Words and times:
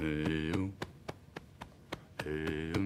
Eu. 0.00 0.72
Eu. 2.24 2.85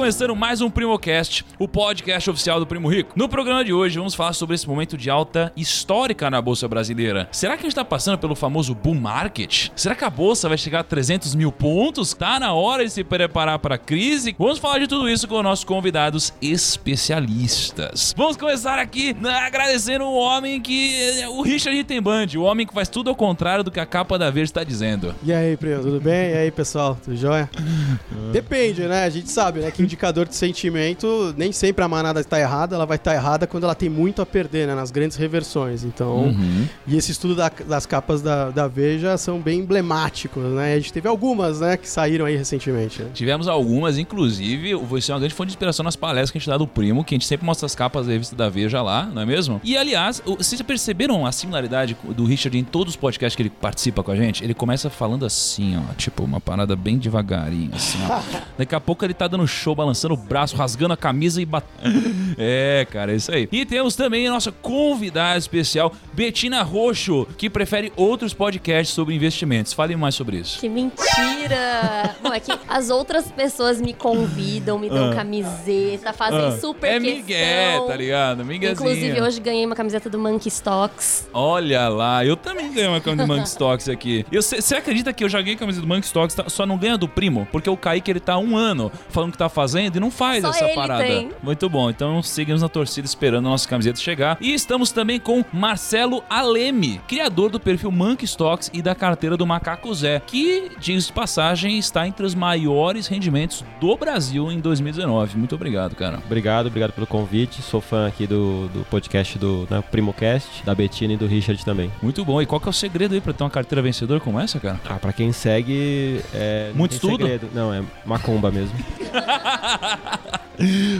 começando 0.00 0.34
mais 0.34 0.62
um 0.62 0.70
PrimoCast, 0.70 1.44
o 1.58 1.68
podcast 1.68 2.30
oficial 2.30 2.58
do 2.58 2.66
Primo 2.66 2.88
Rico. 2.88 3.12
No 3.14 3.28
programa 3.28 3.62
de 3.62 3.70
hoje 3.70 3.98
vamos 3.98 4.14
falar 4.14 4.32
sobre 4.32 4.54
esse 4.54 4.66
momento 4.66 4.96
de 4.96 5.10
alta 5.10 5.52
histórica 5.54 6.30
na 6.30 6.40
Bolsa 6.40 6.66
Brasileira. 6.66 7.28
Será 7.30 7.52
que 7.52 7.60
a 7.60 7.62
gente 7.64 7.72
está 7.72 7.84
passando 7.84 8.16
pelo 8.16 8.34
famoso 8.34 8.74
bull 8.74 8.94
market? 8.94 9.68
Será 9.76 9.94
que 9.94 10.02
a 10.02 10.08
Bolsa 10.08 10.48
vai 10.48 10.56
chegar 10.56 10.80
a 10.80 10.84
300 10.84 11.34
mil 11.34 11.52
pontos? 11.52 12.14
Tá 12.14 12.40
na 12.40 12.54
hora 12.54 12.82
de 12.82 12.90
se 12.90 13.04
preparar 13.04 13.58
para 13.58 13.74
a 13.74 13.78
crise? 13.78 14.34
Vamos 14.38 14.58
falar 14.58 14.78
de 14.78 14.88
tudo 14.88 15.06
isso 15.06 15.28
com 15.28 15.42
nossos 15.42 15.66
convidados 15.66 16.32
especialistas. 16.40 18.14
Vamos 18.16 18.38
começar 18.38 18.78
aqui 18.78 19.12
né, 19.20 19.34
agradecendo 19.34 20.06
o 20.06 20.14
homem 20.14 20.62
que... 20.62 21.26
o 21.28 21.42
Richard 21.42 21.76
Rittenband, 21.76 22.28
o 22.36 22.42
homem 22.42 22.66
que 22.66 22.72
faz 22.72 22.88
tudo 22.88 23.10
ao 23.10 23.14
contrário 23.14 23.62
do 23.62 23.70
que 23.70 23.78
a 23.78 23.84
capa 23.84 24.18
da 24.18 24.30
Verde 24.30 24.48
está 24.48 24.64
dizendo. 24.64 25.14
E 25.22 25.30
aí, 25.30 25.58
Primo, 25.58 25.82
tudo 25.82 26.00
bem? 26.00 26.30
E 26.30 26.36
aí, 26.38 26.50
pessoal, 26.50 26.96
tudo 27.04 27.14
jóia? 27.14 27.50
Depende, 28.32 28.80
né? 28.84 29.04
A 29.04 29.10
gente 29.10 29.28
sabe, 29.28 29.60
né, 29.60 29.70
que 29.70 29.89
indicador 29.90 30.26
de 30.26 30.34
sentimento, 30.36 31.34
nem 31.36 31.50
sempre 31.52 31.84
a 31.84 31.88
manada 31.88 32.20
está 32.20 32.38
errada, 32.38 32.74
ela 32.76 32.86
vai 32.86 32.96
estar 32.96 33.14
errada 33.14 33.46
quando 33.46 33.64
ela 33.64 33.74
tem 33.74 33.88
muito 33.88 34.22
a 34.22 34.26
perder, 34.26 34.66
né, 34.66 34.74
nas 34.74 34.90
grandes 34.90 35.16
reversões. 35.16 35.82
Então, 35.84 36.24
Uhum. 36.26 36.66
e 36.86 36.96
esse 36.96 37.10
estudo 37.12 37.34
da- 37.34 37.50
das 37.66 37.86
capas 37.86 38.22
da, 38.22 38.50
da 38.50 38.68
Veja 38.68 39.16
são 39.18 39.40
bem 39.40 39.60
emblemáticos, 39.60 40.42
né? 40.54 40.74
A 40.74 40.76
gente 40.78 40.92
teve 40.92 41.08
algumas, 41.08 41.60
né, 41.60 41.76
que 41.76 41.88
saíram 41.88 42.24
aí 42.26 42.36
recentemente, 42.36 43.02
né? 43.02 43.10
Tivemos 43.12 43.48
algumas, 43.48 43.98
inclusive, 43.98 44.74
você 44.74 45.10
é 45.10 45.14
uma 45.14 45.18
grande 45.20 45.34
fonte 45.34 45.48
de 45.48 45.52
inspiração 45.54 45.82
nas 45.84 45.96
palestras 45.96 46.30
que 46.30 46.38
a 46.38 46.40
gente 46.40 46.48
dá 46.48 46.56
do 46.56 46.66
Primo, 46.66 47.02
que 47.04 47.14
a 47.14 47.16
gente 47.18 47.26
sempre 47.26 47.44
mostra 47.44 47.66
as 47.66 47.74
capas 47.74 48.06
da 48.06 48.12
revista 48.12 48.36
da 48.36 48.48
Veja 48.48 48.80
lá, 48.82 49.06
não 49.06 49.22
é 49.22 49.26
mesmo? 49.26 49.60
E, 49.64 49.76
aliás, 49.76 50.22
vocês 50.24 50.58
já 50.58 50.64
perceberam 50.64 51.26
a 51.26 51.32
similaridade 51.32 51.96
do 52.16 52.24
Richard 52.24 52.56
em 52.56 52.64
todos 52.64 52.94
os 52.94 52.96
podcasts 52.96 53.34
que 53.34 53.42
ele 53.42 53.50
participa 53.50 54.02
com 54.02 54.10
a 54.12 54.16
gente? 54.16 54.44
Ele 54.44 54.54
começa 54.54 54.88
falando 54.90 55.24
assim, 55.26 55.76
ó, 55.76 55.94
tipo, 55.94 56.22
uma 56.22 56.40
parada 56.40 56.76
bem 56.76 56.98
devagarinho, 56.98 57.70
assim, 57.74 57.98
ó. 58.08 58.20
Daqui 58.58 58.74
a 58.74 58.80
pouco 58.80 59.04
ele 59.04 59.14
tá 59.14 59.26
dando 59.26 59.46
show, 59.46 59.74
balançando 59.80 60.14
o 60.14 60.16
braço, 60.16 60.56
rasgando 60.56 60.94
a 60.94 60.96
camisa 60.96 61.40
e 61.40 61.44
batendo. 61.44 62.20
É, 62.42 62.86
cara, 62.90 63.12
é 63.12 63.16
isso 63.16 63.30
aí. 63.30 63.48
E 63.52 63.66
temos 63.66 63.94
também 63.96 64.26
a 64.26 64.30
nossa 64.30 64.50
convidada 64.52 65.36
especial, 65.36 65.92
Betina 66.14 66.62
Roxo, 66.62 67.26
que 67.36 67.50
prefere 67.50 67.92
outros 67.96 68.32
podcasts 68.32 68.94
sobre 68.94 69.14
investimentos. 69.14 69.72
Fale 69.74 69.94
mais 69.96 70.14
sobre 70.14 70.38
isso. 70.38 70.58
Que 70.60 70.68
mentira! 70.68 72.14
Não, 72.22 72.32
é 72.32 72.40
que 72.40 72.52
as 72.68 72.90
outras 72.90 73.30
pessoas 73.30 73.80
me 73.80 73.92
convidam, 73.92 74.78
me 74.78 74.88
dão 74.88 75.10
Ah. 75.10 75.14
camiseta, 75.14 76.12
fazem 76.12 76.38
Ah, 76.40 76.52
super 76.52 76.86
é 76.86 77.00
questão. 77.00 77.16
Miguel, 77.16 77.86
tá 77.86 77.96
ligado? 77.96 78.44
Miguelzinha. 78.44 78.90
Inclusive, 78.92 79.20
hoje 79.20 79.40
ganhei 79.40 79.66
uma 79.66 79.74
camiseta 79.74 80.08
do 80.08 80.18
Monkey 80.18 80.48
Stocks. 80.48 81.28
Olha 81.32 81.88
lá, 81.88 82.24
eu 82.24 82.36
também 82.36 82.72
ganhei 82.72 82.88
uma 82.88 83.00
camisa 83.00 83.24
do 83.24 83.28
Monkey 83.28 83.48
Stocks 83.48 83.88
aqui. 83.88 84.24
Você 84.32 84.74
acredita 84.76 85.12
que 85.12 85.24
eu 85.24 85.28
já 85.28 85.40
ganhei 85.40 85.56
camisa 85.56 85.80
do 85.80 85.86
Monkey 85.86 86.06
Stocks, 86.06 86.34
tá- 86.34 86.48
só 86.48 86.64
não 86.64 86.76
ganha 86.78 86.96
do 86.96 87.08
primo? 87.08 87.46
Porque 87.50 87.68
o 87.68 87.76
Kaique, 87.76 88.10
ele 88.10 88.20
tá 88.20 88.34
há 88.34 88.38
um 88.38 88.56
ano 88.56 88.90
falando 89.08 89.32
que 89.32 89.38
tá 89.38 89.48
fazendo 89.48 89.69
e 89.78 90.00
não 90.00 90.10
faz 90.10 90.42
Só 90.42 90.50
essa 90.50 90.64
ele 90.64 90.74
parada. 90.74 91.04
tem. 91.04 91.30
Muito 91.42 91.68
bom, 91.68 91.90
então 91.90 92.22
sigamos 92.22 92.62
na 92.62 92.68
torcida 92.68 93.06
esperando 93.06 93.46
a 93.46 93.50
nossa 93.50 93.68
camiseta 93.68 93.98
chegar. 94.00 94.36
E 94.40 94.52
estamos 94.52 94.92
também 94.92 95.18
com 95.20 95.44
Marcelo 95.52 96.22
Aleme, 96.28 97.00
criador 97.06 97.50
do 97.50 97.60
perfil 97.60 97.90
Monkey 97.90 98.24
Stocks 98.24 98.70
e 98.72 98.82
da 98.82 98.94
carteira 98.94 99.36
do 99.36 99.46
Macaco 99.46 99.92
Zé, 99.94 100.20
que, 100.26 100.70
diz 100.78 101.06
de 101.06 101.12
passagem, 101.12 101.78
está 101.78 102.06
entre 102.06 102.24
os 102.26 102.34
maiores 102.34 103.06
rendimentos 103.06 103.64
do 103.80 103.96
Brasil 103.96 104.50
em 104.50 104.60
2019. 104.60 105.36
Muito 105.38 105.54
obrigado, 105.54 105.94
cara. 105.94 106.18
Obrigado, 106.24 106.66
obrigado 106.66 106.92
pelo 106.92 107.06
convite. 107.06 107.62
Sou 107.62 107.80
fã 107.80 108.06
aqui 108.06 108.26
do, 108.26 108.68
do 108.68 108.84
podcast 108.86 109.38
do 109.38 109.66
né, 109.70 109.82
PrimoCast, 109.90 110.64
da 110.64 110.74
Betina 110.74 111.14
e 111.14 111.16
do 111.16 111.26
Richard 111.26 111.64
também. 111.64 111.90
Muito 112.02 112.24
bom. 112.24 112.40
E 112.40 112.46
qual 112.46 112.60
que 112.60 112.68
é 112.68 112.70
o 112.70 112.72
segredo 112.72 113.14
aí 113.14 113.20
pra 113.20 113.32
ter 113.32 113.42
uma 113.44 113.50
carteira 113.50 113.82
vencedora 113.82 114.20
como 114.20 114.38
essa, 114.40 114.58
cara? 114.58 114.80
Ah, 114.88 114.94
pra 114.94 115.12
quem 115.12 115.32
segue, 115.32 116.20
é, 116.34 116.70
Muito 116.74 116.92
estudo? 116.92 117.18
segredo. 117.18 117.48
Não, 117.54 117.72
é 117.72 117.82
macumba 118.04 118.50
mesmo. 118.50 118.74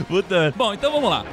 Puta. 0.07 0.53
Bom, 0.55 0.73
então 0.73 0.91
vamos 0.91 1.09
lá. 1.09 1.25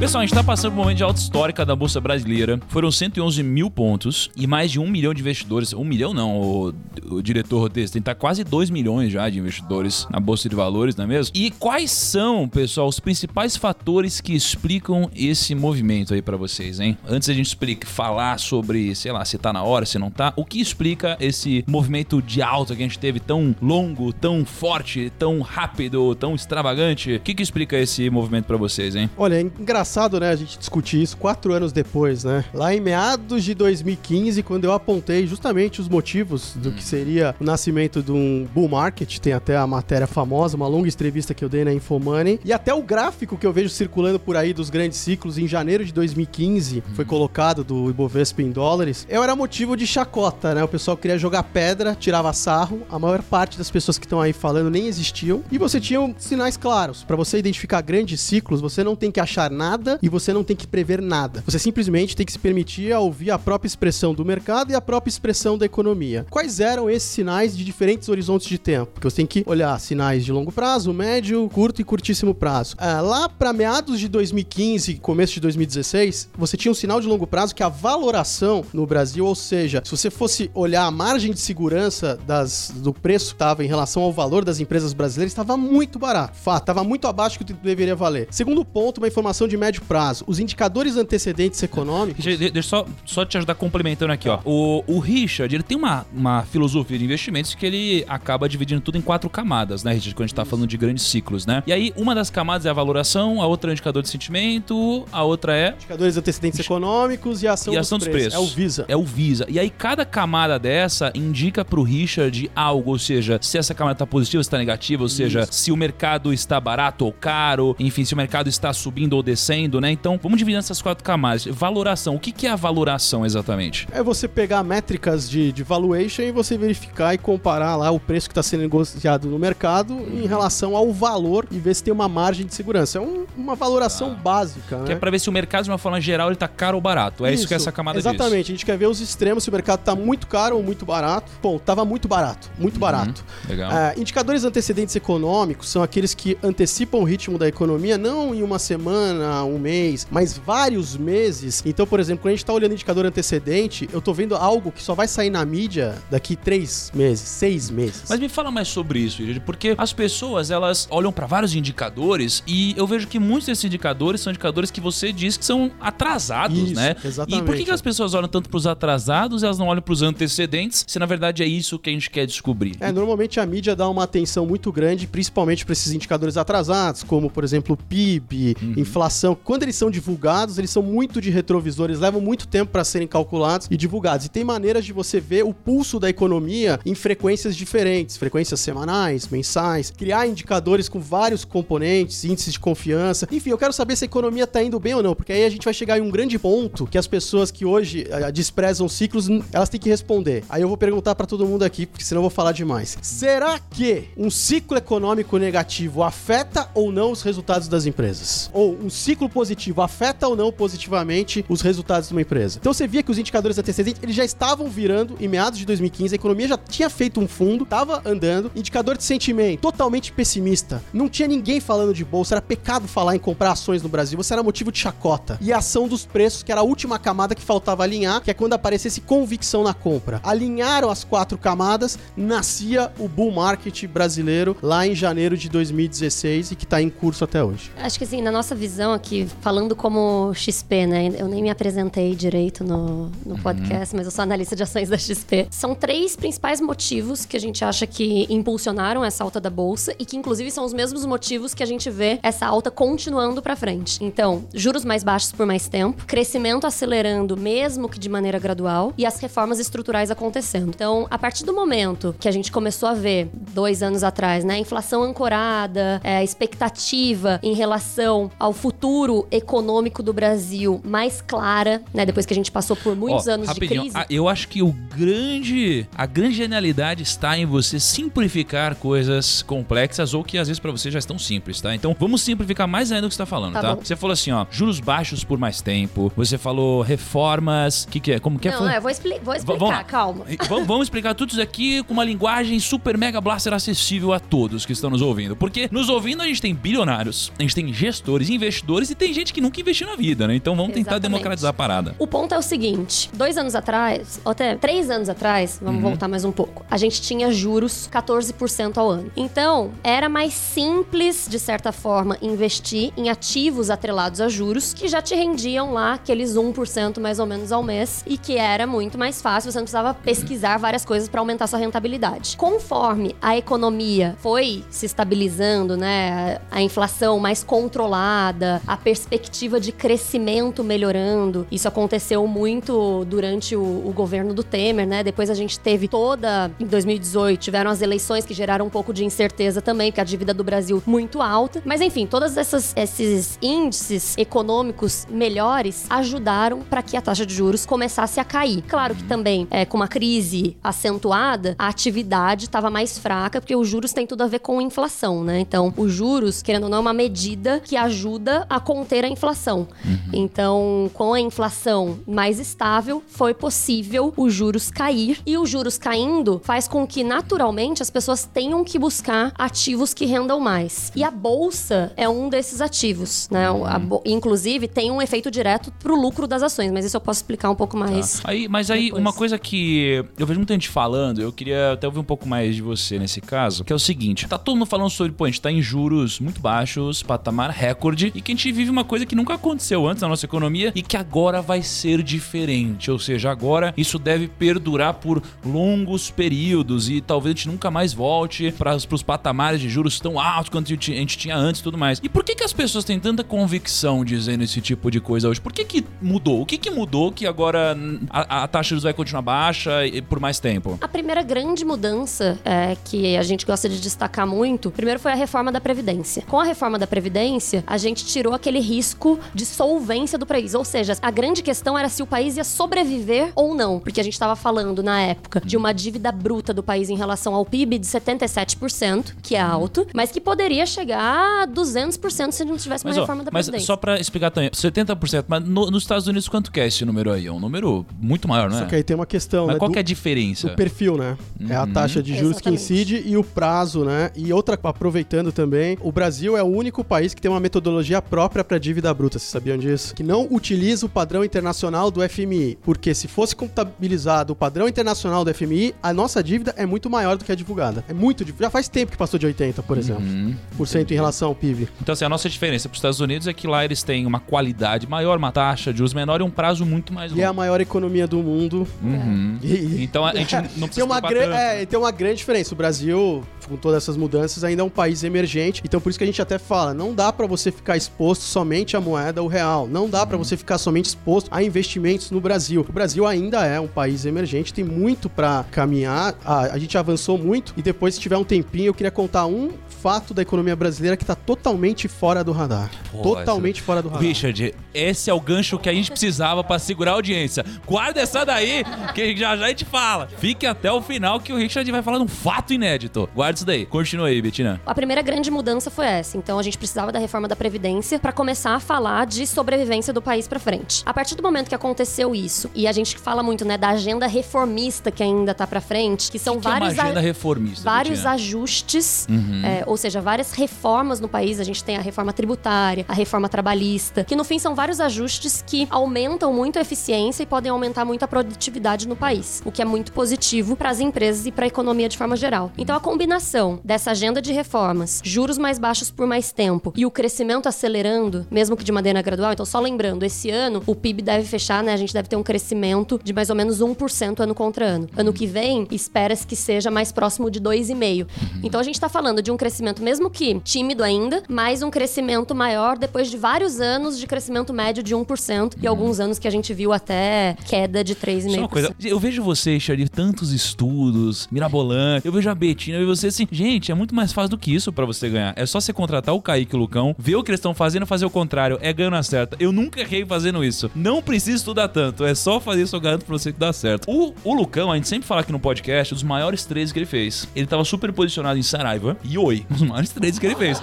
Pessoal, 0.00 0.22
a 0.22 0.24
gente 0.24 0.34
tá 0.34 0.42
passando 0.42 0.72
por 0.72 0.78
um 0.78 0.82
momento 0.84 0.96
de 0.96 1.02
alta 1.02 1.20
histórica 1.20 1.62
da 1.62 1.76
Bolsa 1.76 2.00
Brasileira. 2.00 2.58
Foram 2.68 2.90
111 2.90 3.42
mil 3.42 3.70
pontos 3.70 4.30
e 4.34 4.46
mais 4.46 4.70
de 4.70 4.80
um 4.80 4.88
milhão 4.88 5.12
de 5.12 5.20
investidores. 5.20 5.74
Um 5.74 5.84
milhão 5.84 6.14
não, 6.14 6.40
o, 6.40 6.74
o 7.10 7.22
diretor 7.22 7.68
desse 7.68 7.92
tem 7.92 8.00
tá 8.00 8.14
quase 8.14 8.42
2 8.42 8.70
milhões 8.70 9.12
já 9.12 9.28
de 9.28 9.38
investidores 9.38 10.06
na 10.08 10.18
Bolsa 10.18 10.48
de 10.48 10.56
Valores, 10.56 10.96
não 10.96 11.04
é 11.04 11.06
mesmo? 11.06 11.36
E 11.36 11.50
quais 11.50 11.90
são, 11.90 12.48
pessoal, 12.48 12.88
os 12.88 12.98
principais 12.98 13.58
fatores 13.58 14.22
que 14.22 14.34
explicam 14.34 15.10
esse 15.14 15.54
movimento 15.54 16.14
aí 16.14 16.22
pra 16.22 16.38
vocês, 16.38 16.80
hein? 16.80 16.96
Antes 17.06 17.28
a 17.28 17.34
gente 17.34 17.48
explica, 17.48 17.86
falar 17.86 18.40
sobre, 18.40 18.94
sei 18.94 19.12
lá, 19.12 19.22
se 19.26 19.36
tá 19.36 19.52
na 19.52 19.62
hora, 19.62 19.84
se 19.84 19.98
não 19.98 20.10
tá, 20.10 20.32
o 20.34 20.46
que 20.46 20.62
explica 20.62 21.14
esse 21.20 21.62
movimento 21.68 22.22
de 22.22 22.40
alta 22.40 22.74
que 22.74 22.82
a 22.82 22.86
gente 22.86 22.98
teve 22.98 23.20
tão 23.20 23.54
longo, 23.60 24.14
tão 24.14 24.46
forte, 24.46 25.12
tão 25.18 25.42
rápido, 25.42 26.14
tão 26.14 26.34
extravagante? 26.34 27.16
O 27.16 27.20
que 27.20 27.34
que 27.34 27.42
explica 27.42 27.76
esse 27.76 28.08
movimento 28.08 28.46
pra 28.46 28.56
vocês, 28.56 28.96
hein? 28.96 29.10
Olha, 29.14 29.34
é 29.34 29.42
engraçado, 29.42 29.89
né, 30.20 30.30
a 30.30 30.36
gente 30.36 30.58
discutir 30.58 31.02
isso 31.02 31.16
quatro 31.16 31.52
anos 31.52 31.72
depois, 31.72 32.24
né? 32.24 32.44
Lá 32.54 32.74
em 32.74 32.80
meados 32.80 33.44
de 33.44 33.54
2015, 33.54 34.42
quando 34.42 34.64
eu 34.64 34.72
apontei 34.72 35.26
justamente 35.26 35.80
os 35.80 35.88
motivos 35.88 36.54
do 36.56 36.70
que 36.70 36.82
seria 36.82 37.34
o 37.40 37.44
nascimento 37.44 38.02
de 38.02 38.12
um 38.12 38.46
bull 38.54 38.68
market, 38.68 39.18
tem 39.18 39.32
até 39.32 39.56
a 39.56 39.66
matéria 39.66 40.06
famosa, 40.06 40.56
uma 40.56 40.68
longa 40.68 40.88
entrevista 40.88 41.34
que 41.34 41.44
eu 41.44 41.48
dei 41.48 41.64
na 41.64 41.72
Infomoney, 41.72 42.38
e 42.44 42.52
até 42.52 42.72
o 42.72 42.82
gráfico 42.82 43.36
que 43.36 43.46
eu 43.46 43.52
vejo 43.52 43.68
circulando 43.68 44.20
por 44.20 44.36
aí 44.36 44.52
dos 44.52 44.70
grandes 44.70 44.98
ciclos 44.98 45.38
em 45.38 45.48
janeiro 45.48 45.84
de 45.84 45.92
2015, 45.92 46.82
foi 46.94 47.04
colocado 47.04 47.64
do 47.64 47.90
Ibovespa 47.90 48.42
em 48.42 48.50
dólares, 48.50 49.06
eu 49.08 49.22
era 49.22 49.34
motivo 49.34 49.76
de 49.76 49.86
chacota, 49.86 50.54
né? 50.54 50.62
O 50.62 50.68
pessoal 50.68 50.96
queria 50.96 51.18
jogar 51.18 51.42
pedra, 51.42 51.96
tirava 51.98 52.32
sarro, 52.32 52.82
a 52.90 52.98
maior 52.98 53.22
parte 53.22 53.58
das 53.58 53.70
pessoas 53.70 53.98
que 53.98 54.06
estão 54.06 54.20
aí 54.20 54.32
falando 54.32 54.70
nem 54.70 54.86
existiam, 54.86 55.42
e 55.50 55.58
você 55.58 55.80
tinha 55.80 56.14
sinais 56.18 56.56
claros. 56.56 57.02
Para 57.02 57.16
você 57.16 57.38
identificar 57.38 57.80
grandes 57.80 58.20
ciclos, 58.20 58.60
você 58.60 58.84
não 58.84 58.94
tem 58.94 59.10
que 59.10 59.20
achar 59.20 59.50
nada 59.50 59.79
e 60.02 60.08
você 60.08 60.32
não 60.32 60.44
tem 60.44 60.56
que 60.56 60.66
prever 60.66 61.00
nada. 61.00 61.42
Você 61.46 61.58
simplesmente 61.58 62.16
tem 62.16 62.26
que 62.26 62.32
se 62.32 62.38
permitir 62.38 62.92
a 62.92 63.00
ouvir 63.00 63.30
a 63.30 63.38
própria 63.38 63.68
expressão 63.68 64.14
do 64.14 64.24
mercado 64.24 64.70
e 64.72 64.74
a 64.74 64.80
própria 64.80 65.10
expressão 65.10 65.56
da 65.56 65.66
economia. 65.66 66.26
Quais 66.30 66.60
eram 66.60 66.88
esses 66.90 67.08
sinais 67.10 67.56
de 67.56 67.64
diferentes 67.64 68.08
horizontes 68.08 68.48
de 68.48 68.58
tempo? 68.58 68.92
Porque 68.92 69.08
você 69.08 69.16
tem 69.16 69.26
que 69.26 69.42
olhar 69.46 69.78
sinais 69.80 70.24
de 70.24 70.32
longo 70.32 70.52
prazo, 70.52 70.92
médio, 70.92 71.48
curto 71.52 71.80
e 71.80 71.84
curtíssimo 71.84 72.34
prazo. 72.34 72.74
Ah, 72.78 73.00
lá 73.00 73.28
para 73.28 73.52
meados 73.52 74.00
de 74.00 74.08
2015, 74.08 74.94
começo 74.96 75.34
de 75.34 75.40
2016, 75.40 76.30
você 76.36 76.56
tinha 76.56 76.72
um 76.72 76.74
sinal 76.74 77.00
de 77.00 77.06
longo 77.06 77.26
prazo 77.26 77.54
que 77.54 77.62
a 77.62 77.68
valoração 77.68 78.64
no 78.72 78.86
Brasil, 78.86 79.24
ou 79.24 79.34
seja, 79.34 79.82
se 79.84 79.90
você 79.90 80.10
fosse 80.10 80.50
olhar 80.54 80.84
a 80.84 80.90
margem 80.90 81.32
de 81.32 81.40
segurança 81.40 82.18
das, 82.26 82.72
do 82.74 82.92
preço 82.92 83.28
que 83.28 83.34
estava 83.34 83.64
em 83.64 83.68
relação 83.68 84.02
ao 84.02 84.12
valor 84.12 84.44
das 84.44 84.60
empresas 84.60 84.92
brasileiras, 84.92 85.32
estava 85.32 85.56
muito 85.56 85.98
barato. 85.98 86.36
Fato, 86.36 86.62
estava 86.62 86.84
muito 86.84 87.06
abaixo 87.06 87.38
do 87.38 87.44
que 87.44 87.52
deveria 87.52 87.94
valer. 87.94 88.28
Segundo 88.30 88.64
ponto, 88.64 88.98
uma 88.98 89.08
informação 89.08 89.46
de 89.46 89.56
médio 89.56 89.69
prazo. 89.78 90.24
Os 90.26 90.38
indicadores 90.38 90.96
antecedentes 90.96 91.62
econômicos. 91.62 92.24
Deixa, 92.24 92.38
de- 92.38 92.50
deixa 92.50 92.66
eu 92.76 92.84
só, 92.84 92.86
só 93.04 93.24
te 93.24 93.36
ajudar 93.36 93.54
complementando 93.54 94.12
aqui, 94.12 94.28
ó. 94.28 94.38
O, 94.44 94.82
o 94.86 94.98
Richard, 94.98 95.54
ele 95.54 95.62
tem 95.62 95.76
uma, 95.76 96.06
uma 96.14 96.42
filosofia 96.44 96.98
de 96.98 97.04
investimentos 97.04 97.54
que 97.54 97.66
ele 97.66 98.04
acaba 98.08 98.48
dividindo 98.48 98.80
tudo 98.80 98.96
em 98.98 99.02
quatro 99.02 99.28
camadas, 99.28 99.84
né, 99.84 99.92
Richard? 99.92 100.14
Quando 100.14 100.24
a 100.24 100.26
gente 100.28 100.34
tá 100.34 100.44
falando 100.44 100.66
de 100.66 100.76
grandes 100.76 101.04
ciclos, 101.04 101.44
né? 101.44 101.62
E 101.66 101.72
aí, 101.72 101.92
uma 101.96 102.14
das 102.14 102.30
camadas 102.30 102.64
é 102.66 102.70
a 102.70 102.72
valoração, 102.72 103.42
a 103.42 103.46
outra 103.46 103.70
é 103.70 103.72
o 103.72 103.74
indicador 103.74 104.02
de 104.02 104.08
sentimento, 104.08 105.04
a 105.12 105.22
outra 105.22 105.54
é 105.56 105.74
Indicadores 105.74 106.16
antecedentes 106.16 106.58
econômicos 106.60 107.42
e 107.42 107.48
a 107.48 107.52
ação, 107.52 107.74
e 107.74 107.76
a 107.76 107.80
ação 107.80 107.98
dos 107.98 108.08
preços. 108.08 108.34
É 108.34 108.38
o 108.38 108.46
Visa. 108.46 108.84
É 108.88 108.96
o 108.96 109.04
Visa. 109.04 109.46
E 109.48 109.58
aí, 109.58 109.68
cada 109.70 110.04
camada 110.04 110.58
dessa 110.58 111.12
indica 111.14 111.64
pro 111.64 111.82
Richard 111.82 112.50
algo, 112.54 112.90
ou 112.92 112.98
seja, 112.98 113.38
se 113.42 113.58
essa 113.58 113.74
camada 113.74 113.96
tá 113.96 114.06
positiva 114.06 114.40
ou 114.40 114.44
se 114.44 114.50
tá 114.50 114.58
negativa, 114.58 115.02
ou 115.02 115.08
seja, 115.08 115.46
se 115.50 115.70
o 115.72 115.76
mercado 115.76 116.32
está 116.32 116.60
barato 116.60 117.04
ou 117.04 117.12
caro, 117.12 117.76
enfim, 117.78 118.04
se 118.04 118.14
o 118.14 118.16
mercado 118.16 118.48
está 118.48 118.72
subindo 118.72 119.12
ou 119.14 119.22
descendo. 119.22 119.59
Né? 119.80 119.90
Então, 119.90 120.18
vamos 120.22 120.38
dividir 120.38 120.58
essas 120.58 120.80
quatro 120.80 121.02
camadas. 121.04 121.44
Valoração. 121.46 122.14
O 122.14 122.20
que, 122.20 122.32
que 122.32 122.46
é 122.46 122.50
a 122.50 122.56
valoração 122.56 123.26
exatamente? 123.26 123.86
É 123.92 124.02
você 124.02 124.26
pegar 124.28 124.62
métricas 124.62 125.28
de, 125.28 125.52
de 125.52 125.62
valuation 125.62 126.22
e 126.22 126.30
você 126.32 126.56
verificar 126.56 127.12
e 127.14 127.18
comparar 127.18 127.76
lá 127.76 127.90
o 127.90 127.98
preço 128.00 128.28
que 128.28 128.32
está 128.32 128.42
sendo 128.42 128.60
negociado 128.60 129.28
no 129.28 129.38
mercado 129.38 129.94
em 130.12 130.26
relação 130.26 130.76
ao 130.76 130.92
valor 130.92 131.46
e 131.50 131.58
ver 131.58 131.74
se 131.74 131.82
tem 131.84 131.92
uma 131.92 132.08
margem 132.08 132.46
de 132.46 132.54
segurança. 132.54 132.98
É 132.98 133.00
um- 133.00 133.26
uma 133.36 133.54
valoração 133.54 134.14
básica, 134.14 134.78
né? 134.78 134.84
Que 134.86 134.92
é 134.92 134.96
pra 134.96 135.10
ver 135.10 135.18
se 135.18 135.28
o 135.28 135.32
mercado, 135.32 135.64
de 135.64 135.70
uma 135.70 135.78
forma 135.78 136.00
geral, 136.00 136.28
ele 136.28 136.36
tá 136.36 136.48
caro 136.48 136.76
ou 136.76 136.80
barato. 136.80 137.24
É 137.26 137.32
isso, 137.34 137.46
que 137.48 137.54
essa 137.54 137.72
camada 137.72 137.98
diz. 137.98 138.06
Exatamente, 138.06 138.46
a 138.52 138.54
gente 138.54 138.64
quer 138.66 138.76
ver 138.76 138.86
os 138.86 139.00
extremos, 139.00 139.44
se 139.44 139.50
o 139.50 139.52
mercado 139.52 139.80
tá 139.80 139.94
muito 139.94 140.26
caro 140.26 140.56
ou 140.56 140.62
muito 140.62 140.84
barato. 140.86 141.30
Bom, 141.42 141.58
tava 141.58 141.84
muito 141.84 142.06
barato, 142.08 142.50
muito 142.58 142.74
Uhum. 142.74 142.80
barato. 142.80 143.24
Legal. 143.48 143.70
Ah, 143.72 143.94
indicadores 143.96 144.44
antecedentes 144.44 144.94
econômicos 144.96 145.68
são 145.68 145.82
aqueles 145.82 146.14
que 146.14 146.36
antecipam 146.42 146.98
o 146.98 147.04
ritmo 147.04 147.38
da 147.38 147.48
economia, 147.48 147.96
não 147.98 148.34
em 148.34 148.42
uma 148.42 148.58
semana, 148.58 149.42
um 149.50 149.58
mês, 149.58 150.06
mas 150.10 150.36
vários 150.38 150.96
meses. 150.96 151.62
Então, 151.64 151.86
por 151.86 152.00
exemplo, 152.00 152.22
quando 152.22 152.32
a 152.32 152.36
gente 152.36 152.44
tá 152.44 152.52
olhando 152.52 152.72
indicador 152.72 153.06
antecedente, 153.06 153.88
eu 153.92 154.00
tô 154.00 154.12
vendo 154.12 154.34
algo 154.34 154.72
que 154.72 154.82
só 154.82 154.94
vai 154.94 155.08
sair 155.08 155.30
na 155.30 155.44
mídia 155.44 155.96
daqui 156.10 156.36
três 156.36 156.90
meses, 156.94 157.28
seis 157.28 157.70
meses. 157.70 158.04
Mas 158.08 158.20
me 158.20 158.28
fala 158.28 158.50
mais 158.50 158.68
sobre 158.68 159.00
isso, 159.00 159.22
Igor, 159.22 159.42
porque 159.42 159.74
as 159.76 159.92
pessoas, 159.92 160.50
elas 160.50 160.86
olham 160.90 161.12
pra 161.12 161.26
vários 161.26 161.54
indicadores 161.54 162.42
e 162.46 162.74
eu 162.76 162.86
vejo 162.86 163.06
que 163.06 163.18
muitos 163.18 163.46
desses 163.46 163.64
indicadores 163.64 164.20
são 164.20 164.30
indicadores 164.30 164.70
que 164.70 164.80
você 164.80 165.12
diz 165.12 165.36
que 165.36 165.44
são 165.44 165.70
atrasados, 165.80 166.58
Isso, 166.58 166.74
né? 166.74 166.96
exatamente. 167.04 167.42
E 167.42 167.44
por 167.44 167.56
que, 167.56 167.64
que 167.64 167.70
as 167.70 167.80
pessoas 167.80 168.14
olham 168.14 168.28
tanto 168.28 168.48
pros 168.48 168.66
atrasados 168.66 169.42
e 169.42 169.44
elas 169.44 169.58
não 169.58 169.66
olham 169.66 169.82
pros 169.82 170.02
antecedentes, 170.02 170.84
se 170.86 170.98
na 170.98 171.06
verdade 171.06 171.42
é 171.42 171.46
isso 171.46 171.78
que 171.78 171.90
a 171.90 171.92
gente 171.92 172.10
quer 172.10 172.26
descobrir? 172.26 172.76
É, 172.80 172.92
normalmente 172.92 173.40
a 173.40 173.46
mídia 173.46 173.74
dá 173.74 173.88
uma 173.88 174.04
atenção 174.04 174.46
muito 174.46 174.70
grande, 174.72 175.06
principalmente 175.06 175.64
para 175.64 175.72
esses 175.72 175.92
indicadores 175.92 176.36
atrasados, 176.36 177.02
como, 177.02 177.30
por 177.30 177.44
exemplo, 177.44 177.74
o 177.74 177.76
PIB, 177.76 178.56
inflação. 178.76 179.36
Quando 179.44 179.62
eles 179.62 179.76
são 179.76 179.90
divulgados, 179.90 180.58
eles 180.58 180.70
são 180.70 180.82
muito 180.82 181.20
de 181.20 181.30
retrovisores, 181.30 181.98
levam 181.98 182.20
muito 182.20 182.46
tempo 182.46 182.72
para 182.72 182.84
serem 182.84 183.08
calculados 183.08 183.68
e 183.70 183.76
divulgados. 183.76 184.26
E 184.26 184.28
tem 184.28 184.44
maneiras 184.44 184.84
de 184.84 184.92
você 184.92 185.20
ver 185.20 185.44
o 185.44 185.54
pulso 185.54 185.98
da 185.98 186.08
economia 186.08 186.78
em 186.84 186.94
frequências 186.94 187.56
diferentes, 187.56 188.16
frequências 188.16 188.60
semanais, 188.60 189.28
mensais, 189.28 189.90
criar 189.90 190.26
indicadores 190.26 190.88
com 190.88 191.00
vários 191.00 191.44
componentes, 191.44 192.24
índices 192.24 192.52
de 192.52 192.60
confiança. 192.60 193.28
Enfim, 193.30 193.50
eu 193.50 193.58
quero 193.58 193.72
saber 193.72 193.96
se 193.96 194.04
a 194.04 194.06
economia 194.06 194.46
tá 194.46 194.62
indo 194.62 194.78
bem 194.78 194.94
ou 194.94 195.02
não, 195.02 195.14
porque 195.14 195.32
aí 195.32 195.44
a 195.44 195.50
gente 195.50 195.64
vai 195.64 195.74
chegar 195.74 195.98
em 195.98 196.02
um 196.02 196.10
grande 196.10 196.38
ponto 196.38 196.86
que 196.86 196.98
as 196.98 197.06
pessoas 197.06 197.50
que 197.50 197.64
hoje 197.64 198.06
eh, 198.08 198.32
desprezam 198.32 198.88
ciclos, 198.88 199.28
elas 199.52 199.68
têm 199.68 199.80
que 199.80 199.88
responder. 199.88 200.44
Aí 200.48 200.62
eu 200.62 200.68
vou 200.68 200.76
perguntar 200.76 201.14
para 201.14 201.26
todo 201.26 201.46
mundo 201.46 201.64
aqui, 201.64 201.86
porque 201.86 202.04
senão 202.04 202.18
eu 202.18 202.24
vou 202.24 202.30
falar 202.30 202.52
demais. 202.52 202.98
Será 203.00 203.58
que 203.58 204.04
um 204.16 204.30
ciclo 204.30 204.76
econômico 204.76 205.38
negativo 205.38 206.02
afeta 206.02 206.68
ou 206.74 206.92
não 206.92 207.12
os 207.12 207.22
resultados 207.22 207.68
das 207.68 207.86
empresas? 207.86 208.50
Ou 208.52 208.74
um 208.74 208.90
ciclo 208.90 209.28
positivo 209.30 209.82
afeta 209.82 210.28
ou 210.28 210.36
não 210.36 210.52
positivamente 210.52 211.44
os 211.48 211.60
resultados 211.60 212.08
de 212.08 212.14
uma 212.14 212.20
empresa? 212.20 212.58
Então 212.60 212.72
você 212.72 212.86
via 212.86 213.02
que 213.02 213.10
os 213.10 213.18
indicadores 213.18 213.58
antecedentes, 213.58 214.02
eles 214.02 214.14
já 214.14 214.24
estavam 214.24 214.68
virando 214.68 215.16
em 215.20 215.28
meados 215.28 215.58
de 215.58 215.64
2015, 215.64 216.14
a 216.14 216.16
economia 216.16 216.48
já 216.48 216.58
tinha 216.58 216.90
feito 216.90 217.20
um 217.20 217.28
fundo, 217.28 217.64
tava 217.64 218.02
andando, 218.04 218.50
indicador 218.54 218.96
de 218.96 219.04
sentimento 219.04 219.60
totalmente 219.60 220.12
pessimista. 220.12 220.82
Não 220.92 221.08
tinha 221.08 221.28
ninguém 221.28 221.60
falando 221.60 221.94
de 221.94 222.04
bolsa, 222.04 222.34
era 222.34 222.42
pecado 222.42 222.88
falar 222.88 223.14
em 223.14 223.18
comprar 223.18 223.52
ações 223.52 223.82
no 223.82 223.88
Brasil, 223.88 224.16
você 224.16 224.32
era 224.32 224.42
motivo 224.42 224.72
de 224.72 224.78
chacota. 224.78 225.38
E 225.40 225.52
a 225.52 225.58
ação 225.58 225.86
dos 225.86 226.04
preços, 226.04 226.42
que 226.42 226.50
era 226.50 226.60
a 226.60 226.64
última 226.64 226.98
camada 226.98 227.34
que 227.34 227.42
faltava 227.42 227.84
alinhar, 227.84 228.20
que 228.20 228.30
é 228.30 228.34
quando 228.34 228.54
aparecesse 228.54 229.00
convicção 229.00 229.62
na 229.62 229.74
compra. 229.74 230.20
Alinharam 230.22 230.90
as 230.90 231.04
quatro 231.04 231.38
camadas, 231.38 231.98
nascia 232.16 232.90
o 232.98 233.08
bull 233.08 233.30
market 233.30 233.84
brasileiro 233.86 234.56
lá 234.62 234.86
em 234.86 234.94
janeiro 234.94 235.36
de 235.36 235.48
2016 235.48 236.52
e 236.52 236.56
que 236.56 236.66
tá 236.66 236.82
em 236.82 236.90
curso 236.90 237.24
até 237.24 237.42
hoje. 237.42 237.70
Acho 237.76 237.98
que 237.98 238.04
assim, 238.04 238.22
na 238.22 238.32
nossa 238.32 238.54
visão 238.54 238.92
aqui, 238.92 239.19
falando 239.40 239.74
como 239.74 240.32
XP, 240.34 240.86
né? 240.86 241.12
Eu 241.18 241.28
nem 241.28 241.42
me 241.42 241.50
apresentei 241.50 242.14
direito 242.14 242.64
no, 242.64 243.10
no 243.24 243.38
podcast, 243.42 243.94
mas 243.94 244.06
eu 244.06 244.10
sou 244.10 244.22
analista 244.22 244.54
de 244.56 244.62
ações 244.62 244.88
da 244.88 244.98
XP. 244.98 245.48
São 245.50 245.74
três 245.74 246.16
principais 246.16 246.60
motivos 246.60 247.24
que 247.24 247.36
a 247.36 247.40
gente 247.40 247.64
acha 247.64 247.86
que 247.86 248.26
impulsionaram 248.28 249.04
essa 249.04 249.24
alta 249.24 249.40
da 249.40 249.50
bolsa 249.50 249.94
e 249.98 250.04
que, 250.04 250.16
inclusive, 250.16 250.50
são 250.50 250.64
os 250.64 250.72
mesmos 250.72 251.04
motivos 251.04 251.54
que 251.54 251.62
a 251.62 251.66
gente 251.66 251.90
vê 251.90 252.18
essa 252.22 252.46
alta 252.46 252.70
continuando 252.70 253.42
pra 253.42 253.56
frente. 253.56 254.02
Então, 254.04 254.44
juros 254.54 254.84
mais 254.84 255.02
baixos 255.02 255.32
por 255.32 255.46
mais 255.46 255.68
tempo, 255.68 256.04
crescimento 256.06 256.66
acelerando, 256.66 257.36
mesmo 257.36 257.88
que 257.88 257.98
de 257.98 258.08
maneira 258.08 258.38
gradual, 258.38 258.92
e 258.96 259.06
as 259.06 259.18
reformas 259.18 259.58
estruturais 259.58 260.10
acontecendo. 260.10 260.68
Então, 260.68 261.06
a 261.10 261.18
partir 261.18 261.44
do 261.44 261.52
momento 261.52 262.14
que 262.18 262.28
a 262.28 262.32
gente 262.32 262.52
começou 262.52 262.88
a 262.88 262.94
ver, 262.94 263.30
dois 263.32 263.82
anos 263.82 264.04
atrás, 264.04 264.44
né, 264.44 264.54
a 264.54 264.58
inflação 264.58 265.02
ancorada, 265.02 266.00
é, 266.02 266.22
expectativa 266.22 267.38
em 267.42 267.54
relação 267.54 268.30
ao 268.38 268.52
futuro 268.52 268.99
econômico 269.30 270.02
do 270.02 270.12
Brasil 270.12 270.80
mais 270.84 271.20
clara, 271.22 271.82
né, 271.92 272.04
depois 272.06 272.26
que 272.26 272.32
a 272.32 272.36
gente 272.36 272.50
passou 272.50 272.76
por 272.76 272.94
muitos 272.96 273.26
Ó, 273.26 273.32
anos 273.32 273.46
de 273.48 273.52
rapidinho, 273.54 273.82
crise. 273.82 273.96
a- 273.96 274.06
eu 274.10 274.28
acho 274.28 274.48
que 274.48 274.62
o 274.62 274.72
grande, 274.96 275.86
a 275.96 276.06
grande 276.06 276.34
genialidade 276.36 277.02
está 277.02 277.36
em 277.36 277.44
você 277.46 277.78
simplificar 277.80 278.74
coisas 278.76 279.42
complexas 279.42 280.14
ou 280.14 280.22
que 280.22 280.38
às 280.38 280.48
vezes 280.48 280.58
pra 280.60 280.70
você 280.70 280.90
já 280.90 280.98
estão 280.98 281.18
simples, 281.18 281.60
tá? 281.60 281.74
Então 281.74 281.94
vamos 281.98 282.22
simplificar 282.22 282.66
mais 282.68 282.92
ainda 282.92 283.06
o 283.06 283.08
que 283.08 283.14
você 283.14 283.18
tá 283.22 283.26
falando, 283.26 283.54
tá? 283.54 283.60
Tá. 283.62 283.74
Você 283.74 283.96
falou 283.96 284.12
assim, 284.12 284.30
ó, 284.30 284.46
juros 284.50 284.80
baixos 284.80 285.24
por 285.24 285.38
mais 285.38 285.60
tempo. 285.60 286.12
Você 286.16 286.36
falou 286.38 286.82
reformas, 286.82 287.86
que 287.90 288.00
que 288.00 288.12
é? 288.12 288.18
Como 288.20 288.38
que 288.38 288.48
é? 288.48 288.52
Não, 288.52 288.68
é, 288.68 288.80
vou, 288.80 288.90
expli 288.90 289.18
vou 289.22 289.34
explicar, 289.34 289.58
vamos 289.58 289.84
calma. 289.86 290.24
Vamos, 290.48 290.66
vamos 290.66 290.82
explicar 290.86 291.14
tudo 291.14 291.30
isso 291.30 291.40
aqui 291.40 291.82
com 291.84 291.92
uma 291.92 292.04
linguagem 292.04 292.58
super 292.60 292.96
mega 292.96 293.20
blaster 293.20 293.52
acessível 293.52 294.12
a 294.12 294.20
todos 294.20 294.64
que 294.66 294.72
estão 294.72 294.90
nos 294.90 295.02
ouvindo. 295.02 295.34
Porque 295.36 295.68
nos 295.70 295.88
ouvindo 295.88 296.22
a 296.22 296.26
gente 296.26 296.40
tem 296.40 296.54
bilionários, 296.54 297.32
a 297.38 297.42
gente 297.42 297.54
tem 297.54 297.72
gestores, 297.72 298.28
investidores 298.30 298.89
e 298.90 298.94
tem 298.94 299.12
gente 299.12 299.32
que 299.32 299.40
nunca 299.40 299.60
investiu 299.60 299.86
na 299.86 299.96
vida, 299.96 300.26
né? 300.26 300.34
Então 300.34 300.54
vamos 300.56 300.72
tentar 300.72 300.92
Exatamente. 300.92 301.12
democratizar 301.12 301.50
a 301.50 301.52
parada. 301.54 301.94
O 301.98 302.06
ponto 302.06 302.34
é 302.34 302.38
o 302.38 302.42
seguinte: 302.42 303.10
dois 303.14 303.36
anos 303.36 303.54
atrás, 303.54 304.20
ou 304.24 304.32
até 304.32 304.56
três 304.56 304.90
anos 304.90 305.08
atrás, 305.08 305.58
Uhum. 305.60 305.66
vamos 305.68 305.82
voltar 305.82 306.08
mais 306.08 306.24
um 306.24 306.32
pouco, 306.32 306.64
a 306.70 306.76
gente 306.76 307.00
tinha 307.02 307.30
juros 307.32 307.88
14% 307.92 308.78
ao 308.78 308.90
ano. 308.90 309.10
Então, 309.16 309.70
era 309.82 310.08
mais 310.08 310.32
simples, 310.34 311.26
de 311.28 311.38
certa 311.38 311.72
forma, 311.72 312.16
investir 312.22 312.92
em 312.96 313.08
ativos 313.08 313.70
atrelados 313.70 314.20
a 314.20 314.28
juros 314.28 314.72
que 314.74 314.88
já 314.88 315.00
te 315.02 315.14
rendiam 315.14 315.72
lá 315.72 315.94
aqueles 315.94 316.36
1% 316.36 316.98
mais 317.00 317.18
ou 317.18 317.26
menos 317.26 317.52
ao 317.52 317.62
mês 317.62 318.02
e 318.06 318.16
que 318.18 318.36
era 318.36 318.66
muito 318.66 318.98
mais 318.98 319.20
fácil, 319.22 319.50
você 319.52 319.58
não 319.58 319.64
precisava 319.64 319.94
pesquisar 319.94 320.58
várias 320.58 320.84
coisas 320.84 321.08
para 321.08 321.20
aumentar 321.20 321.46
sua 321.46 321.58
rentabilidade. 321.58 322.36
Conforme 322.36 323.14
a 323.20 323.36
economia 323.36 324.16
foi 324.20 324.64
se 324.70 324.86
estabilizando, 324.86 325.76
né, 325.76 326.38
a 326.50 326.60
inflação 326.62 327.18
mais 327.18 327.42
controlada, 327.44 328.60
a 328.66 328.76
perspectiva 328.82 329.60
de 329.60 329.72
crescimento 329.72 330.64
melhorando, 330.64 331.46
isso 331.50 331.68
aconteceu 331.68 332.26
muito 332.26 333.04
durante 333.04 333.54
o, 333.54 333.62
o 333.62 333.92
governo 333.92 334.34
do 334.34 334.42
Temer, 334.42 334.86
né? 334.86 335.02
Depois 335.02 335.30
a 335.30 335.34
gente 335.34 335.58
teve 335.58 335.88
toda 335.88 336.50
em 336.58 336.66
2018, 336.66 337.40
tiveram 337.40 337.70
as 337.70 337.82
eleições 337.82 338.24
que 338.24 338.34
geraram 338.34 338.66
um 338.66 338.70
pouco 338.70 338.92
de 338.92 339.04
incerteza 339.04 339.60
também, 339.60 339.90
porque 339.90 340.00
a 340.00 340.04
dívida 340.04 340.32
do 340.32 340.44
Brasil 340.44 340.82
muito 340.86 341.20
alta. 341.20 341.62
Mas 341.64 341.80
enfim, 341.80 342.06
todos 342.06 342.36
essas, 342.36 342.72
esses 342.76 343.38
índices 343.42 344.16
econômicos 344.16 345.06
melhores 345.10 345.86
ajudaram 345.90 346.60
para 346.60 346.82
que 346.82 346.96
a 346.96 347.02
taxa 347.02 347.26
de 347.26 347.34
juros 347.34 347.66
começasse 347.66 348.20
a 348.20 348.24
cair. 348.24 348.62
Claro 348.68 348.94
que 348.94 349.04
também, 349.04 349.46
é, 349.50 349.64
com 349.64 349.76
uma 349.76 349.88
crise 349.88 350.56
acentuada, 350.62 351.54
a 351.58 351.68
atividade 351.68 352.44
estava 352.44 352.70
mais 352.70 352.98
fraca, 352.98 353.40
porque 353.40 353.56
os 353.56 353.68
juros 353.68 353.92
têm 353.92 354.06
tudo 354.06 354.22
a 354.22 354.26
ver 354.26 354.40
com 354.40 354.60
inflação, 354.60 355.24
né? 355.24 355.40
Então, 355.40 355.72
os 355.76 355.92
juros, 355.92 356.42
querendo 356.42 356.64
ou 356.64 356.68
não, 356.68 356.78
é 356.78 356.80
uma 356.80 356.92
medida 356.92 357.60
que 357.60 357.76
ajuda 357.76 358.46
a 358.48 358.60
conter 358.70 359.04
a 359.04 359.08
inflação. 359.08 359.66
Então, 360.12 360.90
com 360.94 361.12
a 361.12 361.20
inflação 361.20 361.98
mais 362.06 362.38
estável, 362.38 363.02
foi 363.08 363.34
possível 363.34 364.12
os 364.16 364.32
juros 364.32 364.70
cair. 364.70 365.18
E 365.26 365.36
os 365.36 365.48
juros 365.50 365.76
caindo 365.78 366.40
faz 366.44 366.68
com 366.68 366.86
que, 366.86 367.02
naturalmente, 367.02 367.82
as 367.82 367.90
pessoas 367.90 368.24
tenham 368.24 368.62
que 368.64 368.78
buscar 368.78 369.32
ativos 369.36 369.92
que 369.94 370.04
rendam 370.06 370.38
mais. 370.38 370.92
E 370.94 371.02
a 371.02 371.10
bolsa 371.10 371.92
é 371.96 372.08
um 372.08 372.28
desses 372.28 372.60
ativos, 372.60 373.28
né? 373.30 373.46
Bo- 373.80 374.02
Inclusive, 374.04 374.68
tem 374.68 374.90
um 374.90 375.00
efeito 375.02 375.30
direto 375.30 375.72
pro 375.80 376.00
lucro 376.00 376.26
das 376.26 376.42
ações, 376.42 376.70
mas 376.70 376.84
isso 376.84 376.96
eu 376.96 377.00
posso 377.00 377.18
explicar 377.20 377.50
um 377.50 377.54
pouco 377.56 377.76
mais. 377.76 378.20
Aí, 378.24 378.46
mas 378.48 378.70
aí, 378.70 378.84
depois. 378.84 379.00
uma 379.00 379.12
coisa 379.12 379.38
que 379.38 380.04
eu 380.18 380.26
vejo 380.26 380.38
muita 380.38 380.54
gente 380.54 380.68
falando, 380.68 381.20
eu 381.20 381.32
queria 381.32 381.72
até 381.72 381.86
ouvir 381.86 381.98
um 381.98 382.04
pouco 382.04 382.28
mais 382.28 382.54
de 382.54 382.62
você 382.62 382.98
nesse 382.98 383.20
caso, 383.20 383.64
que 383.64 383.72
é 383.72 383.76
o 383.76 383.78
seguinte: 383.80 384.28
tá 384.28 384.38
todo 384.38 384.54
mundo 384.56 384.66
falando 384.66 384.90
sobre, 384.90 385.12
pô, 385.12 385.24
a 385.24 385.28
gente 385.28 385.40
tá 385.40 385.50
em 385.50 385.60
juros 385.62 386.20
muito 386.20 386.40
baixos, 386.40 387.02
patamar 387.02 387.50
recorde, 387.50 388.12
e 388.14 388.20
que 388.20 388.32
a 388.32 388.34
gente 388.34 388.52
vive 388.60 388.70
uma 388.70 388.84
coisa 388.84 389.06
que 389.06 389.14
nunca 389.14 389.34
aconteceu 389.34 389.86
antes 389.86 390.02
na 390.02 390.08
nossa 390.08 390.26
economia 390.26 390.70
e 390.74 390.82
que 390.82 390.96
agora 390.96 391.40
vai 391.40 391.62
ser 391.62 392.02
diferente. 392.02 392.90
Ou 392.90 392.98
seja, 392.98 393.30
agora 393.30 393.72
isso 393.76 393.98
deve 393.98 394.28
perdurar 394.28 394.94
por 394.94 395.22
longos 395.44 396.10
períodos 396.10 396.90
e 396.90 397.00
talvez 397.00 397.34
a 397.34 397.36
gente 397.36 397.48
nunca 397.48 397.70
mais 397.70 397.94
volte 397.94 398.52
para 398.52 398.76
os 398.76 399.02
patamares 399.02 399.60
de 399.60 399.68
juros 399.68 399.98
tão 399.98 400.20
altos 400.20 400.50
quanto 400.50 400.66
a 400.66 400.76
gente 400.76 401.16
tinha 401.16 401.36
antes 401.36 401.60
e 401.60 401.64
tudo 401.64 401.78
mais. 401.78 402.00
E 402.02 402.08
por 402.08 402.22
que, 402.22 402.34
que 402.34 402.44
as 402.44 402.52
pessoas 402.52 402.84
têm 402.84 403.00
tanta 403.00 403.24
convicção 403.24 404.04
dizendo 404.04 404.44
esse 404.44 404.60
tipo 404.60 404.90
de 404.90 405.00
coisa 405.00 405.28
hoje? 405.28 405.40
Por 405.40 405.52
que, 405.52 405.64
que 405.64 405.84
mudou? 406.00 406.42
O 406.42 406.46
que, 406.46 406.58
que 406.58 406.70
mudou 406.70 407.10
que 407.10 407.26
agora 407.26 407.74
a, 408.10 408.44
a 408.44 408.48
taxa 408.48 408.64
de 408.64 408.68
juros 408.70 408.84
vai 408.84 408.92
continuar 408.92 409.22
baixa 409.22 409.86
e- 409.86 410.02
por 410.02 410.20
mais 410.20 410.38
tempo? 410.38 410.78
A 410.82 410.88
primeira 410.88 411.22
grande 411.22 411.64
mudança 411.64 412.38
é, 412.44 412.76
que 412.84 413.16
a 413.16 413.22
gente 413.22 413.46
gosta 413.46 413.68
de 413.68 413.80
destacar 413.80 414.26
muito, 414.26 414.70
primeiro 414.70 415.00
foi 415.00 415.12
a 415.12 415.14
reforma 415.16 415.50
da 415.50 415.60
Previdência. 415.60 416.22
Com 416.28 416.38
a 416.38 416.44
reforma 416.44 416.78
da 416.78 416.86
Previdência, 416.86 417.64
a 417.66 417.78
gente 417.78 418.04
tirou 418.04 418.34
aquele 418.34 418.49
aquele 418.50 418.58
risco 418.60 419.18
de 419.32 419.46
solvência 419.46 420.18
do 420.18 420.26
país. 420.26 420.54
Ou 420.54 420.64
seja, 420.64 420.96
a 421.00 421.10
grande 421.10 421.40
questão 421.42 421.78
era 421.78 421.88
se 421.88 422.02
o 422.02 422.06
país 422.06 422.36
ia 422.36 422.42
sobreviver 422.44 423.30
ou 423.36 423.54
não, 423.54 423.78
porque 423.78 424.00
a 424.00 424.04
gente 424.04 424.12
estava 424.14 424.34
falando 424.34 424.82
na 424.82 425.00
época 425.00 425.40
de 425.44 425.56
uma 425.56 425.72
dívida 425.72 426.10
bruta 426.10 426.52
do 426.52 426.62
país 426.62 426.90
em 426.90 426.96
relação 426.96 427.34
ao 427.34 427.44
PIB 427.46 427.78
de 427.78 427.86
77%, 427.86 429.14
que 429.22 429.36
é 429.36 429.40
alto, 429.40 429.86
mas 429.94 430.10
que 430.10 430.20
poderia 430.20 430.66
chegar 430.66 431.42
a 431.42 431.46
200% 431.46 432.32
se 432.32 432.44
não 432.44 432.56
tivesse 432.56 432.84
uma 432.84 432.90
Mas, 432.90 432.98
ó, 432.98 433.00
reforma 433.02 433.22
da 433.24 433.30
mas 433.32 433.46
Previdência. 433.46 433.66
só 433.66 433.76
pra 433.76 434.00
explicar 434.00 434.30
também, 434.30 434.50
70%, 434.52 435.24
mas 435.28 435.44
no- 435.44 435.70
nos 435.70 435.82
Estados 435.84 436.06
Unidos 436.08 436.28
quanto 436.28 436.50
que 436.50 436.58
é 436.60 436.66
esse 436.66 436.84
número 436.84 437.12
aí? 437.12 437.26
É 437.26 437.32
um 437.32 437.38
número 437.40 437.86
muito 438.00 438.26
maior, 438.26 438.50
não 438.50 438.56
é? 438.56 438.60
Só 438.60 438.66
que 438.66 438.74
aí 438.74 438.82
tem 438.82 438.96
uma 438.96 439.06
questão, 439.06 439.46
Mas 439.46 439.54
né? 439.54 439.58
qual 439.58 439.68
do- 439.68 439.72
que 439.72 439.78
é 439.78 439.80
a 439.80 439.84
diferença? 439.84 440.48
O 440.48 440.56
perfil, 440.56 440.96
né? 440.96 441.16
É 441.48 441.54
a 441.54 441.62
Uhum. 441.64 441.72
taxa 441.72 442.02
de 442.02 442.12
juros 442.16 442.40
que 442.40 442.48
Exatamente. 442.48 442.62
incide 442.62 443.02
e 443.06 443.16
o 443.16 443.22
prazo, 443.22 443.84
né? 443.84 444.10
E 444.16 444.32
outra, 444.32 444.58
aproveitando 444.62 445.30
também, 445.32 445.78
o 445.80 445.92
Brasil 445.92 446.36
é 446.36 446.42
o 446.42 446.46
único 446.46 446.82
país 446.82 447.14
que 447.14 447.20
tem 447.20 447.30
uma 447.30 447.40
metodologia 447.40 448.02
própria 448.02 448.39
para 448.44 448.58
dívida 448.58 448.92
bruta, 448.94 449.18
vocês 449.18 449.30
sabiam 449.30 449.56
disso? 449.58 449.94
Que 449.94 450.02
não 450.02 450.26
utiliza 450.30 450.86
o 450.86 450.88
padrão 450.88 451.24
internacional 451.24 451.90
do 451.90 452.00
FMI, 452.08 452.58
porque 452.62 452.94
se 452.94 453.06
fosse 453.08 453.34
contabilizado 453.34 454.32
o 454.32 454.36
padrão 454.36 454.68
internacional 454.68 455.24
do 455.24 455.32
FMI, 455.34 455.74
a 455.82 455.92
nossa 455.92 456.22
dívida 456.22 456.54
é 456.56 456.66
muito 456.66 456.88
maior 456.90 457.16
do 457.16 457.24
que 457.24 457.32
a 457.32 457.34
divulgada. 457.34 457.84
É 457.88 457.92
muito, 457.92 458.24
já 458.38 458.50
faz 458.50 458.68
tempo 458.68 458.92
que 458.92 458.98
passou 458.98 459.18
de 459.18 459.26
80, 459.26 459.62
por 459.62 459.78
exemplo, 459.78 460.02
Uhum. 460.04 460.34
por 460.56 460.66
cento 460.66 460.90
em 460.90 460.94
relação 460.94 461.28
ao 461.28 461.34
PIB. 461.34 461.68
Então, 461.80 461.92
assim, 461.92 462.04
a 462.04 462.08
nossa 462.08 462.28
diferença 462.28 462.68
para 462.68 462.74
os 462.74 462.78
Estados 462.78 463.00
Unidos 463.00 463.26
é 463.26 463.32
que 463.32 463.46
lá 463.46 463.64
eles 463.64 463.82
têm 463.82 464.06
uma 464.06 464.20
qualidade 464.20 464.86
maior, 464.88 465.18
uma 465.18 465.32
taxa 465.32 465.72
de 465.72 465.78
juros 465.78 465.94
menor 465.94 466.20
e 466.20 466.24
um 466.24 466.30
prazo 466.30 466.64
muito 466.64 466.92
mais 466.92 467.12
E 467.12 467.20
é 467.20 467.24
a 467.24 467.28
longo. 467.28 467.36
maior 467.38 467.60
economia 467.60 468.06
do 468.06 468.18
mundo. 468.22 468.66
Uhum. 468.82 469.38
E- 469.42 469.82
Então 469.82 470.04
a 470.04 470.14
gente 470.14 470.34
não 470.36 470.42
tem 470.42 470.66
precisa 470.68 470.84
uma, 470.84 471.00
preocupar 471.00 471.28
gran- 471.28 471.36
é, 471.36 471.66
tem 471.66 471.78
uma 471.78 471.90
grande 471.90 472.16
diferença. 472.16 472.54
O 472.54 472.56
Brasil, 472.56 473.22
com 473.48 473.56
todas 473.56 473.82
essas 473.82 473.96
mudanças, 473.96 474.44
ainda 474.44 474.62
é 474.62 474.64
um 474.64 474.70
país 474.70 475.02
emergente. 475.04 475.62
Então, 475.64 475.80
por 475.80 475.90
isso 475.90 475.98
que 475.98 476.04
a 476.04 476.06
gente 476.06 476.20
até 476.22 476.38
fala: 476.38 476.72
não 476.74 476.94
dá 476.94 477.12
pra 477.12 477.26
você 477.26 477.50
ficar 477.50 477.76
exposto 477.76 478.22
somente 478.30 478.76
à 478.76 478.80
moeda, 478.80 479.22
o 479.22 479.26
real. 479.26 479.66
Não 479.66 479.90
dá 479.90 480.06
pra 480.06 480.16
você 480.16 480.36
ficar 480.36 480.56
somente 480.56 480.86
exposto 480.86 481.28
a 481.30 481.42
investimentos 481.42 482.10
no 482.10 482.20
Brasil. 482.20 482.64
O 482.66 482.72
Brasil 482.72 483.06
ainda 483.06 483.44
é 483.44 483.58
um 483.60 483.66
país 483.66 484.04
emergente, 484.06 484.54
tem 484.54 484.64
muito 484.64 485.08
pra 485.08 485.44
caminhar. 485.50 486.14
A, 486.24 486.42
a 486.52 486.58
gente 486.58 486.78
avançou 486.78 487.18
muito. 487.18 487.52
E 487.56 487.62
depois, 487.62 487.94
se 487.94 488.00
tiver 488.00 488.16
um 488.16 488.24
tempinho, 488.24 488.68
eu 488.68 488.74
queria 488.74 488.90
contar 488.90 489.26
um 489.26 489.50
fato 489.82 490.12
da 490.12 490.22
economia 490.22 490.54
brasileira 490.54 490.96
que 490.96 491.04
tá 491.04 491.14
totalmente 491.14 491.88
fora 491.88 492.22
do 492.22 492.32
radar. 492.32 492.70
Pô, 492.92 493.02
totalmente 493.02 493.62
fora 493.62 493.80
do 493.82 493.88
radar. 493.88 494.02
Richard, 494.02 494.54
esse 494.74 495.08
é 495.10 495.14
o 495.14 495.20
gancho 495.20 495.58
que 495.58 495.68
a 495.68 495.72
gente 495.72 495.90
precisava 495.90 496.44
pra 496.44 496.58
segurar 496.58 496.92
a 496.92 496.94
audiência. 496.94 497.44
Guarda 497.66 498.00
essa 498.00 498.24
daí, 498.24 498.64
que 498.94 499.16
já 499.16 499.36
já 499.36 499.46
a 499.46 499.48
gente 499.48 499.64
fala. 499.64 500.08
Fique 500.18 500.46
até 500.46 500.70
o 500.70 500.82
final 500.82 501.18
que 501.20 501.32
o 501.32 501.36
Richard 501.36 501.70
vai 501.70 501.82
falar 501.82 501.98
de 501.98 502.04
um 502.04 502.08
fato 502.08 502.52
inédito. 502.52 503.08
Guarda 503.14 503.36
isso 503.36 503.46
daí. 503.46 503.64
Continua 503.64 504.08
aí, 504.08 504.20
Betina. 504.20 504.60
A 504.66 504.74
primeira 504.74 505.00
grande 505.02 505.30
mudança 505.30 505.70
foi 505.70 505.86
essa. 505.86 506.16
Então 506.18 506.38
a 506.38 506.42
gente 506.42 506.58
precisava 506.58 506.92
da 506.92 506.98
reforma 506.98 507.26
da 507.28 507.36
Previdência 507.36 507.98
para 507.98 508.12
começar 508.12 508.54
a 508.54 508.60
falar 508.60 509.06
de 509.06 509.26
sobrevivência 509.26 509.92
do 509.92 510.02
país 510.02 510.28
para 510.28 510.38
frente. 510.38 510.82
A 510.84 510.92
partir 510.92 511.14
do 511.14 511.22
momento 511.22 511.48
que 511.48 511.54
aconteceu 511.54 512.14
isso, 512.14 512.50
e 512.54 512.66
a 512.66 512.72
gente 512.72 512.98
fala 512.98 513.22
muito, 513.22 513.44
né, 513.44 513.56
da 513.56 513.70
agenda 513.70 514.06
reformista 514.06 514.90
que 514.90 515.02
ainda 515.02 515.32
tá 515.34 515.46
para 515.46 515.60
frente, 515.60 516.10
que 516.10 516.18
são 516.18 516.38
que 516.40 516.46
é 516.46 516.50
vários 516.50 516.78
agenda 516.78 517.00
reformista. 517.00 517.64
vários 517.64 518.04
ajustes, 518.06 519.06
Uhum. 519.08 519.42
é, 519.44 519.64
ou 519.70 519.76
seja, 519.76 520.00
várias 520.00 520.32
reformas 520.32 520.98
no 521.00 521.08
país. 521.08 521.38
A 521.38 521.44
gente 521.44 521.62
tem 521.62 521.76
a 521.76 521.80
reforma 521.80 522.12
tributária, 522.12 522.84
a 522.88 522.92
reforma 522.92 523.28
trabalhista, 523.28 524.04
que 524.04 524.16
no 524.16 524.24
fim 524.24 524.38
são 524.38 524.54
vários 524.54 524.80
ajustes 524.80 525.44
que 525.46 525.66
aumentam 525.70 526.32
muito 526.32 526.58
a 526.58 526.62
eficiência 526.62 527.22
e 527.22 527.26
podem 527.26 527.50
aumentar 527.50 527.84
muito 527.84 528.02
a 528.02 528.08
produtividade 528.08 528.88
no 528.88 528.96
país, 528.96 529.40
o 529.44 529.52
que 529.52 529.62
é 529.62 529.64
muito 529.64 529.92
positivo 529.92 530.56
para 530.56 530.70
as 530.70 530.80
empresas 530.80 531.24
e 531.26 531.32
para 531.32 531.44
a 531.44 531.48
economia 531.48 531.88
de 531.88 531.96
forma 531.96 532.16
geral. 532.16 532.50
Então 532.58 532.74
a 532.74 532.80
combinação 532.80 533.60
dessa 533.64 533.92
agenda 533.92 534.20
de 534.20 534.32
reformas, 534.32 535.00
juros 535.04 535.38
mais 535.38 535.58
baixos 535.58 535.90
por 535.90 536.06
mais 536.06 536.32
tempo 536.32 536.72
e 536.76 536.84
o 536.84 536.90
crescimento 536.90 537.48
acelerando, 537.48 538.26
mesmo 538.30 538.56
que 538.56 538.64
de 538.64 538.72
maneira 538.72 539.00
gradual. 539.02 539.32
Então 539.32 539.46
só 539.46 539.60
lembrando, 539.60 540.02
esse 540.02 540.30
ano 540.30 540.62
o 540.66 540.74
PIB 540.74 541.02
deve 541.02 541.26
fechar, 541.26 541.62
né? 541.62 541.72
A 541.72 541.76
gente 541.76 541.94
deve 541.94 542.08
ter 542.08 542.16
um 542.16 542.22
crescimento 542.22 543.00
de 543.02 543.12
mais 543.12 543.30
ou 543.30 543.36
menos 543.36 543.60
1% 543.60 544.20
ano 544.20 544.34
contra 544.34 544.66
ano. 544.66 544.88
Ano 544.96 545.12
que 545.12 545.26
vem, 545.26 545.68
espera-se 545.70 546.26
que 546.26 546.34
seja 546.34 546.70
mais 546.70 546.90
próximo 546.90 547.30
de 547.30 547.40
2,5%. 547.40 548.08
Então 548.42 548.60
a 548.60 548.64
gente 548.64 548.80
tá 548.80 548.88
falando 548.88 549.22
de 549.22 549.30
um 549.30 549.36
crescimento, 549.36 549.59
mesmo 549.82 550.10
que 550.10 550.38
tímido 550.40 550.82
ainda, 550.82 551.22
mas 551.28 551.62
um 551.62 551.70
crescimento 551.70 552.34
maior 552.34 552.78
depois 552.78 553.10
de 553.10 553.16
vários 553.16 553.60
anos 553.60 553.98
de 553.98 554.06
crescimento 554.06 554.52
médio 554.52 554.82
de 554.82 554.94
1% 554.94 555.54
e 555.60 555.66
alguns 555.66 556.00
anos 556.00 556.18
que 556.18 556.26
a 556.26 556.30
gente 556.30 556.52
viu 556.54 556.72
até 556.72 557.36
queda 557.46 557.82
de 557.84 557.94
Só 557.94 558.06
3,5%. 558.06 558.38
uma 558.38 558.48
coisa, 558.48 558.74
eu 558.82 558.98
vejo 558.98 559.22
você, 559.22 559.52
Richard, 559.52 559.88
tantos 559.90 560.32
estudos, 560.32 561.28
mirabolantes, 561.30 562.04
eu 562.04 562.12
vejo 562.12 562.28
a 562.30 562.34
Betina, 562.34 562.76
eu 562.78 562.86
vejo 562.86 562.96
você 562.96 563.08
assim, 563.08 563.26
gente, 563.30 563.70
é 563.70 563.74
muito 563.74 563.94
mais 563.94 564.12
fácil 564.12 564.30
do 564.30 564.38
que 564.38 564.54
isso 564.54 564.72
pra 564.72 564.84
você 564.84 565.08
ganhar. 565.08 565.32
É 565.36 565.46
só 565.46 565.60
você 565.60 565.72
contratar 565.72 566.14
o 566.14 566.20
Kaique 566.22 566.54
e 566.54 566.56
o 566.56 566.60
Lucão, 566.60 566.94
ver 566.98 567.16
o 567.16 567.22
que 567.22 567.30
eles 567.30 567.38
estão 567.38 567.54
fazendo 567.54 567.86
fazer 567.86 568.04
o 568.06 568.10
contrário. 568.10 568.58
É 568.60 568.72
ganho 568.72 568.90
na 568.90 569.02
certa. 569.02 569.36
Eu 569.40 569.52
nunca 569.52 569.80
errei 569.80 570.04
fazendo 570.04 570.44
isso. 570.44 570.70
Não 570.74 571.02
precisa 571.02 571.36
estudar 571.36 571.68
tanto, 571.68 572.04
é 572.04 572.14
só 572.14 572.40
fazer 572.40 572.62
isso, 572.62 572.76
eu 572.76 572.80
garanto 572.80 573.04
pra 573.04 573.16
você 573.16 573.32
que 573.32 573.38
dá 573.38 573.52
certo. 573.52 573.90
O, 573.90 574.12
o 574.24 574.34
Lucão, 574.34 574.70
a 574.70 574.76
gente 574.76 574.88
sempre 574.88 575.06
fala 575.06 575.20
aqui 575.20 575.32
no 575.32 575.40
podcast, 575.40 575.94
dos 575.94 576.02
maiores 576.02 576.44
trades 576.44 576.72
que 576.72 576.78
ele 576.78 576.86
fez. 576.86 577.28
Ele 577.34 577.46
tava 577.46 577.64
super 577.64 577.92
posicionado 577.92 578.38
em 578.38 578.42
Saraiva 578.42 578.96
e 579.04 579.18
Oi, 579.18 579.44
os 579.50 579.62
maiores 579.62 579.90
trades 579.90 580.18
que 580.18 580.26
ele 580.26 580.36
fez. 580.36 580.62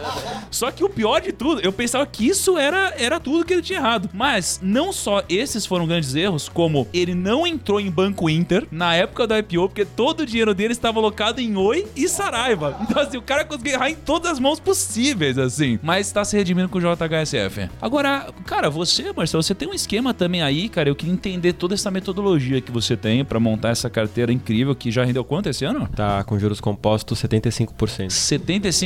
Só 0.49 0.71
que 0.71 0.83
o 0.83 0.89
pior 0.89 1.21
de 1.21 1.31
tudo, 1.31 1.61
eu 1.61 1.71
pensava 1.71 2.05
que 2.05 2.27
isso 2.27 2.57
era, 2.57 2.93
era 2.97 3.19
tudo 3.19 3.45
que 3.45 3.53
ele 3.53 3.61
tinha 3.61 3.79
errado. 3.79 4.09
Mas 4.13 4.59
não 4.63 4.93
só 4.93 5.23
esses 5.29 5.65
foram 5.65 5.85
grandes 5.85 6.15
erros, 6.15 6.49
como 6.49 6.87
ele 6.93 7.13
não 7.13 7.45
entrou 7.45 7.79
em 7.79 7.91
Banco 7.91 8.29
Inter 8.29 8.65
na 8.71 8.95
época 8.95 9.27
da 9.27 9.39
IPO, 9.39 9.69
porque 9.69 9.85
todo 9.85 10.21
o 10.21 10.25
dinheiro 10.25 10.53
dele 10.53 10.73
estava 10.73 10.99
alocado 10.99 11.41
em 11.41 11.55
Oi 11.55 11.87
e 11.95 12.07
Saraiva. 12.07 12.77
Então, 12.81 13.01
assim, 13.01 13.17
o 13.17 13.21
cara 13.21 13.43
conseguiu 13.43 13.73
errar 13.73 13.89
em 13.89 13.95
todas 13.95 14.31
as 14.31 14.39
mãos 14.39 14.59
possíveis, 14.59 15.37
assim. 15.37 15.79
Mas 15.81 16.11
tá 16.11 16.23
se 16.23 16.37
redimindo 16.37 16.69
com 16.69 16.77
o 16.77 16.81
JHSF. 16.81 17.69
Agora, 17.81 18.27
cara, 18.45 18.69
você, 18.69 19.11
Marcelo, 19.13 19.43
você 19.43 19.53
tem 19.53 19.67
um 19.67 19.73
esquema 19.73 20.13
também 20.13 20.41
aí, 20.41 20.69
cara. 20.69 20.89
Eu 20.89 20.95
queria 20.95 21.13
entender 21.13 21.53
toda 21.53 21.73
essa 21.73 21.91
metodologia 21.91 22.61
que 22.61 22.71
você 22.71 22.95
tem 22.95 23.23
pra 23.25 23.39
montar 23.39 23.69
essa 23.69 23.89
carteira 23.89 24.31
incrível 24.31 24.75
que 24.75 24.91
já 24.91 25.03
rendeu 25.03 25.23
quanto 25.23 25.49
esse 25.49 25.65
ano? 25.65 25.87
Tá 25.95 26.23
com 26.23 26.39
juros 26.39 26.61
compostos 26.61 27.21
75%. 27.21 28.07
75%? 28.07 28.76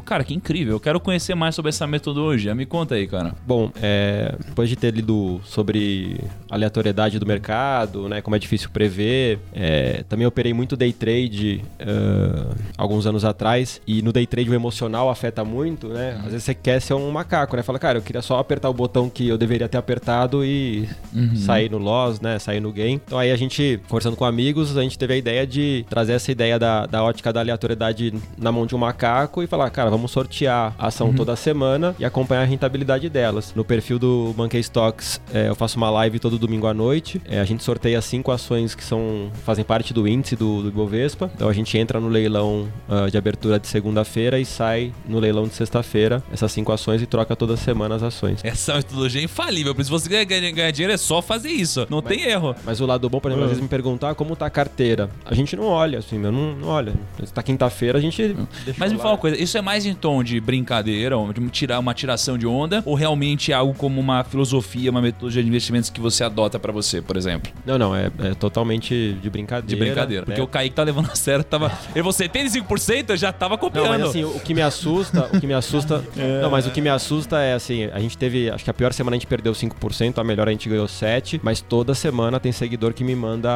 Cara, 0.00 0.24
que 0.24 0.34
incrível. 0.34 0.74
Eu 0.74 0.80
quero 0.80 1.00
conhecer 1.00 1.34
mais 1.34 1.54
sobre 1.54 1.70
essa 1.70 1.86
metodologia. 1.86 2.54
Me 2.54 2.66
conta 2.66 2.96
aí, 2.96 3.06
cara. 3.06 3.34
Bom, 3.46 3.70
é, 3.80 4.34
depois 4.46 4.68
de 4.68 4.76
ter 4.76 4.92
lido 4.92 5.40
sobre 5.44 6.20
aleatoriedade 6.50 7.18
do 7.18 7.26
mercado, 7.26 8.08
né, 8.08 8.20
como 8.20 8.36
é 8.36 8.38
difícil 8.38 8.68
prever, 8.70 9.38
é, 9.54 10.04
também 10.08 10.26
operei 10.26 10.52
muito 10.52 10.76
day 10.76 10.92
trade 10.92 11.64
ah, 11.80 12.54
alguns 12.76 13.06
anos 13.06 13.24
atrás 13.24 13.80
e 13.86 14.02
no 14.02 14.12
day 14.12 14.26
trade 14.26 14.50
o 14.50 14.54
emocional 14.54 15.08
afeta 15.08 15.44
muito, 15.44 15.88
né? 15.88 16.16
Às 16.18 16.32
vezes 16.32 16.44
você 16.44 16.54
quer 16.54 16.80
ser 16.80 16.94
um 16.94 17.10
macaco, 17.10 17.56
né? 17.56 17.62
Fala, 17.62 17.78
cara, 17.78 17.98
eu 17.98 18.02
queria 18.02 18.22
só 18.22 18.38
apertar 18.38 18.68
o 18.68 18.74
botão 18.74 19.08
que 19.08 19.28
eu 19.28 19.38
deveria 19.38 19.68
ter 19.68 19.78
apertado 19.78 20.44
e 20.44 20.88
sair 21.36 21.70
no 21.70 21.78
loss, 21.78 22.20
né? 22.20 22.38
Sair 22.38 22.60
no 22.60 22.72
gain. 22.72 23.00
Então 23.04 23.18
aí 23.18 23.30
a 23.30 23.36
gente, 23.36 23.80
conversando 23.88 24.16
com 24.16 24.24
amigos, 24.24 24.76
a 24.76 24.82
gente 24.82 24.98
teve 24.98 25.14
a 25.14 25.16
ideia 25.16 25.46
de 25.46 25.86
trazer 25.88 26.12
essa 26.12 26.30
ideia 26.30 26.58
da, 26.58 26.86
da 26.86 27.02
ótica 27.02 27.32
da 27.32 27.40
aleatoriedade 27.40 28.12
na 28.36 28.52
mão 28.52 28.66
de 28.66 28.74
um 28.74 28.78
macaco 28.78 29.21
e 29.42 29.46
falar, 29.46 29.70
cara, 29.70 29.90
vamos 29.90 30.10
sortear 30.10 30.74
a 30.78 30.86
ação 30.86 31.12
toda 31.12 31.34
semana 31.36 31.94
e 31.98 32.04
acompanhar 32.04 32.42
a 32.42 32.44
rentabilidade 32.44 33.08
delas. 33.08 33.52
No 33.54 33.64
perfil 33.64 33.98
do 33.98 34.34
Monkey 34.36 34.60
Stocks, 34.60 35.20
é, 35.32 35.48
eu 35.48 35.54
faço 35.54 35.76
uma 35.76 35.90
live 35.90 36.18
todo 36.18 36.38
domingo 36.38 36.66
à 36.66 36.74
noite. 36.74 37.20
É, 37.26 37.40
a 37.40 37.44
gente 37.44 37.62
sorteia 37.62 38.00
cinco 38.00 38.30
ações 38.30 38.74
que 38.74 38.84
são 38.84 39.30
fazem 39.44 39.64
parte 39.64 39.92
do 39.92 40.06
índice 40.06 40.36
do, 40.36 40.62
do 40.62 40.68
Ibovespa. 40.68 41.30
Então 41.34 41.48
a 41.48 41.52
gente 41.52 41.76
entra 41.76 42.00
no 42.00 42.08
leilão 42.08 42.68
ah, 42.88 43.08
de 43.08 43.16
abertura 43.16 43.58
de 43.58 43.66
segunda-feira 43.66 44.38
e 44.38 44.44
sai 44.44 44.92
no 45.06 45.18
leilão 45.18 45.46
de 45.46 45.54
sexta-feira. 45.54 46.22
Essas 46.32 46.52
cinco 46.52 46.72
ações 46.72 47.02
e 47.02 47.06
troca 47.06 47.34
toda 47.34 47.56
semana 47.56 47.94
as 47.94 48.02
ações. 48.02 48.40
Essa 48.44 48.74
metodologia 48.74 49.20
é 49.20 49.24
infalível. 49.24 49.74
Por 49.74 49.82
isso, 49.82 49.98
se 49.98 50.08
você 50.08 50.24
ganhar, 50.24 50.52
ganhar 50.52 50.70
dinheiro, 50.70 50.92
é 50.92 50.96
só 50.96 51.22
fazer 51.22 51.50
isso. 51.50 51.86
Não 51.90 52.02
tem 52.02 52.22
erro. 52.22 52.54
Mas 52.64 52.80
o 52.80 52.86
lado 52.86 53.08
bom, 53.08 53.20
por 53.20 53.30
exemplo, 53.30 53.44
às 53.44 53.50
vezes 53.50 53.62
me 53.62 53.68
perguntar 53.68 54.14
como 54.14 54.36
tá 54.36 54.46
a 54.46 54.50
carteira. 54.50 55.10
A 55.24 55.34
gente 55.34 55.56
não 55.56 55.66
olha, 55.66 55.98
assim, 55.98 56.22
eu 56.22 56.32
não, 56.32 56.54
não 56.54 56.68
olha. 56.68 56.92
Tá 57.32 57.42
quinta-feira, 57.42 57.98
a 57.98 58.00
gente. 58.00 58.36
Mas 58.76 58.92
me 58.92 58.98
lá. 59.02 59.04
fala 59.04 59.14
uma 59.14 59.20
coisa, 59.20 59.40
isso 59.40 59.56
é 59.56 59.62
mais 59.62 59.86
em 59.86 59.94
tom 59.94 60.22
de 60.22 60.40
brincadeira, 60.40 61.16
de 61.34 61.50
tirar 61.50 61.78
uma 61.78 61.94
tiração 61.94 62.36
de 62.38 62.46
onda, 62.46 62.82
ou 62.84 62.94
realmente 62.94 63.52
é 63.52 63.54
algo 63.54 63.74
como 63.74 64.00
uma 64.00 64.24
filosofia, 64.24 64.90
uma 64.90 65.02
metodologia 65.02 65.42
de 65.42 65.48
investimentos 65.48 65.90
que 65.90 66.00
você 66.00 66.24
adota 66.24 66.58
pra 66.58 66.72
você, 66.72 67.00
por 67.00 67.16
exemplo? 67.16 67.52
Não, 67.64 67.78
não, 67.78 67.94
é, 67.94 68.10
é 68.20 68.34
totalmente 68.34 69.16
de 69.20 69.30
brincadeira. 69.30 69.66
De 69.66 69.76
brincadeira. 69.76 70.24
Porque 70.24 70.40
né? 70.40 70.44
o 70.44 70.48
Kaique 70.48 70.74
tá 70.74 70.82
levando 70.82 71.10
a 71.10 71.14
sério, 71.14 71.44
tava. 71.44 71.66
Ele 71.94 72.02
falou 72.02 72.12
75%, 72.12 73.10
eu 73.10 73.16
já 73.16 73.32
tava 73.32 73.58
copiando. 73.58 73.84
Não, 73.84 73.92
mas 73.92 74.02
assim, 74.02 74.24
o 74.24 74.40
que 74.40 74.54
me 74.54 74.62
assusta, 74.62 75.28
o 75.32 75.40
que 75.40 75.46
me 75.46 75.54
assusta. 75.54 76.02
Não, 76.42 76.50
mas 76.50 76.66
o 76.66 76.70
que 76.70 76.80
me 76.80 76.88
assusta 76.88 77.40
é 77.40 77.54
assim, 77.54 77.84
a 77.84 77.98
gente 77.98 78.16
teve, 78.16 78.50
acho 78.50 78.64
que 78.64 78.70
a 78.70 78.74
pior 78.74 78.92
semana 78.92 79.16
a 79.16 79.18
gente 79.18 79.26
perdeu 79.26 79.52
5%, 79.52 80.18
a 80.18 80.24
melhor 80.24 80.48
a 80.48 80.50
gente 80.50 80.68
ganhou 80.68 80.86
7, 80.88 81.40
mas 81.42 81.60
toda 81.60 81.94
semana 81.94 82.38
tem 82.40 82.52
seguidor 82.52 82.92
que 82.92 83.04
me 83.04 83.14
manda 83.14 83.48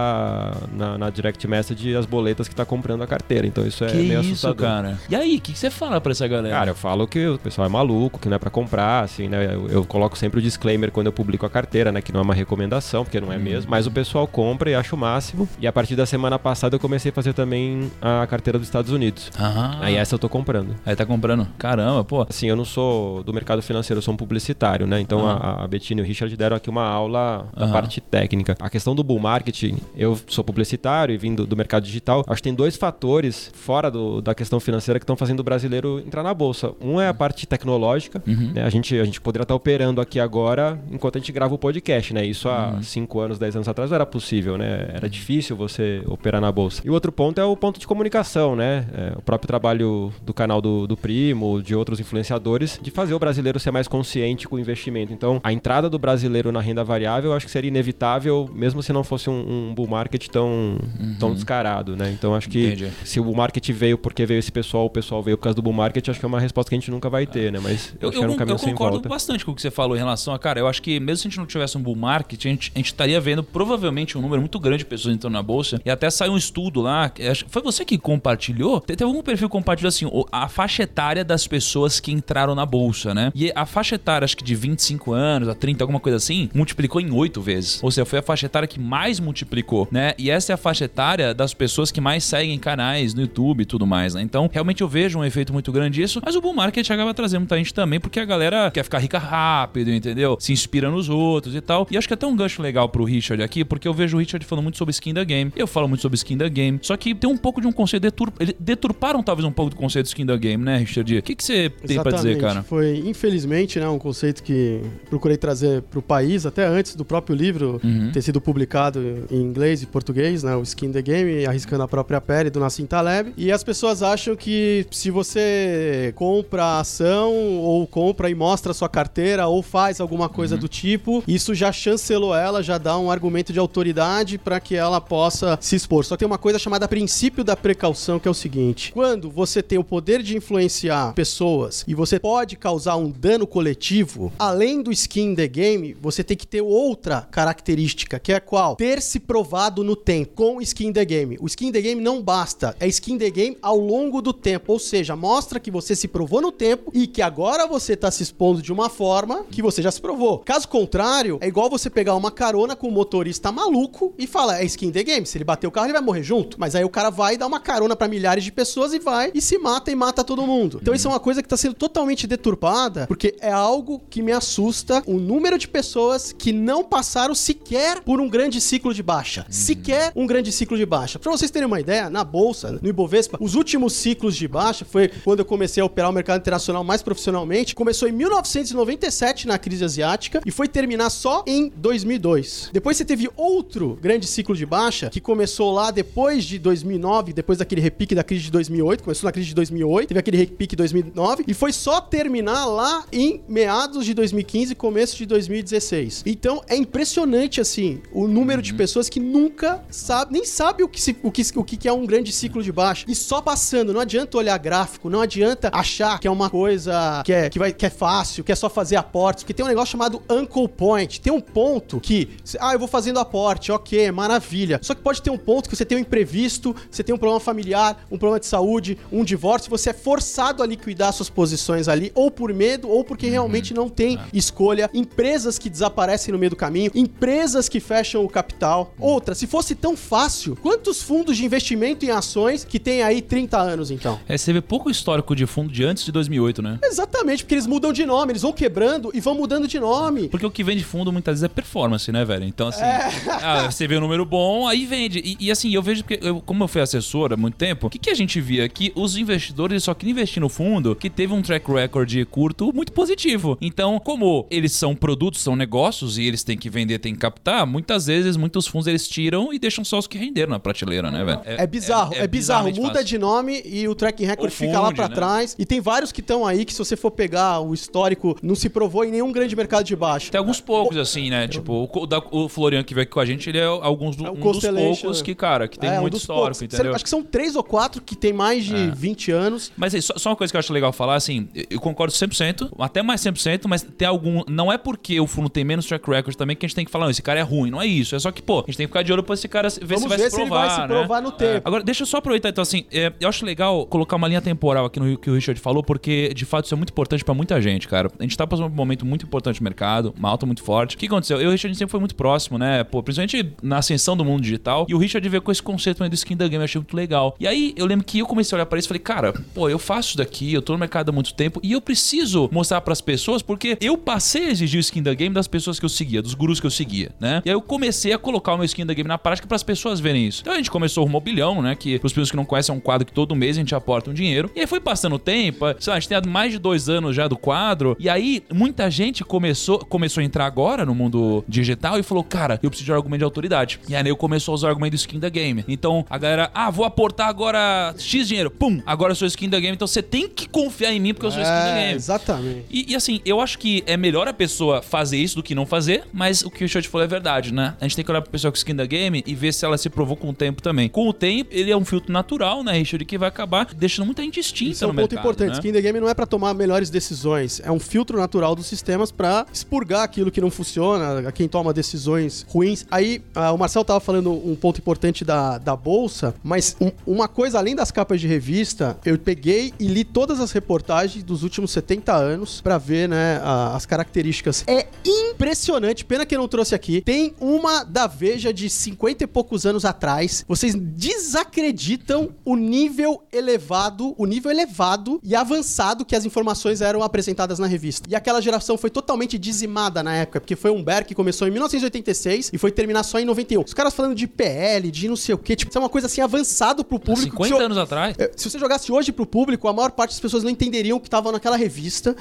na, 0.73 0.99
na 0.99 1.11
direct 1.11 1.47
message 1.47 1.95
as 1.95 2.07
boletas 2.07 2.49
que 2.49 2.55
tá 2.55 2.65
comprando 2.65 3.03
a 3.03 3.07
carteira. 3.07 3.47
Então 3.47 3.67
isso 3.67 3.85
é 3.85 3.89
que 3.89 3.97
meio 3.97 4.21
isso, 4.21 4.47
assustador. 4.47 4.67
cara? 4.67 4.99
E 5.09 5.15
aí, 5.15 5.36
o 5.39 5.41
que, 5.41 5.53
que 5.53 5.59
você 5.59 5.71
fala 5.71 6.01
pra 6.01 6.13
essa 6.13 6.27
galera? 6.27 6.55
Cara, 6.57 6.71
eu 6.71 6.75
falo 6.75 7.07
que 7.07 7.27
o 7.27 7.39
pessoal 7.39 7.67
é 7.67 7.71
maluco, 7.71 8.19
que 8.19 8.29
não 8.29 8.37
é 8.37 8.39
pra 8.39 8.51
comprar, 8.51 9.05
assim, 9.05 9.29
né? 9.29 9.55
Eu, 9.55 9.69
eu 9.69 9.85
coloco 9.85 10.17
sempre 10.17 10.39
o 10.41 10.43
disclaimer 10.43 10.91
quando 10.91 11.07
eu 11.07 11.13
publico 11.13 11.45
a 11.47 11.51
carteira, 11.51 11.91
né? 11.93 12.01
Que 12.01 12.13
não 12.13 12.21
é 12.21 12.23
uma 12.23 12.35
recomendação, 12.35 13.05
porque 13.05 13.21
não 13.21 13.33
é 13.33 13.39
mesmo. 13.39 13.71
Mas 13.71 13.87
o 13.87 13.91
pessoal 13.91 14.27
compra 14.27 14.71
e 14.71 14.75
acha 14.75 14.95
o 14.95 14.99
máximo. 14.99 15.49
E 15.61 15.67
a 15.67 15.73
partir 15.73 15.97
da 15.97 16.07
semana 16.07 16.39
passada 16.39 16.75
eu 16.77 16.81
comecei 16.81 17.11
a 17.11 17.15
fazer 17.15 17.33
também 17.33 17.91
a 18.01 18.27
carteira 18.27 18.59
dos 18.59 18.69
Estados 18.69 18.91
Unidos. 18.91 19.31
Ah. 19.39 19.79
Aí 19.81 19.95
essa 19.97 20.15
eu 20.15 20.19
tô 20.19 20.29
comprando. 20.29 20.75
Aí 20.85 20.95
tá 20.97 21.05
comprando. 21.07 21.47
Caramba, 21.59 22.05
pô. 22.05 22.27
Assim, 22.29 22.47
eu 22.49 22.57
não 22.57 22.65
sou 22.65 23.23
do 23.23 23.33
mercado 23.33 23.63
financeiro, 23.63 23.99
eu 23.99 24.03
sou 24.03 24.15
um 24.15 24.17
publicitário, 24.17 24.87
né? 24.87 25.01
Então 25.01 25.27
a, 25.29 25.65
a 25.65 25.69
Bettina 25.69 26.01
e 26.01 26.05
o 26.05 26.07
Richard 26.07 26.35
deram 26.37 26.57
aqui 26.57 26.69
uma 26.71 26.85
aula 26.87 27.47
da 27.57 27.69
parte 27.69 28.01
técnica. 28.01 28.57
A 28.61 28.69
questão 28.71 28.95
do 28.95 29.03
bull 29.05 29.19
marketing, 29.19 29.77
eu 29.97 30.19
sou 30.29 30.43
publicitário 30.45 31.15
e 31.15 31.19
vindo 31.19 31.47
do 31.47 31.57
mercado 31.57 31.85
digital, 31.85 32.25
acho 32.27 32.37
que 32.43 32.49
tem 32.49 32.55
dois 32.55 32.77
fatores 32.77 33.51
fora 33.55 33.91
do- 33.91 34.21
da 34.21 34.35
questão 34.35 34.59
financeira 34.61 34.99
que 34.99 35.05
estão 35.05 35.17
fazendo 35.27 35.41
o 35.41 35.43
brasileiro 35.43 35.99
entrar 36.07 36.23
na 36.23 36.33
bolsa. 36.33 36.73
Um 36.81 37.01
é 37.01 37.09
a 37.09 37.15
parte 37.15 37.47
tecnológica, 37.47 38.23
Uhum. 38.27 38.53
né? 38.55 38.63
A 38.63 38.71
gente, 38.71 38.97
a 38.99 39.05
gente 39.05 39.21
poderia 39.21 39.43
estar 39.43 39.55
operando 39.55 40.01
aqui 40.01 40.21
agora 40.21 40.79
enquanto 40.91 41.17
a 41.17 41.19
gente 41.19 41.33
grava 41.33 41.53
o 41.55 41.59
podcast, 41.59 42.15
né? 42.15 42.25
Isso 42.25 42.49
há 42.49 42.75
Uhum. 42.77 42.83
5 42.83 43.21
anos, 43.21 43.39
10 43.39 43.57
anos 43.57 43.69
atrás 43.69 43.91
não 43.91 43.97
era 43.97 44.07
possível, 44.07 44.57
né? 44.57 44.91
Era 44.95 45.09
difícil 45.11 45.57
você 45.57 46.01
operar 46.07 46.41
na 46.41 46.53
bolsa. 46.53 46.83
E 46.85 46.91
o 46.91 46.93
outro 46.93 47.11
ponto 47.11 47.41
é 47.41 47.45
o 47.45 47.57
ponto 47.57 47.81
de 47.81 47.87
comunicação, 47.87 48.55
né? 48.55 48.87
É, 48.95 49.13
o 49.19 49.23
próprio 49.23 49.49
trabalho 49.49 50.13
do 50.23 50.33
canal 50.33 50.61
do, 50.61 50.87
do 50.87 50.97
Primo, 50.97 51.61
de 51.61 51.75
outros 51.75 51.99
influenciadores, 51.99 52.79
de 52.81 52.91
fazer 52.91 53.15
o 53.15 53.19
brasileiro 53.19 53.59
ser 53.59 53.71
mais 53.73 53.89
consciente 53.89 54.47
com 54.49 54.57
o 54.57 54.59
investimento. 54.61 55.13
Então, 55.13 55.41
a 55.43 55.53
entrada 55.53 55.91
do 55.91 55.99
brasileiro 55.99 56.53
na 56.53 56.61
renda 56.61 56.85
variável, 56.85 57.31
eu 57.31 57.37
acho 57.37 57.47
que 57.47 57.53
seria 57.53 57.69
inevitável, 57.69 58.49
mesmo 58.55 58.83
se 58.83 58.93
não 58.93 59.03
fosse 59.03 59.29
um, 59.29 59.71
um 59.71 59.75
bull 59.75 59.89
market 59.89 60.29
tão, 60.29 60.79
tão 61.19 61.35
descarado, 61.35 61.97
né? 61.97 62.11
Então, 62.17 62.35
acho 62.35 62.49
que 62.49 62.57
Uhum. 62.59 62.67
Entendi. 62.73 62.91
se 63.05 63.19
o 63.21 63.25
bull 63.25 63.35
market 63.35 63.69
veio 63.71 63.97
porque 63.99 64.25
veio 64.27 64.39
esse 64.39 64.53
pessoal, 64.53 64.87
o 64.87 64.91
pessoal 64.91 65.16
veio 65.23 65.37
por 65.37 65.45
causa 65.45 65.55
do 65.57 65.63
bull 65.63 65.73
market, 65.73 66.09
acho 66.09 66.19
que 66.19 66.25
é 66.25 66.29
uma 66.29 66.41
resposta 66.41 66.69
que 66.69 66.75
a 66.75 66.79
gente 66.79 66.91
nunca 66.91 67.09
vai 67.11 67.27
ter, 67.27 67.53
né? 67.53 67.59
Mas 67.63 67.95
Eu, 68.01 68.09
acho 68.09 68.19
que 68.19 68.25
era 68.25 68.33
um 68.33 68.35
eu- 68.35 68.47
eu 68.49 68.59
concordo 68.59 69.09
bastante 69.09 69.45
com 69.45 69.53
o 69.53 69.55
que 69.55 69.63
você 69.63 69.71
falou 69.71 69.97
em 69.97 69.99
relação 69.99 70.35
a, 70.35 70.39
cara, 70.39 70.59
eu 70.61 70.67
acho 70.69 70.83
que 70.83 70.99
mesmo 71.01 71.17
se 71.23 71.29
a 71.29 71.31
gente 71.31 71.39
não 71.39 71.47
tivesse 71.47 71.77
um 71.79 71.83
bull 71.83 71.97
market, 71.97 72.45
a 72.45 72.49
gente, 72.49 72.73
a 72.75 72.79
gente 72.79 72.87
estaria 72.87 73.21
vendo 73.21 73.43
provavelmente 73.43 74.17
um 74.17 74.21
número 74.21 74.41
muito 74.41 74.59
grande 74.61 74.79
de 74.79 74.85
pessoas 74.87 75.15
entrando 75.15 75.33
na 75.33 75.43
bolsa. 75.43 75.81
E 75.85 75.91
até 75.91 76.09
saiu 76.11 76.33
um 76.33 76.37
estudo 76.37 76.81
lá, 76.81 77.11
foi 77.49 77.63
você 77.63 77.85
que 77.85 77.99
compartilhou? 77.99 78.81
Te- 78.81 78.97
Teve 78.97 79.05
algum 79.05 79.23
perfil 79.23 79.49
que 79.49 79.53
compartilhou 79.53 79.89
assim, 79.89 80.07
a 80.33 80.49
faixa 80.49 80.83
etária 80.83 81.25
das 81.25 81.47
pessoas 81.47 82.01
que 82.01 82.11
entraram 82.13 82.55
na 82.55 82.65
bolsa, 82.67 83.15
né? 83.15 83.31
E 83.35 83.53
a 83.55 83.67
faixa 83.67 83.95
etária, 83.97 84.25
acho 84.25 84.37
que 84.37 84.43
de 84.45 84.55
25 84.55 85.13
anos 85.13 85.49
a 85.49 85.55
30, 85.55 85.85
alguma 85.85 86.01
coisa 86.01 86.17
assim, 86.17 86.49
multiplicou 86.55 87.01
em 87.01 87.11
8 87.11 87.41
vezes. 87.41 87.83
Ou 87.83 87.91
seja, 87.91 88.05
foi 88.05 88.19
a 88.19 88.23
faixa 88.23 88.47
etária 88.47 88.67
que 88.67 88.81
mais 88.81 89.21
multiplicou, 89.21 89.87
né? 89.91 90.15
E 90.19 90.31
essa 90.31 90.53
é 90.53 90.55
a 90.55 90.57
faixa 90.57 90.85
etária 90.87 91.35
das 91.35 91.53
pessoas 91.55 91.91
que 91.93 92.01
mais 92.01 92.25
seguem 92.25 92.59
canais 92.59 93.13
no 93.15 93.21
YouTube 93.23 93.61
e 93.63 93.67
tudo 93.67 93.87
mais, 93.87 94.15
né? 94.15 94.23
Então, 94.23 94.49
realmente 94.53 94.81
eu 94.83 94.89
vejo 94.89 95.06
um 95.15 95.25
efeito 95.25 95.53
muito 95.53 95.71
grande 95.71 96.01
disso, 96.01 96.21
mas 96.25 96.35
o 96.35 96.41
bull 96.41 96.55
market 96.55 96.89
acaba 96.91 97.13
trazendo 97.15 97.41
muita 97.41 97.57
gente 97.57 97.73
também, 97.73 98.01
porque 98.01 98.19
a 98.19 98.25
galera 98.25 98.71
quer 98.71 98.83
ficar 98.83 98.99
rica 98.99 99.19
rápido, 99.19 99.91
entendeu? 99.91 100.37
Se 100.41 100.53
inspira 100.53 100.91
nos 100.91 101.09
outros 101.09 101.55
e 101.55 101.61
tal. 101.61 101.87
E 101.91 101.97
acho 101.97 102.07
que 102.09 102.15
é 102.15 102.17
até 102.17 102.27
um 102.27 102.35
gancho 102.35 102.63
legal 102.63 102.89
pro 102.89 103.05
Richard 103.05 103.43
aqui, 103.43 103.65
porque 103.65 103.87
eu 103.87 103.95
vejo 103.95 104.17
o 104.17 104.21
Richard 104.21 104.45
falando 104.47 104.65
muito 104.65 104.79
sobre 104.79 104.93
skin 104.93 105.15
da 105.15 105.25
game. 105.25 105.53
Eu 105.57 105.67
falo 105.67 105.87
muito 105.89 106.01
sobre 106.01 106.17
skin 106.17 106.37
da 106.37 106.49
game. 106.49 106.79
Só 106.83 106.97
que 106.97 107.15
tem 107.15 107.29
um 107.29 107.37
pouco 107.37 107.61
de 107.61 107.67
um 107.67 107.73
conceito 107.73 108.03
detur... 108.03 108.33
Eles 108.41 108.55
deturparam 108.59 109.23
talvez 109.23 109.45
um 109.47 109.53
pouco 109.53 109.71
do 109.71 109.77
conceito 109.77 110.05
de 110.05 110.09
skin 110.09 110.27
da 110.27 110.37
game, 110.37 110.63
né, 110.65 110.79
Richard? 110.79 111.19
O 111.19 111.23
que, 111.23 111.35
que 111.35 111.45
você 111.45 111.71
tem 111.71 112.01
pra 112.03 112.13
dizer, 112.13 112.39
cara? 112.39 112.63
Foi, 112.63 113.03
infelizmente, 113.07 113.79
né, 113.79 113.89
um 113.89 113.99
conceito 113.99 114.43
que 114.43 114.81
procurei 115.09 115.37
trazer 115.37 115.83
para 115.83 115.99
o 115.99 116.03
país, 116.03 116.47
até 116.47 116.67
antes 116.67 116.95
do 116.95 117.05
próprio 117.05 117.37
livro 117.37 117.81
Uhum. 117.83 118.11
ter 118.13 118.23
sido 118.23 118.41
publicado 118.41 119.27
em 119.31 119.41
inglês 119.41 119.83
e 119.83 119.87
português, 119.87 120.43
né, 120.43 120.57
o 120.57 120.63
Skin 120.63 120.93
the 120.93 121.03
Game, 121.03 121.47
arriscando 121.47 121.83
a 121.83 121.89
própria 121.89 122.21
pele, 122.21 122.51
do 122.51 122.61
Nassim 122.61 122.87
Taleb. 122.87 123.33
E 123.37 123.51
as 123.53 123.63
pessoas 123.63 124.03
acham 124.03 124.37
que 124.37 124.87
se 124.97 125.11
você 125.11 126.13
compra 126.17 126.81
ação, 126.81 127.33
ou 127.59 127.87
compra 127.87 128.31
e 128.31 128.35
mostra 128.35 128.73
sua 128.75 128.89
carteira, 128.89 129.47
ou 129.47 129.63
faz 129.63 130.01
alguma 130.01 130.29
coisa 130.29 130.55
Uhum. 130.55 130.61
do 130.61 130.69
tipo, 130.69 131.23
isso 131.27 131.55
já 131.55 131.71
chancelou 131.73 132.35
ela, 132.35 132.63
já 132.63 132.79
dá 132.79 132.99
um 132.99 133.11
argumento 133.11 133.53
de 133.53 133.59
autoridade 133.59 134.39
para 134.39 134.59
que 134.61 134.75
ela 134.75 135.01
possa 135.01 135.59
se 135.61 135.77
expor. 135.77 136.05
Só 136.05 136.17
tem 136.17 136.27
uma 136.27 136.39
coisa 136.39 136.59
chamada 136.59 136.89
princípio 136.89 137.45
da 137.45 137.57
precaução, 137.57 138.19
que 138.19 138.27
é 138.27 138.31
o 138.31 138.35
seguinte: 138.35 138.93
quando 138.93 139.31
você 139.31 139.63
tem 139.63 139.79
o 139.79 139.85
poder 139.85 140.23
de 140.23 140.37
influenciar 140.37 141.13
pessoas 141.15 141.85
e 141.87 141.95
você 141.95 142.19
pode 142.19 142.57
causar 142.57 142.97
um 142.97 143.11
dano 143.11 143.47
coletivo, 143.47 144.33
além 144.39 144.83
do 144.83 144.91
skin 144.93 145.35
the 145.35 145.47
game, 145.47 145.95
você 146.01 146.25
tem 146.25 146.37
que 146.37 146.47
ter 146.47 146.63
outra 146.63 147.23
característica, 147.31 148.19
que 148.19 148.33
é 148.33 148.41
qual? 148.41 148.77
Ter 148.77 149.01
se 149.03 149.21
provado 149.21 149.85
no 149.85 149.95
tempo 149.97 150.33
com 150.35 150.61
skin 150.63 150.93
the 150.93 151.05
game. 151.05 151.37
O 151.41 151.47
skin 151.47 151.71
the 151.73 151.81
game 151.81 152.01
não 152.01 152.23
basta, 152.23 152.75
é 152.81 152.87
skin 152.89 153.19
the 153.19 153.31
game 153.31 153.57
ao 153.61 153.77
longo 153.79 154.23
do 154.23 154.33
tempo, 154.33 154.73
ou 154.73 154.79
seja, 154.87 155.15
mostra 155.15 155.61
que 155.61 155.71
você 155.71 155.95
se 155.95 156.09
provou 156.09 156.41
no 156.41 156.53
tempo 156.53 156.91
e 156.95 157.07
que 157.07 157.21
agora 157.21 157.67
você 157.67 157.97
tá 157.97 158.11
se 158.11 158.23
expondo 158.23 158.63
de 158.63 158.73
uma 158.73 158.89
forma 158.89 159.45
que 159.51 159.61
você 159.61 159.83
já 159.83 159.91
se 159.91 160.01
provou. 160.01 160.39
Caso 160.39 160.69
contrário, 160.69 161.39
é 161.41 161.49
igual 161.49 161.69
você 161.69 161.91
pegar 161.91 162.15
uma 162.15 162.31
carona 162.31 162.75
com 162.75 162.89
um 162.89 162.93
motorista 162.93 163.53
maluco 163.53 164.15
e 164.19 164.27
falar, 164.27 164.63
é 164.63 164.65
skin 164.65 164.91
the 164.91 165.03
game, 165.03 165.27
se 165.27 165.37
ele 165.37 165.45
bater 165.45 165.67
o 165.67 165.71
carro 165.71 165.87
ele 165.87 165.93
vai 165.93 166.03
morrer 166.03 166.23
junto. 166.23 166.59
Mas 166.59 166.75
aí 166.75 166.85
o 166.85 166.89
cara 166.89 167.11
vai 167.11 167.37
dar 167.37 167.47
uma 167.47 167.61
carona 167.61 167.97
pra 167.97 168.09
milhares 168.09 168.45
de 168.45 168.53
pessoas 168.53 168.93
e 168.93 168.99
vai 168.99 169.31
e 169.35 169.41
se 169.41 169.59
mata 169.59 169.91
e 169.91 169.95
mata 169.95 170.25
todo 170.25 170.47
mundo. 170.47 170.79
Então 170.81 170.95
isso 170.95 171.09
é 171.09 171.11
uma 171.11 171.21
coisa 171.21 171.43
que 171.43 171.49
tá 171.49 171.57
sendo 171.57 171.75
totalmente 171.75 172.27
deturpada, 172.27 173.07
porque 173.07 173.37
é 173.41 173.51
algo 173.51 174.01
que 174.09 174.23
me 174.23 174.33
assusta 174.33 175.03
o 175.07 175.19
número 175.19 175.59
de 175.59 175.69
pessoas 175.69 176.33
que 176.33 176.53
não 176.53 176.85
passaram 176.85 177.35
sequer 177.35 178.01
por 178.03 178.21
um 178.21 178.29
grande 178.29 178.61
ciclo 178.61 178.95
de 178.95 179.03
baixa. 179.03 179.47
Sequer 179.51 180.13
um 180.15 180.27
grande 180.27 180.53
ciclo 180.53 180.77
de 180.77 180.87
baixa. 180.87 181.19
Pra 181.19 181.33
vocês 181.33 181.51
terem 181.51 181.67
uma 181.67 181.81
ideia, 181.81 182.09
na 182.09 182.25
bolsa, 182.25 182.79
no 182.81 182.89
Ibovespa, 182.89 183.39
os 183.41 183.55
últimos 183.55 183.93
ciclos 183.93 184.37
de 184.37 184.47
baixa 184.47 184.76
foi 184.85 185.11
quando 185.25 185.41
eu 185.41 185.45
comecei 185.45 185.83
a 185.83 185.87
operar 185.87 186.11
o 186.11 186.13
mercado 186.13 186.41
internacional 186.41 186.83
mais 186.85 187.03
profissionalmente. 187.03 187.75
Começou 187.75 188.09
em 188.09 188.13
1997 188.13 189.47
na 189.47 189.59
crise 189.59 189.85
asiática 189.85 190.41
e 190.45 190.51
foi 190.51 190.69
terminar 190.69 191.11
só 191.11 191.43
em 191.47 191.73
2002. 191.77 192.71
Depois 192.73 192.97
você 192.97 193.05
teve 193.05 193.29
outro 193.37 193.99
grande 194.01 194.27
ciclo 194.27 194.55
de 194.55 194.67
baixa 194.67 195.11
que 195.11 195.21
começou 195.21 195.73
lá 195.73 195.91
depois 195.91 196.45
de 196.45 196.59
2009, 196.59 197.33
depois 197.33 197.59
daquele 197.59 197.81
repique 197.81 198.15
da 198.15 198.23
crise 198.25 198.45
de 198.45 198.51
2008, 198.51 199.03
começou 199.03 199.27
na 199.29 199.33
crise 199.33 199.49
de 199.49 199.55
2008, 199.55 200.09
teve 200.09 200.21
aquele 200.21 200.37
repique 200.37 200.73
de 200.73 200.77
2009 200.77 201.45
e 201.47 201.55
foi 201.55 201.73
só 201.73 202.01
terminar 202.01 202.67
lá 202.67 203.05
em 203.13 203.41
meados 203.49 204.05
de 204.05 204.15
2015, 204.15 204.75
começo 204.75 205.17
de 205.17 205.27
2016. 205.27 206.23
Então 206.27 206.63
é 206.69 206.77
impressionante 206.77 207.61
assim 207.61 208.01
o 208.13 208.27
número 208.27 208.61
de 208.63 208.73
pessoas 208.75 209.09
que 209.09 209.21
nunca 209.21 209.83
sabe, 209.91 210.33
nem 210.33 210.45
sabe 210.45 210.83
o 210.83 210.89
que, 210.89 211.01
se- 211.01 211.17
o, 211.23 211.31
que, 211.31 211.43
o 211.57 211.65
que 211.65 211.89
é 211.89 211.93
um 211.93 212.07
grande 212.07 212.33
ciclo 212.33 212.63
de 212.63 212.73
baixa 212.73 213.05
e 213.09 213.15
só 213.15 213.41
passando. 213.41 213.93
Não 213.93 214.01
adianta 214.01 214.37
olhar 214.37 214.56
gráfico, 214.59 215.09
não 215.11 215.21
adianta 215.21 215.71
achar 215.73 216.19
que 216.19 216.27
é 216.27 216.31
uma 216.31 216.51
coisa 216.51 217.23
que 217.25 217.33
é, 217.33 217.51
que 217.51 217.59
vai, 217.59 217.73
que 217.73 217.87
é 217.87 217.91
fácil, 217.91 218.45
que 218.45 218.53
é 218.53 218.55
só 218.55 218.69
fazer 218.69 218.97
aportes, 218.97 219.45
porque 219.45 219.55
tem 219.55 219.65
um 219.65 219.69
negócio 219.69 219.93
chamado 219.93 220.23
Uncle 220.29 220.69
Point. 220.69 221.21
Tem 221.21 221.33
um 221.33 221.41
ponto 221.41 222.01
que, 222.01 222.31
ah, 222.61 222.73
eu 222.73 222.79
vou 222.79 222.89
fazendo 222.89 223.19
aporte, 223.19 223.73
ok, 223.73 224.11
maravilha. 224.11 224.79
Só 224.83 224.95
que 224.95 225.01
pode 225.01 225.23
ter 225.23 225.31
um 225.31 225.39
ponto 225.39 225.69
que 225.69 225.77
você 225.77 225.85
tem 225.85 225.99
um 225.99 226.01
imprevisto, 226.01 226.75
você 226.91 227.03
tem 227.03 227.15
um 227.15 227.19
problema 227.19 227.41
familiar, 227.41 228.05
um 228.11 228.19
problema 228.19 228.41
de 228.41 228.47
saúde, 228.47 228.99
um 229.11 229.25
divórcio, 229.25 229.71
você 229.71 229.91
é 229.91 229.93
forçado 229.93 230.63
a 230.63 230.67
liquidar 230.67 231.13
suas 231.13 231.29
posições 231.29 231.89
ali, 231.89 232.13
ou 232.15 232.31
por 232.31 232.53
medo, 232.53 232.89
ou 232.89 233.05
porque 233.05 233.29
realmente 233.29 233.75
não 233.75 233.89
tem 233.89 234.19
escolha. 234.33 234.91
Empresas 234.93 235.59
que 235.59 235.71
desaparecem 235.71 236.33
no 236.33 236.39
meio 236.39 236.51
do 236.51 236.57
caminho, 236.57 236.91
empresas 236.95 237.69
que 237.69 237.81
fecham 237.81 238.25
o 238.25 238.29
capital. 238.29 238.95
Outra, 238.99 239.35
se 239.35 239.47
fosse 239.47 239.75
tão 239.75 239.97
fácil, 239.97 240.57
quantos 240.57 241.03
fundos 241.03 241.37
de 241.37 241.45
investimento 241.45 242.05
em 242.05 242.11
ações 242.11 242.65
que 242.65 242.79
tem 242.79 243.03
aí 243.03 243.21
30 243.21 243.59
anos, 243.59 243.91
então? 243.91 244.19
É, 244.29 244.37
você 244.47 244.53
vê 244.53 244.61
pouco 244.61 244.89
histórico 244.89 245.35
de 245.35 245.45
fundo 245.45 245.73
de 245.73 245.83
antes 245.85 246.05
de 246.05 246.13
2008, 246.13 246.63
né? 246.63 246.79
Exatamente, 246.85 247.43
porque 247.43 247.55
eles 247.55 247.67
mudam 247.67 247.93
de 247.93 248.07
nome, 248.07 248.31
eles 248.33 248.43
vão 248.43 248.53
quebrando 248.53 249.11
e 249.13 249.21
vão 249.21 249.35
mudando 249.35 249.67
de 249.67 249.79
nome. 249.81 250.29
Porque 250.29 250.47
o 250.47 250.51
que 250.51 250.63
vende 250.63 250.85
fundo 250.85 251.13
muitas 251.13 251.33
vezes 251.41 251.43
é 251.45 251.49
performance, 251.49 252.11
né, 252.13 252.25
velho? 252.25 252.45
Então, 252.45 252.69
assim, 252.69 252.83
É. 252.83 253.11
ah, 253.43 253.69
você 253.71 253.89
vê 253.89 253.97
um 253.97 254.01
número 254.01 254.25
bom, 254.25 254.69
aí 254.69 254.87
vende. 254.87 255.19
E, 255.19 255.37
e, 255.41 255.51
assim, 255.51 255.75
eu 255.75 255.83
vejo 255.83 256.05
que, 256.05 256.19
eu- 256.23 256.41
como 256.41 256.63
eu 256.63 256.69
fui 256.69 256.81
assessor 256.81 257.33
há 257.33 257.37
muito 257.37 257.57
tempo, 257.57 257.89
o 257.89 257.91
que, 257.91 257.99
que 257.99 258.09
a 258.11 258.15
gente 258.15 258.41
via? 258.41 258.69
Que 258.69 258.93
os 258.95 259.17
investidores 259.17 259.83
só 259.83 259.93
queriam 259.95 260.13
investir 260.13 260.41
no 260.41 260.49
fundo 260.49 260.95
que 260.95 261.11
teve 261.11 261.33
um 261.35 261.43
track 261.43 261.69
record 261.71 262.25
curto 262.31 262.73
muito 262.73 262.93
positivo. 262.93 263.59
Então, 263.61 263.99
como 263.99 264.47
eles 264.49 264.71
são 264.73 264.95
produtos, 264.95 265.41
são 265.43 265.57
negócios 265.57 266.19
e 266.19 266.23
eles 266.23 266.45
têm 266.45 266.57
que 266.57 266.71
vender, 266.71 267.01
têm 267.01 267.15
que 267.15 267.19
captar, 267.21 267.67
muitas 267.67 268.07
vezes, 268.07 268.37
muitos 268.37 268.67
fundos 268.69 268.87
eles 268.87 269.09
tiram 269.09 269.53
e 269.53 269.59
deixam 269.59 269.85
só 269.85 269.99
os 269.99 270.07
que 270.07 270.17
renderam 270.19 270.51
na 270.53 270.59
prateleira, 270.61 271.11
né, 271.11 271.25
velho? 271.25 271.41
É 271.45 271.67
bizarro, 271.67 272.13
é, 272.15 272.27
bizarro. 272.27 272.29
bizarramente 272.29 272.81
Muda 272.81 272.93
fácil. 272.93 273.07
de 273.07 273.19
nome 273.19 273.63
e 273.65 273.89
o 273.89 273.95
tracking 273.95 274.36
record 274.37 274.53
O 274.53 274.55
fica 274.55 274.81
lá 274.81 274.93
pra 274.93 275.09
né? 275.09 275.15
trás. 275.15 275.57
E 275.59 275.65
tem 275.65 275.81
vários 275.81 276.13
que 276.13 276.21
estão 276.21 276.47
aí 276.47 276.65
que, 276.65 276.73
se 276.73 276.79
você 276.79 276.97
for 276.97 277.11
pegar 277.11 277.61
o 277.61 277.73
histórico, 277.75 278.37
não 278.43 278.55
se 278.55 278.69
provou 278.69 279.05
em 279.05 279.11
nenhum 279.11 279.33
grande 279.33 279.55
mercado 279.57 279.85
de 279.85 279.97
baixo. 279.97 280.31
Tem 280.31 280.39
alguns 280.39 280.61
poucos, 280.61 280.97
assim, 280.97 281.31
né? 281.31 281.49
Tipo, 281.49 281.89
o, 281.93 282.07
da- 282.07 282.23
o 282.31 282.49
Florian 282.49 282.83
que 282.83 282.95
veio 282.95 283.03
aqui 283.05 283.13
com 283.13 283.21
a 283.21 283.25
gente, 283.27 283.49
ele 283.49 283.59
é 283.59 283.65
alguns 283.65 284.17
do, 284.17 284.27
É 284.27 284.31
um 284.31 284.35
dos 284.35 284.65
poucos 284.67 285.19
né? 285.19 285.25
que, 285.25 285.35
cara, 285.35 285.69
que 285.69 285.79
tem 285.79 285.91
É, 285.91 285.99
um 285.99 286.03
muito 286.03 286.13
dos 286.15 286.23
histórico, 286.23 286.59
poucos. 286.59 286.63
entendeu? 286.63 286.95
Acho 286.95 287.05
que 287.05 287.11
são 287.11 287.23
três 287.23 287.57
ou 287.57 287.63
quatro 287.65 288.01
que 288.03 288.15
tem 288.17 288.33
mais 288.33 288.65
de 288.65 288.75
É. 288.75 288.87
20 288.91 289.31
anos. 289.31 289.73
Mas 289.77 289.95
aí, 289.95 290.03
só, 290.03 290.15
só 290.17 290.31
uma 290.31 290.37
coisa 290.37 290.53
que 290.53 290.57
eu 290.57 290.61
acho 290.61 290.73
legal 290.73 290.93
falar, 290.93 291.15
assim, 291.17 291.49
eu- 291.55 291.65
eu 291.71 291.81
concordo 291.81 292.13
100%, 292.13 292.71
até 292.79 293.03
mais 293.03 293.21
100%, 293.21 293.69
mas 293.69 293.83
tem 293.83 294.07
algum. 294.07 294.43
Não 294.49 294.73
é 294.73 294.79
porque 294.79 295.19
o 295.21 295.27
fundo 295.27 295.49
tem 295.49 295.65
menos 295.65 295.87
track 295.87 296.09
record 296.11 296.37
também 296.37 296.57
que 296.57 296.65
a 296.65 296.69
gente 296.69 296.77
tem 296.77 296.85
que 296.85 296.91
falar, 296.91 297.05
não, 297.07 297.11
esse 297.11 297.23
cara 297.23 297.41
é 297.41 297.43
ruim, 297.43 297.71
não 297.71 297.81
é 297.81 297.87
isso. 297.87 298.15
É 298.15 298.19
só 298.19 298.31
que, 298.31 298.43
pô, 298.43 298.59
a 298.59 298.63
gente 298.67 298.77
tem 298.77 298.87
que 298.87 298.91
ficar 298.93 299.03
de 299.03 299.13
olho 299.13 299.23
pra 299.23 299.35
esse 299.35 299.49
cara 299.49 299.69
ver 299.69 299.87
Vamos 299.87 300.03
se 300.03 300.09
vai 300.09 300.19
ver 300.19 300.25
se 300.25 300.31
se 300.31 300.41
ele 300.41 300.47
provar. 300.49 300.67
vai 300.67 300.75
se 300.75 300.81
né? 300.83 300.87
provar 300.87 301.23
no 301.23 301.33
tempo. 301.33 301.57
É. 301.57 301.63
Agora, 301.65 301.83
deixa 301.83 302.03
eu 302.03 302.07
só 302.07 302.19
aproveitar, 302.19 302.49
então, 302.49 302.63
assim, 302.63 302.85
é, 302.93 303.13
eu 303.21 303.29
acho 303.29 303.45
legal 303.45 303.87
colocar 303.87 304.17
uma 304.17 304.26
linha 304.27 304.41
temporal 304.41 304.87
aqui 304.87 305.01
no 305.01 305.17
que 305.17 305.31
o 305.31 305.35
Richard 305.35 305.61
falou, 305.61 305.83
porque 305.83 306.33
de 306.35 306.45
fato 306.45 306.67
isso 306.67 306.75
é 306.75 306.77
muito 306.77 306.91
importante 306.91 307.25
pra 307.25 307.35
muita 307.35 307.61
gente, 307.61 307.89
cara. 307.89 308.11
A 308.19 308.23
gente 308.23 308.37
tá 308.37 308.47
passando 308.47 308.67
por 308.67 308.73
um 308.73 308.77
momento 308.77 309.05
muito 309.05 309.27
importante 309.27 309.61
no 309.61 309.65
mercado, 309.65 310.15
uma 310.19 310.29
alta 310.29 310.47
muito 310.47 310.63
forte. 310.63 310.97
O 310.97 310.99
que 310.99 311.07
aconteceu? 311.07 311.39
Eu 311.39 311.45
e 311.45 311.47
o 311.49 311.51
Richard 311.51 311.77
sempre 311.77 311.91
foi 311.91 312.01
muito 312.01 312.15
próximo, 312.15 312.59
né? 312.59 312.85
Pô, 312.85 313.03
principalmente 313.03 313.53
na 313.63 313.79
ascensão 313.79 314.17
do 314.17 314.25
mundo 314.25 314.43
digital. 314.43 314.87
E 314.89 314.95
o 314.95 314.99
Richard 314.99 315.27
veio 315.29 315.43
com 315.43 315.51
esse 315.51 315.63
conceito 315.63 316.07
do 316.07 316.15
skin 316.15 316.37
da 316.37 316.47
game, 316.47 316.57
eu 316.57 316.65
achei 316.65 316.81
muito 316.81 316.97
legal. 316.97 317.37
E 317.41 317.47
aí, 317.47 317.75
eu 317.77 317.87
lembro 317.87 318.05
que 318.05 318.19
eu 318.19 318.27
comecei 318.27 318.55
a 318.55 318.57
olhar 318.59 318.67
pra 318.67 318.79
isso 318.79 318.87
e 318.87 318.91
falei, 318.91 319.01
cara, 319.01 319.33
pô, 319.55 319.69
eu 319.69 319.79
faço 319.79 320.09
isso 320.09 320.19
daqui, 320.19 320.53
eu 320.53 320.63
tô 320.63 320.73
no 320.73 320.79
mercado 320.79 321.09
há 321.09 321.13
muito 321.13 321.35
tempo 321.35 321.61
e 321.63 321.73
eu 321.73 321.81
preciso 321.81 322.49
mostrar 322.53 322.81
pras 322.81 323.01
pessoas 323.01 323.43
porque 323.43 323.77
eu 323.81 323.97
passei 323.97 324.47
a 324.47 324.51
exigir 324.51 324.79
o 324.79 324.81
skin 324.81 325.03
da 325.03 325.15
game 325.15 325.35
das 325.35 325.47
pessoas 325.47 325.79
que 325.79 325.85
eu 325.85 325.89
seguia, 325.89 326.23
dos 326.23 326.35
gurus 326.35 326.61
que 326.61 326.67
eu 326.67 326.71
seguia, 326.71 327.11
né? 327.19 327.43
E 327.45 327.49
aí 327.49 327.55
eu 327.55 327.61
comecei 327.61 328.13
a 328.13 328.19
colocar 328.19 328.55
o 328.55 328.57
meu 328.57 328.65
skin 328.65 328.87
da 328.87 328.95
game 328.95 329.09
na 329.09 329.19
prática 329.19 329.47
pras 329.47 329.63
pessoas 329.63 330.01
verem 330.01 330.27
isso. 330.27 330.43
Então 330.43 330.53
a 330.53 330.57
gente 330.57 330.71
começou 330.71 331.05
o 331.05 331.09
Mobilhão, 331.09 331.63
né? 331.63 331.75
Que 331.75 331.99
pros 331.99 332.13
pessoas 332.13 332.31
que 332.31 332.37
não 332.37 332.45
conhecem 332.45 332.75
é 332.75 332.77
um 332.77 332.81
quadro 332.81 333.07
que 333.07 333.13
todo 333.13 333.35
mês 333.35 333.57
a 333.57 333.61
gente 333.61 333.75
aporta 333.75 334.11
um 334.11 334.15
dinheiro. 334.17 334.51
E 334.55 334.61
aí 334.61 334.67
foi 334.67 334.81
passando 334.81 335.15
o 335.17 335.19
tempo, 335.19 335.65
sei 335.79 335.91
lá, 335.91 335.97
a 335.97 336.01
gente 336.01 336.09
tem 336.09 336.31
mais 336.33 336.53
de 336.53 336.59
dois 336.59 336.89
anos 336.89 337.15
já 337.15 337.29
do 337.29 337.37
quadro. 337.37 337.97
E 338.01 338.09
aí 338.09 338.43
muita 338.53 338.91
gente 338.91 339.23
começou, 339.25 339.79
começou 339.81 340.21
a 340.21 340.25
entrar 340.25 340.47
agora 340.47 340.85
no 340.85 340.95
mundo 340.95 341.45
digital 341.49 341.99
e 341.99 342.03
falou, 342.03 342.25
cara, 342.25 342.59
eu 342.63 342.71
preciso 342.71 342.87
de 342.87 342.93
argumento 342.93 343.19
de 343.19 343.25
autoridade. 343.25 343.79
E 343.89 343.95
aí 343.95 344.07
eu 344.09 344.17
começou 344.17 344.53
a 344.53 344.55
usar 344.55 344.67
o 344.69 344.71
argumento 344.71 344.93
do 344.93 344.97
skin 344.97 345.19
da 345.19 345.29
game. 345.29 345.65
Então 345.69 346.05
a 346.09 346.19
galera, 346.19 346.51
ah, 346.55 346.71
vou 346.71 346.85
aportar 346.85 347.29
agora 347.29 347.95
X 347.99 348.27
dinheiro. 348.29 348.51
Pum, 348.51 348.81
agora 348.87 349.13
eu 349.13 349.17
sou 349.17 349.27
skin 349.27 349.49
da 349.49 349.61
game. 349.61 349.75
Então 349.75 349.87
você 349.87 350.03
tem 350.03 350.29
que 350.29 350.49
confiar 350.49 350.93
em 350.93 351.01
mim 351.01 351.13
porque 351.15 351.27
eu 351.27 351.31
sou 351.31 351.41
skin 351.43 351.53
da 351.53 351.69
É, 351.69 351.85
game. 351.85 351.95
exatamente. 351.97 352.65
E, 352.71 352.93
e, 352.93 352.97
assim, 352.97 353.21
eu 353.25 353.41
acho 353.41 353.59
que 353.59 353.83
é 353.87 353.97
melhor 353.97 354.27
a 354.29 354.33
pessoa 354.33 354.83
fazer 354.83 355.19
isso 355.19 355.37
do 355.37 355.43
que 355.43 355.55
não 355.55 355.67
fazer, 355.67 356.05
mas 356.13 356.43
o 356.43 356.51
que 356.51 356.65
o 356.65 356.69
Shot 356.69 356.89
falou 356.89 357.05
é 357.05 357.09
verdade, 357.09 357.53
né? 357.53 357.75
A 357.81 357.85
gente 357.85 357.97
tem 357.97 358.05
que 358.05 358.11
olhar 358.11 358.23
pra 358.23 358.31
pessoa 358.31 358.51
com 358.51 358.57
skin 358.57 358.75
da 358.75 358.87
game 358.87 359.23
e 359.27 359.35
ver 359.35 359.53
se 359.53 359.65
ela 359.65 359.77
se 359.79 359.89
provou 359.91 360.17
com 360.17 360.31
o 360.31 360.33
tempo 360.33 360.63
também. 360.63 360.89
Com 360.89 361.09
o 361.09 361.13
tempo, 361.13 361.51
ele 361.53 361.71
é 361.71 361.77
um 361.77 361.85
filtro 361.85 362.13
natural, 362.13 362.63
né, 362.63 362.73
Richard, 362.73 363.05
que 363.05 363.19
vai 363.19 363.29
acabar 363.29 363.67
deixando 363.75 364.06
muita 364.07 364.23
gente 364.23 364.41
extinta 364.41 364.73
Isso 364.73 364.85
é 364.85 364.87
um 364.87 364.91
ponto 364.91 365.01
mercado, 365.15 365.19
importante. 365.19 365.49
né? 365.51 365.55
Skin 365.59 365.73
the 365.73 365.81
Game 365.83 366.01
não 366.01 366.09
é 366.09 366.15
pra 366.15 366.27
tomar 366.27 366.55
melhores 366.55 366.89
decisões. 366.89 367.61
É 367.65 367.71
um 367.71 367.79
filtro 367.81 368.19
natural 368.19 368.55
dos 368.55 368.67
sistemas 368.67 369.11
pra 369.11 369.47
expurgar 369.53 370.03
aquilo 370.03 370.31
que 370.31 370.41
não 370.41 370.51
funciona, 370.51 371.29
a 371.29 371.33
quem 371.33 371.49
toma 371.49 371.73
decisões 371.75 372.47
ruins. 372.49 372.87
Aí, 372.91 373.23
ah, 373.35 373.53
o 373.53 373.59
Marcel 373.59 373.85
tava 373.85 374.01
falando 374.01 374.31
um 374.33 374.55
ponto 374.55 374.79
importante 374.79 375.25
da, 375.25 375.59
da 375.59 375.75
bolsa, 375.77 376.35
mas 376.43 376.77
um- 376.81 376.93
uma 377.07 377.29
coisa 377.29 377.59
além 377.59 377.75
das 377.75 377.91
capas 377.91 378.21
de 378.21 378.27
revista, 378.27 378.97
eu 379.05 379.19
peguei 379.19 379.73
e 379.79 379.87
li 379.87 380.05
todas 380.05 380.41
as 380.41 380.53
reportagens 380.53 381.25
dos 381.25 381.43
últimos 381.43 381.71
70 381.71 382.15
anos 382.15 382.61
pra 382.61 382.79
ver, 382.79 383.09
né, 383.09 383.41
a- 383.43 383.75
as 383.77 383.85
características. 383.87 384.65
É 384.67 384.87
impressionante, 385.05 386.05
pena 386.05 386.25
que 386.25 386.35
eu 386.35 386.39
não 386.39 386.49
trouxe 386.49 386.75
aqui. 386.75 387.01
Tem 387.01 387.35
uma 387.41 387.83
da 387.85 388.07
Veja 388.07 388.53
de 388.53 388.71
50 388.71 389.25
e 389.25 389.27
poucos 389.27 389.67
anos 389.67 389.85
atrás. 389.85 390.45
Vocês 390.49 390.75
desacreditam 390.75 392.31
o 392.45 392.57
nível 392.57 393.23
elevado, 393.33 393.96
o 394.19 394.27
nível 394.27 394.51
elevado 394.51 395.21
e 395.23 395.35
avançado 395.35 396.05
que 396.05 396.15
as 396.17 396.25
informações 396.25 396.81
eram 396.81 397.03
apresentadas 397.03 397.59
na 397.59 397.67
revista. 397.67 398.09
E 398.11 398.15
aquela 398.15 398.41
geração 398.41 398.77
foi 398.77 398.91
totalmente 398.91 399.39
dizimada 399.39 400.03
na 400.03 400.15
época, 400.15 400.41
porque 400.41 400.57
foi 400.57 400.71
um 400.71 400.83
Bear 400.83 401.05
que 401.07 401.15
começou 401.15 401.47
em 401.47 401.51
1986 401.51 402.51
e 402.53 402.59
foi 402.59 402.71
terminar 402.73 403.03
só 403.03 403.19
em 403.19 403.25
91. 403.25 403.63
Os 403.63 403.75
caras 403.75 403.95
falando 403.95 404.15
de 404.15 404.27
PL, 404.27 404.91
de 404.91 405.09
não 405.09 405.17
sei 405.17 405.35
o 405.35 405.39
que, 405.39 405.55
tipo, 405.57 405.71
isso 405.71 405.79
é 405.79 405.81
uma 405.81 405.89
coisa 405.89 406.07
assim 406.07 406.21
avançado 406.21 406.85
pro 406.85 406.99
público. 406.99 407.37
50 407.45 407.55
que 407.57 407.61
eu- 407.61 407.65
anos 407.67 407.79
atrás. 407.79 408.15
é, 408.19 408.31
Se 408.37 408.49
você 408.51 408.59
jogasse 408.59 408.91
hoje 408.93 409.13
pro 409.13 409.27
público, 409.27 409.69
a 409.69 409.73
maior 409.73 409.91
parte 409.93 410.11
das 410.11 410.21
pessoas 410.21 410.43
não 410.43 410.51
entenderiam 410.51 410.97
o 410.99 411.01
que 411.01 411.07
estava 411.09 411.31
naquela 411.33 411.57
revista. 411.57 412.15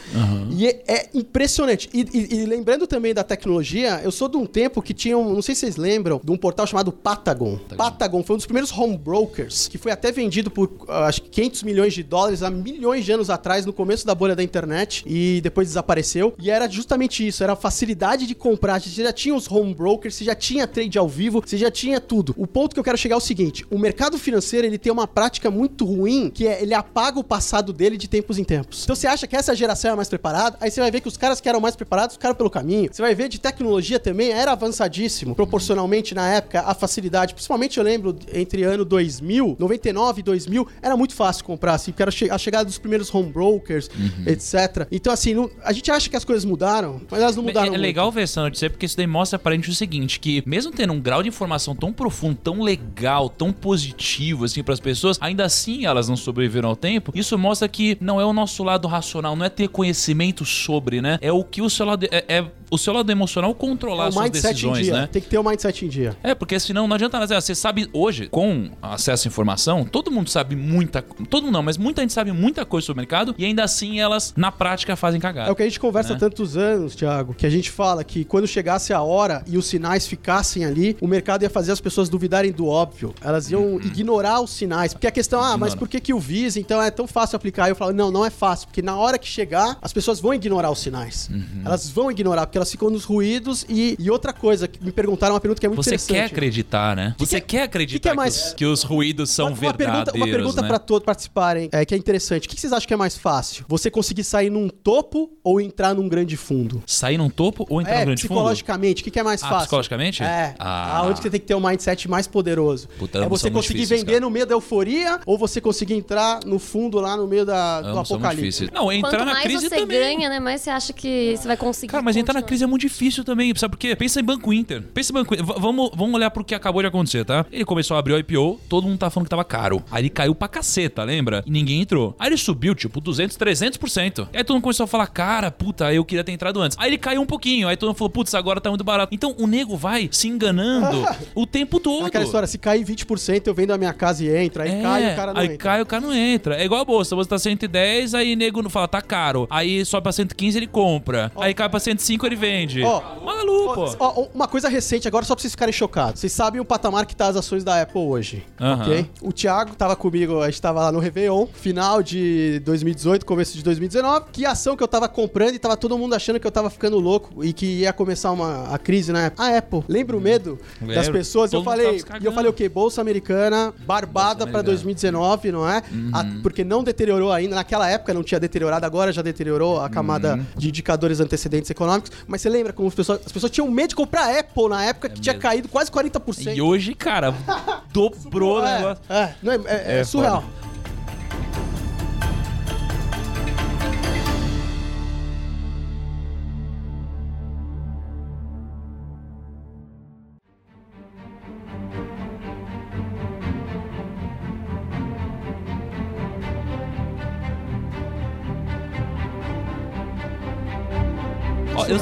E 0.51 0.67
é, 0.67 0.83
é 0.87 1.09
impressionante. 1.13 1.89
E, 1.93 2.01
e- 2.13 2.35
e 2.41 2.45
lembrando 2.45 2.87
também 2.87 3.13
da 3.13 3.23
tecnologia, 3.23 4.01
eu 4.03 4.11
sou 4.11 4.27
de 4.27 4.37
um 4.37 4.45
tempo 4.45 4.81
que 4.81 4.93
tinha 4.93 5.17
um, 5.17 5.33
não 5.33 5.41
sei 5.41 5.53
se 5.55 5.61
vocês 5.61 5.75
lembram, 5.75 6.19
de 6.23 6.31
um 6.31 6.37
portal 6.37 6.65
chamado 6.67 6.91
Patagon. 6.91 7.57
Patagon 7.77 8.23
foi 8.23 8.35
um 8.35 8.37
dos 8.37 8.45
primeiros 8.45 8.71
home 8.71 8.97
brokers, 8.97 9.67
que 9.67 9.77
foi 9.77 9.91
até 9.91 10.11
vendido 10.11 10.49
por 10.49 10.71
ah, 10.87 11.05
acho 11.07 11.21
que 11.21 11.29
500 11.29 11.63
milhões 11.65 11.93
de 11.93 12.03
dólares 12.03 12.43
há 12.43 12.49
milhões 12.49 13.03
de 13.03 13.11
anos 13.11 13.29
atrás, 13.29 13.65
no 13.65 13.73
começo 13.73 14.05
da 14.05 14.15
bolha 14.15 14.35
da 14.35 14.43
internet, 14.43 15.03
e 15.05 15.41
depois 15.41 15.67
desapareceu. 15.67 16.33
E 16.39 16.49
era 16.49 16.69
justamente 16.69 17.25
isso, 17.25 17.43
era 17.43 17.53
a 17.53 17.55
facilidade 17.55 18.25
de 18.27 18.35
comprar. 18.35 18.79
Você 18.79 19.03
já 19.03 19.11
tinha 19.11 19.35
os 19.35 19.51
home 19.51 19.73
brokers, 19.73 20.15
você 20.15 20.23
já 20.23 20.35
tinha 20.35 20.67
trade 20.67 20.97
ao 20.97 21.09
vivo, 21.09 21.41
você 21.45 21.57
já 21.57 21.71
tinha 21.71 21.99
tudo. 21.99 22.33
O 22.37 22.47
ponto 22.47 22.73
que 22.73 22.79
eu 22.79 22.83
quero 22.83 22.97
chegar 22.97 23.15
é 23.15 23.17
o 23.17 23.21
seguinte: 23.21 23.65
o 23.69 23.77
mercado 23.77 24.17
financeiro 24.17 24.67
ele 24.67 24.77
tem 24.77 24.91
uma 24.91 25.07
prática 25.07 25.49
muito 25.49 25.85
ruim, 25.85 26.29
que 26.29 26.47
é 26.47 26.61
ele 26.61 26.73
apaga 26.73 27.19
o 27.19 27.23
passado 27.23 27.73
dele 27.73 27.97
de 27.97 28.07
tempos 28.07 28.37
em 28.37 28.43
tempos. 28.43 28.83
Então 28.83 28.95
você 28.95 29.07
acha 29.07 29.27
que 29.27 29.35
essa 29.35 29.55
geração 29.55 29.91
é 29.91 29.95
mais 29.95 30.09
preparada, 30.09 30.57
aí 30.61 30.69
você 30.69 30.79
vai 30.79 30.91
ver 30.91 31.01
que 31.01 31.07
os 31.07 31.17
caras 31.17 31.41
que 31.41 31.49
eram 31.49 31.59
mais 31.59 31.75
preparados 31.75 32.15
ficaram 32.15 32.35
pelo 32.35 32.49
caminho. 32.49 32.89
Você 32.91 33.01
vai 33.01 33.15
ver 33.15 33.27
de 33.27 33.39
tecnologia 33.39 33.99
também, 33.99 34.31
era 34.31 34.51
avançadíssimo, 34.51 35.35
proporcionalmente 35.35 36.13
na 36.13 36.27
época, 36.29 36.61
a 36.61 36.73
facilidade. 36.73 37.33
Principalmente 37.33 37.77
eu 37.77 37.83
lembro 37.83 38.15
entre 38.33 38.63
ano 38.63 38.85
2000, 38.85 39.55
99 39.59 40.19
e 40.19 40.23
2000, 40.23 40.67
era 40.81 40.95
muito 40.97 41.15
fácil 41.15 41.44
comprar, 41.45 41.73
assim, 41.75 41.91
porque 41.91 42.01
era 42.03 42.11
a 42.35 42.37
chegada 42.37 42.65
dos 42.65 42.77
primeiros 42.77 43.13
home 43.13 43.31
brokers, 43.31 43.89
etc. 44.25 44.87
Então, 44.91 45.11
assim, 45.13 45.33
não- 45.33 45.49
a 45.63 45.71
gente 45.71 45.89
acha 45.91 46.09
que 46.09 46.15
as 46.15 46.25
coisas 46.25 46.43
mudaram, 46.45 47.01
mas 47.09 47.21
elas 47.21 47.35
não 47.35 47.43
mudaram. 47.43 47.65
É, 47.65 47.67
é 47.67 47.71
muito. 47.71 47.81
legal 47.81 48.11
ver 48.11 48.23
essa 48.23 48.41
notícia 48.41 48.69
porque 48.69 48.85
isso 48.85 48.97
daí 48.97 49.07
mostra 49.07 49.37
pra 49.39 49.53
gente 49.53 49.69
o 49.69 49.75
seguinte: 49.75 50.19
que 50.19 50.43
mesmo 50.45 50.71
tendo 50.71 50.93
um 50.93 50.99
grau 50.99 51.21
de 51.23 51.29
informação 51.29 51.75
tão 51.75 51.93
profundo, 51.93 52.37
tão 52.43 52.61
legal, 52.61 53.29
tão 53.29 53.51
positivo 53.51 54.45
assim 54.45 54.63
pras 54.63 54.79
pessoas, 54.79 55.17
ainda 55.21 55.45
assim 55.45 55.85
elas 55.85 56.07
não 56.09 56.15
sobreviveram 56.17 56.69
ao 56.69 56.75
tempo. 56.75 57.11
Isso 57.15 57.37
mostra 57.37 57.67
que 57.67 57.97
não 58.01 58.19
é 58.19 58.25
o 58.25 58.33
nosso 58.33 58.63
lado 58.63 58.87
racional, 58.87 59.35
não 59.35 59.45
é 59.45 59.49
ter 59.49 59.67
conhecimento 59.69 60.45
sobre, 60.45 61.01
né? 61.01 61.17
É 61.21 61.31
o 61.31 61.43
que 61.43 61.61
o 61.61 61.69
seu 61.69 61.85
lado 61.85 62.05
é, 62.11 62.25
é 62.27 62.45
o 62.71 62.77
seu 62.77 62.93
lado 62.93 63.11
emocional 63.11 63.53
controlar 63.53 64.05
É 64.05 64.09
o 64.09 64.11
suas 64.11 64.23
mindset 64.25 64.47
em 64.47 64.53
decisões, 64.53 64.85
dia. 64.85 64.93
né? 64.93 65.09
Tem 65.11 65.21
que 65.21 65.27
ter 65.29 65.37
o 65.37 65.43
mindset 65.43 65.85
em 65.85 65.87
dia. 65.89 66.17
É, 66.23 66.33
porque 66.33 66.59
senão 66.59 66.87
não 66.87 66.95
adianta 66.95 67.19
nada. 67.19 67.39
Você 67.39 67.53
sabe 67.53 67.87
hoje, 67.93 68.27
com 68.27 68.69
acesso 68.81 69.27
à 69.27 69.29
informação, 69.29 69.85
todo 69.85 70.09
mundo 70.11 70.29
sabe 70.29 70.55
muita. 70.55 71.03
Todo 71.35 71.43
mundo 71.43 71.53
não, 71.53 71.63
mas 71.63 71.77
muita 71.77 72.01
gente 72.01 72.13
sabe 72.13 72.31
muita 72.31 72.65
coisa 72.65 72.85
sobre 72.87 73.01
o 73.01 73.03
mercado 73.03 73.35
e 73.37 73.43
ainda 73.43 73.61
assim 73.61 73.99
elas, 73.99 74.33
na 74.37 74.53
prática, 74.53 74.95
fazem 74.95 75.19
cagada. 75.19 75.49
É 75.49 75.51
o 75.51 75.55
que 75.55 75.63
a 75.63 75.65
gente 75.65 75.81
conversa 75.81 76.11
há 76.11 76.13
né? 76.13 76.19
tantos 76.19 76.55
anos, 76.55 76.95
Thiago, 76.95 77.33
que 77.33 77.45
a 77.45 77.49
gente 77.49 77.69
fala 77.69 78.05
que 78.05 78.23
quando 78.23 78.47
chegasse 78.47 78.93
a 78.93 79.01
hora 79.01 79.43
e 79.45 79.57
os 79.57 79.65
sinais 79.65 80.07
ficassem 80.07 80.63
ali, 80.63 80.95
o 81.01 81.07
mercado 81.07 81.43
ia 81.43 81.49
fazer 81.49 81.73
as 81.73 81.81
pessoas 81.81 82.07
duvidarem 82.07 82.53
do 82.53 82.67
óbvio. 82.67 83.13
Elas 83.21 83.51
iam 83.51 83.65
Uhum. 83.65 83.81
ignorar 83.81 84.39
os 84.39 84.51
sinais. 84.51 84.93
Porque 84.93 85.07
a 85.07 85.11
questão, 85.11 85.41
ah, 85.43 85.57
mas 85.57 85.75
por 85.75 85.89
que, 85.89 85.99
que 85.99 86.13
o 86.13 86.19
Visa, 86.19 86.57
então, 86.57 86.81
é 86.81 86.89
tão 86.89 87.05
fácil 87.05 87.35
aplicar? 87.35 87.67
Eu 87.67 87.75
falo, 87.75 87.91
não, 87.91 88.09
não 88.11 88.25
é 88.25 88.29
fácil, 88.29 88.67
porque 88.67 88.81
na 88.81 88.95
hora 88.95 89.17
que 89.17 89.27
chegar, 89.27 89.77
as 89.81 89.91
pessoas 89.91 90.21
vão 90.21 90.33
ignorar 90.33 90.71
os 90.71 90.79
sinais. 90.79 91.29
Uhum. 91.29 91.63
Elas 91.65 91.89
vão 91.89 92.09
ignorar, 92.09 92.45
porque 92.45 92.57
elas 92.57 92.71
ficam 92.71 92.89
nos 92.89 93.03
ruídos. 93.03 93.65
E, 93.67 93.97
e 93.99 94.09
outra 94.09 94.31
coisa, 94.31 94.69
que 94.69 94.81
me 94.81 94.91
perguntaram 94.93 95.33
uma 95.33 95.41
pergunta 95.41 95.59
que 95.59 95.65
é 95.65 95.69
muito 95.69 95.83
Você 95.83 95.89
interessante. 95.95 96.15
quer 96.15 96.25
acreditar, 96.25 96.95
né? 96.95 97.13
Que 97.17 97.25
Você 97.25 97.41
que- 97.41 97.47
quer 97.47 97.63
acreditar 97.63 98.09
que 98.11 98.15
que 98.15 98.19
é 98.19 98.23
mais- 98.23 98.45
os, 98.47 98.53
que 98.53 98.65
os 98.65 98.83
ruídos 98.83 99.29
são 99.31 99.47
uma, 99.47 99.51
uma 99.53 99.59
verdadeiros, 99.59 100.05
pergunta, 100.05 100.15
uma 100.17 100.25
pergunta 100.27 100.61
né? 100.61 100.67
pra 100.69 100.79
todos 100.79 101.03
participarem, 101.29 101.69
é, 101.71 101.85
que 101.85 101.93
é 101.93 101.97
interessante. 101.97 102.47
O 102.47 102.49
que 102.49 102.59
vocês 102.59 102.71
acham 102.73 102.87
que 102.87 102.93
é 102.93 102.97
mais 102.97 103.17
fácil? 103.17 103.65
Você 103.67 103.89
conseguir 103.91 104.23
sair 104.23 104.49
num 104.49 104.69
topo 104.69 105.31
ou 105.43 105.59
entrar 105.59 105.93
num 105.93 106.07
grande 106.07 106.37
fundo? 106.37 106.83
Sair 106.85 107.17
num 107.17 107.29
topo 107.29 107.65
ou 107.69 107.81
entrar 107.81 107.95
é, 107.95 107.99
no 107.99 108.05
grande 108.07 108.21
fundo? 108.21 108.29
psicologicamente, 108.35 109.01
o 109.01 109.11
que, 109.11 109.19
é 109.19 109.23
mais 109.23 109.41
Ah, 109.43 109.47
fácil? 109.47 109.59
psicologicamente? 109.61 110.23
É. 110.23 110.55
Ah. 110.59 110.97
Aonde 110.97 111.21
você 111.21 111.29
tem 111.29 111.39
que 111.39 111.45
ter 111.45 111.55
um 111.55 111.59
mindset 111.65 112.09
mais 112.09 112.27
poderoso? 112.27 112.87
Puta, 112.97 113.19
é 113.19 113.27
você 113.29 113.49
conseguir 113.49 113.79
difíceis, 113.79 114.01
vender 114.01 114.13
cara. 114.13 114.25
no 114.25 114.29
meio 114.31 114.45
da 114.45 114.53
euforia 114.55 115.19
ou 115.25 115.37
você 115.37 115.59
conseguir 115.61 115.93
entrar 115.95 116.39
no 116.45 116.59
fundo 116.59 116.99
lá 116.99 117.15
no 117.17 117.27
meio 117.27 117.45
da, 117.45 117.81
do 117.81 117.99
apocalipse? 117.99 118.69
Não, 118.73 118.91
entrar 118.91 119.09
Quanto 119.11 119.25
na 119.25 119.33
mais 119.33 119.43
crise 119.43 119.69
você 119.69 119.75
também. 119.77 119.99
ganha, 119.99 120.29
né? 120.29 120.39
Mais 120.39 120.61
você 120.61 120.69
acha 120.69 120.93
que 120.93 121.35
você 121.37 121.47
vai 121.47 121.57
conseguir. 121.57 121.91
Cara, 121.91 122.03
mas 122.03 122.15
entrar 122.15 122.33
na 122.33 122.39
continuar. 122.41 122.47
crise 122.47 122.63
é 122.63 122.67
muito 122.67 122.81
difícil 122.81 123.23
também, 123.23 123.53
sabe 123.55 123.71
por 123.73 123.79
quê? 123.79 123.95
Pensa 123.95 124.19
em 124.19 124.23
Banco 124.23 124.53
Inter. 124.53 124.81
Pensa 124.93 125.11
em 125.11 125.13
Banco 125.13 125.33
Inter. 125.33 125.45
V- 125.45 125.53
vamos, 125.59 125.91
vamos 125.95 126.15
olhar 126.15 126.29
pro 126.31 126.43
que 126.43 126.55
acabou 126.55 126.81
de 126.81 126.87
acontecer, 126.87 127.23
tá? 127.25 127.45
Ele 127.51 127.65
começou 127.65 127.95
a 127.95 127.99
abrir 127.99 128.13
o 128.13 128.17
IPO, 128.19 128.59
todo 128.69 128.87
mundo 128.87 128.97
tá 128.97 129.09
falando 129.09 129.25
que 129.25 129.29
tava 129.29 129.43
caro. 129.43 129.83
Aí 129.91 130.01
ele 130.03 130.09
caiu 130.09 130.35
pra 130.35 130.47
caceta, 130.47 131.05
lembra? 131.15 131.43
E 131.45 131.51
ninguém 131.51 131.81
entrou. 131.81 132.15
Aí 132.19 132.27
ele 132.29 132.37
subiu, 132.37 132.75
tipo, 132.75 132.99
200, 133.01 133.37
300%. 133.37 134.27
Aí 134.33 134.43
todo 134.43 134.55
mundo 134.55 134.63
começou 134.63 134.83
a 134.83 134.87
falar, 134.87 135.07
cara, 135.07 135.49
puta, 135.51 135.93
eu 135.93 136.03
queria 136.05 136.23
ter 136.23 136.31
entrado 136.31 136.61
antes. 136.61 136.77
Aí 136.79 136.89
ele 136.89 136.97
caiu 136.97 137.21
um 137.21 137.25
pouquinho. 137.25 137.67
Aí 137.67 137.77
todo 137.77 137.89
mundo 137.89 137.97
falou, 137.97 138.09
putz, 138.09 138.33
agora 138.35 138.59
tá 138.61 138.69
muito 138.69 138.83
barato. 138.83 139.13
Então 139.13 139.35
o 139.37 139.47
nego 139.47 139.75
vai 139.77 140.09
se 140.11 140.27
enganando 140.27 141.05
o 141.33 141.45
tempo 141.45 141.79
todo. 141.79 142.05
Aquela 142.05 142.23
história, 142.23 142.47
se 142.47 142.57
cair 142.57 142.83
20%, 142.85 143.47
eu 143.47 143.53
vendo 143.53 143.71
a 143.71 143.77
minha 143.77 143.93
casa 143.93 144.23
e 144.23 144.35
entro. 144.35 144.61
Aí 144.61 144.69
É, 144.71 144.81
cai 144.81 145.13
o 145.13 145.15
cara 145.15 145.33
não 145.33 145.39
aí 145.41 145.45
entra. 145.47 145.57
cai 145.57 145.81
o 145.81 145.85
cara 145.85 146.01
não 146.01 146.13
entra. 146.13 146.55
É 146.61 146.65
igual 146.65 146.81
a 146.81 146.85
bolsa, 146.85 147.15
você 147.15 147.29
tá 147.29 147.39
110, 147.39 148.13
aí 148.13 148.35
nego 148.35 148.61
não 148.61 148.69
fala, 148.69 148.87
tá 148.87 149.01
caro. 149.01 149.47
Aí 149.49 149.83
sobe 149.85 150.03
pra 150.03 150.11
115, 150.11 150.57
ele 150.57 150.67
compra. 150.67 151.31
Aí 151.37 151.53
cai 151.53 151.69
pra 151.69 151.79
105, 151.79 152.25
ele 152.25 152.35
vende. 152.35 152.83
Ó, 152.83 153.01
Maluco, 153.23 154.29
uma 154.33 154.47
coisa 154.47 154.69
recente 154.69 155.07
agora, 155.07 155.25
só 155.25 155.35
pra 155.35 155.41
vocês 155.41 155.51
ficarem 155.53 155.73
chocados. 155.73 156.19
Vocês 156.19 156.31
sabem 156.33 156.59
o 156.61 156.65
patamar 156.65 157.05
que 157.05 157.15
tá 157.15 157.27
as 157.27 157.35
ações 157.35 157.63
da 157.63 157.81
Apple 157.81 157.99
hoje, 158.01 158.43
Aham. 158.59 158.81
ok? 158.83 159.09
O 159.21 159.31
Thiago 159.31 159.75
tava 159.75 159.95
comigo, 159.95 160.41
a 160.41 160.49
gente 160.49 160.61
tava 160.61 160.81
lá 160.81 160.91
no 160.91 160.99
Réveillon, 161.09 161.45
final 161.53 162.01
de 162.01 162.59
2018, 162.65 163.25
começo 163.25 163.55
de 163.55 163.63
2019. 163.63 164.25
Que 164.31 164.43
ação 164.45 164.75
que 164.75 164.81
eu 164.83 164.87
tava 164.87 165.07
comprando 165.07 165.53
e 165.53 165.59
tava 165.59 165.77
todo 165.77 165.95
mundo 165.97 166.15
achando 166.15 166.39
que 166.39 166.47
eu 166.47 166.51
tava 166.51 166.69
ficando 166.69 166.99
louco 166.99 167.43
e 167.43 167.53
que 167.53 167.65
ia 167.65 167.93
começar 167.93 168.31
uma, 168.31 168.73
a 168.73 168.77
crise 168.79 169.11
na 169.11 169.27
Apple. 169.27 169.45
A 169.45 169.57
Apple, 169.57 169.83
lembra 169.87 170.17
o 170.17 170.19
medo 170.21 170.59
das 170.81 171.07
pessoas? 171.09 171.51
Todo 171.51 171.61
eu 171.61 171.63
falei, 171.63 172.03
e 172.21 172.25
eu 172.25 172.31
falei 172.31 172.49
o 172.49 172.53
quê? 172.53 172.67
Bolsa 172.67 173.01
americana, 173.01 173.71
barbada 173.85 174.43
americana. 174.45 174.63
2019, 174.63 175.51
não 175.51 175.69
é? 175.69 175.83
A- 176.11 176.25
porque 176.41 176.63
não 176.63 176.83
deteriorou 176.83 177.31
ainda. 177.31 177.55
Naquela 177.55 177.87
época 177.89 178.13
não 178.13 178.23
tinha 178.23 178.39
deteriorado, 178.39 178.83
agora 178.85 179.11
já 179.13 179.21
deteriorou 179.21 179.79
a 179.79 179.89
camada 179.89 180.35
Uhum. 180.35 180.45
de 180.57 180.69
indicadores 180.69 181.19
antecedentes 181.19 181.69
econômicos. 181.69 182.11
Mas 182.27 182.41
você 182.41 182.49
lembra 182.49 182.73
como 182.73 182.87
as 182.87 182.95
pessoas, 182.95 183.19
as 183.25 183.31
pessoas 183.31 183.51
tinham 183.51 183.69
medo 183.69 183.89
de 183.89 183.95
comprar 183.95 184.35
Apple 184.37 184.69
na 184.69 184.83
época 184.83 185.09
que 185.09 185.21
tinha 185.21 185.33
mesmo. 185.33 185.41
caído 185.43 185.67
quase 185.69 185.91
40%. 185.91 186.55
E 186.55 186.61
hoje, 186.61 186.95
cara, 186.95 187.33
dobrou 187.93 188.59
o 188.59 188.65
é, 188.65 188.77
negócio. 188.77 189.03
é, 189.09 189.13
é, 189.15 189.35
é- 189.45 189.97
é 189.97 189.99
É 189.99 190.03
surreal. 190.03 190.41
foda. 190.41 190.64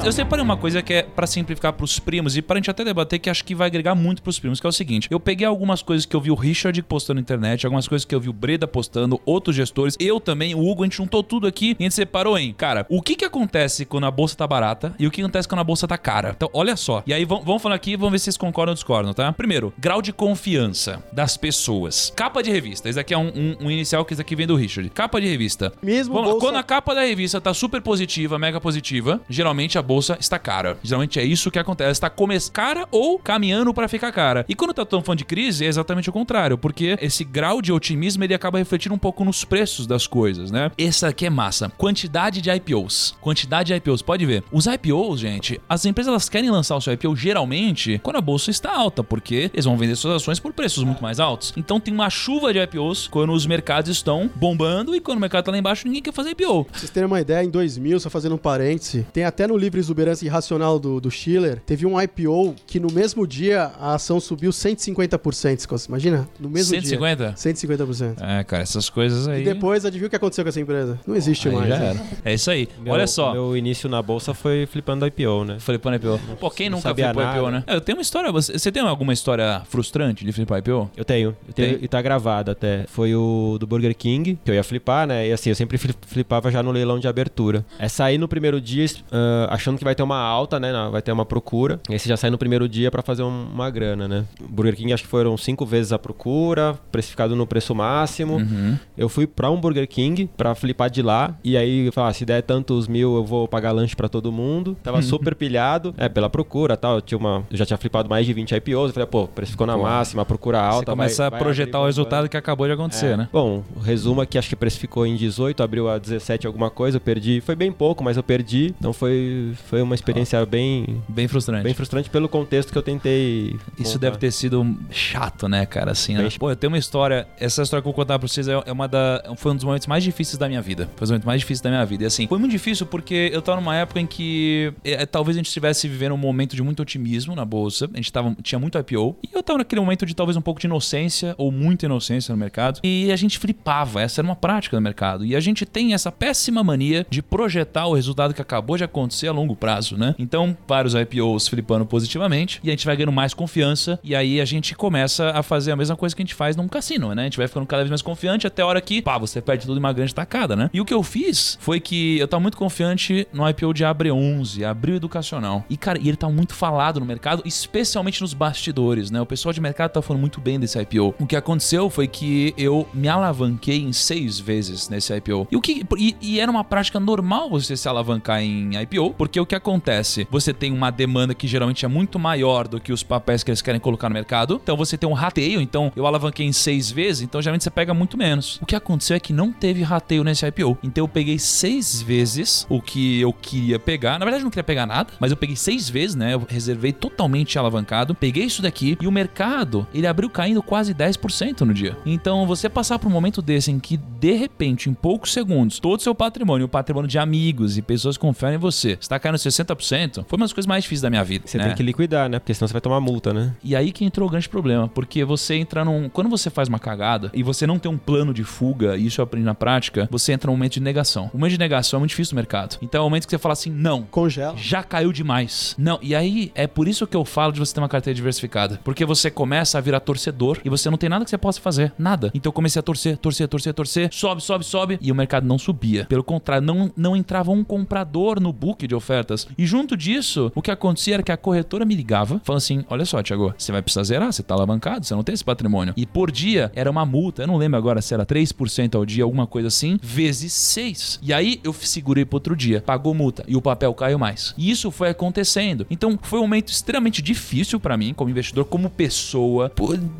Eu, 0.03 0.11
separei 0.11 0.43
uma 0.43 0.57
coisa 0.57 0.81
que 0.81 0.93
é 0.93 1.03
pra 1.03 1.25
simplificar 1.25 1.71
pros 1.73 1.97
primos 1.97 2.35
e 2.35 2.41
pra 2.41 2.57
gente 2.57 2.69
até 2.69 2.83
debater 2.83 3.19
que 3.19 3.29
acho 3.29 3.43
que 3.45 3.55
vai 3.55 3.67
agregar 3.67 3.95
muito 3.95 4.21
pros 4.21 4.37
primos, 4.37 4.59
que 4.59 4.65
é 4.67 4.69
o 4.69 4.73
seguinte: 4.73 5.07
eu 5.09 5.19
peguei 5.19 5.47
algumas 5.47 5.81
coisas 5.81 6.05
que 6.05 6.13
eu 6.15 6.19
vi 6.19 6.29
o 6.29 6.35
Richard 6.35 6.81
postando 6.83 7.15
na 7.15 7.21
internet, 7.21 7.65
algumas 7.65 7.87
coisas 7.87 8.03
que 8.03 8.13
eu 8.13 8.19
vi 8.19 8.27
o 8.29 8.33
Breda 8.33 8.67
postando, 8.67 9.19
outros 9.25 9.55
gestores, 9.55 9.95
eu 9.99 10.19
também, 10.19 10.53
o 10.55 10.59
Hugo, 10.67 10.83
a 10.83 10.85
gente 10.85 10.97
juntou 10.97 11.23
tudo 11.23 11.47
aqui 11.47 11.69
e 11.79 11.83
a 11.83 11.83
gente 11.83 11.95
separou 11.95 12.37
em, 12.37 12.51
cara, 12.53 12.85
o 12.89 13.01
que 13.01 13.15
que 13.15 13.23
acontece 13.23 13.85
quando 13.85 14.05
a 14.05 14.11
bolsa 14.11 14.35
tá 14.35 14.45
barata 14.45 14.93
e 14.99 15.07
o 15.07 15.11
que 15.11 15.21
acontece 15.21 15.47
quando 15.47 15.61
a 15.61 15.63
bolsa 15.63 15.87
tá 15.87 15.97
cara. 15.97 16.33
Então, 16.35 16.49
olha 16.53 16.75
só. 16.75 17.01
E 17.07 17.13
aí 17.13 17.23
vamos, 17.23 17.61
falar 17.61 17.75
aqui 17.75 17.95
vamos 17.95 18.11
ver 18.11 18.19
se 18.19 18.25
vocês 18.25 18.37
concordam 18.37 18.71
ou 18.71 18.75
discordam, 18.75 19.13
tá? 19.13 19.31
Primeiro, 19.31 19.73
grau 19.77 20.01
de 20.01 20.11
confiança 20.11 21.01
das 21.13 21.37
pessoas. 21.37 22.11
Capa 22.15 22.43
de 22.43 22.51
revista. 22.51 22.89
Esse 22.89 22.99
aqui 22.99 23.13
é 23.13 23.17
um, 23.17 23.27
um- 23.27 23.55
um 23.67 23.71
inicial 23.71 24.03
que 24.03 24.13
esse 24.13 24.21
aqui 24.21 24.35
vem 24.35 24.47
do 24.47 24.55
Richard. 24.55 24.89
Capa 24.89 25.21
de 25.21 25.27
revista. 25.27 25.71
Mesmo 25.81 26.13
Vamos 26.13 26.31
bolsa- 26.31 26.45
Quando 26.45 26.57
a 26.57 26.63
capa 26.63 26.93
da 26.93 27.01
revista 27.01 27.39
tá 27.39 27.53
super 27.53 27.81
positiva, 27.81 28.37
mega 28.37 28.59
positiva, 28.59 29.21
geralmente 29.29 29.77
a 29.77 29.81
bolsa 29.81 29.92
está 29.99 30.39
cara. 30.39 30.77
Geralmente 30.83 31.19
é 31.19 31.23
isso 31.23 31.51
que 31.51 31.59
acontece. 31.59 31.91
Está 31.91 32.09
come 32.09 32.33
cara 32.51 32.87
ou 32.91 33.19
caminhando 33.19 33.73
para 33.73 33.87
ficar 33.87 34.11
cara. 34.11 34.45
E 34.49 34.55
quando 34.55 34.73
tá 34.73 34.85
tão 34.85 35.01
falando 35.01 35.19
de 35.19 35.25
crise, 35.25 35.65
é 35.65 35.67
exatamente 35.67 36.09
o 36.09 36.13
contrário, 36.13 36.57
porque 36.57 36.97
esse 37.01 37.23
grau 37.23 37.61
de 37.61 37.71
otimismo 37.71 38.23
ele 38.23 38.33
acaba 38.33 38.57
refletindo 38.57 38.95
um 38.95 38.97
pouco 38.97 39.23
nos 39.23 39.43
preços 39.43 39.85
das 39.85 40.07
coisas, 40.07 40.51
né? 40.51 40.71
Essa 40.77 41.09
aqui 41.09 41.25
é 41.25 41.29
massa. 41.29 41.69
Quantidade 41.77 42.41
de 42.41 42.49
IPOs. 42.49 43.15
Quantidade 43.21 43.67
de 43.67 43.75
IPOs. 43.75 44.01
Pode 44.01 44.25
ver. 44.25 44.43
Os 44.51 44.65
IPOs, 44.65 45.19
gente, 45.19 45.61
as 45.69 45.85
empresas 45.85 46.09
elas 46.09 46.29
querem 46.29 46.49
lançar 46.49 46.75
o 46.75 46.81
seu 46.81 46.93
IPO 46.93 47.15
geralmente 47.15 47.99
quando 48.01 48.17
a 48.17 48.21
bolsa 48.21 48.49
está 48.49 48.75
alta, 48.75 49.03
porque 49.03 49.51
eles 49.53 49.65
vão 49.65 49.77
vender 49.77 49.95
suas 49.95 50.15
ações 50.15 50.39
por 50.39 50.53
preços 50.53 50.83
muito 50.83 51.01
mais 51.01 51.19
altos. 51.19 51.53
Então 51.55 51.79
tem 51.79 51.93
uma 51.93 52.09
chuva 52.09 52.51
de 52.51 52.59
IPOs 52.59 53.07
quando 53.07 53.33
os 53.33 53.45
mercados 53.45 53.91
estão 53.91 54.29
bombando 54.35 54.95
e 54.95 54.99
quando 54.99 55.17
o 55.17 55.21
mercado 55.21 55.45
tá 55.45 55.51
lá 55.51 55.57
embaixo 55.57 55.85
ninguém 55.85 56.01
quer 56.01 56.13
fazer 56.13 56.31
IPO. 56.31 56.65
Pra 56.65 56.79
vocês 56.79 56.89
terem 56.89 57.07
uma 57.07 57.21
ideia, 57.21 57.43
em 57.43 57.49
2000, 57.49 57.99
só 57.99 58.09
fazendo 58.09 58.35
um 58.35 58.37
parêntese, 58.37 59.05
tem 59.13 59.23
até 59.23 59.47
no 59.47 59.57
livro 59.57 59.79
Exuberância 59.83 60.25
Irracional 60.25 60.79
do, 60.79 60.99
do 60.99 61.11
Schiller, 61.11 61.61
teve 61.65 61.85
um 61.85 61.99
IPO 62.01 62.55
que 62.65 62.79
no 62.79 62.91
mesmo 62.91 63.27
dia 63.27 63.71
a 63.79 63.93
ação 63.95 64.19
subiu 64.19 64.51
150%. 64.51 65.59
Scott. 65.59 65.85
Imagina? 65.87 66.27
No 66.39 66.49
mesmo 66.49 66.69
150? 66.75 67.15
dia. 67.25 67.33
150%. 67.35 68.15
É, 68.21 68.43
cara, 68.43 68.63
essas 68.63 68.89
coisas 68.89 69.27
aí. 69.27 69.41
E 69.41 69.45
depois, 69.45 69.85
adivinha 69.85 70.07
o 70.07 70.09
que 70.09 70.15
aconteceu 70.15 70.43
com 70.43 70.49
essa 70.49 70.59
empresa? 70.59 70.99
Não 71.05 71.15
existe 71.15 71.47
aí 71.49 71.55
mais. 71.55 71.69
já 71.69 71.79
né? 71.79 71.85
era. 71.89 72.01
É 72.25 72.33
isso 72.33 72.49
aí. 72.49 72.67
Meu- 72.79 72.93
Olha 72.93 73.07
só. 73.07 73.33
Meu 73.33 73.55
início 73.57 73.89
na 73.89 74.01
bolsa 74.01 74.33
foi 74.33 74.65
flipando 74.65 75.05
IPO, 75.05 75.43
né? 75.45 75.57
Flipando 75.59 75.95
IPO. 75.97 76.19
Pô, 76.39 76.49
quem 76.49 76.69
não 76.69 76.77
nunca 76.77 76.93
flipou 76.93 77.23
nada. 77.23 77.37
IPO, 77.37 77.51
né? 77.51 77.63
É, 77.67 77.75
Eu 77.75 77.81
tenho 77.81 77.97
uma 77.97 78.01
história. 78.01 78.31
Você 78.31 78.53
você 78.57 78.71
tem 78.71 78.81
alguma 78.83 79.13
história 79.13 79.61
frustrante 79.69 80.23
de 80.25 80.31
flipar 80.31 80.59
IPO? 80.59 80.89
Eu 80.95 81.03
tenho, 81.05 81.35
eu 81.47 81.53
tenho 81.53 81.75
Tem? 81.77 81.83
e 81.85 81.87
tá 81.87 82.01
gravado 82.01 82.51
até. 82.51 82.85
Foi 82.87 83.13
o 83.15 83.57
do 83.59 83.65
Burger 83.67 83.95
King, 83.95 84.37
que 84.43 84.49
eu 84.51 84.55
ia 84.55 84.63
flipar, 84.63 85.07
né? 85.07 85.27
E 85.27 85.31
assim, 85.33 85.49
eu 85.49 85.55
sempre 85.55 85.77
fli- 85.77 85.93
flipava 86.07 86.51
já 86.51 86.61
no 86.63 86.71
leilão 86.71 86.99
de 86.99 87.07
abertura. 87.07 87.65
É 87.79 87.87
sair 87.89 88.17
no 88.17 88.27
primeiro 88.27 88.59
dia 88.61 88.83
ah, 89.11 89.47
achando 89.51 89.72
que 89.77 89.83
vai 89.83 89.95
ter 89.95 90.03
uma 90.03 90.17
alta, 90.17 90.59
né? 90.59 90.71
Vai 90.91 91.01
ter 91.01 91.11
uma 91.11 91.25
procura. 91.25 91.79
E 91.89 91.93
aí 91.93 91.99
você 91.99 92.09
já 92.09 92.17
sai 92.17 92.29
no 92.29 92.37
primeiro 92.37 92.67
dia 92.67 92.89
pra 92.91 93.01
fazer 93.01 93.23
um- 93.23 93.47
uma 93.53 93.69
grana, 93.69 94.07
né? 94.07 94.25
Burger 94.49 94.75
King 94.75 94.93
acho 94.93 95.03
que 95.03 95.09
foram 95.09 95.35
cinco 95.37 95.65
vezes 95.65 95.91
a 95.93 95.99
procura, 95.99 96.77
precificado 96.91 97.35
no 97.35 97.45
preço 97.47 97.73
máximo. 97.75 98.35
Uhum. 98.35 98.77
Eu 98.97 99.09
fui 99.09 99.25
pra 99.27 99.49
um 99.49 99.59
Burger 99.59 99.87
King 99.87 100.29
pra 100.37 100.55
flipar 100.55 100.89
de 100.89 101.01
lá. 101.01 101.35
E 101.43 101.57
aí, 101.57 101.87
eu 101.87 101.93
falei, 101.93 102.09
ah, 102.09 102.13
se 102.13 102.25
der 102.25 102.41
tantos 102.43 102.87
mil, 102.87 103.15
eu 103.15 103.23
vou 103.25 103.47
pagar 103.47 103.71
lanche 103.71 103.95
pra 103.95 104.07
todo 104.07 104.31
mundo. 104.31 104.75
Tava 104.83 105.01
super 105.01 105.35
pilhado, 105.35 105.93
é, 105.97 106.07
pela 106.09 106.29
procura 106.29 106.77
tal. 106.77 106.95
Eu, 106.95 107.01
tinha 107.01 107.17
uma, 107.17 107.43
eu 107.51 107.57
já 107.57 107.65
tinha 107.65 107.77
flipado 107.77 108.09
mais 108.09 108.25
de 108.25 108.33
20 108.33 108.51
IPOs. 108.55 108.89
Eu 108.89 108.93
falei, 108.93 109.07
pô, 109.07 109.27
precificou 109.27 109.65
na 109.67 109.75
Pô. 109.75 109.83
máxima, 109.83 110.25
procura 110.25 110.59
Você 110.59 110.75
alta. 110.75 110.91
começa 110.91 111.29
vai- 111.29 111.39
a 111.39 111.43
projetar 111.43 111.79
o 111.81 111.85
resultado 111.85 112.29
que 112.29 112.37
acabou 112.37 112.67
de 112.67 112.73
acontecer, 112.73 113.13
É. 113.13 113.17
né? 113.17 113.29
Bom, 113.31 113.63
o 113.75 113.79
resumo 113.79 114.21
aqui 114.21 114.37
acho 114.37 114.49
que 114.49 114.55
precificou 114.55 115.05
em 115.05 115.15
18, 115.15 115.61
abriu 115.63 115.89
a 115.89 115.97
17 115.97 116.47
alguma 116.47 116.69
coisa, 116.69 116.97
eu 116.97 117.01
perdi. 117.01 117.41
Foi 117.41 117.55
bem 117.55 117.71
pouco, 117.71 118.03
mas 118.03 118.17
eu 118.17 118.23
perdi. 118.23 118.73
Então 118.79 118.93
foi, 118.93 119.51
foi 119.67 119.81
uma 119.81 119.95
experiência 119.95 120.43
bem, 120.45 121.01
Bem 121.07 121.27
frustrante. 121.27 121.63
bem 121.63 121.73
frustrante 121.73 122.09
pelo 122.09 122.27
contexto 122.29 122.71
que 122.71 122.77
eu 122.77 122.81
tentei. 122.83 123.55
Isso 123.77 123.93
montar. 123.93 123.99
deve 123.99 124.17
ter 124.17 124.31
sido 124.31 124.77
chato, 124.89 125.47
né, 125.47 125.65
cara? 125.65 125.91
Assim, 125.91 126.15
né? 126.15 126.29
Pô, 126.39 126.49
eu 126.49 126.55
tenho 126.55 126.71
uma 126.71 126.77
história. 126.77 127.27
Essa 127.39 127.61
história 127.63 127.81
que 127.81 127.87
eu 127.87 127.91
vou 127.91 127.93
contar 127.93 128.17
pra 128.19 128.27
vocês 128.27 128.47
é 128.47 128.53
é 128.65 128.71
uma 128.71 128.87
da. 128.87 129.23
Foi 129.37 129.51
um 129.51 129.55
dos 129.55 129.63
momentos 129.63 129.87
mais 129.87 130.03
difíceis 130.03 130.37
da 130.37 130.47
minha 130.47 130.61
vida. 130.61 130.85
Foi 130.95 130.99
um 130.99 130.99
dos 131.01 131.09
momentos 131.11 131.25
mais 131.25 131.41
difíceis 131.41 131.61
da 131.61 131.69
minha 131.69 131.85
vida. 131.85 132.03
E 132.03 132.07
assim, 132.07 132.27
foi 132.27 132.37
muito 132.37 132.51
difícil 132.51 132.85
porque 132.85 133.29
eu 133.33 133.41
tava 133.41 133.59
numa 133.59 133.75
época 133.75 133.99
em 133.99 134.05
que 134.07 134.73
é, 134.83 135.05
talvez 135.05 135.35
a 135.35 135.39
gente 135.39 135.47
estivesse 135.47 135.87
vivendo 135.87 136.13
um 136.13 136.17
momento 136.17 136.55
de 136.55 136.61
muito 136.63 136.81
otimismo 136.81 137.35
na 137.35 137.45
bolsa. 137.45 137.89
A 137.93 137.97
gente 137.97 138.11
tava, 138.11 138.35
tinha 138.41 138.59
muito 138.59 138.77
IPO. 138.77 139.17
E 139.23 139.29
eu 139.35 139.41
tava 139.43 139.59
naquele 139.59 139.81
momento 139.81 140.05
de 140.05 140.13
talvez 140.15 140.37
um 140.37 140.41
pouco 140.41 140.59
de 140.59 140.67
inocência 140.67 141.33
ou 141.37 141.51
muita 141.51 141.85
inocência 141.85 142.31
no 142.33 142.37
mercado. 142.39 142.79
E 142.83 143.11
a 143.11 143.15
gente 143.15 143.37
flipava. 143.39 144.01
Essa 144.01 144.21
era 144.21 144.27
uma 144.27 144.35
prática 144.35 144.75
no 144.77 144.81
mercado. 144.81 145.25
E 145.25 145.35
a 145.35 145.39
gente 145.39 145.65
tem 145.65 145.93
essa 145.93 146.11
péssima 146.11 146.63
mania 146.63 147.05
de 147.09 147.21
projetar 147.21 147.87
o 147.87 147.93
resultado 147.93 148.33
que 148.33 148.41
acabou 148.41 148.77
de 148.77 148.83
acontecer 148.83 149.27
a 149.27 149.31
longo 149.31 149.52
prazo, 149.55 149.97
né? 149.97 150.15
Então, 150.17 150.55
vários 150.67 150.93
IPOs 150.93 151.47
flipando 151.47 151.85
positivamente 151.85 152.59
e 152.63 152.69
a 152.69 152.71
gente 152.71 152.85
vai 152.85 152.95
ganhando 152.95 153.11
mais 153.11 153.33
confiança 153.33 153.99
e 154.03 154.15
aí 154.15 154.39
a 154.41 154.45
gente 154.45 154.75
começa 154.75 155.31
a 155.31 155.43
fazer 155.43 155.71
a 155.71 155.75
mesma 155.75 155.95
coisa 155.95 156.15
que 156.15 156.21
a 156.21 156.25
gente 156.25 156.35
faz 156.35 156.55
num 156.55 156.67
cassino, 156.67 157.13
né? 157.13 157.23
A 157.23 157.25
gente 157.25 157.37
vai 157.37 157.47
ficando 157.47 157.65
cada 157.65 157.83
vez 157.83 157.89
mais 157.89 158.01
confiante 158.01 158.47
até 158.47 158.61
a 158.61 158.65
hora 158.65 158.81
que, 158.81 159.01
pá, 159.01 159.17
você 159.17 159.41
perde 159.41 159.65
tudo 159.65 159.77
em 159.77 159.79
uma 159.79 159.93
grande 159.93 160.13
tacada, 160.13 160.55
né? 160.55 160.69
E 160.73 160.81
o 160.81 160.85
que 160.85 160.93
eu 160.93 161.03
fiz 161.03 161.57
foi 161.59 161.79
que 161.79 162.17
eu 162.17 162.27
tava 162.27 162.41
muito 162.41 162.57
confiante 162.57 163.27
no 163.33 163.47
IPO 163.47 163.73
de 163.73 163.85
Abre 163.85 164.11
11, 164.11 164.63
Abril 164.65 164.95
Educacional. 164.95 165.63
E, 165.69 165.77
cara, 165.77 165.97
ele 165.97 166.15
tá 166.15 166.29
muito 166.29 166.53
falado 166.53 166.99
no 166.99 167.05
mercado, 167.05 167.43
especialmente 167.45 168.21
nos 168.21 168.33
bastidores, 168.33 169.11
né? 169.11 169.21
O 169.21 169.25
pessoal 169.25 169.53
de 169.53 169.61
mercado 169.61 169.91
tá 169.91 170.01
falando 170.01 170.21
muito 170.21 170.39
bem 170.39 170.59
desse 170.59 170.79
IPO. 170.79 171.15
O 171.19 171.25
que 171.25 171.35
aconteceu 171.35 171.89
foi 171.89 172.07
que 172.07 172.53
eu 172.57 172.87
me 172.93 173.07
alavanquei 173.07 173.77
em 173.77 173.93
seis 173.93 174.39
vezes 174.39 174.89
nesse 174.89 175.15
IPO. 175.15 175.47
E, 175.51 175.55
o 175.55 175.61
que, 175.61 175.85
e, 175.97 176.15
e 176.21 176.39
era 176.39 176.49
uma 176.49 176.63
prática 176.63 176.99
normal 176.99 177.49
você 177.49 177.75
se 177.75 177.87
alavancar 177.87 178.41
em 178.41 178.71
IPO, 178.81 179.13
porque 179.17 179.39
o 179.43 179.45
que 179.45 179.55
acontece? 179.55 180.27
Você 180.31 180.53
tem 180.53 180.71
uma 180.71 180.89
demanda 180.89 181.33
que 181.33 181.47
geralmente 181.47 181.85
é 181.85 181.87
muito 181.87 182.17
maior 182.17 182.67
do 182.67 182.79
que 182.79 182.91
os 182.91 183.03
papéis 183.03 183.43
que 183.43 183.51
eles 183.51 183.61
querem 183.61 183.79
colocar 183.79 184.09
no 184.09 184.13
mercado. 184.13 184.59
Então 184.61 184.75
você 184.75 184.97
tem 184.97 185.09
um 185.09 185.13
rateio. 185.13 185.61
Então 185.61 185.91
eu 185.95 186.05
alavanquei 186.07 186.45
em 186.45 186.51
seis 186.51 186.91
vezes, 186.91 187.21
então 187.21 187.41
geralmente 187.41 187.63
você 187.63 187.69
pega 187.69 187.93
muito 187.93 188.17
menos. 188.17 188.59
O 188.61 188.65
que 188.65 188.75
aconteceu 188.75 189.15
é 189.15 189.19
que 189.19 189.33
não 189.33 189.51
teve 189.51 189.83
rateio 189.83 190.23
nesse 190.23 190.45
IPO. 190.45 190.77
Então 190.83 191.03
eu 191.03 191.07
peguei 191.07 191.37
seis 191.37 192.01
vezes 192.01 192.65
o 192.69 192.81
que 192.81 193.21
eu 193.21 193.33
queria 193.33 193.77
pegar. 193.77 194.17
Na 194.17 194.25
verdade, 194.25 194.41
eu 194.41 194.45
não 194.45 194.51
queria 194.51 194.63
pegar 194.63 194.85
nada, 194.85 195.13
mas 195.19 195.31
eu 195.31 195.37
peguei 195.37 195.55
seis 195.55 195.89
vezes, 195.89 196.15
né? 196.15 196.33
Eu 196.33 196.45
reservei 196.47 196.91
totalmente 196.91 197.57
alavancado. 197.59 198.15
Peguei 198.15 198.45
isso 198.45 198.61
daqui 198.61 198.97
e 198.99 199.07
o 199.07 199.11
mercado, 199.11 199.85
ele 199.93 200.07
abriu 200.07 200.29
caindo 200.29 200.63
quase 200.63 200.93
10% 200.93 201.61
no 201.61 201.73
dia. 201.73 201.97
Então 202.05 202.45
você 202.47 202.69
passar 202.69 202.99
por 202.99 203.07
um 203.07 203.11
momento 203.11 203.41
desse 203.41 203.71
em 203.71 203.79
que, 203.79 203.97
de 203.97 204.33
repente, 204.33 204.89
em 204.89 204.93
poucos 204.93 205.33
segundos, 205.33 205.79
todo 205.79 205.99
o 205.99 206.03
seu 206.03 206.15
patrimônio, 206.15 206.65
o 206.65 206.69
patrimônio 206.69 207.09
de 207.09 207.19
amigos 207.19 207.77
e 207.77 207.81
pessoas 207.81 208.17
que 208.17 208.21
confiam 208.21 208.53
em 208.53 208.57
você, 208.57 208.97
está 208.99 209.19
caindo 209.19 209.32
60%, 209.37 210.25
foi 210.27 210.37
uma 210.37 210.45
das 210.45 210.53
coisas 210.53 210.67
mais 210.67 210.83
difíceis 210.83 211.01
da 211.01 211.09
minha 211.09 211.23
vida. 211.23 211.45
Você 211.47 211.57
né? 211.57 211.65
tem 211.67 211.75
que 211.75 211.83
liquidar, 211.83 212.29
né? 212.29 212.39
Porque 212.39 212.53
senão 212.53 212.67
você 212.67 212.73
vai 212.73 212.81
tomar 212.81 212.99
multa, 212.99 213.33
né? 213.33 213.53
E 213.63 213.75
aí 213.75 213.91
que 213.91 214.05
entrou 214.05 214.27
o 214.27 214.31
grande 214.31 214.49
problema, 214.49 214.87
porque 214.87 215.23
você 215.23 215.55
entra 215.55 215.83
num. 215.83 216.09
Quando 216.09 216.29
você 216.29 216.49
faz 216.49 216.67
uma 216.67 216.79
cagada 216.79 217.31
e 217.33 217.43
você 217.43 217.65
não 217.67 217.79
tem 217.79 217.91
um 217.91 217.97
plano 217.97 218.33
de 218.33 218.43
fuga, 218.43 218.97
e 218.97 219.07
isso 219.07 219.21
eu 219.21 219.23
aprendi 219.23 219.45
na 219.45 219.55
prática, 219.55 220.07
você 220.11 220.33
entra 220.33 220.49
num 220.49 220.57
momento 220.57 220.73
de 220.73 220.79
negação. 220.79 221.29
O 221.33 221.37
momento 221.37 221.53
de 221.53 221.59
negação 221.59 221.97
é 221.97 221.99
muito 221.99 222.09
difícil 222.09 222.35
no 222.35 222.37
mercado. 222.37 222.77
Então 222.81 222.99
é 222.99 223.01
o 223.01 223.05
momento 223.05 223.25
que 223.25 223.31
você 223.31 223.37
fala 223.37 223.53
assim: 223.53 223.71
não. 223.71 224.03
Congela. 224.03 224.55
Já 224.57 224.83
caiu 224.83 225.11
demais. 225.11 225.75
Não, 225.77 225.99
e 226.01 226.15
aí 226.15 226.51
é 226.55 226.67
por 226.67 226.87
isso 226.87 227.07
que 227.07 227.15
eu 227.15 227.25
falo 227.25 227.51
de 227.51 227.59
você 227.59 227.73
ter 227.73 227.81
uma 227.81 227.89
carteira 227.89 228.15
diversificada. 228.15 228.79
Porque 228.83 229.05
você 229.05 229.29
começa 229.29 229.77
a 229.77 229.81
virar 229.81 229.99
torcedor 229.99 230.59
e 230.63 230.69
você 230.69 230.89
não 230.89 230.97
tem 230.97 231.09
nada 231.09 231.23
que 231.23 231.29
você 231.29 231.37
possa 231.37 231.59
fazer. 231.59 231.93
Nada. 231.97 232.31
Então 232.33 232.49
eu 232.49 232.53
comecei 232.53 232.79
a 232.79 232.83
torcer, 232.83 233.17
torcer, 233.17 233.47
torcer, 233.47 233.73
torcer. 233.73 234.09
Sobe, 234.11 234.41
sobe, 234.41 234.65
sobe. 234.65 234.99
E 235.01 235.11
o 235.11 235.15
mercado 235.15 235.45
não 235.45 235.57
subia. 235.57 236.05
Pelo 236.05 236.23
contrário, 236.23 236.65
não, 236.65 236.91
não 236.95 237.15
entrava 237.15 237.51
um 237.51 237.63
comprador 237.63 238.39
no 238.39 238.51
book 238.51 238.87
de 238.87 238.95
ofertas. 239.13 239.47
E 239.57 239.65
junto 239.65 239.95
disso, 239.95 240.51
o 240.55 240.61
que 240.61 240.71
acontecia 240.71 241.15
era 241.15 241.23
que 241.23 241.31
a 241.31 241.37
corretora 241.37 241.85
me 241.85 241.95
ligava, 241.95 242.41
falando 242.43 242.57
assim: 242.57 242.83
olha 242.89 243.05
só, 243.05 243.21
Thiago, 243.21 243.53
você 243.57 243.71
vai 243.71 243.81
precisar 243.81 244.03
zerar, 244.03 244.33
você 244.33 244.41
tá 244.41 244.55
alavancado, 244.55 245.05
você 245.05 245.13
não 245.13 245.23
tem 245.23 245.33
esse 245.33 245.43
patrimônio. 245.43 245.93
E 245.95 246.05
por 246.05 246.31
dia 246.31 246.71
era 246.75 246.89
uma 246.89 247.05
multa, 247.05 247.43
eu 247.43 247.47
não 247.47 247.57
lembro 247.57 247.77
agora 247.77 248.01
se 248.01 248.13
era 248.13 248.25
3% 248.25 248.95
ao 248.95 249.05
dia, 249.05 249.23
alguma 249.23 249.45
coisa 249.45 249.67
assim, 249.67 249.99
vezes 250.01 250.53
6. 250.53 251.19
E 251.21 251.31
aí 251.31 251.59
eu 251.63 251.73
segurei 251.73 252.25
pro 252.25 252.37
outro 252.37 252.55
dia, 252.55 252.81
pagou 252.81 253.13
multa 253.13 253.43
e 253.47 253.55
o 253.55 253.61
papel 253.61 253.93
caiu 253.93 254.17
mais. 254.17 254.53
E 254.57 254.71
isso 254.71 254.89
foi 254.89 255.09
acontecendo. 255.09 255.85
Então 255.89 256.17
foi 256.21 256.39
um 256.39 256.43
momento 256.43 256.69
extremamente 256.69 257.21
difícil 257.21 257.79
pra 257.79 257.97
mim, 257.97 258.13
como 258.13 258.29
investidor, 258.29 258.65
como 258.65 258.89
pessoa, 258.89 259.71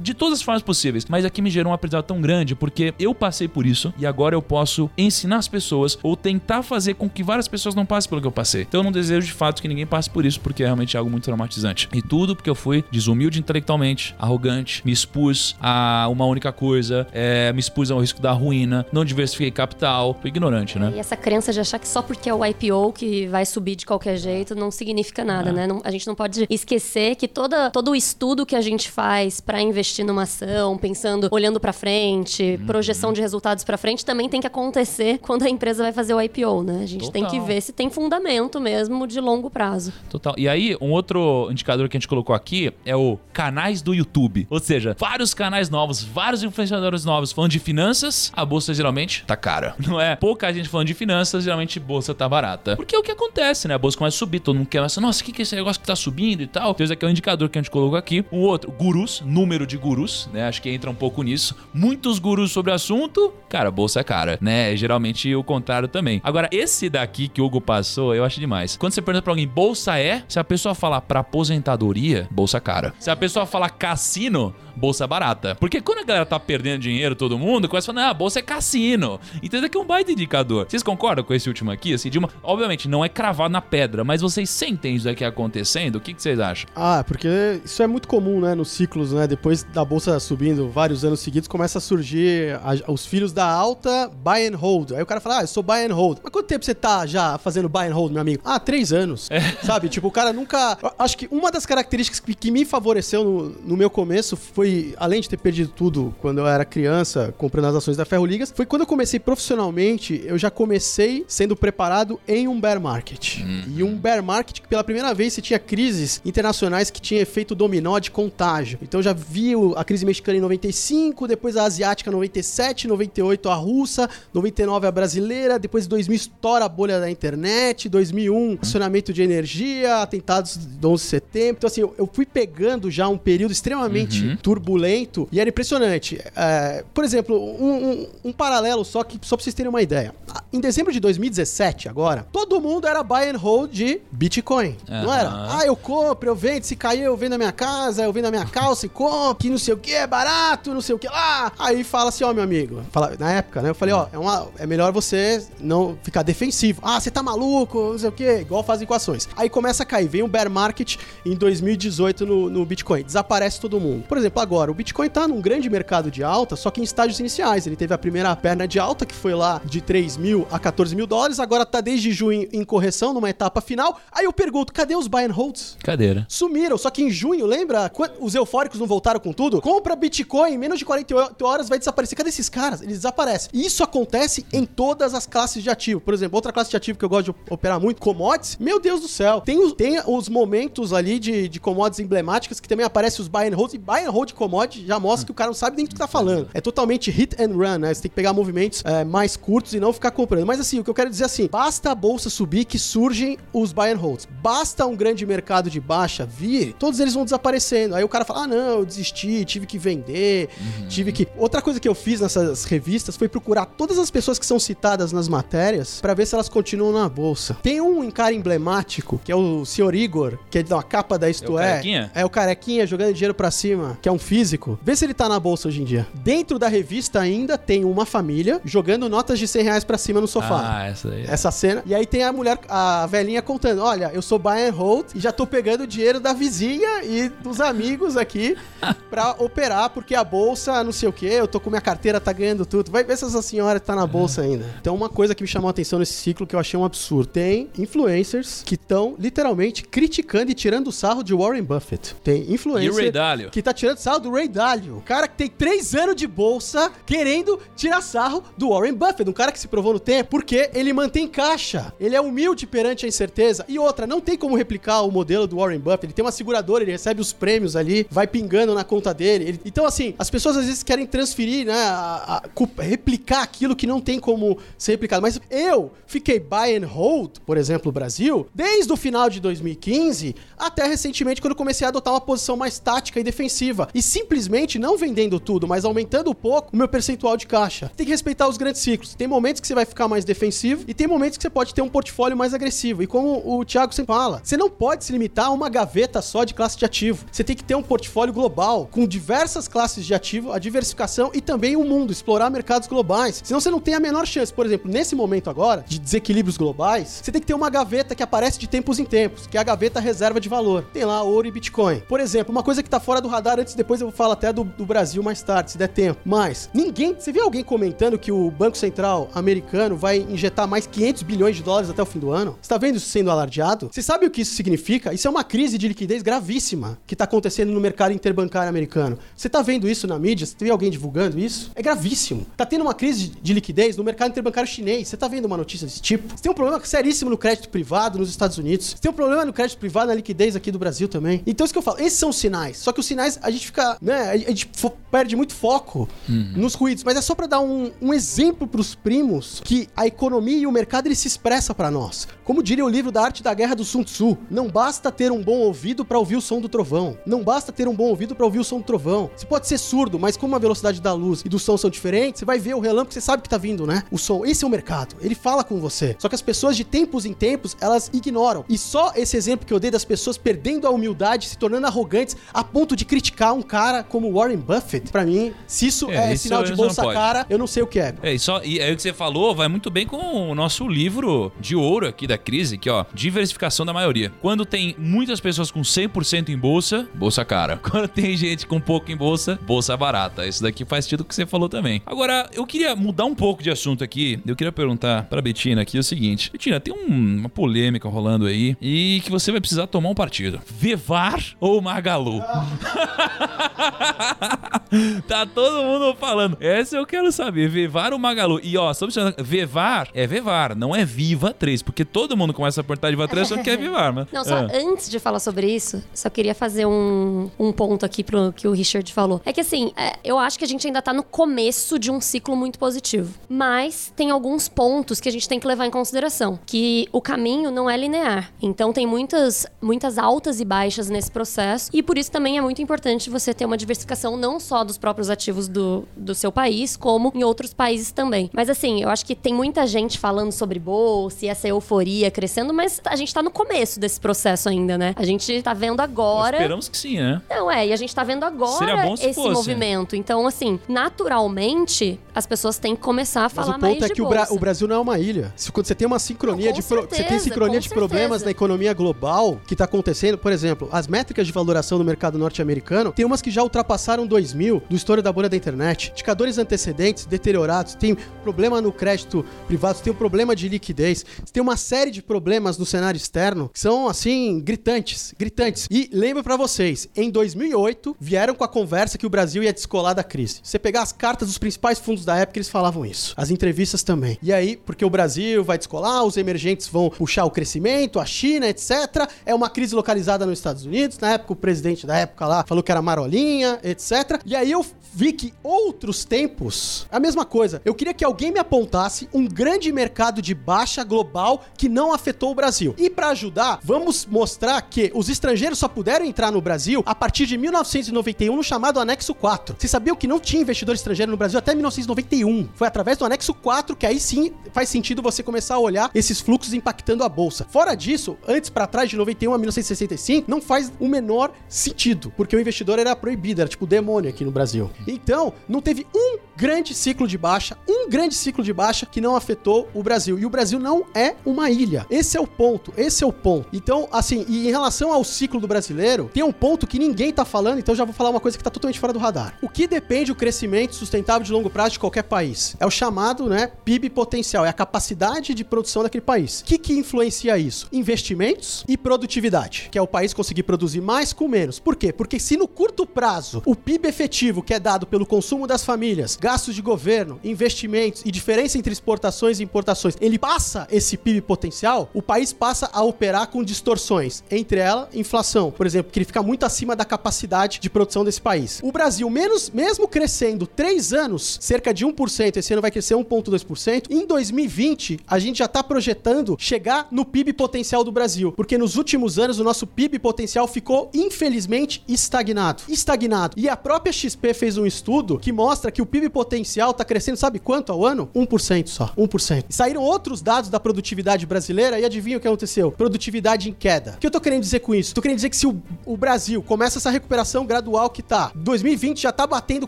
de 0.01 0.13
todas 0.13 0.39
as 0.39 0.43
formas 0.43 0.61
possíveis. 0.61 1.05
Mas 1.09 1.25
aqui 1.25 1.41
me 1.41 1.49
gerou 1.49 1.71
um 1.71 1.73
aprendizado 1.73 2.05
tão 2.05 2.21
grande, 2.21 2.55
porque 2.55 2.93
eu 2.99 3.15
passei 3.15 3.47
por 3.47 3.65
isso 3.65 3.93
e 3.97 4.05
agora 4.05 4.35
eu 4.35 4.41
posso 4.41 4.89
ensinar 4.97 5.37
as 5.37 5.47
pessoas 5.47 5.97
ou 6.03 6.15
tentar 6.15 6.61
fazer 6.63 6.95
com 6.95 7.09
que 7.09 7.23
várias 7.23 7.47
pessoas 7.47 7.75
não 7.75 7.85
passem 7.85 8.09
pelo 8.09 8.21
que 8.21 8.27
eu 8.27 8.31
passei. 8.31 8.61
Então 8.61 8.82
eu 8.83 8.85
não 8.85 8.91
desejo 8.91 9.25
de 9.25 9.33
fato 9.33 9.61
que 9.61 9.67
ninguém 9.67 9.85
passe 9.87 10.09
por 10.09 10.25
isso, 10.25 10.39
porque 10.41 10.61
é 10.61 10.65
realmente 10.65 10.97
algo 10.97 11.09
muito 11.09 11.23
traumatizante. 11.23 11.87
E 11.93 12.01
tudo 12.01 12.35
porque 12.35 12.49
eu 12.49 12.55
fui 12.55 12.83
desumilde 12.91 13.39
intelectualmente, 13.39 14.13
arrogante, 14.19 14.81
me 14.85 14.91
expus 14.91 15.55
a 15.61 16.07
uma 16.09 16.25
única 16.25 16.51
coisa, 16.51 17.07
é, 17.13 17.51
me 17.53 17.59
expus 17.59 17.89
ao 17.91 17.99
risco 17.99 18.21
da 18.21 18.31
ruína, 18.31 18.85
não 18.91 19.05
diversifiquei 19.05 19.51
capital, 19.51 20.17
fui 20.21 20.29
ignorante, 20.29 20.77
né? 20.77 20.91
E 20.95 20.99
essa 20.99 21.15
crença 21.15 21.53
de 21.53 21.59
achar 21.59 21.79
que 21.79 21.87
só 21.87 22.01
porque 22.01 22.29
é 22.29 22.33
o 22.33 22.45
IPO 22.45 22.91
que 22.93 23.27
vai 23.27 23.45
subir 23.45 23.75
de 23.75 23.85
qualquer 23.85 24.17
jeito 24.17 24.53
não 24.55 24.69
significa 24.69 25.23
nada, 25.23 25.51
né? 25.51 25.65
Não- 25.65 25.81
a 25.83 25.91
gente 25.91 26.05
não 26.07 26.15
pode 26.15 26.45
esquecer 26.49 27.15
que 27.15 27.27
toda, 27.27 27.69
todo 27.71 27.91
o 27.91 27.95
estudo 27.95 28.45
que 28.45 28.55
a 28.55 28.61
gente 28.61 28.91
faz 28.91 29.39
pra 29.39 29.61
investir 29.61 30.05
numa 30.05 30.23
ação, 30.23 30.77
pensando, 30.77 31.27
olhando 31.31 31.59
pra 31.59 31.71
frente, 31.73 32.57
Uhum. 32.59 32.65
projeção 32.65 33.13
de 33.13 33.21
resultados 33.21 33.63
pra 33.63 33.77
frente, 33.77 34.03
também 34.05 34.27
tem 34.27 34.41
que 34.41 34.47
acontecer 34.47 35.19
quando 35.19 35.43
a 35.43 35.49
empresa 35.49 35.83
vai 35.83 35.93
fazer 35.93 36.13
o 36.13 36.21
IPO, 36.21 36.63
né? 36.63 36.81
A 36.83 36.87
gente 36.87 37.09
tem 37.11 37.23
que 37.23 37.31
Total. 37.31 37.45
ver 37.45 37.61
se 37.61 37.71
tem 37.71 37.89
fundamento 37.89 38.33
investimento 38.33 38.59
mesmo 38.73 39.05
de 39.05 39.19
longo 39.19 39.49
prazo. 39.49 39.93
Total. 40.09 40.33
E 40.37 40.49
aí, 40.49 40.75
um 40.81 40.91
outro 40.91 41.47
indicador 41.51 41.87
que 41.87 41.95
a 41.95 41.99
gente 41.99 42.07
colocou 42.07 42.35
aqui 42.35 42.73
é 42.85 42.95
o 42.95 43.19
canais 43.31 43.81
do 43.81 43.93
YouTube. 43.93 44.47
Ou 44.49 44.59
seja, 44.59 44.95
vários 44.99 45.33
canais 45.33 45.69
novos, 45.69 46.03
vários 46.03 46.41
influenciadores 46.43 47.05
novos 47.05 47.31
falando 47.31 47.51
de 47.51 47.59
finanças, 47.59 48.31
a 48.35 48.43
bolsa 48.43 48.73
geralmente 48.73 49.23
tá 49.27 49.35
cara. 49.35 49.75
Não 49.85 50.01
é? 50.01 50.15
Pouca 50.15 50.51
gente 50.51 50.67
falando 50.67 50.87
de 50.87 50.93
finanças, 50.93 51.43
geralmente 51.43 51.77
a 51.77 51.81
bolsa 51.81 52.15
tá 52.15 52.27
barata. 52.27 52.75
Porque 52.75 52.95
é 52.95 52.99
o 52.99 53.03
que 53.03 53.11
acontece, 53.11 53.67
né? 53.67 53.75
A 53.75 53.77
bolsa 53.77 53.97
começa 53.97 54.15
a 54.15 54.19
subir, 54.19 54.39
todo 54.39 54.55
mundo 54.55 54.67
quer, 54.67 54.81
nossa, 54.81 55.21
o 55.21 55.23
que, 55.23 55.31
que 55.31 55.41
é 55.41 55.43
esse 55.43 55.55
negócio 55.55 55.79
que 55.79 55.87
tá 55.87 55.95
subindo 55.95 56.41
e 56.41 56.47
tal? 56.47 56.71
Então, 56.71 56.83
esse 56.83 56.93
aqui 56.93 57.05
é 57.05 57.07
o 57.07 57.11
indicador 57.11 57.49
que 57.49 57.59
a 57.59 57.61
gente 57.61 57.71
colocou 57.71 57.97
aqui. 57.97 58.25
Um 58.31 58.39
outro, 58.39 58.71
gurus, 58.71 59.21
número 59.25 59.67
de 59.67 59.77
gurus, 59.77 60.29
né? 60.33 60.47
Acho 60.47 60.61
que 60.61 60.69
entra 60.69 60.89
um 60.89 60.95
pouco 60.95 61.21
nisso. 61.21 61.55
Muitos 61.73 62.17
gurus 62.17 62.51
sobre 62.51 62.71
o 62.71 62.73
assunto, 62.73 63.33
cara, 63.47 63.69
bolsa 63.69 63.99
é 63.99 64.03
cara, 64.03 64.37
né? 64.41 64.75
Geralmente 64.75 65.33
o 65.35 65.43
contrário 65.43 65.87
também. 65.87 66.19
Agora, 66.23 66.49
esse 66.51 66.89
daqui 66.89 67.27
que 67.27 67.41
o 67.41 67.45
Hugo 67.45 67.61
passou, 67.61 68.15
eu 68.15 68.23
acho 68.23 68.39
demais. 68.39 68.62
Quando 68.77 68.93
você 68.93 69.01
pergunta 69.01 69.21
pra 69.23 69.31
alguém, 69.31 69.47
bolsa 69.47 69.97
é? 69.99 70.23
Se 70.27 70.39
a 70.39 70.43
pessoa 70.43 70.73
falar 70.75 71.01
pra 71.01 71.21
aposentadoria, 71.21 72.27
bolsa 72.31 72.59
cara. 72.59 72.93
Se 72.99 73.09
a 73.09 73.15
pessoa 73.15 73.45
falar 73.45 73.69
cassino, 73.69 74.53
bolsa 74.75 75.05
barata. 75.07 75.55
Porque 75.55 75.81
quando 75.81 75.99
a 75.99 76.03
galera 76.03 76.25
tá 76.25 76.39
perdendo 76.39 76.81
dinheiro, 76.81 77.15
todo 77.15 77.37
mundo, 77.37 77.67
começa 77.69 77.91
falar, 77.93 78.09
ah, 78.09 78.13
bolsa 78.13 78.39
é 78.39 78.41
cassino. 78.41 79.19
Então 79.41 79.57
isso 79.59 79.65
aqui 79.65 79.77
é 79.77 79.81
um 79.81 79.85
baita 79.85 80.11
indicador. 80.11 80.65
Vocês 80.69 80.81
concordam 80.83 81.23
com 81.23 81.33
esse 81.33 81.47
último 81.47 81.71
aqui? 81.71 81.93
Assim, 81.93 82.09
de 82.09 82.17
uma... 82.17 82.29
Obviamente, 82.41 82.87
não 82.87 83.03
é 83.03 83.09
cravado 83.09 83.51
na 83.51 83.61
pedra, 83.61 84.03
mas 84.03 84.21
vocês 84.21 84.49
sentem 84.49 84.95
isso 84.95 85.05
daqui 85.05 85.23
acontecendo? 85.23 85.95
O 85.97 86.01
que, 86.01 86.13
que 86.13 86.21
vocês 86.21 86.39
acham? 86.39 86.67
Ah, 86.75 87.03
porque 87.07 87.61
isso 87.63 87.81
é 87.83 87.87
muito 87.87 88.07
comum, 88.07 88.39
né, 88.39 88.55
nos 88.55 88.69
ciclos, 88.69 89.13
né? 89.13 89.27
Depois 89.27 89.63
da 89.63 89.83
bolsa 89.85 90.19
subindo 90.19 90.69
vários 90.69 91.03
anos 91.05 91.19
seguidos, 91.19 91.47
começa 91.47 91.77
a 91.77 91.81
surgir 91.81 92.55
a- 92.63 92.91
os 92.91 93.05
filhos 93.05 93.31
da 93.31 93.45
alta 93.45 94.09
buy 94.23 94.47
and 94.47 94.55
hold. 94.57 94.91
Aí 94.93 95.01
o 95.01 95.05
cara 95.05 95.21
fala, 95.21 95.39
ah, 95.39 95.41
eu 95.43 95.47
sou 95.47 95.61
buy 95.63 95.85
and 95.85 95.93
hold. 95.93 96.19
Mas 96.23 96.31
quanto 96.31 96.47
tempo 96.47 96.65
você 96.65 96.73
tá 96.75 97.05
já 97.05 97.37
fazendo 97.37 97.69
buy 97.69 97.87
and 97.87 97.93
hold, 97.93 98.11
meu 98.11 98.21
amigo? 98.21 98.41
Ah, 98.53 98.59
três 98.59 98.93
anos. 98.93 99.29
Sabe? 99.63 99.89
Tipo, 99.89 100.09
o 100.09 100.11
cara 100.11 100.31
nunca. 100.31 100.77
Acho 100.99 101.17
que 101.17 101.27
uma 101.31 101.49
das 101.49 101.65
características 101.65 102.19
que, 102.19 102.35
que 102.35 102.51
me 102.51 102.63
favoreceu 102.63 103.23
no, 103.23 103.49
no 103.49 103.75
meu 103.75 103.89
começo 103.89 104.37
foi, 104.37 104.93
além 104.97 105.21
de 105.21 105.27
ter 105.27 105.37
perdido 105.37 105.71
tudo 105.75 106.13
quando 106.21 106.37
eu 106.37 106.47
era 106.47 106.63
criança, 106.63 107.33
comprando 107.35 107.65
as 107.65 107.75
ações 107.75 107.97
da 107.97 108.05
Ferro 108.05 108.27
Ligas, 108.27 108.53
foi 108.55 108.65
quando 108.65 108.81
eu 108.81 108.85
comecei 108.85 109.19
profissionalmente, 109.19 110.21
eu 110.25 110.37
já 110.37 110.51
comecei 110.51 111.25
sendo 111.27 111.55
preparado 111.55 112.19
em 112.27 112.47
um 112.47 112.61
bear 112.61 112.79
market. 112.79 113.39
E 113.75 113.81
um 113.81 113.95
bear 113.95 114.21
market 114.21 114.61
que 114.61 114.67
pela 114.67 114.83
primeira 114.83 115.15
vez 115.15 115.33
você 115.33 115.41
tinha 115.41 115.57
crises 115.57 116.21
internacionais 116.23 116.91
que 116.91 117.01
tinha 117.01 117.21
efeito 117.21 117.55
dominó 117.55 117.97
de 117.97 118.11
contágio. 118.11 118.77
Então 118.83 118.99
eu 118.99 119.03
já 119.03 119.13
vi 119.13 119.53
a 119.75 119.83
crise 119.83 120.05
mexicana 120.05 120.37
em 120.37 120.41
95, 120.41 121.27
depois 121.27 121.57
a 121.57 121.63
asiática 121.63 122.11
97, 122.11 122.87
98 122.87 123.49
a 123.49 123.55
russa, 123.55 124.07
99 124.31 124.85
a 124.85 124.91
brasileira, 124.91 125.57
depois 125.57 125.87
2000 125.87 126.15
estoura 126.15 126.65
a 126.65 126.69
bolha 126.69 126.99
da 126.99 127.09
internet, 127.09 127.89
2001 127.89 128.42
acionamento 128.61 129.11
de 129.13 129.21
energia, 129.21 129.97
atentados 130.01 130.55
do 130.57 130.91
11 130.91 131.03
de 131.03 131.09
setembro. 131.09 131.55
Então 131.57 131.67
assim, 131.67 131.81
eu, 131.81 131.93
eu 131.97 132.09
fui 132.11 132.25
pegando 132.25 132.89
já 132.91 133.07
um 133.07 133.17
período 133.17 133.51
extremamente 133.51 134.37
turbulento 134.41 135.27
e 135.31 135.39
era 135.39 135.49
impressionante. 135.49 136.19
É, 136.35 136.83
por 136.93 137.03
exemplo, 137.03 137.35
um, 137.37 137.73
um- 137.91 138.07
um 138.25 138.31
paralelo 138.33 138.83
só 138.85 139.03
que 139.03 139.19
só 139.21 139.35
pra 139.35 139.43
vocês 139.43 139.53
terem 139.53 139.69
uma 139.69 139.81
ideia. 139.81 140.13
Em 140.51 140.59
dezembro 140.59 140.91
de 140.91 140.99
2017, 140.99 141.87
agora, 141.89 142.25
todo 142.31 142.59
mundo 142.61 142.87
era 142.87 143.03
buy 143.03 143.29
and 143.29 143.37
hold 143.37 143.71
de 143.71 144.01
Bitcoin. 144.11 144.75
Não 144.87 145.13
era? 145.13 145.29
Ah, 145.59 145.61
eu 145.65 145.75
compro, 145.75 146.29
eu 146.29 146.35
vendo, 146.35 146.63
se 146.63 146.75
cair 146.75 147.01
eu 147.03 147.15
vendo 147.17 147.33
a 147.33 147.37
minha 147.37 147.51
casa, 147.51 148.03
eu 148.03 148.13
vendo 148.13 148.25
a 148.25 148.31
minha 148.31 148.45
calça 148.45 148.85
e 148.85 148.89
compro, 148.89 149.35
que 149.35 149.49
não 149.49 149.57
sei 149.57 149.73
o 149.73 149.77
que, 149.77 149.93
é 149.93 150.07
barato, 150.07 150.73
não 150.73 150.81
sei 150.81 150.95
o 150.95 150.99
que 150.99 151.07
lá. 151.07 151.51
Aí 151.59 151.83
fala 151.83 152.09
assim, 152.09 152.23
ó, 152.23 152.33
meu 152.33 152.43
amigo, 152.43 152.81
fala, 152.91 153.13
na 153.19 153.31
época, 153.33 153.61
né, 153.61 153.69
eu 153.69 153.75
falei, 153.75 153.93
ó, 153.93 154.07
é, 154.11 154.17
uma, 154.17 154.47
é 154.57 154.65
melhor 154.65 154.91
você 154.91 155.43
não 155.59 155.97
ficar 156.03 156.23
defensivo. 156.23 156.81
Ah, 156.83 156.99
você 156.99 157.11
tá 157.11 157.21
maluco, 157.21 157.91
não 157.91 157.99
sei 157.99 158.09
o 158.09 158.11
que, 158.11 158.23
igual 158.41 158.63
fazem 158.63 158.87
com 158.87 158.93
ações. 158.93 159.27
Aí 159.35 159.49
começa 159.49 159.83
a 159.83 159.85
cair, 159.85 160.07
vem 160.07 160.23
um 160.23 160.27
bear 160.27 160.49
market 160.49 160.97
em 161.25 161.35
2018 161.35 162.25
no, 162.25 162.49
no 162.49 162.65
Bitcoin, 162.65 163.03
desaparece 163.03 163.59
todo 163.59 163.79
mundo. 163.79 164.03
Por 164.07 164.17
exemplo, 164.17 164.41
agora, 164.41 164.71
o 164.71 164.73
Bitcoin 164.73 165.09
tá 165.09 165.27
num 165.27 165.41
grande 165.41 165.69
mercado 165.69 166.09
de 166.11 166.23
alta, 166.23 166.55
só 166.55 166.69
que 166.71 166.81
em 166.81 166.83
estágios 166.83 167.19
iniciais. 167.19 167.65
Ele 167.67 167.75
teve 167.75 167.93
a 167.93 167.97
primeira 167.97 168.35
perna 168.35 168.67
de 168.67 168.79
alta, 168.79 169.05
que 169.05 169.15
foi 169.15 169.33
lá 169.33 169.61
de 169.65 169.81
3 169.81 170.17
mil 170.17 170.47
a 170.51 170.59
14 170.59 170.95
mil 170.95 171.07
dólares, 171.07 171.39
agora 171.39 171.65
tá 171.65 171.81
desde 171.81 172.11
junho 172.11 172.47
em 172.51 172.63
correção, 172.63 173.13
numa 173.13 173.29
etapa 173.29 173.61
final. 173.61 173.99
Aí 174.11 174.25
eu 174.25 174.33
pergunto, 174.33 174.73
cadê 174.73 174.95
os 174.95 175.07
buy 175.07 175.23
and 175.25 175.31
holds? 175.31 175.77
Cadeira. 175.83 176.25
Sumiram, 176.29 176.77
só 176.77 176.89
que 176.89 177.03
em 177.03 177.09
junho, 177.09 177.45
lembra? 177.45 177.91
Os 178.19 178.35
eufóricos 178.35 178.79
não 178.79 178.87
voltaram 178.87 179.19
com 179.19 179.33
tudo? 179.33 179.61
Compra 179.61 179.95
Bitcoin, 179.95 180.53
em 180.53 180.57
menos 180.57 180.79
de 180.79 180.85
48 180.85 181.45
horas 181.45 181.69
vai 181.69 181.79
desaparecer. 181.79 182.17
Cadê 182.17 182.29
esses 182.29 182.49
caras? 182.49 182.81
Eles 182.81 182.97
desaparecem. 182.97 183.49
E 183.53 183.65
isso 183.65 183.83
acontece 183.83 184.45
em 184.51 184.65
todas 184.65 185.13
as 185.13 185.25
classes 185.25 185.61
de 185.61 185.69
ativo. 185.69 185.99
Por 185.99 186.13
exemplo, 186.13 186.35
outra 186.35 186.51
classe 186.51 186.69
de 186.69 186.77
ativo 186.77 186.97
que 186.97 187.05
eu 187.05 187.09
gosto 187.09 187.31
de 187.31 187.35
operar 187.49 187.79
muito, 187.79 188.01
commodities. 188.01 188.22
Meu 188.59 188.79
Deus 188.79 189.01
do 189.01 189.07
céu. 189.07 189.41
Tem, 189.41 189.57
os- 189.63 189.73
tem 189.73 189.99
os 190.07 190.29
momentos 190.29 190.93
ali 190.93 191.19
de, 191.19 191.47
de 191.49 191.59
commodities 191.59 191.99
emblemáticas 191.99 192.59
que 192.59 192.67
também 192.67 192.85
aparecem 192.85 193.21
os 193.21 193.27
buy 193.27 193.47
and 193.47 193.55
hold. 193.55 193.73
E 193.73 193.77
buy 193.77 194.05
and 194.05 194.09
hold 194.11 194.31
commodity 194.33 194.85
já 194.85 194.99
mostra 194.99 195.25
que 195.25 195.31
o 195.31 195.35
cara 195.35 195.47
não 195.49 195.53
sabe 195.55 195.77
nem 195.77 195.85
do 195.85 195.89
que 195.89 195.95
tá 195.95 196.07
falando. 196.07 196.47
É 196.53 196.61
totalmente 196.61 197.09
hit 197.11 197.35
and 197.41 197.53
run, 197.55 197.77
né? 197.79 197.93
Você 197.93 198.01
tem 198.03 198.09
que 198.09 198.15
pegar 198.15 198.33
movimentos 198.33 198.81
é, 198.85 199.03
mais 199.03 199.35
curtos 199.35 199.73
e 199.73 199.79
não 199.79 199.91
ficar 199.91 200.11
comprando. 200.11 200.45
Mas 200.45 200.59
assim, 200.59 200.79
o 200.79 200.83
que 200.83 200.89
eu 200.89 200.93
quero 200.93 201.09
dizer 201.09 201.23
é 201.23 201.25
assim, 201.25 201.47
basta 201.51 201.91
a 201.91 201.95
bolsa 201.95 202.29
subir 202.29 202.65
que 202.65 202.79
surgem 202.79 203.37
os 203.51 203.71
buy 203.73 203.89
and 203.91 203.97
holds. 203.97 204.27
Basta 204.41 204.85
um 204.85 204.95
grande 204.95 205.25
mercado 205.25 205.69
de 205.69 205.79
baixa 205.79 206.25
vir, 206.25 206.73
todos 206.73 206.99
eles 206.99 207.13
vão 207.13 207.23
desaparecendo. 207.23 207.95
Aí 207.95 208.03
o 208.03 208.09
cara 208.09 208.25
fala: 208.25 208.43
"Ah, 208.43 208.47
não, 208.47 208.79
eu 208.79 208.85
desisti, 208.85 209.43
tive 209.45 209.65
que 209.65 209.77
vender, 209.77 210.49
tive 210.89 211.11
que". 211.11 211.27
Outra 211.37 211.61
coisa 211.61 211.79
que 211.79 211.87
eu 211.87 211.95
fiz 211.95 212.19
nessas 212.21 212.63
revistas 212.65 213.15
foi 213.17 213.27
procurar 213.27 213.65
todas 213.65 213.97
as 213.97 214.09
pessoas 214.11 214.37
que 214.39 214.45
são 214.45 214.59
citadas 214.59 215.11
nas 215.11 215.27
matérias 215.27 215.99
pra 216.01 216.13
ver 216.13 216.25
se 216.25 216.35
elas 216.35 216.49
continuam 216.49 216.91
na 216.91 217.07
bolsa. 217.09 217.57
Tem 217.61 217.81
um 217.81 218.02
cara 218.11 218.33
emblemático, 218.33 219.19
que 219.23 219.31
é 219.31 219.35
o 219.35 219.65
Sr. 219.65 219.93
Igor, 219.95 220.37
que 220.49 220.59
é 220.59 220.63
da 220.63 220.81
capa 220.83 221.17
da 221.17 221.29
Isto 221.29 221.53
É 221.53 221.55
o 221.55 221.59
É. 221.59 221.67
carequinha? 221.69 222.11
É 222.15 222.25
o 222.25 222.29
carequinha 222.29 222.87
jogando 222.87 223.13
dinheiro 223.13 223.33
pra 223.33 223.51
cima, 223.51 223.97
que 224.01 224.07
é 224.09 224.11
um 224.11 224.19
físico. 224.19 224.79
Vê 224.81 224.95
se 224.95 225.05
ele 225.05 225.13
tá 225.13 225.27
na 225.29 225.39
bolsa 225.39 225.67
hoje 225.67 225.81
em 225.81 225.85
dia. 225.85 226.07
Dentro 226.13 226.57
da 226.59 226.67
revista 226.67 227.19
ainda 227.19 227.57
tem 227.57 227.83
uma 227.85 228.05
família 228.05 228.59
jogando 228.65 229.07
notas 229.09 229.39
de 229.39 229.47
100 229.47 229.63
reais 229.63 229.83
pra 229.83 229.97
cima 229.97 230.19
no 230.21 230.27
sofá. 230.27 230.77
Ah, 230.79 230.87
essa 230.87 231.09
aí. 231.09 231.25
Essa 231.27 231.51
cena. 231.51 231.83
E 231.85 231.93
aí 231.93 232.05
tem 232.05 232.23
a 232.23 232.31
mulher, 232.33 232.59
a 232.69 233.05
velhinha 233.07 233.41
contando: 233.41 233.81
Olha, 233.81 234.11
eu 234.13 234.21
sou 234.21 234.37
buy 234.39 234.67
and 234.67 234.71
hold 234.71 235.05
e 235.15 235.19
já 235.19 235.31
tô 235.31 235.45
pegando 235.45 235.81
o 235.83 235.87
dinheiro 235.87 236.19
da 236.19 236.33
vizinha 236.33 237.03
e 237.03 237.29
dos 237.29 237.59
amigos 237.61 238.17
aqui 238.17 238.55
pra 239.09 239.31
operar, 239.39 239.89
porque 239.89 240.15
a 240.15 240.23
bolsa, 240.23 240.83
não 240.83 240.91
sei 240.91 241.07
o 241.09 241.13
que, 241.13 241.25
eu 241.25 241.47
tô 241.47 241.59
com 241.59 241.69
minha 241.69 241.81
carteira, 241.81 242.19
tá 242.19 242.31
ganhando 242.33 242.65
tudo. 242.65 242.91
Vai 242.91 243.03
ver 243.03 243.17
se 243.17 243.25
essa 243.25 243.41
senhora 243.41 243.79
tá 243.79 243.95
na 243.95 244.05
bolsa 244.07 244.41
ainda. 244.41 244.65
Então, 244.79 244.95
uma 244.95 245.09
coisa 245.09 245.33
que 245.35 245.43
me 245.43 245.47
chamou 245.47 245.67
a 245.67 245.71
atenção 245.71 245.99
nesse 245.99 246.13
ciclo 246.13 246.45
que 246.47 246.55
eu 246.55 246.59
achei 246.59 246.79
um 246.79 246.85
absurdo: 246.85 247.27
tem 247.27 247.69
influencers 247.97 248.63
que 248.65 248.75
estão 248.75 249.15
literalmente 249.19 249.83
criticando 249.83 250.51
e 250.51 250.53
tirando 250.55 250.87
o 250.87 250.91
sarro 250.91 251.23
de 251.23 251.33
Warren 251.33 251.63
Buffett. 251.63 252.15
Tem 252.23 252.43
E 252.43 252.53
influencer 252.53 252.91
o 252.91 252.95
Ray 252.95 253.11
Dalio? 253.11 253.49
que 253.51 253.61
tá 253.61 253.71
tirando 253.73 253.97
sarro 253.97 254.19
do 254.19 254.31
Ray 254.31 254.47
Dalio. 254.47 254.97
O 254.97 255.01
cara 255.01 255.27
que 255.27 255.35
tem 255.35 255.47
três 255.47 255.93
anos 255.93 256.15
de 256.15 256.25
bolsa 256.27 256.91
querendo 257.05 257.59
tirar 257.75 258.01
sarro 258.01 258.43
do 258.57 258.69
Warren 258.69 258.93
Buffett. 258.93 259.29
Um 259.29 259.33
cara 259.33 259.51
que 259.51 259.59
se 259.59 259.67
provou 259.67 259.93
no 259.93 259.99
tempo 259.99 260.31
porque 260.31 260.69
ele 260.73 260.91
mantém 260.91 261.27
caixa. 261.27 261.93
Ele 261.99 262.15
é 262.15 262.21
humilde 262.21 262.65
perante 262.65 263.05
a 263.05 263.07
incerteza. 263.07 263.63
E 263.67 263.77
outra, 263.77 264.07
não 264.07 264.19
tem 264.19 264.37
como 264.37 264.55
replicar 264.55 265.01
o 265.03 265.11
modelo 265.11 265.45
do 265.47 265.57
Warren 265.57 265.79
Buffett. 265.79 266.07
Ele 266.07 266.13
tem 266.13 266.25
uma 266.25 266.31
seguradora, 266.31 266.83
ele 266.83 266.91
recebe 266.91 267.21
os 267.21 267.31
prêmios 267.31 267.75
ali, 267.75 268.07
vai 268.09 268.25
pingando 268.27 268.73
na 268.73 268.83
conta 268.83 269.13
dele. 269.13 269.45
Ele- 269.45 269.59
Então, 269.65 269.85
assim, 269.85 270.15
as 270.17 270.29
pessoas 270.29 270.57
às 270.57 270.65
vezes 270.65 270.83
querem 270.83 271.05
transferir, 271.05 271.65
né? 271.67 271.73
a- 271.73 272.41
a- 272.43 272.49
cu- 272.53 272.69
replicar 272.79 273.43
aquilo 273.43 273.75
que 273.75 273.85
não 273.85 273.99
tem 274.01 274.19
como 274.19 274.57
ser 274.77 274.93
replicado. 274.93 275.21
Mas 275.21 275.39
eu 275.49 275.91
fiquei 276.07 276.39
buy 276.39 276.75
and 276.75 276.85
hold, 276.87 277.37
por 277.45 277.57
exemplo, 277.57 277.82
o 277.89 277.91
Brasil, 277.91 278.47
desde 278.53 278.91
o 278.91 278.97
final 278.97 279.29
de 279.29 279.39
2015 279.39 280.35
até 280.57 280.87
recentemente, 280.87 281.41
quando 281.41 281.55
comecei 281.55 281.85
a 281.85 281.89
adotar 281.89 282.13
uma 282.13 282.21
posição 282.21 282.55
mais 282.55 282.79
tática 282.79 283.19
e 283.19 283.23
defensiva. 283.23 283.87
E 283.93 284.01
simplesmente 284.01 284.79
não 284.79 284.97
vendendo 284.97 285.39
tudo, 285.39 285.67
mas 285.67 285.85
aumentando 285.85 286.31
um 286.31 286.35
pouco 286.35 286.69
o 286.73 286.75
meu 286.75 286.87
percentual 286.87 287.35
de 287.37 287.47
caixa. 287.47 287.91
Tem 287.95 288.05
que 288.05 288.11
respeitar 288.11 288.47
os 288.47 288.57
grandes 288.57 288.81
ciclos. 288.81 289.13
Tem 289.15 289.27
momentos 289.27 289.59
que 289.59 289.67
você 289.67 289.75
vai 289.75 289.85
ficar 289.85 290.07
mais 290.07 290.25
defensivo 290.25 290.83
e 290.87 290.93
tem 290.93 291.07
momentos 291.07 291.37
que 291.37 291.41
você 291.41 291.49
pode 291.49 291.73
ter 291.73 291.81
um 291.81 291.89
portfólio 291.89 292.37
mais 292.37 292.53
agressivo. 292.53 293.03
E 293.03 293.07
como 293.07 293.41
o 293.45 293.65
Thiago 293.65 293.93
sempre 293.93 294.13
fala, 294.13 294.41
você 294.43 294.55
não 294.57 294.69
pode 294.69 295.05
se 295.05 295.11
limitar 295.11 295.47
a 295.47 295.51
uma 295.51 295.69
gaveta 295.69 296.21
só 296.21 296.43
de 296.43 296.53
classe 296.53 296.77
de 296.77 296.85
ativo. 296.85 297.25
Você 297.31 297.43
tem 297.43 297.55
que 297.55 297.63
ter 297.63 297.75
um 297.75 297.83
portfólio 297.83 298.33
global, 298.33 298.87
com 298.91 299.07
diversas 299.07 299.67
classes 299.67 300.05
de 300.05 300.13
ativo, 300.13 300.51
a 300.51 300.59
diversificação 300.59 301.31
e 301.33 301.41
também 301.41 301.75
o 301.75 301.83
mundo, 301.83 302.11
explorar 302.11 302.49
mercados 302.49 302.87
globais. 302.87 303.41
Senão 303.43 303.59
você 303.59 303.69
não 303.69 303.79
tem 303.79 303.93
a 303.93 303.99
menor 303.99 304.25
chance. 304.25 304.53
Por 304.53 304.65
exemplo, 304.65 304.91
nesse 304.91 305.15
momento 305.15 305.49
agora, 305.49 305.83
de 305.87 305.99
desequilíbrios 305.99 306.57
globais, 306.57 307.21
você 307.23 307.31
tem 307.31 307.41
que 307.41 307.47
ter 307.47 307.53
uma 307.53 307.69
gaveta 307.73 308.13
que 308.13 308.23
aparece 308.23 308.59
de 308.59 308.67
tempos 308.67 308.99
em 308.99 309.05
tempos, 309.05 309.47
que 309.47 309.57
é 309.57 309.59
a 309.59 309.63
gaveta 309.63 309.99
reserva 309.99 310.39
de 310.39 310.47
valor. 310.47 310.85
Tem 310.93 311.03
lá 311.03 311.23
ouro 311.23 311.47
e 311.47 311.51
Bitcoin. 311.51 312.01
Por 312.07 312.19
exemplo, 312.19 312.51
uma 312.51 312.61
coisa 312.61 312.83
que 312.83 312.89
tá 312.89 312.99
fora 312.99 313.19
do 313.19 313.27
radar 313.27 313.59
antes, 313.59 313.73
depois 313.73 313.99
eu 313.99 314.07
vou 314.07 314.15
falar 314.15 314.33
até 314.33 314.53
do, 314.53 314.63
do 314.63 314.85
Brasil 314.85 315.23
mais 315.23 315.41
tarde, 315.41 315.71
se 315.71 315.77
der 315.77 315.87
tempo. 315.87 316.21
Mas, 316.23 316.69
ninguém. 316.73 317.15
Você 317.17 317.31
viu 317.31 317.43
alguém 317.43 317.63
comentando 317.63 318.17
que 318.17 318.31
o 318.31 318.51
Banco 318.51 318.77
Central 318.77 319.29
americano 319.33 319.95
vai 319.95 320.17
injetar 320.17 320.67
mais 320.67 320.85
500 320.85 321.23
bilhões 321.23 321.55
de 321.55 321.63
dólares 321.63 321.89
até 321.89 322.01
o 322.01 322.05
fim 322.05 322.19
do 322.19 322.31
ano? 322.31 322.57
Você 322.61 322.69
tá 322.69 322.77
vendo 322.77 322.97
isso 322.97 323.07
sendo 323.07 323.31
alardeado? 323.31 323.89
Você 323.91 324.01
sabe 324.01 324.27
o 324.27 324.31
que 324.31 324.41
isso 324.41 324.53
significa? 324.53 325.13
Isso 325.13 325.27
é 325.27 325.31
uma 325.31 325.43
crise 325.43 325.77
de 325.77 325.87
liquidez 325.87 326.21
gravíssima 326.21 326.99
que 327.07 327.15
tá 327.15 327.23
acontecendo 327.23 327.71
no 327.71 327.81
mercado 327.81 328.13
interbancário 328.13 328.69
americano. 328.69 329.17
Você 329.35 329.49
tá 329.49 329.61
vendo 329.63 329.89
isso 329.89 330.05
na 330.05 330.19
mídia? 330.19 330.45
Você 330.45 330.55
vê 330.59 330.69
alguém 330.69 330.91
divulgando 330.91 331.39
isso? 331.39 331.71
É 331.75 331.81
gravíssimo. 331.81 332.45
Tá 332.55 332.65
tendo 332.65 332.81
uma 332.83 332.93
crise 332.93 333.31
de 333.41 333.53
liquidez 333.53 333.97
no 333.97 334.03
mercado 334.03 334.29
interbancário 334.29 334.69
chinês. 334.69 335.07
Você 335.07 335.17
tá 335.17 335.27
vendo 335.27 335.45
uma 335.45 335.57
notícia 335.57 335.87
desse 335.87 336.01
tipo? 336.01 336.29
Você 336.29 336.43
tem 336.43 336.51
um 336.51 336.55
problema 336.55 336.83
seríssimo 336.85 337.29
no 337.29 337.37
crédito 337.37 337.62
privado 337.69 338.19
nos 338.19 338.29
Estados 338.29 338.57
Unidos. 338.57 338.95
Tem 338.99 339.09
um 339.11 339.13
problema 339.13 339.45
no 339.45 339.53
crédito 339.53 339.77
privado, 339.77 340.07
na 340.07 340.15
liquidez 340.15 340.55
aqui 340.55 340.71
do 340.71 340.79
Brasil 340.79 341.07
também. 341.07 341.41
Então, 341.45 341.65
isso 341.65 341.73
que 341.73 341.77
eu 341.77 341.83
falo, 341.83 341.99
esses 341.99 342.17
são 342.17 342.29
os 342.29 342.35
sinais. 342.35 342.77
Só 342.77 342.91
que 342.91 342.99
os 342.99 343.05
sinais, 343.05 343.39
a 343.41 343.51
gente 343.51 343.65
fica, 343.67 343.97
né, 344.01 344.31
a 344.31 344.37
gente 344.37 344.69
perde 345.11 345.35
muito 345.35 345.53
foco 345.53 346.07
nos 346.27 346.73
ruídos. 346.73 347.03
Mas 347.03 347.17
é 347.17 347.21
só 347.21 347.35
pra 347.35 347.47
dar 347.47 347.59
um, 347.59 347.91
um 348.01 348.13
exemplo 348.13 348.67
pros 348.67 348.95
primos 348.95 349.61
que 349.63 349.87
a 349.95 350.07
economia 350.07 350.57
e 350.57 350.67
o 350.67 350.71
mercado, 350.71 351.07
ele 351.07 351.15
se 351.15 351.27
expressa 351.27 351.73
pra 351.73 351.91
nós. 351.91 352.27
Como 352.43 352.63
diria 352.63 352.85
o 352.85 352.89
livro 352.89 353.11
da 353.11 353.21
arte 353.21 353.43
da 353.43 353.53
guerra 353.53 353.75
do 353.75 353.83
Sun 353.83 354.03
Tzu, 354.03 354.37
não 354.49 354.67
basta 354.67 355.11
ter 355.11 355.31
um 355.31 355.41
bom 355.41 355.59
ouvido 355.59 356.03
pra 356.03 356.17
ouvir 356.17 356.35
o 356.35 356.41
som 356.41 356.59
do 356.59 356.67
trovão. 356.67 357.17
Não 357.25 357.43
basta 357.43 357.71
ter 357.71 357.87
um 357.87 357.95
bom 357.95 358.05
ouvido 358.05 358.35
pra 358.35 358.45
ouvir 358.45 358.59
o 358.59 358.63
som 358.63 358.77
do 358.77 358.83
trovão. 358.83 359.29
Você 359.35 359.45
pode 359.45 359.67
ser 359.67 359.77
surdo, 359.77 360.19
mas 360.19 360.35
como 360.35 360.55
a 360.55 360.59
velocidade 360.59 361.01
da 361.01 361.13
luz 361.13 361.41
e 361.45 361.49
do 361.49 361.59
som 361.59 361.77
são 361.77 361.89
diferentes, 361.89 362.39
você 362.39 362.45
vai 362.45 362.59
ver 362.59 362.73
o 362.75 362.79
relâmpago, 362.79 363.13
você 363.13 363.21
sabe 363.21 363.43
que 363.43 363.49
tá 363.49 363.57
vindo, 363.57 363.85
né? 363.85 364.03
O 364.11 364.17
som. 364.17 364.45
Esse 364.45 364.63
é 364.63 364.67
o 364.67 364.69
mercado. 364.69 365.15
Ele 365.21 365.35
fala 365.35 365.63
com 365.63 365.79
você. 365.79 366.15
Só 366.19 366.27
que 366.27 366.35
as 366.35 366.41
pessoas 366.41 366.75
de 366.75 366.83
tempos 366.83 367.25
em 367.25 367.33
tempos, 367.33 367.52
elas 367.81 368.09
ignoram. 368.13 368.65
E 368.69 368.77
só 368.77 369.13
esse 369.15 369.35
exemplo 369.37 369.65
que 369.65 369.73
eu 369.73 369.79
dei 369.79 369.91
das 369.91 370.05
pessoas 370.05 370.37
perdendo 370.37 370.87
a 370.87 370.89
humildade, 370.89 371.47
se 371.47 371.57
tornando 371.57 371.87
arrogantes, 371.87 372.35
a 372.53 372.63
ponto 372.63 372.95
de 372.95 373.05
criticar 373.05 373.53
um 373.53 373.61
cara 373.61 374.03
como 374.03 374.31
Warren 374.31 374.57
Buffett, 374.57 375.11
pra 375.11 375.25
mim, 375.25 375.53
se 375.67 375.87
isso 375.87 376.09
É, 376.11 376.31
é, 376.31 376.33
isso 376.33 376.43
sinal 376.43 376.63
de 376.63 376.73
bolsa 376.73 377.03
cara, 377.13 377.45
eu 377.49 377.57
não 377.57 377.67
sei 377.67 377.83
o 377.83 377.87
que 377.87 377.99
é. 377.99 378.15
É, 378.21 378.33
e, 378.33 378.39
só, 378.39 378.61
e 378.63 378.79
aí 378.81 378.91
o 378.93 378.95
que 378.95 379.01
você 379.01 379.13
falou 379.13 379.53
vai 379.55 379.67
muito 379.67 379.89
bem 379.89 380.05
com 380.05 380.49
o 380.51 380.55
nosso 380.55 380.87
livro 380.87 381.51
de 381.59 381.75
ouro 381.75 382.07
aqui 382.07 382.25
da 382.27 382.37
crise, 382.37 382.77
que 382.77 382.89
ó, 382.89 383.05
diversificação 383.13 383.85
da 383.85 383.93
maioria. 383.93 384.31
Quando 384.41 384.65
tem 384.65 384.95
muitas 384.97 385.39
pessoas 385.39 385.71
com 385.71 385.81
100% 385.81 386.49
em 386.49 386.57
bolsa, 386.57 387.07
bolsa 387.13 387.43
cara. 387.45 387.77
Quando 387.83 388.07
tem 388.07 388.35
gente 388.37 388.65
com 388.65 388.79
pouco 388.79 389.11
em 389.11 389.15
bolsa, 389.17 389.59
bolsa 389.65 389.95
barata. 389.97 390.45
Isso 390.47 390.61
daqui 390.63 390.85
faz 390.85 391.05
sentido 391.05 391.23
que 391.23 391.33
você 391.33 391.45
falou 391.45 391.67
também. 391.69 392.01
Agora, 392.05 392.49
eu 392.53 392.65
queria 392.65 392.95
mudar 392.95 393.25
um 393.25 393.35
pouco 393.35 393.61
de 393.63 393.69
assunto 393.69 394.03
aqui. 394.03 394.39
Eu 394.45 394.55
queria 394.55 394.71
perguntar 394.71 395.23
pra 395.23 395.41
Betina 395.41 395.81
aqui 395.81 395.97
o 395.97 396.03
seguinte. 396.03 396.49
Betina, 396.51 396.79
tem 396.79 396.93
um- 396.93 397.42
uma 397.43 397.49
polêmica 397.49 398.07
rolando 398.07 398.45
aí 398.45 398.77
e 398.81 399.21
que 399.23 399.31
você 399.31 399.51
vai 399.51 399.59
precisar 399.59 399.87
tomar 399.87 400.09
um 400.09 400.15
partido. 400.15 400.61
Vevar 400.65 401.39
ou 401.59 401.81
Magalu? 401.81 402.41
tá 405.27 405.45
todo 405.45 405.83
mundo 405.83 406.15
falando. 406.19 406.57
Essa 406.59 406.97
eu 406.97 407.05
quero 407.05 407.31
saber. 407.31 407.67
Vevar 407.69 408.13
ou 408.13 408.19
Magalu? 408.19 408.59
E 408.63 408.77
ó, 408.77 408.91
observando, 408.91 409.35
Vevar 409.39 410.09
é 410.13 410.25
Vevar, 410.27 410.75
não 410.75 410.95
é 410.95 411.03
Viva 411.05 411.53
3. 411.53 411.81
Porque 411.81 412.05
todo 412.05 412.35
mundo 412.37 412.53
começa 412.53 412.81
a 412.81 412.83
portar 412.83 413.11
Viva 413.11 413.27
3 413.27 413.51
achando 413.51 413.63
que 413.63 413.69
é 413.69 413.77
Vivar, 413.77 414.13
mas. 414.13 414.27
Não, 414.31 414.43
só 414.43 414.55
Ah. 414.57 414.67
antes 414.73 415.09
de 415.09 415.19
falar 415.19 415.39
sobre 415.39 415.67
isso, 415.73 416.03
só 416.13 416.29
queria 416.29 416.53
fazer 416.55 416.85
um, 416.85 417.49
um 417.59 417.71
ponto 417.71 418.05
aqui 418.05 418.23
pro 418.23 418.53
que 418.53 418.67
o 418.67 418.71
Richard 418.71 419.11
falou. 419.13 419.41
É 419.45 419.51
que 419.53 419.61
assim, 419.61 419.91
é, 419.95 420.17
eu 420.23 420.37
acho 420.37 420.57
que 420.57 420.65
a 420.65 420.67
gente 420.67 420.85
ainda 420.87 421.01
tá 421.01 421.13
no 421.13 421.23
começo 421.23 421.97
de 421.97 422.11
um 422.11 422.21
ciclo 422.21 422.55
muito 422.55 422.77
positivo. 422.79 423.33
Mas 423.49 424.11
tem 424.15 424.29
alguns 424.29 424.67
pontos 424.67 425.19
que 425.19 425.29
a 425.29 425.31
gente 425.31 425.47
tem 425.47 425.59
que 425.59 425.67
levar 425.67 425.85
em 425.85 425.91
consideração. 425.91 426.59
Que 426.65 427.07
o 427.11 427.21
caminho 427.21 427.71
não 427.71 427.89
é 427.89 427.97
linear. 427.97 428.51
Então 428.61 428.93
tem 428.93 429.05
muitas, 429.07 429.65
muitas 429.81 430.17
altas 430.17 430.59
e 430.59 430.65
baixas 430.65 431.09
nesse 431.09 431.31
processo. 431.31 431.89
E 431.93 432.01
por 432.03 432.17
isso 432.17 432.31
também 432.31 432.57
é 432.57 432.61
muito 432.61 432.81
importante 432.81 433.29
você 433.29 433.53
ter 433.53 433.65
uma 433.65 433.77
diversificação 433.77 434.37
não 434.37 434.59
só 434.59 434.82
dos 434.83 434.97
próprios 434.97 435.29
ativos 435.29 435.67
do, 435.67 436.05
do 436.15 436.33
seu 436.35 436.51
país, 436.51 436.95
como 436.97 437.31
em 437.35 437.43
outros 437.43 437.73
países 437.73 438.11
também. 438.11 438.49
Mas 438.53 438.69
assim, 438.69 439.01
eu 439.01 439.09
acho 439.09 439.25
que 439.25 439.35
tem 439.35 439.53
muita 439.53 439.85
gente 439.87 440.17
falando 440.19 440.51
sobre 440.51 440.79
bolsa 440.79 441.45
e 441.45 441.49
essa 441.49 441.67
euforia 441.67 442.29
crescendo, 442.31 442.73
mas 442.73 443.01
a 443.05 443.15
gente 443.15 443.33
tá 443.33 443.41
no 443.41 443.51
começo 443.51 443.99
desse 443.99 444.19
processo 444.19 444.69
ainda, 444.69 444.97
né? 444.97 445.13
A 445.17 445.23
gente 445.25 445.61
tá 445.61 445.73
vendo 445.73 445.99
agora. 446.01 446.57
Esperamos 446.57 446.89
que 446.89 446.97
sim, 446.97 447.17
né? 447.17 447.41
Não, 447.49 447.69
é, 447.71 447.87
e 447.87 447.93
a 447.93 447.95
gente 447.95 448.13
tá 448.13 448.23
vendo 448.23 448.43
agora 448.43 449.13
esse 449.13 449.33
fosse. 449.33 449.49
movimento. 449.53 450.15
Então, 450.15 450.45
assim, 450.47 450.79
naturalmente, 450.87 452.19
as 452.35 452.45
pessoas 452.45 452.77
têm 452.77 452.95
que 452.95 453.01
começar 453.01 453.41
a 453.41 453.43
Mas 453.43 453.53
falar 453.53 453.77
o 453.77 453.81
mais 453.81 453.93
ponto 453.93 454.05
é 454.05 454.07
de 454.07 454.13
que 454.13 454.21
o, 454.21 454.27
Bra- 454.27 454.47
o 454.51 454.59
Brasil 454.59 454.87
não 454.87 454.95
é 454.95 454.99
uma 454.99 455.19
ilha. 455.19 455.53
Se, 455.55 455.71
quando 455.71 455.85
você 455.85 455.95
tem 455.95 456.05
uma 456.07 456.19
sincronia 456.19 456.67
Não, 456.67 456.73
de 456.73 456.83
pro- 456.83 457.01
você 457.01 457.07
tem 457.07 457.17
certeza, 457.19 457.43
sincronia 457.45 457.79
de 457.79 457.89
problemas 457.89 458.21
certeza. 458.41 458.45
na 458.45 458.51
economia 458.51 458.93
global 458.93 459.59
que 459.67 459.75
tá 459.75 459.85
acontecendo, 459.85 460.37
por 460.37 460.51
exemplo, 460.51 460.89
as 460.91 461.07
métricas 461.07 461.45
de 461.47 461.53
valoração 461.53 461.97
do 461.97 462.03
mercado 462.03 462.37
norte-americano, 462.37 463.11
tem 463.11 463.25
umas 463.25 463.41
que 463.41 463.51
já 463.51 463.63
ultrapassaram 463.63 464.25
2000 464.73 464.83
do 464.89 464.95
estouro 464.95 465.21
da 465.21 465.31
bolha 465.31 465.49
da 465.49 465.57
internet. 465.57 466.11
Indicadores 466.11 466.57
antecedentes 466.57 467.25
deteriorados, 467.25 467.95
tem 467.95 468.15
problema 468.41 468.81
no 468.81 468.91
crédito 468.91 469.45
privado, 469.67 469.99
tem 470.01 470.11
um 470.11 470.15
problema 470.15 470.55
de 470.55 470.67
liquidez, 470.67 471.25
tem 471.51 471.61
uma 471.61 471.77
série 471.77 472.11
de 472.11 472.21
problemas 472.21 472.77
no 472.77 472.85
cenário 472.85 473.17
externo 473.17 473.69
que 473.69 473.79
são 473.79 474.07
assim 474.07 474.59
gritantes, 474.59 475.33
gritantes. 475.37 475.87
E 475.89 476.09
lembro 476.11 476.43
pra 476.43 476.57
vocês, 476.57 477.07
em 477.15 477.29
2008 477.29 478.15
vieram 478.19 478.55
com 478.55 478.63
a 478.63 478.67
conversa 478.67 479.17
que 479.17 479.25
o 479.25 479.29
Brasil 479.29 479.63
ia 479.63 479.73
descolar 479.73 480.13
da 480.13 480.23
crise. 480.23 480.59
Você 480.63 480.79
pegar 480.79 481.01
as 481.01 481.11
cartas 481.11 481.47
dos 481.47 481.57
principais 481.57 481.99
fundos 481.99 482.25
da 482.25 482.37
época, 482.37 482.57
eles 482.57 482.69
falavam 482.69 483.05
isso. 483.05 483.33
As 483.37 483.49
entrevistas 483.49 484.03
também. 484.03 484.37
E 484.41 484.51
aí, 484.53 484.77
porque 484.77 485.05
o 485.05 485.09
Brasil 485.09 485.63
vai 485.63 485.77
descolar, 485.77 486.23
os 486.23 486.37
emergentes 486.37 486.87
vão 486.87 487.09
puxar 487.09 487.45
o 487.45 487.51
crescimento, 487.51 488.19
a 488.19 488.25
China, 488.25 488.67
etc. 488.67 489.29
É 489.45 489.53
uma 489.53 489.69
crise 489.69 489.95
localizada 489.95 490.45
nos 490.45 490.59
Estados 490.59 490.85
Unidos. 490.85 491.17
Na 491.19 491.33
época, 491.33 491.53
o 491.53 491.55
presidente 491.55 492.05
da 492.05 492.17
época 492.17 492.45
lá 492.47 492.63
falou 492.67 492.83
que 492.83 492.91
era 492.91 493.01
marolinha, 493.01 493.79
etc. 493.83 494.41
E 494.45 494.55
aí 494.55 494.62
eu 494.71 494.85
vi 495.13 495.31
que 495.31 495.53
outros 495.63 496.25
tempos, 496.25 497.07
a 497.11 497.19
mesma 497.19 497.45
coisa. 497.45 497.81
Eu 497.85 497.93
queria 497.93 498.13
que 498.13 498.25
alguém 498.25 498.51
me 498.51 498.59
apontasse 498.59 499.29
um 499.33 499.47
grande 499.47 499.91
mercado 499.91 500.41
de 500.41 500.55
baixa 500.55 501.03
global 501.03 501.63
que 501.77 501.87
não 501.87 502.11
afetou 502.11 502.51
o 502.51 502.55
Brasil. 502.55 502.95
E 502.97 503.09
pra 503.09 503.29
ajudar, 503.29 503.79
vamos 503.83 504.25
mostrar 504.25 504.81
que 504.81 505.11
os 505.13 505.29
estrangeiros 505.29 505.77
só 505.77 505.87
puderam 505.87 506.25
entrar 506.25 506.51
no 506.51 506.61
Brasil 506.61 507.03
a 507.05 507.13
partir 507.13 507.45
de 507.45 507.57
1991 507.57 508.55
no 508.55 508.63
chamado 508.63 508.99
anexo 508.99 509.35
4. 509.35 509.75
Vocês 509.77 509.91
sabiam 509.91 510.15
que 510.15 510.27
não 510.27 510.39
tinha 510.39 510.61
investidor 510.61 510.95
estrangeiro 510.95 511.31
no 511.31 511.37
Brasil 511.37 511.59
até 511.59 511.75
1991? 511.75 512.69
Foi 512.73 512.87
através 512.87 513.17
do 513.17 513.25
anexo 513.25 513.53
4 513.53 513.95
que 513.95 514.07
aí 514.07 514.19
sim 514.19 514.51
faz 514.71 514.89
sentido 514.89 515.21
você 515.21 515.43
começar 515.43 515.75
a 515.75 515.79
olhar 515.79 516.09
esses 516.15 516.41
fluxos 516.41 516.73
impactando 516.73 517.23
a 517.23 517.29
bolsa. 517.29 517.67
Fora 517.69 517.93
disso, 517.93 518.37
antes 518.47 518.69
pra 518.69 518.87
trás 518.87 519.09
de 519.09 519.17
91 519.17 519.53
a 519.53 519.57
1965, 519.57 520.49
não 520.49 520.61
faz 520.61 520.91
o 520.99 521.07
menor 521.07 521.51
sentido, 521.69 522.33
porque 522.35 522.55
o 522.55 522.59
investidor 522.59 522.97
era 522.97 523.15
proibido, 523.15 523.61
era 523.61 523.69
tipo 523.69 523.85
demônio 523.85 524.29
aqui 524.29 524.42
no 524.43 524.51
Brasil. 524.51 524.89
Então, 525.07 525.53
não 525.67 525.81
teve 525.81 526.05
um 526.15 526.37
grande 526.55 526.93
ciclo 526.93 527.27
de 527.27 527.37
baixa, 527.37 527.77
um 527.87 528.09
grande 528.09 528.35
ciclo 528.35 528.63
de 528.63 528.73
baixa 528.73 529.05
que 529.05 529.21
não 529.21 529.35
afetou 529.35 529.89
o 529.93 530.03
Brasil. 530.03 530.37
E 530.37 530.45
o 530.45 530.49
Brasil 530.49 530.79
não 530.79 531.05
é 531.13 531.35
uma 531.45 531.69
ilha. 531.69 532.05
Esse 532.09 532.37
é 532.37 532.41
o 532.41 532.47
ponto, 532.47 532.93
esse 532.95 533.23
é 533.23 533.27
o 533.27 533.33
ponto. 533.33 533.67
Então, 533.73 534.07
assim, 534.11 534.45
e 534.47 534.67
em 534.67 534.71
relação 534.71 535.11
ao 535.11 535.23
ciclo 535.23 535.59
do 535.59 535.67
brasileiro, 535.67 536.29
tem 536.33 536.43
um 536.43 536.51
ponto 536.51 536.85
que 536.87 536.99
ninguém 536.99 537.31
tá 537.31 537.45
falando, 537.45 537.79
então 537.79 537.95
já 537.95 538.05
vou 538.05 538.13
falar 538.13 538.29
uma 538.29 538.39
coisa 538.39 538.57
que 538.57 538.63
tá 538.63 538.69
totalmente 538.69 538.99
fora 538.99 539.13
do 539.13 539.19
radar. 539.19 539.57
O 539.61 539.69
que 539.69 539.87
depende 539.87 540.31
o 540.31 540.35
crescimento 540.35 540.95
sustentável 540.95 541.43
de 541.43 541.51
longo 541.51 541.69
prazo 541.69 541.91
de 541.91 541.99
qualquer 541.99 542.23
país? 542.23 542.75
É 542.79 542.85
o 542.85 542.91
chamado, 542.91 543.47
né, 543.47 543.71
PIB 543.83 544.09
potencial, 544.09 544.65
é 544.65 544.69
a 544.69 544.73
capacidade 544.73 545.53
de 545.53 545.63
produção 545.63 546.03
daquele 546.03 546.21
país. 546.21 546.61
O 546.61 546.65
que 546.65 546.77
que 546.77 546.93
influencia 546.93 547.57
isso? 547.57 547.87
Investimentos 547.91 548.83
e 548.87 548.97
produtividade, 548.97 549.89
que 549.91 549.97
é 549.97 550.01
o 550.01 550.07
país 550.07 550.33
conseguir 550.33 550.63
produzir 550.63 551.01
mais 551.01 551.33
com 551.33 551.47
menos. 551.47 551.79
Por 551.79 551.95
quê? 551.95 552.13
Porque 552.13 552.39
se 552.39 552.57
no 552.57 552.67
curto 552.67 553.05
prazo 553.05 553.61
o 553.65 553.75
PIB 553.75 554.07
efetivo 554.07 554.61
que 554.61 554.73
é 554.73 554.79
dado 554.79 555.07
pelo 555.07 555.25
consumo 555.25 555.65
das 555.65 555.83
famílias, 555.83 556.37
gastos 556.43 556.75
de 556.75 556.81
governo, 556.81 557.39
investimentos 557.41 558.21
e 558.25 558.29
diferença 558.29 558.77
entre 558.77 558.91
exportações 558.91 559.61
e 559.61 559.63
importações, 559.63 560.17
ele 560.19 560.37
passa 560.37 560.85
esse 560.91 561.15
PIB 561.15 561.39
potencial, 561.39 562.09
o 562.13 562.21
país 562.21 562.51
passa 562.51 562.89
a 562.91 563.01
operar 563.01 563.47
com 563.47 563.63
distorções, 563.63 564.43
entre 564.51 564.77
ela 564.77 565.07
inflação, 565.13 565.71
por 565.71 565.85
exemplo, 565.85 566.11
que 566.11 566.19
ele 566.19 566.25
fica 566.25 566.43
muito 566.43 566.65
acima 566.65 566.97
da 566.97 567.05
capacidade 567.05 567.79
de 567.79 567.89
produção 567.89 568.25
desse 568.25 568.41
país. 568.41 568.81
O 568.83 568.91
Brasil, 568.91 569.29
menos, 569.29 569.69
mesmo 569.69 570.05
crescendo 570.05 570.67
3 570.67 571.13
anos, 571.13 571.57
cerca 571.61 571.93
de 571.93 572.05
1%, 572.05 572.57
esse 572.57 572.73
ano 572.73 572.81
vai 572.81 572.91
crescer 572.91 573.15
1,2%, 573.15 574.07
em 574.09 574.27
2020 574.27 575.21
a 575.25 575.39
gente 575.39 575.59
já 575.59 575.65
está 575.65 575.81
projetando 575.81 576.57
chegar 576.59 577.07
no 577.09 577.23
PIB 577.23 577.53
potencial 577.53 578.03
do 578.03 578.11
Brasil, 578.11 578.51
porque 578.51 578.77
nos 578.77 578.97
últimos 578.97 579.39
anos 579.39 579.59
o 579.59 579.63
nosso 579.63 579.87
PIB 579.87 580.19
potencial 580.19 580.67
ficou 580.67 581.09
infelizmente 581.13 582.03
estagnado. 582.05 582.83
Estagnado. 582.89 583.57
E 583.57 583.69
a 583.69 583.77
própria 583.77 584.11
XP 584.11 584.53
fez 584.53 584.77
um 584.77 584.85
estudo 584.85 585.39
que 585.39 585.53
mostra 585.53 585.89
que 585.89 586.01
o 586.01 586.05
PIB 586.05 586.32
potencial 586.33 586.91
está 586.91 587.05
crescendo, 587.05 587.37
sabe 587.37 587.59
quanto 587.59 587.91
ao 587.91 588.05
ano? 588.05 588.29
1% 588.35 588.87
só. 588.87 589.13
1%. 589.17 589.65
E 589.69 589.73
saíram 589.73 590.01
outros 590.01 590.41
dados 590.41 590.69
da 590.69 590.79
produtividade 590.79 591.45
brasileira 591.45 591.99
e 591.99 592.05
adivinha 592.05 592.37
o 592.37 592.39
que 592.39 592.47
aconteceu? 592.47 592.91
Produtividade 592.91 593.69
em 593.69 593.73
queda. 593.73 594.13
O 594.15 594.19
que 594.19 594.27
eu 594.27 594.31
tô 594.31 594.41
querendo 594.41 594.61
dizer 594.61 594.79
com 594.79 594.95
isso? 594.95 595.13
Tô 595.13 595.21
querendo 595.21 595.37
dizer 595.37 595.49
que 595.49 595.55
se 595.57 595.67
o, 595.67 595.81
o 596.05 596.17
Brasil 596.17 596.61
começa 596.63 596.97
essa 596.97 597.09
recuperação 597.11 597.65
gradual 597.65 598.09
que 598.09 598.23
tá, 598.23 598.51
2020 598.55 599.21
já 599.21 599.31
tá 599.31 599.45
batendo 599.45 599.87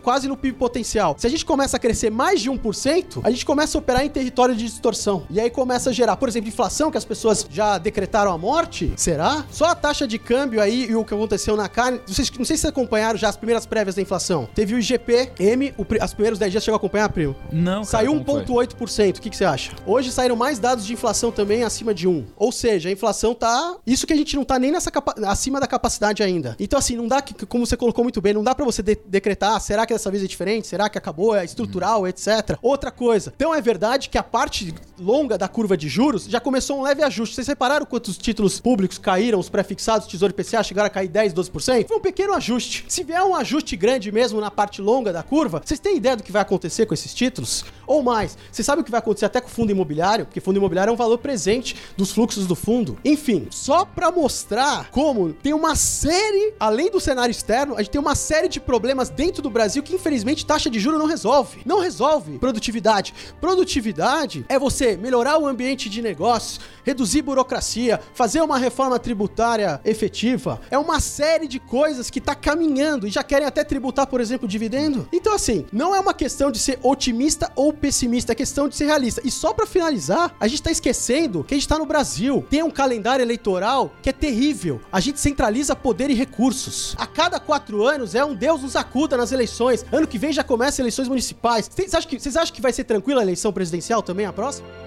quase 0.00 0.28
no 0.28 0.36
PIB 0.36 0.56
potencial. 0.56 1.16
Se 1.18 1.26
a 1.26 1.30
gente 1.30 1.44
começa 1.44 1.76
a 1.76 1.80
crescer 1.80 2.10
mais 2.10 2.40
de 2.40 2.50
1%, 2.50 3.20
a 3.24 3.30
gente 3.30 3.44
começa 3.44 3.76
a 3.76 3.80
operar 3.80 4.04
em 4.04 4.08
território 4.08 4.54
de 4.54 4.64
distorção. 4.64 5.26
E 5.28 5.40
aí 5.40 5.50
começa 5.50 5.90
a 5.90 5.92
gerar, 5.92 6.16
por 6.16 6.28
exemplo, 6.28 6.48
inflação, 6.48 6.90
que 6.90 6.96
as 6.98 7.04
pessoas 7.04 7.44
já 7.50 7.78
decretaram 7.78 8.32
a 8.32 8.38
morte. 8.38 8.92
Será? 8.96 9.44
Só 9.50 9.66
a 9.66 9.74
taxa 9.74 10.06
de 10.06 10.18
câmbio 10.18 10.60
aí 10.60 10.86
e 10.90 10.94
o 10.94 11.04
que 11.04 11.12
aconteceu 11.14 11.56
na 11.56 11.68
carne. 11.68 12.00
Vocês, 12.06 12.30
não 12.38 12.44
sei 12.44 12.56
se 12.56 12.66
acompanharam 12.66 13.18
já 13.18 13.28
as 13.28 13.36
primeiras 13.36 13.66
prévias 13.66 13.94
da 13.96 14.02
inflação. 14.02 14.48
Teve 14.54 14.74
o 14.74 14.78
IGP-M, 14.78 15.74
o 15.76 15.84
pri- 15.84 16.00
as 16.00 16.14
primeiros 16.36 16.38
10 16.38 16.52
dias 16.52 16.64
chegou 16.64 16.76
a 16.76 16.78
acompanhar, 16.78 17.08
primo? 17.08 17.34
Não, 17.52 17.84
Saiu 17.84 18.12
como 18.22 18.24
foi? 18.44 18.66
1,8%. 18.66 19.18
O 19.18 19.20
que, 19.20 19.30
que 19.30 19.36
você 19.36 19.44
acha? 19.44 19.72
Hoje 19.86 20.12
saíram 20.12 20.36
mais 20.36 20.58
dados 20.58 20.84
de 20.86 20.92
inflação 20.92 21.30
também 21.32 21.62
acima 21.64 21.94
de 21.94 22.06
1. 22.06 22.24
Ou 22.36 22.52
seja, 22.52 22.88
a 22.88 22.92
inflação 22.92 23.34
tá. 23.34 23.76
Isso 23.86 24.06
que 24.06 24.12
a 24.12 24.16
gente 24.16 24.36
não 24.36 24.44
tá 24.44 24.58
nem 24.58 24.70
nessa 24.70 24.90
capa- 24.90 25.14
acima 25.26 25.58
da 25.60 25.66
capacidade 25.66 26.22
ainda. 26.22 26.56
Então, 26.58 26.78
assim, 26.78 26.96
não 26.96 27.08
dá 27.08 27.20
que, 27.22 27.46
como 27.46 27.66
você 27.66 27.76
colocou 27.76 28.04
muito 28.04 28.20
bem, 28.20 28.32
não 28.34 28.42
dá 28.44 28.54
pra 28.54 28.64
você 28.64 28.82
de- 28.82 28.98
decretar, 29.06 29.56
ah, 29.56 29.60
será 29.60 29.86
que 29.86 29.92
dessa 29.92 30.10
vez 30.10 30.22
é 30.22 30.26
diferente? 30.26 30.66
Será 30.66 30.88
que 30.88 30.98
acabou? 30.98 31.34
É 31.34 31.44
estrutural, 31.44 32.06
etc. 32.06 32.58
Outra 32.62 32.90
coisa. 32.90 33.32
Então 33.34 33.54
é 33.54 33.60
verdade 33.60 34.08
que 34.08 34.18
a 34.18 34.22
parte 34.22 34.74
longa 34.98 35.36
da 35.38 35.48
curva 35.48 35.76
de 35.76 35.88
juros 35.88 36.24
já 36.24 36.40
começou 36.40 36.78
um 36.78 36.82
leve 36.82 37.02
ajuste. 37.02 37.34
Vocês 37.34 37.46
repararam 37.48 37.86
quantos 37.86 38.16
títulos 38.18 38.60
públicos 38.60 38.98
caíram, 38.98 39.38
os 39.38 39.48
prefixados, 39.48 40.06
Tesouro 40.06 40.32
IPCA, 40.32 40.62
chegaram 40.62 40.86
a 40.86 40.90
cair 40.90 41.08
10, 41.08 41.32
12%? 41.32 41.86
Foi 41.88 41.96
um 41.96 42.00
pequeno 42.00 42.32
ajuste. 42.34 42.84
Se 42.88 43.02
vier 43.04 43.22
um 43.22 43.34
ajuste 43.34 43.76
grande 43.76 44.10
mesmo 44.10 44.40
na 44.40 44.50
parte 44.50 44.80
longa 44.80 45.12
da 45.12 45.22
curva, 45.22 45.62
vocês 45.64 45.80
têm 45.80 45.96
ideia 45.96 46.16
do 46.16 46.22
que 46.26 46.32
vai 46.32 46.42
acontecer 46.42 46.86
com 46.86 46.92
esses 46.92 47.14
títulos? 47.14 47.64
Ou 47.86 48.02
mais, 48.02 48.36
vocês 48.50 48.66
sabem 48.66 48.82
o 48.82 48.84
que 48.84 48.90
vai 48.90 48.98
acontecer 48.98 49.26
até 49.26 49.40
com 49.40 49.46
o 49.46 49.50
fundo 49.50 49.70
imobiliário? 49.70 50.26
Porque 50.26 50.40
fundo 50.40 50.56
imobiliário 50.56 50.90
é 50.90 50.92
um 50.92 50.96
valor 50.96 51.18
presente 51.18 51.76
dos 51.96 52.10
fluxos 52.10 52.46
do 52.46 52.56
fundo. 52.56 52.98
Enfim, 53.04 53.46
só 53.50 53.84
pra 53.84 54.10
mostrar 54.10 54.90
como 54.90 55.32
tem 55.32 55.54
uma 55.54 55.76
série, 55.76 56.52
além 56.58 56.90
do 56.90 57.00
cenário 57.00 57.30
externo, 57.30 57.74
a 57.74 57.78
gente 57.78 57.90
tem 57.90 58.00
uma 58.00 58.14
série 58.14 58.48
de 58.48 58.58
problemas 58.58 59.08
dentro 59.08 59.40
do 59.40 59.48
Brasil 59.48 59.82
que 59.82 59.94
infelizmente 59.94 60.44
taxa 60.44 60.68
de 60.68 60.80
juros 60.80 60.98
não 60.98 61.06
resolve. 61.06 61.60
Não 61.64 61.80
resolve 61.80 62.38
produtividade. 62.38 63.14
Produtividade 63.40 64.44
é 64.48 64.58
você 64.58 64.96
melhorar 64.96 65.38
o 65.38 65.46
ambiente 65.46 65.88
de 65.88 66.02
negócio, 66.02 66.60
reduzir 66.84 67.22
burocracia, 67.22 68.00
fazer 68.14 68.40
uma 68.40 68.58
reforma 68.58 68.98
tributária 68.98 69.80
efetiva. 69.84 70.60
É 70.70 70.78
uma 70.78 70.98
série 70.98 71.46
de 71.46 71.60
coisas 71.60 72.10
que 72.10 72.20
tá 72.20 72.34
caminhando 72.34 73.06
e 73.06 73.10
já 73.10 73.22
querem 73.22 73.46
até 73.46 73.62
tributar, 73.62 74.06
por 74.06 74.20
exemplo, 74.20 74.48
dividendo. 74.48 75.08
Então 75.12 75.34
assim, 75.34 75.66
não 75.72 75.94
é 75.94 76.00
uma 76.00 76.14
questão 76.16 76.50
de 76.50 76.58
ser 76.58 76.78
otimista 76.82 77.52
ou 77.54 77.72
pessimista, 77.72 78.32
é 78.32 78.34
questão 78.34 78.68
de 78.68 78.74
ser 78.74 78.86
realista. 78.86 79.20
E 79.24 79.30
só 79.30 79.52
pra 79.52 79.66
finalizar, 79.66 80.34
a 80.40 80.48
gente 80.48 80.62
tá 80.62 80.70
esquecendo 80.70 81.44
que 81.44 81.54
a 81.54 81.56
gente 81.56 81.68
tá 81.68 81.78
no 81.78 81.86
Brasil. 81.86 82.44
Tem 82.50 82.62
um 82.62 82.70
calendário 82.70 83.22
eleitoral 83.22 83.92
que 84.02 84.08
é 84.08 84.12
terrível. 84.12 84.80
A 84.90 84.98
gente 84.98 85.20
centraliza 85.20 85.76
poder 85.76 86.10
e 86.10 86.14
recursos. 86.14 86.94
A 86.98 87.06
cada 87.06 87.38
quatro 87.38 87.84
anos 87.84 88.14
é 88.14 88.24
um 88.24 88.34
Deus 88.34 88.62
nos 88.62 88.74
acuda 88.74 89.16
nas 89.16 89.30
eleições. 89.30 89.84
Ano 89.92 90.06
que 90.06 90.18
vem 90.18 90.32
já 90.32 90.42
começa 90.42 90.80
eleições 90.80 91.08
municipais. 91.08 91.70
Vocês 91.72 91.94
acham 91.94 92.10
que, 92.10 92.18
vocês 92.18 92.36
acham 92.36 92.54
que 92.54 92.62
vai 92.62 92.72
ser 92.72 92.84
tranquila 92.84 93.20
a 93.20 93.24
eleição 93.24 93.52
presidencial 93.52 94.02
também, 94.02 94.26
a 94.26 94.32
próxima? 94.32 94.85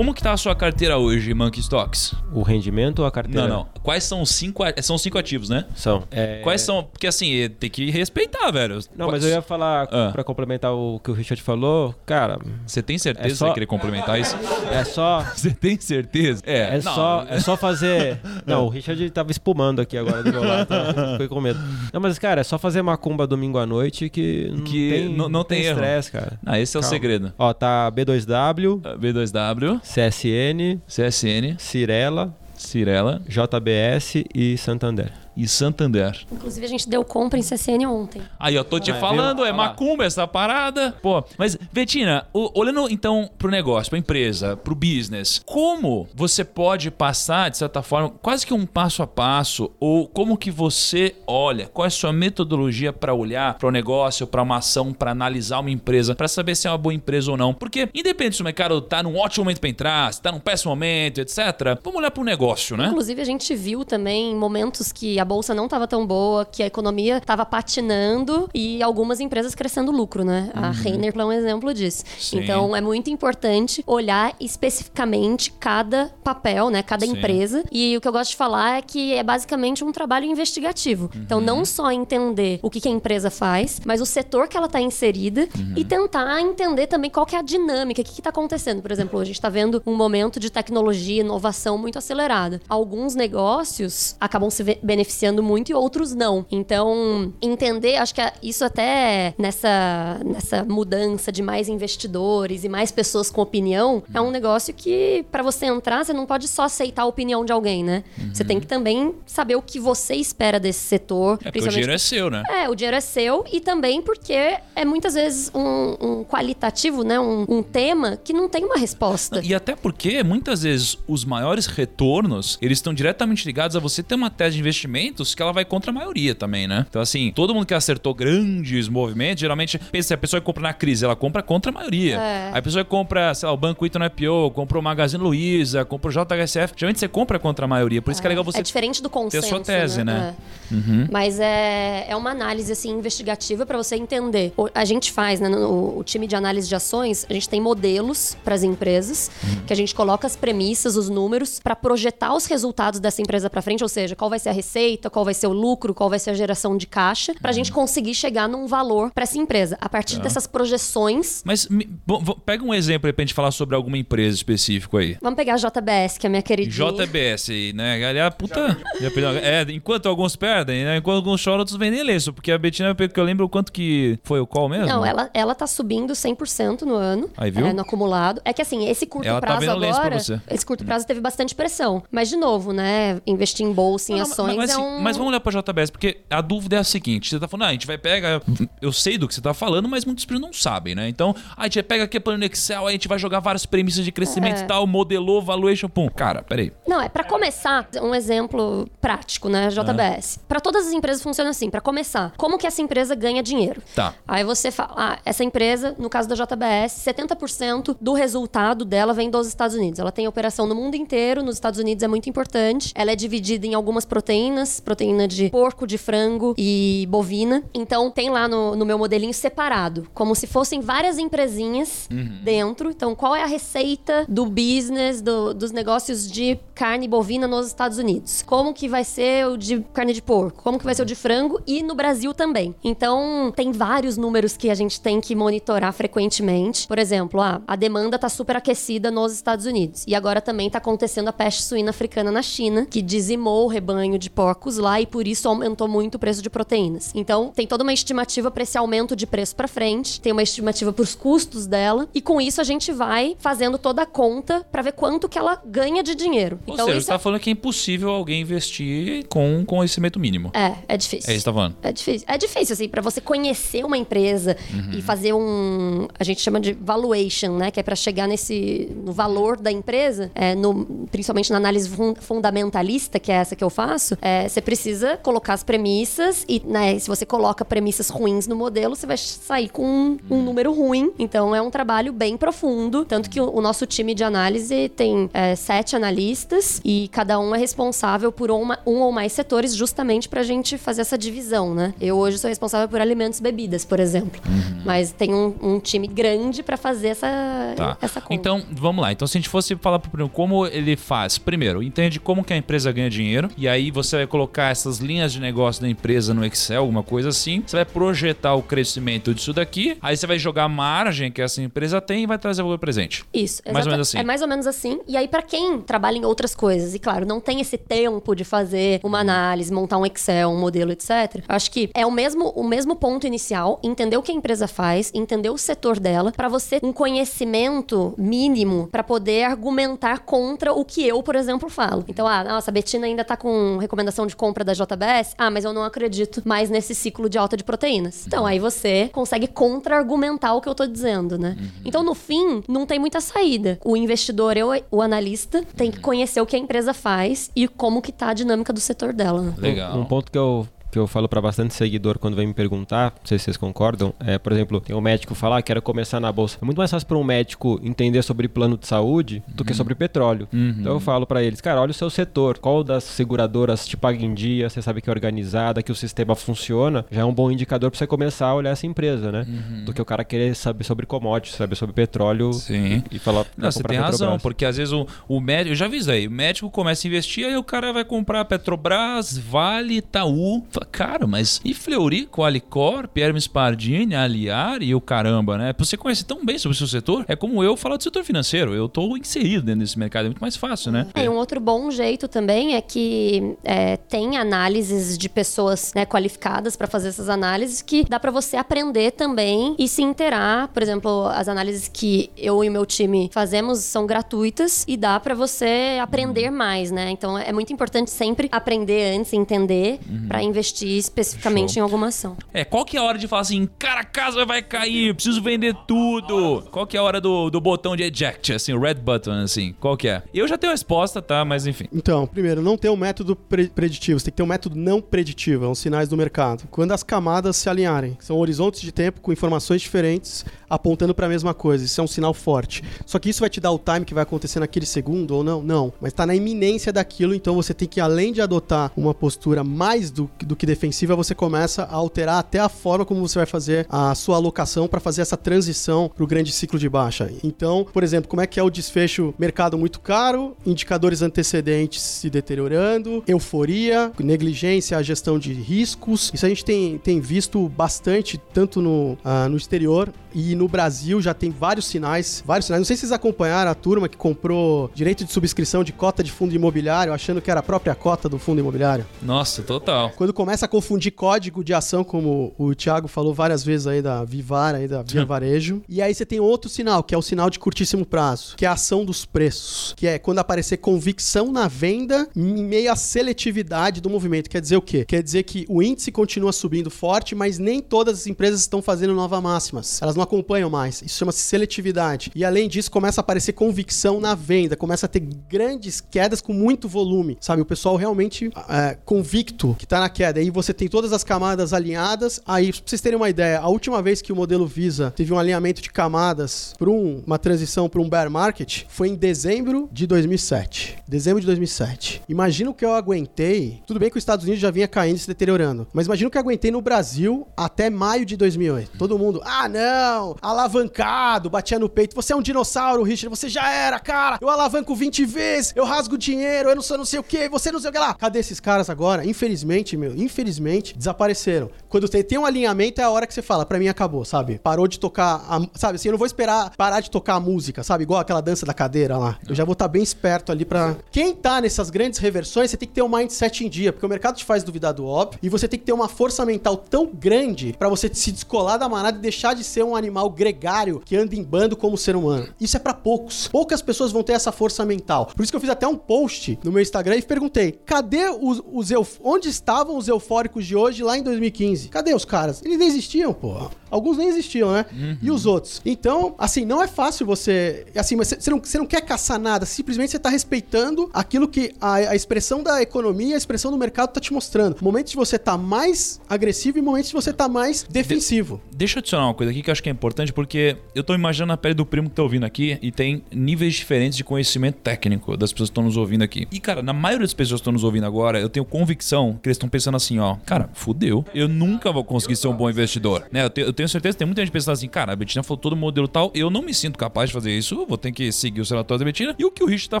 Como 0.00 0.14
que 0.14 0.22
tá 0.22 0.32
a 0.32 0.36
sua 0.38 0.54
carteira 0.54 0.96
hoje, 0.96 1.34
Monkey 1.34 1.60
Stocks? 1.60 2.14
O 2.32 2.40
rendimento 2.40 3.00
ou 3.00 3.04
a 3.04 3.10
carteira? 3.10 3.46
Não, 3.46 3.58
não. 3.58 3.68
Quais 3.82 4.04
são 4.04 4.20
os 4.22 4.30
cinco... 4.30 4.62
São 4.82 4.98
cinco 4.98 5.18
ativos, 5.18 5.48
né? 5.48 5.64
São. 5.74 6.04
É... 6.10 6.40
Quais 6.42 6.60
são... 6.60 6.82
Porque 6.84 7.06
assim, 7.06 7.48
tem 7.58 7.70
que 7.70 7.90
respeitar, 7.90 8.50
velho. 8.50 8.78
Não, 8.96 9.08
Quais- 9.08 9.22
mas 9.22 9.24
eu 9.24 9.30
ia 9.36 9.42
falar, 9.42 9.88
Ah. 9.90 10.10
pra 10.12 10.22
complementar 10.22 10.72
o 10.74 11.00
que 11.02 11.10
o 11.10 11.14
Richard 11.14 11.42
falou, 11.42 11.94
cara, 12.04 12.38
Você 12.66 12.82
tem 12.82 12.98
certeza 12.98 13.26
É 13.26 13.30
que 13.30 13.34
só- 13.36 13.44
você 13.46 13.48
vai 13.48 13.54
querer 13.54 13.66
complementar 13.66 14.20
isso? 14.20 14.36
é 14.70 14.84
só. 14.84 15.20
Você 15.34 15.50
tem 15.52 15.80
certeza? 15.80 16.42
É, 16.46 16.80
não. 16.82 16.94
só, 16.94 17.24
é 17.28 17.40
só 17.40 17.56
fazer. 17.56 18.20
Não, 18.46 18.66
o 18.66 18.68
Richard 18.68 19.08
tava 19.10 19.30
espumando 19.30 19.80
aqui 19.80 19.96
agora 19.96 20.22
do 20.22 20.30
meu 20.32 20.42
lado, 20.44 20.66
tá? 20.66 21.16
Foi 21.16 21.28
com 21.28 21.40
medo. 21.40 21.58
Não, 21.92 22.00
mas, 22.00 22.18
cara, 22.18 22.40
é 22.40 22.44
só 22.44 22.58
fazer 22.58 22.82
macumba 22.82 23.26
domingo 23.26 23.58
à 23.58 23.66
noite 23.66 24.08
que 24.08 24.50
não 24.54 24.64
Que 24.64 24.90
tem, 24.90 25.08
não- 25.08 25.28
não 25.28 25.44
tem 25.44 25.62
erro. 25.62 25.80
estresse, 25.80 26.12
cara. 26.12 26.38
Ah, 26.44 26.58
esse 26.58 26.76
é 26.76 26.78
o 26.78 26.82
Calma. 26.82 26.94
segredo. 26.96 27.32
Ó, 27.38 27.52
tá 27.52 27.90
B2W, 27.90 28.80
B2W, 28.98 29.80
CSN, 29.82 30.80
CSN, 30.86 31.56
Cirela, 31.58 32.34
Cirela 32.60 33.22
JBS 33.26 34.24
e 34.34 34.56
Santander. 34.58 35.12
E 35.42 35.48
Santander. 35.48 36.18
Inclusive, 36.30 36.66
a 36.66 36.68
gente 36.68 36.88
deu 36.88 37.04
compra 37.04 37.38
em 37.38 37.42
CCN 37.42 37.86
ontem. 37.86 38.22
Aí, 38.38 38.54
eu 38.54 38.64
tô 38.64 38.78
te 38.78 38.90
Ah, 38.90 38.96
falando, 38.96 39.38
viu? 39.38 39.46
é 39.46 39.50
lá. 39.50 39.56
macumba 39.56 40.04
essa 40.04 40.26
parada. 40.26 40.94
Pô, 41.02 41.22
mas, 41.38 41.56
Betina, 41.72 42.26
olhando 42.32 42.88
então 42.90 43.28
pro 43.38 43.50
negócio, 43.50 43.90
pra 43.90 43.98
empresa, 43.98 44.56
pro 44.56 44.74
business, 44.74 45.40
como 45.44 46.08
você 46.14 46.44
pode 46.44 46.90
passar, 46.90 47.50
de 47.50 47.56
certa 47.56 47.82
forma, 47.82 48.10
quase 48.10 48.46
que 48.46 48.52
um 48.54 48.66
passo 48.66 49.02
a 49.02 49.06
passo, 49.06 49.70
ou 49.80 50.06
como 50.08 50.36
que 50.36 50.50
você 50.50 51.14
olha, 51.26 51.66
qual 51.66 51.84
é 51.84 51.88
a 51.88 51.90
sua 51.90 52.12
metodologia 52.12 52.92
pra 52.92 53.14
olhar 53.14 53.54
para 53.54 53.68
o 53.68 53.70
negócio, 53.70 54.26
pra 54.26 54.42
uma 54.42 54.56
ação, 54.58 54.92
pra 54.92 55.10
analisar 55.12 55.60
uma 55.60 55.70
empresa, 55.70 56.14
pra 56.14 56.28
saber 56.28 56.54
se 56.54 56.66
é 56.66 56.70
uma 56.70 56.78
boa 56.78 56.94
empresa 56.94 57.30
ou 57.30 57.36
não? 57.36 57.52
Porque, 57.54 57.88
independente 57.94 58.36
se 58.36 58.42
o 58.42 58.44
mercado 58.44 58.80
tá 58.80 59.02
num 59.02 59.16
ótimo 59.16 59.44
momento 59.44 59.60
pra 59.60 59.68
entrar, 59.70 60.12
se 60.12 60.20
tá 60.22 60.30
num 60.32 60.40
péssimo 60.40 60.70
momento, 60.70 61.18
etc., 61.20 61.38
vamos 61.82 61.98
olhar 61.98 62.10
pro 62.10 62.22
negócio, 62.24 62.76
né? 62.76 62.86
Inclusive, 62.86 63.20
a 63.20 63.24
gente 63.24 63.54
viu 63.54 63.84
também 63.84 64.34
momentos 64.34 64.92
que 64.92 65.18
a 65.18 65.24
bolsa 65.30 65.54
não 65.54 65.66
estava 65.66 65.86
tão 65.86 66.04
boa, 66.04 66.44
que 66.44 66.60
a 66.60 66.66
economia 66.66 67.18
estava 67.18 67.46
patinando 67.46 68.50
e 68.52 68.82
algumas 68.82 69.20
empresas 69.20 69.54
crescendo 69.54 69.92
lucro, 69.92 70.24
né? 70.24 70.50
A 70.52 70.70
Renner 70.72 71.14
é 71.16 71.24
um 71.24 71.30
exemplo 71.32 71.72
disso. 71.72 72.02
Sim. 72.18 72.40
Então, 72.40 72.74
é 72.74 72.80
muito 72.80 73.10
importante 73.10 73.84
olhar 73.86 74.34
especificamente 74.40 75.52
cada 75.52 76.10
papel, 76.24 76.68
né? 76.68 76.82
Cada 76.82 77.06
Sim. 77.06 77.12
empresa. 77.12 77.64
E 77.70 77.96
o 77.96 78.00
que 78.00 78.08
eu 78.08 78.12
gosto 78.12 78.30
de 78.30 78.36
falar 78.36 78.78
é 78.78 78.82
que 78.82 79.14
é 79.14 79.22
basicamente 79.22 79.84
um 79.84 79.92
trabalho 79.92 80.26
investigativo. 80.26 81.08
Então, 81.14 81.40
não 81.40 81.64
só 81.64 81.92
entender 81.92 82.58
o 82.62 82.68
que, 82.68 82.80
que 82.80 82.88
a 82.88 82.90
empresa 82.90 83.30
faz, 83.30 83.80
mas 83.84 84.00
o 84.00 84.06
setor 84.06 84.48
que 84.48 84.56
ela 84.56 84.66
está 84.66 84.80
inserida 84.80 85.48
e 85.76 85.84
tentar 85.84 86.40
entender 86.40 86.88
também 86.88 87.08
qual 87.10 87.24
que 87.24 87.36
é 87.36 87.38
a 87.38 87.42
dinâmica, 87.42 88.00
o 88.02 88.04
que 88.04 88.18
está 88.20 88.30
acontecendo. 88.30 88.82
Por 88.82 88.90
exemplo, 88.90 89.20
a 89.20 89.24
gente 89.24 89.36
está 89.36 89.48
vendo 89.48 89.80
um 89.86 89.94
momento 89.94 90.40
de 90.40 90.50
tecnologia, 90.50 91.20
inovação 91.20 91.78
muito 91.78 91.98
acelerada. 91.98 92.60
Alguns 92.68 93.14
negócios 93.14 94.16
acabam 94.20 94.50
se 94.50 94.62
ve- 94.62 94.78
beneficiando 95.10 95.42
muito 95.42 95.70
e 95.70 95.74
outros 95.74 96.14
não. 96.14 96.46
Então, 96.50 97.32
entender, 97.42 97.96
acho 97.96 98.14
que 98.14 98.22
isso 98.42 98.64
até 98.64 99.34
nessa, 99.36 100.20
nessa 100.24 100.64
mudança 100.64 101.32
de 101.32 101.42
mais 101.42 101.68
investidores 101.68 102.64
e 102.64 102.68
mais 102.68 102.92
pessoas 102.92 103.30
com 103.30 103.42
opinião, 103.42 104.02
é 104.14 104.20
um 104.20 104.30
negócio 104.30 104.72
que, 104.72 105.24
para 105.30 105.42
você 105.42 105.66
entrar, 105.66 106.04
você 106.04 106.12
não 106.12 106.26
pode 106.26 106.46
só 106.46 106.62
aceitar 106.62 107.02
a 107.02 107.06
opinião 107.06 107.44
de 107.44 107.52
alguém, 107.52 107.82
né? 107.82 108.04
Você 108.32 108.44
tem 108.44 108.60
que 108.60 108.66
também 108.66 109.14
saber 109.26 109.56
o 109.56 109.62
que 109.62 109.80
você 109.80 110.14
espera 110.14 110.60
desse 110.60 110.80
setor. 110.80 111.38
É 111.44 111.50
porque 111.50 111.66
o 111.66 111.68
dinheiro 111.68 111.92
é 111.92 111.98
seu, 111.98 112.30
né? 112.30 112.42
É, 112.48 112.68
o 112.68 112.74
dinheiro 112.74 112.96
é 112.96 113.00
seu 113.00 113.44
e 113.52 113.60
também 113.60 114.00
porque 114.00 114.58
é 114.76 114.84
muitas 114.84 115.14
vezes 115.14 115.50
um, 115.54 115.96
um 116.00 116.24
qualitativo, 116.24 117.02
né? 117.02 117.18
Um, 117.18 117.44
um 117.48 117.62
tema 117.62 118.16
que 118.16 118.32
não 118.32 118.48
tem 118.48 118.64
uma 118.64 118.76
resposta. 118.76 119.40
E 119.42 119.54
até 119.54 119.74
porque, 119.74 120.22
muitas 120.22 120.62
vezes, 120.62 120.98
os 121.08 121.24
maiores 121.24 121.66
retornos, 121.66 122.58
eles 122.62 122.78
estão 122.78 122.94
diretamente 122.94 123.44
ligados 123.46 123.76
a 123.76 123.80
você 123.80 124.02
ter 124.02 124.14
uma 124.14 124.30
tese 124.30 124.56
de 124.56 124.62
investimentos 125.00 125.34
que 125.34 125.42
ela 125.42 125.52
vai 125.52 125.64
contra 125.64 125.90
a 125.90 125.94
maioria 125.94 126.34
também, 126.34 126.66
né? 126.66 126.86
Então, 126.88 127.00
assim, 127.00 127.32
todo 127.34 127.54
mundo 127.54 127.66
que 127.66 127.74
acertou 127.74 128.14
grandes 128.14 128.88
movimentos, 128.88 129.40
geralmente, 129.40 129.78
pensa, 129.78 130.08
se 130.08 130.14
a 130.14 130.18
pessoa 130.18 130.40
que 130.40 130.46
compra 130.46 130.62
na 130.62 130.72
crise, 130.72 131.04
ela 131.04 131.16
compra 131.16 131.42
contra 131.42 131.70
a 131.70 131.74
maioria. 131.74 132.16
É. 132.16 132.50
Aí 132.52 132.58
A 132.58 132.62
pessoa 132.62 132.84
que 132.84 132.90
compra, 132.90 133.34
sei 133.34 133.46
lá, 133.46 133.52
o 133.52 133.56
Banco 133.56 133.84
Ito 133.84 133.98
no 133.98 134.04
IPO, 134.04 134.50
compra 134.52 134.78
o 134.78 134.82
Magazine 134.82 135.22
Luiza, 135.22 135.84
compra 135.84 136.10
o 136.10 136.12
JHSF, 136.12 136.74
geralmente 136.76 137.00
você 137.00 137.08
compra 137.08 137.38
contra 137.38 137.64
a 137.64 137.68
maioria. 137.68 138.02
Por 138.02 138.10
isso 138.10 138.20
que 138.20 138.26
é 138.26 138.30
legal 138.30 138.44
você 138.44 138.58
é 138.58 138.62
diferente 138.62 139.02
do 139.02 139.08
consenso, 139.08 139.48
sua 139.48 139.60
tese, 139.60 140.04
né? 140.04 140.34
É. 140.70 141.06
Mas 141.10 141.40
é, 141.40 142.06
é 142.08 142.16
uma 142.16 142.30
análise 142.30 142.72
assim 142.72 142.90
investigativa 142.90 143.64
para 143.66 143.76
você 143.76 143.96
entender. 143.96 144.52
A 144.74 144.84
gente 144.84 145.10
faz, 145.10 145.40
né, 145.40 145.48
no 145.48 145.80
o 146.00 146.04
time 146.04 146.26
de 146.26 146.36
análise 146.36 146.68
de 146.68 146.74
ações, 146.74 147.26
a 147.28 147.32
gente 147.32 147.48
tem 147.48 147.60
modelos 147.60 148.36
para 148.44 148.54
as 148.54 148.62
empresas, 148.62 149.30
que 149.66 149.72
a 149.72 149.76
gente 149.76 149.94
coloca 149.94 150.26
as 150.26 150.36
premissas, 150.36 150.96
os 150.96 151.08
números 151.08 151.60
para 151.62 151.74
projetar 151.74 152.34
os 152.34 152.46
resultados 152.46 153.00
dessa 153.00 153.20
empresa 153.20 153.48
para 153.50 153.62
frente, 153.62 153.82
ou 153.82 153.88
seja, 153.88 154.14
qual 154.14 154.30
vai 154.30 154.38
ser 154.38 154.50
a 154.50 154.52
receita, 154.52 154.89
qual 155.10 155.24
vai 155.24 155.34
ser 155.34 155.46
o 155.46 155.52
lucro, 155.52 155.94
qual 155.94 156.08
vai 156.10 156.18
ser 156.18 156.30
a 156.30 156.34
geração 156.34 156.76
de 156.76 156.86
caixa, 156.86 157.34
para 157.40 157.50
a 157.50 157.54
gente 157.54 157.70
conseguir 157.72 158.14
chegar 158.14 158.48
num 158.48 158.66
valor 158.66 159.10
para 159.12 159.22
essa 159.24 159.38
empresa. 159.38 159.76
A 159.80 159.88
partir 159.88 160.16
Tá. 160.16 160.22
dessas 160.24 160.46
projeções, 160.46 161.42
Mas 161.44 161.68
me- 161.68 161.88
bom, 162.06 162.22
pega 162.44 162.64
um 162.64 162.72
exemplo 162.74 163.06
aí 163.06 163.12
pra 163.12 163.22
gente 163.24 163.34
falar 163.34 163.50
sobre 163.50 163.74
alguma 163.76 163.98
empresa 163.98 164.34
específica 164.36 164.98
aí. 164.98 165.16
vamos 165.20 165.36
pegar 165.36 165.54
a 165.54 165.56
JBS, 165.56 166.18
que 166.18 166.26
é 166.26 166.28
a 166.28 166.30
minha 166.30 166.42
queridinha. 166.42 166.90
JBS 166.92 167.50
aí, 167.50 167.72
né? 167.72 168.04
Aliás, 168.04 168.34
puta. 168.34 168.76
já 169.00 169.10
perdeu- 169.10 169.30
É, 169.30 169.62
enquanto 169.70 170.06
alguns 170.08 170.36
perdem, 170.36 170.84
né? 170.84 170.96
Enquanto 170.96 171.16
alguns 171.16 171.40
choram, 171.40 171.58
outros 171.60 171.76
vendem 171.76 172.02
lenço. 172.02 172.32
Porque 172.32 172.50
a 172.52 172.58
Betina, 172.58 172.94
pelo 172.94 173.10
que 173.10 173.20
eu 173.20 173.24
lembro, 173.24 173.44
o 173.46 173.48
quanto 173.48 173.72
que 173.72 174.18
foi 174.24 174.40
o 174.40 174.46
qual 174.46 174.68
mesmo? 174.68 174.86
Não, 174.86 175.04
ela, 175.04 175.30
ela 175.34 175.54
tá 175.54 175.66
subindo 175.66 176.12
100% 176.14 176.82
no 176.82 176.94
ano. 176.94 177.28
Aí, 177.36 177.50
viu? 177.50 177.66
é, 177.66 177.72
no 177.72 177.82
acumulado. 177.82 178.40
É 178.44 178.52
que 178.52 178.62
assim, 178.62 178.88
esse 178.88 179.06
curto 179.06 179.28
Ela 179.28 179.40
tá 179.40 179.46
prazo 179.46 179.64
pra 179.66 179.72
agora. 179.74 180.18
você. 180.18 180.40
Esse 180.50 180.64
curto 180.64 180.84
prazo 180.84 181.06
teve 181.06 181.20
bastante 181.20 181.54
pressão. 181.54 182.02
Mas, 182.10 182.28
de 182.28 182.36
novo, 182.36 182.72
né? 182.72 183.20
Investir 183.26 183.64
em 183.66 183.72
bolsa, 183.72 184.12
em 184.12 184.16
Não, 184.16 184.22
ações 184.22 184.56
mas 184.56 184.70
é 184.70 184.76
Então- 184.80 185.00
mas 185.00 185.16
vamos 185.16 185.30
olhar 185.30 185.40
pra 185.40 185.52
JBS, 185.52 185.90
porque 185.90 186.18
a 186.28 186.40
dúvida 186.40 186.76
é 186.76 186.78
a 186.78 186.84
seguinte: 186.84 187.30
você 187.30 187.38
tá 187.38 187.46
falando, 187.48 187.66
ah, 187.66 187.68
a 187.68 187.72
gente 187.72 187.86
vai 187.86 187.98
pegar. 187.98 188.42
Eu 188.80 188.92
sei 188.92 189.16
do 189.18 189.26
que 189.28 189.34
você 189.34 189.40
tá 189.40 189.54
falando, 189.54 189.88
mas 189.88 190.04
muitos 190.04 190.24
empresas 190.24 190.44
não 190.44 190.52
sabem, 190.52 190.94
né? 190.94 191.08
Então, 191.08 191.34
ah, 191.56 191.62
a 191.62 191.64
gente 191.64 191.82
pega 191.82 192.04
aqui 192.04 192.18
plano 192.20 192.44
Excel, 192.44 192.86
a 192.86 192.92
gente 192.92 193.08
vai 193.08 193.18
jogar 193.18 193.40
várias 193.40 193.64
premissas 193.66 194.04
de 194.04 194.12
crescimento 194.12 194.60
É. 194.60 194.64
e 194.64 194.66
tal, 194.66 194.86
modelou, 194.86 195.40
valuation, 195.42 195.88
pum. 195.88 196.08
Cara, 196.08 196.42
peraí. 196.42 196.72
Não, 196.86 197.00
é 197.00 197.08
pra 197.08 197.24
começar, 197.24 197.88
um 198.02 198.14
exemplo 198.14 198.88
prático, 199.00 199.48
né, 199.48 199.68
JBS. 199.70 200.40
Pra 200.48 200.60
todas 200.60 200.86
as 200.86 200.92
empresas 200.92 201.22
funciona 201.22 201.50
assim, 201.50 201.70
Pra 201.70 201.80
começar, 201.80 202.32
como 202.36 202.58
que 202.58 202.66
essa 202.66 202.82
empresa 202.82 203.14
ganha 203.14 203.42
dinheiro? 203.42 203.80
Tá. 203.94 204.14
Aí 204.26 204.42
você 204.44 204.70
fala, 204.70 204.92
ah, 204.96 205.18
essa 205.24 205.44
empresa, 205.44 205.94
no 205.98 206.08
caso 206.10 206.28
da 206.28 206.34
JBS, 206.34 206.92
70% 207.04 207.96
do 208.00 208.12
resultado 208.12 208.84
dela 208.84 209.12
vem 209.12 209.30
dos 209.30 209.46
Estados 209.46 209.76
Unidos. 209.76 209.98
Ela 210.00 210.12
tem 210.12 210.26
operação 210.26 210.66
no 210.66 210.74
mundo 210.74 210.94
inteiro, 210.94 211.42
nos 211.42 211.54
Estados 211.56 211.78
Unidos 211.78 212.02
é 212.02 212.08
muito 212.08 212.28
importante. 212.28 212.92
Ela 212.94 213.12
é 213.12 213.16
dividida 213.16 213.66
em 213.66 213.74
algumas 213.74 214.04
proteínas, 214.04 214.69
proteína 214.78 215.26
de 215.26 215.48
porco, 215.50 215.86
de 215.86 215.96
frango 215.98 216.54
e 216.58 217.06
bovina. 217.10 217.64
Então 217.74 218.10
tem 218.10 218.30
lá 218.30 218.46
no, 218.46 218.76
no 218.76 218.84
meu 218.84 218.98
modelinho 218.98 219.32
separado, 219.34 220.06
como 220.14 220.34
se 220.34 220.46
fossem 220.46 220.80
várias 220.80 221.18
empresinhas 221.18 222.08
dentro. 222.44 222.90
Então 222.90 223.14
qual 223.14 223.34
é 223.34 223.42
a 223.42 223.46
receita 223.46 224.26
do 224.28 224.44
business, 224.46 225.20
do- 225.22 225.54
dos 225.54 225.72
negócios 225.72 226.30
de 226.30 226.58
carne 226.74 227.08
bovina 227.08 227.48
nos 227.48 227.66
Estados 227.66 227.98
Unidos? 227.98 228.42
Como 228.42 228.74
que 228.74 228.88
vai 228.88 229.04
ser 229.04 229.46
o 229.46 229.56
de 229.56 229.80
carne 229.92 230.12
de 230.12 230.20
porco? 230.22 230.62
Como 230.62 230.78
que 230.78 230.84
vai 230.84 230.94
ser 230.94 231.02
o 231.02 231.06
de 231.06 231.14
frango? 231.14 231.60
E 231.66 231.82
no 231.82 231.94
Brasil 231.94 232.34
também. 232.34 232.74
Então 232.84 233.52
tem 233.56 233.72
vários 233.72 234.16
números 234.16 234.56
que 234.56 234.68
a 234.68 234.74
gente 234.74 235.00
tem 235.00 235.20
que 235.20 235.34
monitorar 235.34 235.92
frequentemente. 235.92 236.86
Por 236.86 236.98
exemplo, 236.98 237.40
ah, 237.40 237.62
a 237.66 237.76
demanda 237.76 238.18
tá 238.18 238.28
super 238.28 238.56
aquecida 238.56 239.10
nos 239.10 239.32
Estados 239.32 239.64
Unidos. 239.64 240.04
E 240.06 240.14
agora 240.14 240.40
também 240.40 240.68
tá 240.68 240.78
acontecendo 240.78 241.28
a 241.28 241.32
peste 241.32 241.62
suína 241.62 241.90
africana 241.90 242.30
na 242.30 242.42
China, 242.42 242.84
que 242.84 243.00
dizimou 243.00 243.64
o 243.64 243.68
rebanho 243.68 244.18
de 244.18 244.28
porcos 244.28 244.59
lá 244.76 245.00
e 245.00 245.06
por 245.06 245.26
isso 245.26 245.48
aumentou 245.48 245.88
muito 245.88 246.14
o 246.16 246.18
preço 246.18 246.42
de 246.42 246.50
proteínas. 246.50 247.10
Então, 247.14 247.52
tem 247.54 247.66
toda 247.66 247.82
uma 247.82 247.92
estimativa 247.92 248.50
para 248.50 248.62
esse 248.62 248.76
aumento 248.78 249.14
de 249.16 249.26
preço 249.26 249.54
para 249.56 249.66
frente, 249.68 250.20
tem 250.20 250.32
uma 250.32 250.42
estimativa 250.42 250.92
para 250.92 251.02
os 251.02 251.14
custos 251.14 251.66
dela 251.66 252.08
e 252.14 252.20
com 252.20 252.40
isso 252.40 252.60
a 252.60 252.64
gente 252.64 252.92
vai 252.92 253.36
fazendo 253.38 253.78
toda 253.78 254.02
a 254.02 254.06
conta 254.06 254.66
para 254.70 254.82
ver 254.82 254.92
quanto 254.92 255.28
que 255.28 255.38
ela 255.38 255.60
ganha 255.64 256.02
de 256.02 256.14
dinheiro. 256.14 256.58
Ou 256.66 256.74
então, 256.74 256.86
seja, 256.86 256.98
isso 256.98 257.06
você 257.06 257.12
tá 257.12 257.18
falando 257.18 257.40
que 257.40 257.50
é 257.50 257.52
impossível 257.52 258.10
alguém 258.10 258.40
investir 258.42 259.26
com 259.28 259.64
conhecimento 259.64 260.18
mínimo. 260.20 260.50
é, 260.54 260.74
é 260.88 260.96
difícil. 260.96 261.30
É 261.30 261.34
isso 261.34 261.44
que 261.44 261.50
tá 261.50 261.54
falando. 261.54 261.76
É 261.82 261.92
difícil. 261.92 262.26
É 262.28 262.38
difícil, 262.38 262.72
assim, 262.74 262.88
pra 262.88 263.02
você 263.02 263.20
conhecer 263.20 263.84
uma 263.84 263.96
empresa 263.96 264.56
Uhum. 264.72 264.98
e 264.98 265.02
fazer 265.02 265.32
um. 265.32 266.06
A 266.18 266.24
gente 266.24 266.40
chama 266.40 266.60
de 266.60 266.72
valuation, 266.72 267.56
né? 267.56 267.70
Que 267.70 267.80
é 267.80 267.82
pra 267.82 267.94
chegar 267.96 268.26
nesse. 268.26 268.90
no 269.04 269.12
valor 269.12 269.56
da 269.60 269.70
empresa, 269.70 270.30
é, 270.34 270.54
no, 270.54 271.06
principalmente 271.10 271.50
na 271.50 271.56
análise 271.56 271.88
fun- 271.88 272.14
fundamentalista, 272.20 273.18
que 273.18 273.30
é 273.30 273.36
essa 273.36 273.54
que 273.56 273.62
eu 273.62 273.70
faço, 273.70 274.16
é, 274.20 274.48
você 274.50 274.60
precisa 274.60 275.16
colocar 275.16 275.54
as 275.54 275.62
premissas 275.62 276.44
e, 276.48 276.60
né, 276.64 276.98
se 276.98 277.08
você 277.08 277.24
coloca 277.24 277.64
premissas 277.64 278.08
ruins 278.10 278.46
no 278.46 278.54
modelo, 278.56 278.94
você 278.96 279.06
vai 279.06 279.16
sair 279.16 279.68
com 279.68 279.84
um, 279.84 280.00
Uhum. 280.30 280.38
um 280.38 280.42
número 280.42 280.72
ruim. 280.72 281.12
Então 281.18 281.54
é 281.54 281.60
um 281.62 281.70
trabalho 281.70 282.12
bem 282.12 282.36
profundo. 282.36 283.04
Tanto 283.04 283.28
que 283.30 283.40
o, 283.40 283.48
o 283.56 283.60
nosso 283.60 283.86
time 283.86 284.14
de 284.14 284.24
análise 284.24 284.88
tem 284.90 285.28
é, 285.32 285.54
sete 285.56 285.94
analistas 285.96 286.80
e 286.84 287.08
cada 287.08 287.38
um 287.38 287.54
é 287.54 287.58
responsável 287.58 288.30
por 288.32 288.50
uma- 288.50 288.78
um 288.86 289.00
ou 289.00 289.12
mais 289.12 289.32
setores, 289.32 289.74
justamente 289.74 290.28
pra 290.28 290.42
gente 290.42 290.76
fazer 290.78 291.02
essa 291.02 291.16
divisão, 291.16 291.74
né? 291.74 291.94
Eu 292.00 292.16
hoje 292.16 292.38
sou 292.38 292.48
responsável 292.48 292.88
por 292.88 293.00
alimentos 293.00 293.38
e 293.38 293.42
bebidas, 293.42 293.84
por 293.84 294.00
exemplo. 294.00 294.40
Mas 294.84 295.12
tem 295.12 295.32
um, 295.34 295.54
um 295.62 295.78
time 295.80 296.06
grande 296.06 296.62
pra 296.62 296.76
fazer 296.76 297.08
essa, 297.08 297.28
Tá. 297.76 297.96
essa 298.00 298.20
conta. 298.20 298.34
Então, 298.34 298.62
vamos 298.72 299.02
lá. 299.02 299.12
Então, 299.12 299.26
se 299.28 299.36
a 299.36 299.40
gente 299.40 299.48
fosse 299.48 299.76
falar 299.76 299.98
pro 299.98 300.28
como 300.28 300.66
ele 300.66 300.96
faz, 300.96 301.38
primeiro, 301.38 301.82
entende 301.82 302.18
como 302.18 302.42
que 302.44 302.52
a 302.52 302.56
empresa 302.56 302.90
ganha 302.92 303.08
dinheiro, 303.10 303.48
e 303.56 303.68
aí 303.68 303.90
você 303.90 304.16
vai 304.16 304.26
colocar 304.26 304.39
essas 304.56 304.98
linhas 304.98 305.32
de 305.32 305.40
negócio 305.40 305.82
da 305.82 305.88
empresa 305.88 306.32
no 306.32 306.44
Excel, 306.44 306.80
alguma 306.80 307.02
coisa 307.02 307.30
assim. 307.30 307.62
Você 307.66 307.76
vai 307.76 307.84
projetar 307.84 308.54
o 308.54 308.62
crescimento 308.62 309.34
disso 309.34 309.52
daqui, 309.52 309.96
aí 310.00 310.16
você 310.16 310.26
vai 310.26 310.38
jogar 310.38 310.64
a 310.64 310.68
margem 310.68 311.30
que 311.30 311.42
essa 311.42 311.60
empresa 311.62 312.00
tem 312.00 312.24
e 312.24 312.26
vai 312.26 312.38
trazer 312.38 312.62
valor 312.62 312.78
presente. 312.78 313.24
Isso, 313.32 313.62
Mais 313.72 313.86
ou 313.86 313.92
menos 313.92 314.08
assim. 314.08 314.18
É 314.18 314.22
mais 314.22 314.42
ou 314.42 314.48
menos 314.48 314.66
assim. 314.66 315.00
E 315.06 315.16
aí, 315.16 315.28
pra 315.28 315.42
quem 315.42 315.80
trabalha 315.80 316.16
em 316.16 316.24
outras 316.24 316.54
coisas, 316.54 316.94
e 316.94 316.98
claro, 316.98 317.26
não 317.26 317.40
tem 317.40 317.60
esse 317.60 317.76
tempo 317.76 318.34
de 318.34 318.44
fazer 318.44 319.00
uma 319.02 319.20
análise, 319.20 319.72
montar 319.72 319.98
um 319.98 320.06
Excel, 320.06 320.50
um 320.50 320.58
modelo, 320.58 320.92
etc. 320.92 321.42
Acho 321.48 321.70
que 321.70 321.90
é 321.94 322.06
o 322.06 322.10
mesmo, 322.10 322.50
o 322.50 322.64
mesmo 322.64 322.96
ponto 322.96 323.26
inicial, 323.26 323.80
entender 323.82 324.16
o 324.16 324.22
que 324.22 324.32
a 324.32 324.34
empresa 324.34 324.66
faz, 324.66 325.10
entender 325.14 325.50
o 325.50 325.58
setor 325.58 325.98
dela, 325.98 326.32
pra 326.32 326.48
você 326.48 326.78
um 326.82 326.92
conhecimento 326.92 328.14
mínimo 328.16 328.88
pra 328.90 329.02
poder 329.02 329.44
argumentar 329.44 330.20
contra 330.20 330.72
o 330.72 330.84
que 330.84 331.06
eu, 331.06 331.22
por 331.22 331.34
exemplo, 331.34 331.68
falo. 331.68 332.04
Então, 332.08 332.26
ah, 332.26 332.44
nossa, 332.44 332.70
a 332.70 332.72
Betina 332.72 333.06
ainda 333.06 333.24
tá 333.24 333.36
com 333.36 333.78
recomendação 333.78 334.19
de 334.26 334.36
compra 334.36 334.64
da 334.64 334.72
JBS. 334.72 335.34
Ah, 335.38 335.50
mas 335.50 335.64
eu 335.64 335.72
não 335.72 335.82
acredito 335.84 336.42
mais 336.44 336.70
nesse 336.70 336.94
ciclo 336.94 337.28
de 337.28 337.38
alta 337.38 337.56
de 337.56 337.64
proteínas. 337.64 338.26
Então, 338.26 338.46
aí 338.46 338.58
você 338.58 339.08
consegue 339.12 339.46
contra-argumentar 339.46 340.54
o 340.54 340.60
que 340.60 340.68
eu 340.68 340.74
tô 340.74 340.86
dizendo, 340.86 341.38
né? 341.38 341.56
Então, 341.84 342.02
no 342.02 342.14
fim, 342.14 342.62
não 342.68 342.86
tem 342.86 342.98
muita 342.98 343.20
saída. 343.20 343.78
O 343.84 343.96
investidor 343.96 344.56
e 344.56 344.62
o, 344.90 345.02
analista 345.02 345.64
tem 345.76 345.90
que 345.90 346.00
conhecer 346.00 346.40
o 346.40 346.46
que 346.46 346.56
a 346.56 346.58
empresa 346.58 346.92
faz 346.92 347.50
e 347.56 347.66
como 347.66 348.02
que 348.02 348.12
tá 348.12 348.28
a 348.28 348.34
dinâmica 348.34 348.72
do 348.72 348.80
setor 348.80 349.12
dela. 349.12 349.42
né? 349.42 349.54
Legal. 349.58 349.98
Um 349.98 350.04
ponto 350.04 350.30
que 350.30 350.38
eu, 350.38 350.66
que 350.90 350.98
eu 350.98 351.06
falo 351.06 351.28
pra 351.28 351.40
bastante 351.40 351.74
seguidor 351.74 352.18
quando 352.18 352.34
vem 352.36 352.46
me 352.46 352.54
perguntar, 352.54 353.12
não 353.20 353.26
sei 353.26 353.38
se 353.38 353.44
vocês 353.44 353.56
concordam, 353.56 354.12
é, 354.20 354.38
por 354.38 354.52
exemplo, 354.52 354.80
tem 354.80 354.94
um 354.94 355.00
médico 355.00 355.34
falar, 355.34 355.58
ah, 355.58 355.62
quero 355.62 355.80
começar 355.80 356.18
na 356.20 356.30
bolsa. 356.32 356.58
É 356.60 356.64
muito 356.64 356.78
mais 356.78 356.90
fácil 356.90 357.06
para 357.06 357.16
um 357.16 357.24
médico 357.24 357.80
entender 357.82 358.22
sobre 358.22 358.48
plano 358.48 358.76
de 358.76 358.86
saúde 358.86 359.42
do 359.48 359.64
que 359.64 359.72
sobre 359.74 359.94
petróleo. 359.94 360.48
Então 360.52 360.92
eu 360.92 361.00
falo 361.00 361.26
pra 361.26 361.42
eles, 361.42 361.60
cara, 361.60 361.80
olha 361.80 361.90
o 361.90 361.94
seu 361.94 362.10
setor, 362.10 362.58
qual 362.58 362.82
das 362.82 363.04
seguradoras 363.04 363.86
te 363.86 363.96
paga 363.96 364.24
em 364.24 364.34
dia, 364.34 364.68
você 364.68 364.82
sabe 364.82 365.00
que 365.00 365.08
é 365.08 365.12
organizada, 365.12 365.82
que 365.82 365.92
o 365.92 365.94
sistema 365.94 366.34
funciona, 366.34 367.04
já 367.10 367.20
é 367.20 367.24
um 367.24 367.32
bom 367.32 367.50
indicador 367.50 367.90
pra 367.90 367.98
você 367.98 368.06
começar 368.06 368.46
a 368.48 368.54
olhar 368.54 368.70
essa 368.70 368.86
empresa, 368.86 369.30
né? 369.30 369.46
Do 369.84 369.92
que 369.92 370.00
o 370.00 370.04
cara 370.04 370.24
querer 370.24 370.54
saber 370.54 370.84
sobre 370.84 371.06
commodities, 371.06 371.56
saber 371.56 371.76
sobre 371.76 371.94
petróleo 371.94 372.52
Sim. 372.52 373.02
e, 373.10 373.16
e 373.16 373.18
falar. 373.18 373.44
Não, 373.56 373.64
"Vou 373.64 373.72
você 373.72 373.82
tem 373.82 373.98
razão, 373.98 374.18
Petrobras." 374.18 374.42
porque 374.42 374.64
às 374.64 374.76
vezes 374.76 374.92
o, 374.92 375.06
o 375.28 375.40
médico, 375.40 375.70
eu 375.72 375.76
já 375.76 375.88
vi 375.88 375.98
isso 375.98 376.10
aí, 376.10 376.26
o 376.26 376.30
médico 376.30 376.70
começa 376.70 377.06
a 377.06 377.08
investir, 377.08 377.46
aí 377.46 377.56
o 377.56 377.62
cara 377.62 377.92
vai 377.92 378.04
comprar 378.04 378.44
Petrobras, 378.44 379.36
Vale, 379.38 379.96
Itaú. 379.98 380.64
Fala, 380.80 380.86
Cara, 380.90 381.26
mas 381.26 381.60
e 381.64 381.74
Fleury, 381.74 382.26
Qualicorp, 382.26 383.16
Hermes 383.16 383.46
Pardini, 383.46 384.14
Aliar 384.14 384.82
e 384.82 384.94
o 384.94 385.00
caramba, 385.00 385.58
né? 385.58 385.74
Você 385.78 385.96
conhece 385.96 386.24
tão 386.24 386.44
bem 386.44 386.58
sobre 386.58 386.74
o 386.74 386.78
seu 386.78 386.86
setor, 386.86 387.24
é 387.28 387.34
como 387.34 387.62
eu 387.64 387.76
falar 387.76 387.96
do 387.96 388.02
setor 388.02 388.24
financeiro. 388.24 388.74
Eu 388.74 388.88
tô 388.88 389.16
inserido 389.16 389.64
dentro 389.64 389.80
desse 389.80 389.98
mercado, 389.98 390.26
é 390.26 390.28
muito 390.28 390.40
mais 390.40 390.56
fácil, 390.56 390.92
né? 390.92 391.06
É, 391.14 391.24
e 391.24 391.28
um 391.28 391.36
outro 391.36 391.60
bom 391.60 391.90
jeito 391.90 392.28
também 392.28 392.74
é 392.74 392.80
que 392.80 393.56
é, 393.64 393.96
tem 393.96 394.36
análises 394.36 395.18
de 395.18 395.28
pessoas 395.28 395.92
né, 395.94 396.06
qualificadas 396.06 396.76
para 396.76 396.86
fazer 396.86 397.08
essas 397.08 397.28
análises 397.28 397.82
que 397.82 398.04
dá 398.04 398.20
para 398.20 398.30
você 398.30 398.56
aprender 398.56 399.12
também 399.12 399.74
e 399.78 399.88
se 399.88 400.02
inteirar. 400.02 400.68
Por 400.68 400.82
exemplo, 400.82 401.26
as 401.26 401.48
análises 401.48 401.88
que 401.92 402.30
eu 402.36 402.62
e 402.62 402.68
o 402.68 402.72
meu 402.72 402.86
time 402.86 403.30
fazemos 403.32 403.80
são 403.80 404.06
gratuitas 404.06 404.84
e 404.86 404.96
dá 404.96 405.18
para 405.18 405.34
você 405.34 405.98
aprender 406.00 406.50
mais, 406.50 406.90
né? 406.90 407.10
Então 407.10 407.36
é 407.36 407.52
muito 407.52 407.72
importante 407.72 408.10
sempre 408.10 408.48
aprender 408.52 409.16
antes, 409.16 409.32
entender 409.32 409.98
para 410.28 410.42
investir 410.42 410.69
especificamente 410.74 411.74
Show. 411.74 411.80
em 411.80 411.82
alguma 411.82 412.08
ação. 412.08 412.36
É, 412.52 412.64
qual 412.64 412.84
que 412.84 412.96
é 412.96 413.00
a 413.00 413.02
hora 413.02 413.18
de 413.18 413.26
falar 413.28 413.42
assim, 413.42 413.68
cara, 413.78 414.00
a 414.00 414.04
casa 414.04 414.44
vai 414.44 414.62
cair, 414.62 415.08
eu 415.08 415.14
preciso 415.14 415.42
vender 415.42 415.74
tudo? 415.86 416.62
Qual 416.70 416.86
que 416.86 416.96
é 416.96 417.00
a 417.00 417.02
hora 417.02 417.20
do, 417.20 417.50
do 417.50 417.60
botão 417.60 417.96
de 417.96 418.02
eject, 418.02 418.52
assim, 418.52 418.72
o 418.72 418.80
red 418.80 418.94
button, 418.94 419.32
assim, 419.32 419.74
qual 419.80 419.96
que 419.96 420.08
é? 420.08 420.22
Eu 420.32 420.46
já 420.48 420.56
tenho 420.56 420.70
a 420.70 420.74
resposta, 420.74 421.20
tá? 421.20 421.44
Mas 421.44 421.66
enfim. 421.66 421.86
Então, 421.92 422.26
primeiro, 422.26 422.62
não 422.62 422.76
tem 422.76 422.90
um 422.90 422.96
método 422.96 423.34
pre- 423.36 423.68
preditivo, 423.68 424.18
você 424.18 424.26
tem 424.26 424.32
que 424.32 424.36
ter 424.36 424.42
um 424.42 424.46
método 424.46 424.76
não 424.76 425.00
preditivo, 425.00 425.64
são 425.64 425.74
sinais 425.74 426.08
do 426.08 426.16
mercado. 426.16 426.64
Quando 426.70 426.92
as 426.92 427.02
camadas 427.02 427.56
se 427.56 427.68
alinharem, 427.68 428.16
são 428.20 428.38
horizontes 428.38 428.80
de 428.80 428.92
tempo 428.92 429.20
com 429.20 429.32
informações 429.32 429.82
diferentes 429.82 430.44
apontando 430.68 431.14
para 431.14 431.26
a 431.26 431.28
mesma 431.28 431.52
coisa, 431.52 431.84
isso 431.84 432.00
é 432.00 432.04
um 432.04 432.06
sinal 432.06 432.32
forte. 432.32 432.82
Só 433.04 433.18
que 433.18 433.28
isso 433.28 433.40
vai 433.40 433.50
te 433.50 433.60
dar 433.60 433.72
o 433.72 433.78
time 433.78 434.04
que 434.04 434.14
vai 434.14 434.22
acontecer 434.22 434.60
naquele 434.60 434.86
segundo 434.86 435.32
ou 435.32 435.42
não? 435.42 435.62
Não, 435.62 435.92
mas 436.00 436.12
está 436.12 436.24
na 436.24 436.34
iminência 436.34 436.92
daquilo, 436.92 437.34
então 437.34 437.54
você 437.54 437.74
tem 437.74 437.88
que, 437.88 438.00
além 438.00 438.32
de 438.32 438.40
adotar 438.40 438.92
uma 438.96 439.12
postura 439.12 439.64
mais 439.64 440.10
do, 440.10 440.30
do 440.44 440.54
que 440.60 440.66
defensiva, 440.66 441.16
você 441.16 441.34
começa 441.34 441.84
a 441.84 441.94
alterar 441.94 442.38
até 442.38 442.58
a 442.58 442.68
forma 442.68 443.06
como 443.06 443.26
você 443.26 443.38
vai 443.38 443.46
fazer 443.46 443.86
a 443.88 444.14
sua 444.14 444.36
alocação 444.36 444.86
para 444.86 445.00
fazer 445.00 445.22
essa 445.22 445.34
transição 445.34 446.10
para 446.14 446.22
o 446.22 446.26
grande 446.26 446.52
ciclo 446.52 446.78
de 446.78 446.86
baixa. 446.86 447.32
Então, 447.42 447.86
por 447.90 448.02
exemplo, 448.02 448.28
como 448.28 448.42
é 448.42 448.46
que 448.46 448.60
é 448.60 448.62
o 448.62 448.68
desfecho 448.68 449.32
mercado 449.38 449.78
muito 449.78 450.00
caro, 450.00 450.54
indicadores 450.66 451.22
antecedentes 451.22 452.02
se 452.02 452.28
deteriorando, 452.28 453.24
euforia, 453.26 454.12
negligência, 454.18 454.98
a 454.98 455.02
gestão 455.02 455.38
de 455.38 455.54
riscos. 455.54 456.30
Isso 456.34 456.44
a 456.44 456.48
gente 456.50 456.62
tem, 456.62 456.98
tem 456.98 457.20
visto 457.22 457.66
bastante, 457.70 458.36
tanto 458.52 458.82
no, 458.82 459.16
ah, 459.24 459.48
no 459.48 459.56
exterior 459.56 460.12
e 460.34 460.54
no 460.54 460.68
Brasil 460.68 461.20
já 461.20 461.34
tem 461.34 461.50
vários 461.50 461.86
sinais, 461.86 462.42
vários 462.46 462.66
sinais. 462.66 462.80
Não 462.80 462.84
sei 462.84 462.96
se 462.96 463.00
vocês 463.00 463.12
acompanharam 463.12 463.70
a 463.70 463.74
turma 463.74 464.08
que 464.08 464.16
comprou 464.16 464.90
direito 464.94 465.24
de 465.24 465.32
subscrição 465.32 465.82
de 465.82 465.92
cota 465.92 466.22
de 466.22 466.30
fundo 466.30 466.54
imobiliário, 466.54 467.12
achando 467.12 467.40
que 467.40 467.50
era 467.50 467.60
a 467.60 467.62
própria 467.62 467.94
cota 467.94 468.28
do 468.28 468.38
fundo 468.38 468.60
imobiliário. 468.60 469.06
Nossa, 469.22 469.62
total. 469.62 470.12
Quando 470.16 470.32
começa 470.32 470.49
começa 470.50 470.66
a 470.66 470.68
confundir 470.68 471.12
código 471.12 471.62
de 471.62 471.72
ação, 471.72 472.02
como 472.02 472.52
o 472.58 472.74
Thiago 472.74 473.06
falou 473.06 473.32
várias 473.32 473.62
vezes 473.62 473.86
aí 473.86 474.02
da 474.02 474.24
Vivara, 474.24 474.78
aí 474.78 474.88
da 474.88 475.00
Via 475.00 475.24
Varejo. 475.24 475.80
E 475.88 476.02
aí 476.02 476.12
você 476.12 476.26
tem 476.26 476.40
outro 476.40 476.68
sinal, 476.68 477.04
que 477.04 477.14
é 477.14 477.18
o 477.18 477.22
sinal 477.22 477.48
de 477.48 477.56
curtíssimo 477.56 478.04
prazo, 478.04 478.56
que 478.56 478.64
é 478.64 478.68
a 478.68 478.72
ação 478.72 479.04
dos 479.04 479.24
preços, 479.24 479.94
que 479.96 480.08
é 480.08 480.18
quando 480.18 480.40
aparecer 480.40 480.78
convicção 480.78 481.52
na 481.52 481.68
venda 481.68 482.28
em 482.34 482.64
meio 482.64 482.90
à 482.90 482.96
seletividade 482.96 484.00
do 484.00 484.10
movimento. 484.10 484.50
Quer 484.50 484.60
dizer 484.60 484.76
o 484.76 484.82
quê? 484.82 485.04
Quer 485.04 485.22
dizer 485.22 485.44
que 485.44 485.64
o 485.68 485.80
índice 485.80 486.10
continua 486.10 486.50
subindo 486.52 486.90
forte, 486.90 487.32
mas 487.32 487.56
nem 487.60 487.80
todas 487.80 488.18
as 488.18 488.26
empresas 488.26 488.60
estão 488.60 488.82
fazendo 488.82 489.14
novas 489.14 489.40
máximas. 489.40 490.02
Elas 490.02 490.16
não 490.16 490.22
acompanham 490.24 490.68
mais. 490.68 491.00
Isso 491.00 491.16
chama-se 491.16 491.42
seletividade. 491.42 492.32
E 492.34 492.44
além 492.44 492.68
disso, 492.68 492.90
começa 492.90 493.20
a 493.20 493.22
aparecer 493.22 493.52
convicção 493.52 494.18
na 494.18 494.34
venda, 494.34 494.76
começa 494.76 495.06
a 495.06 495.08
ter 495.08 495.20
grandes 495.20 496.00
quedas 496.00 496.40
com 496.40 496.52
muito 496.52 496.88
volume, 496.88 497.38
sabe? 497.40 497.62
O 497.62 497.64
pessoal 497.64 497.94
realmente 497.94 498.50
é, 498.68 498.98
convicto 499.04 499.76
que 499.78 499.86
tá 499.86 500.00
na 500.00 500.08
queda. 500.08 500.39
Aí 500.40 500.48
você 500.48 500.72
tem 500.72 500.88
todas 500.88 501.12
as 501.12 501.22
camadas 501.22 501.74
alinhadas. 501.74 502.40
Aí, 502.46 502.72
pra 502.72 502.82
vocês 502.86 503.02
terem 503.02 503.18
uma 503.18 503.28
ideia, 503.28 503.60
a 503.60 503.68
última 503.68 504.00
vez 504.00 504.22
que 504.22 504.32
o 504.32 504.36
modelo 504.36 504.66
Visa 504.66 505.12
teve 505.14 505.34
um 505.34 505.38
alinhamento 505.38 505.82
de 505.82 505.90
camadas 505.90 506.72
para 506.78 506.88
um, 506.88 507.22
uma 507.26 507.38
transição 507.38 507.90
para 507.90 508.00
um 508.00 508.08
bear 508.08 508.30
market 508.30 508.84
foi 508.88 509.08
em 509.08 509.14
dezembro 509.14 509.86
de 509.92 510.06
2007. 510.06 510.96
Dezembro 511.06 511.42
de 511.42 511.46
2007. 511.46 512.22
Imagina 512.26 512.70
o 512.70 512.74
que 512.74 512.86
eu 512.86 512.94
aguentei. 512.94 513.82
Tudo 513.86 514.00
bem 514.00 514.08
que 514.08 514.16
os 514.16 514.22
Estados 514.22 514.46
Unidos 514.46 514.62
já 514.62 514.70
vinha 514.70 514.88
caindo 514.88 515.16
e 515.16 515.18
se 515.18 515.26
deteriorando, 515.26 515.86
mas 515.92 516.06
imagina 516.06 516.28
o 516.28 516.30
que 516.30 516.38
eu 516.38 516.40
aguentei 516.40 516.70
no 516.70 516.80
Brasil 516.80 517.46
até 517.54 517.90
maio 517.90 518.24
de 518.24 518.34
2008. 518.34 518.92
Todo 518.96 519.18
mundo, 519.18 519.42
ah 519.44 519.68
não, 519.68 520.36
alavancado, 520.40 521.50
batia 521.50 521.78
no 521.78 521.88
peito. 521.90 522.14
Você 522.14 522.32
é 522.32 522.36
um 522.36 522.40
dinossauro, 522.40 523.02
Richard, 523.02 523.36
você 523.36 523.50
já 523.50 523.70
era, 523.70 524.00
cara. 524.00 524.38
Eu 524.40 524.48
alavanco 524.48 524.94
20 524.94 525.22
vezes, 525.26 525.74
eu 525.76 525.84
rasgo 525.84 526.16
dinheiro, 526.16 526.70
eu 526.70 526.74
não 526.74 526.82
sou 526.82 526.96
não 526.96 527.04
sei 527.04 527.18
o 527.18 527.22
que, 527.22 527.46
você 527.50 527.70
não 527.70 527.78
sei 527.78 527.90
o 527.90 527.92
que 527.92 527.98
lá. 527.98 528.14
Cadê 528.14 528.38
esses 528.38 528.58
caras 528.58 528.88
agora? 528.88 529.26
Infelizmente, 529.26 529.96
meu, 529.96 530.14
infelizmente, 530.22 530.96
desapareceram. 530.96 531.70
Quando 531.88 532.08
tem, 532.08 532.22
tem 532.22 532.38
um 532.38 532.46
alinhamento, 532.46 533.00
é 533.00 533.04
a 533.04 533.10
hora 533.10 533.26
que 533.26 533.34
você 533.34 533.42
fala, 533.42 533.66
pra 533.66 533.78
mim 533.78 533.88
acabou, 533.88 534.24
sabe? 534.24 534.58
Parou 534.58 534.86
de 534.86 534.98
tocar, 534.98 535.44
a, 535.48 535.60
sabe 535.74 535.96
assim, 535.96 536.08
eu 536.08 536.12
não 536.12 536.18
vou 536.18 536.26
esperar 536.26 536.72
parar 536.76 537.00
de 537.00 537.10
tocar 537.10 537.34
a 537.34 537.40
música, 537.40 537.82
sabe? 537.82 538.04
Igual 538.04 538.20
aquela 538.20 538.40
dança 538.40 538.64
da 538.64 538.74
cadeira 538.74 539.16
lá. 539.16 539.38
Eu 539.48 539.54
já 539.54 539.64
vou 539.64 539.72
estar 539.72 539.86
tá 539.86 539.88
bem 539.88 540.02
esperto 540.02 540.52
ali 540.52 540.64
pra. 540.64 540.96
Quem 541.10 541.34
tá 541.34 541.60
nessas 541.60 541.90
grandes 541.90 542.18
reversões, 542.18 542.70
você 542.70 542.76
tem 542.76 542.88
que 542.88 542.94
ter 542.94 543.02
um 543.02 543.08
mindset 543.08 543.64
em 543.64 543.68
dia, 543.68 543.92
porque 543.92 544.06
o 544.06 544.08
mercado 544.08 544.36
te 544.36 544.44
faz 544.44 544.62
duvidar 544.62 544.92
do 544.92 545.06
óbvio 545.06 545.38
e 545.42 545.48
você 545.48 545.66
tem 545.66 545.78
que 545.78 545.86
ter 545.86 545.92
uma 545.92 546.08
força 546.08 546.44
mental 546.44 546.76
tão 546.76 547.06
grande 547.06 547.74
para 547.78 547.88
você 547.88 548.10
se 548.12 548.32
descolar 548.32 548.78
da 548.78 548.88
manada 548.88 549.18
e 549.18 549.20
deixar 549.20 549.54
de 549.54 549.64
ser 549.64 549.82
um 549.82 549.96
animal 549.96 550.30
gregário 550.30 551.00
que 551.04 551.16
anda 551.16 551.34
em 551.34 551.42
bando 551.42 551.76
como 551.76 551.96
ser 551.96 552.16
humano. 552.16 552.48
Isso 552.60 552.76
é 552.76 552.80
para 552.80 552.94
poucos. 552.94 553.48
Poucas 553.48 553.82
pessoas 553.82 554.12
vão 554.12 554.22
ter 554.22 554.32
essa 554.32 554.52
força 554.52 554.84
mental. 554.84 555.26
Por 555.26 555.42
isso 555.42 555.52
que 555.52 555.56
eu 555.56 555.60
fiz 555.60 555.70
até 555.70 555.86
um 555.86 555.96
post 555.96 556.58
no 556.64 556.72
meu 556.72 556.82
Instagram 556.82 557.16
e 557.16 557.22
perguntei: 557.22 557.72
cadê 557.84 558.28
os, 558.28 558.62
os 558.72 558.90
onde 559.22 559.48
estavam 559.48 559.96
os 559.96 560.08
eufóricos 560.10 560.66
de 560.66 560.76
hoje 560.76 561.02
lá 561.02 561.16
em 561.16 561.22
2015? 561.22 561.88
Cadê 561.88 562.14
os 562.14 562.24
caras? 562.24 562.62
Eles 562.64 562.78
nem 562.78 562.88
existiam, 562.88 563.32
porra. 563.32 563.70
Alguns 563.90 564.16
nem 564.18 564.28
existiam, 564.28 564.72
né? 564.72 564.86
Uhum. 564.92 565.16
E 565.20 565.30
os 565.30 565.46
outros? 565.46 565.80
Então, 565.84 566.34
assim, 566.38 566.64
não 566.64 566.82
é 566.82 566.86
fácil 566.86 567.26
você. 567.26 567.86
Assim, 567.96 568.14
mas 568.14 568.28
você 568.28 568.50
não, 568.50 568.58
você 568.58 568.78
não 568.78 568.86
quer 568.86 569.00
caçar 569.00 569.38
nada, 569.38 569.66
simplesmente 569.66 570.12
você 570.12 570.18
tá 570.18 570.28
respeitando 570.28 571.10
aquilo 571.12 571.48
que 571.48 571.72
a, 571.80 571.94
a 571.94 572.14
expressão 572.14 572.62
da 572.62 572.80
economia, 572.80 573.34
a 573.34 573.38
expressão 573.38 573.70
do 573.70 573.78
mercado 573.78 574.10
tá 574.10 574.20
te 574.20 574.32
mostrando. 574.32 574.76
Momentos 574.80 575.10
de 575.10 575.16
você 575.16 575.38
tá 575.38 575.56
mais 575.56 576.20
agressivo 576.28 576.78
e 576.78 576.82
momentos 576.82 577.10
de 577.10 577.14
você 577.14 577.32
tá 577.32 577.48
mais 577.48 577.84
defensivo. 577.90 578.60
De 578.70 578.78
deixa 578.78 578.98
eu 578.98 579.00
adicionar 579.00 579.26
uma 579.26 579.34
coisa 579.34 579.50
aqui 579.50 579.62
que 579.62 579.70
eu 579.70 579.72
acho 579.72 579.82
que 579.82 579.88
é 579.88 579.92
importante, 579.92 580.32
porque 580.32 580.76
eu 580.94 581.04
tô 581.04 581.14
imaginando 581.14 581.52
a 581.52 581.56
pele 581.56 581.74
do 581.74 581.84
primo 581.84 582.08
que 582.08 582.16
tá 582.16 582.22
ouvindo 582.22 582.44
aqui 582.44 582.78
e 582.80 582.90
tem 582.90 583.22
níveis 583.30 583.74
diferentes 583.74 584.16
de 584.16 584.24
conhecimento 584.24 584.76
técnico 584.76 585.36
das 585.36 585.52
pessoas 585.52 585.68
que 585.68 585.72
estão 585.72 585.84
nos 585.84 585.96
ouvindo 585.96 586.22
aqui. 586.22 586.46
E, 586.50 586.58
cara, 586.60 586.82
na 586.82 586.92
maioria 586.92 587.26
das 587.26 587.34
pessoas 587.34 587.60
que 587.60 587.62
estão 587.62 587.72
nos 587.72 587.84
ouvindo 587.84 588.06
agora, 588.06 588.40
eu 588.40 588.48
tenho 588.48 588.64
convicção 588.64 589.38
que 589.42 589.48
eles 589.48 589.56
estão 589.56 589.68
pensando 589.68 589.96
assim, 590.02 590.18
ó, 590.18 590.36
cara, 590.46 590.68
fudeu. 590.72 591.24
Eu 591.34 591.48
nunca 591.48 591.92
vou 591.92 592.04
conseguir 592.04 592.36
ser 592.36 592.48
um 592.48 592.54
bom 592.54 592.68
investidor. 592.68 593.26
Né? 593.30 593.44
Eu, 593.44 593.50
te, 593.50 593.60
eu 593.60 593.72
tenho 593.72 593.88
certeza 593.88 594.14
que 594.14 594.18
tem 594.18 594.26
muita 594.26 594.42
gente 594.42 594.52
pensando 594.52 594.74
assim, 594.74 594.88
cara, 594.88 595.12
a 595.12 595.16
Betina 595.16 595.42
falou 595.42 595.58
todo 595.58 595.76
modelo 595.76 596.08
tal, 596.08 596.30
eu 596.34 596.50
não 596.50 596.62
me 596.62 596.74
sinto 596.74 596.98
capaz 596.98 597.30
de 597.30 597.34
fazer 597.34 597.56
isso, 597.56 597.86
vou 597.86 597.98
ter 597.98 598.12
que 598.12 598.32
seguir 598.32 598.60
os 598.60 598.70
relatórios 598.70 599.00
da 599.00 599.04
Betina. 599.04 599.34
E 599.38 599.44
o 599.44 599.50
que 599.50 599.62
o 599.62 599.66
Rich 599.66 599.88
tá 599.88 600.00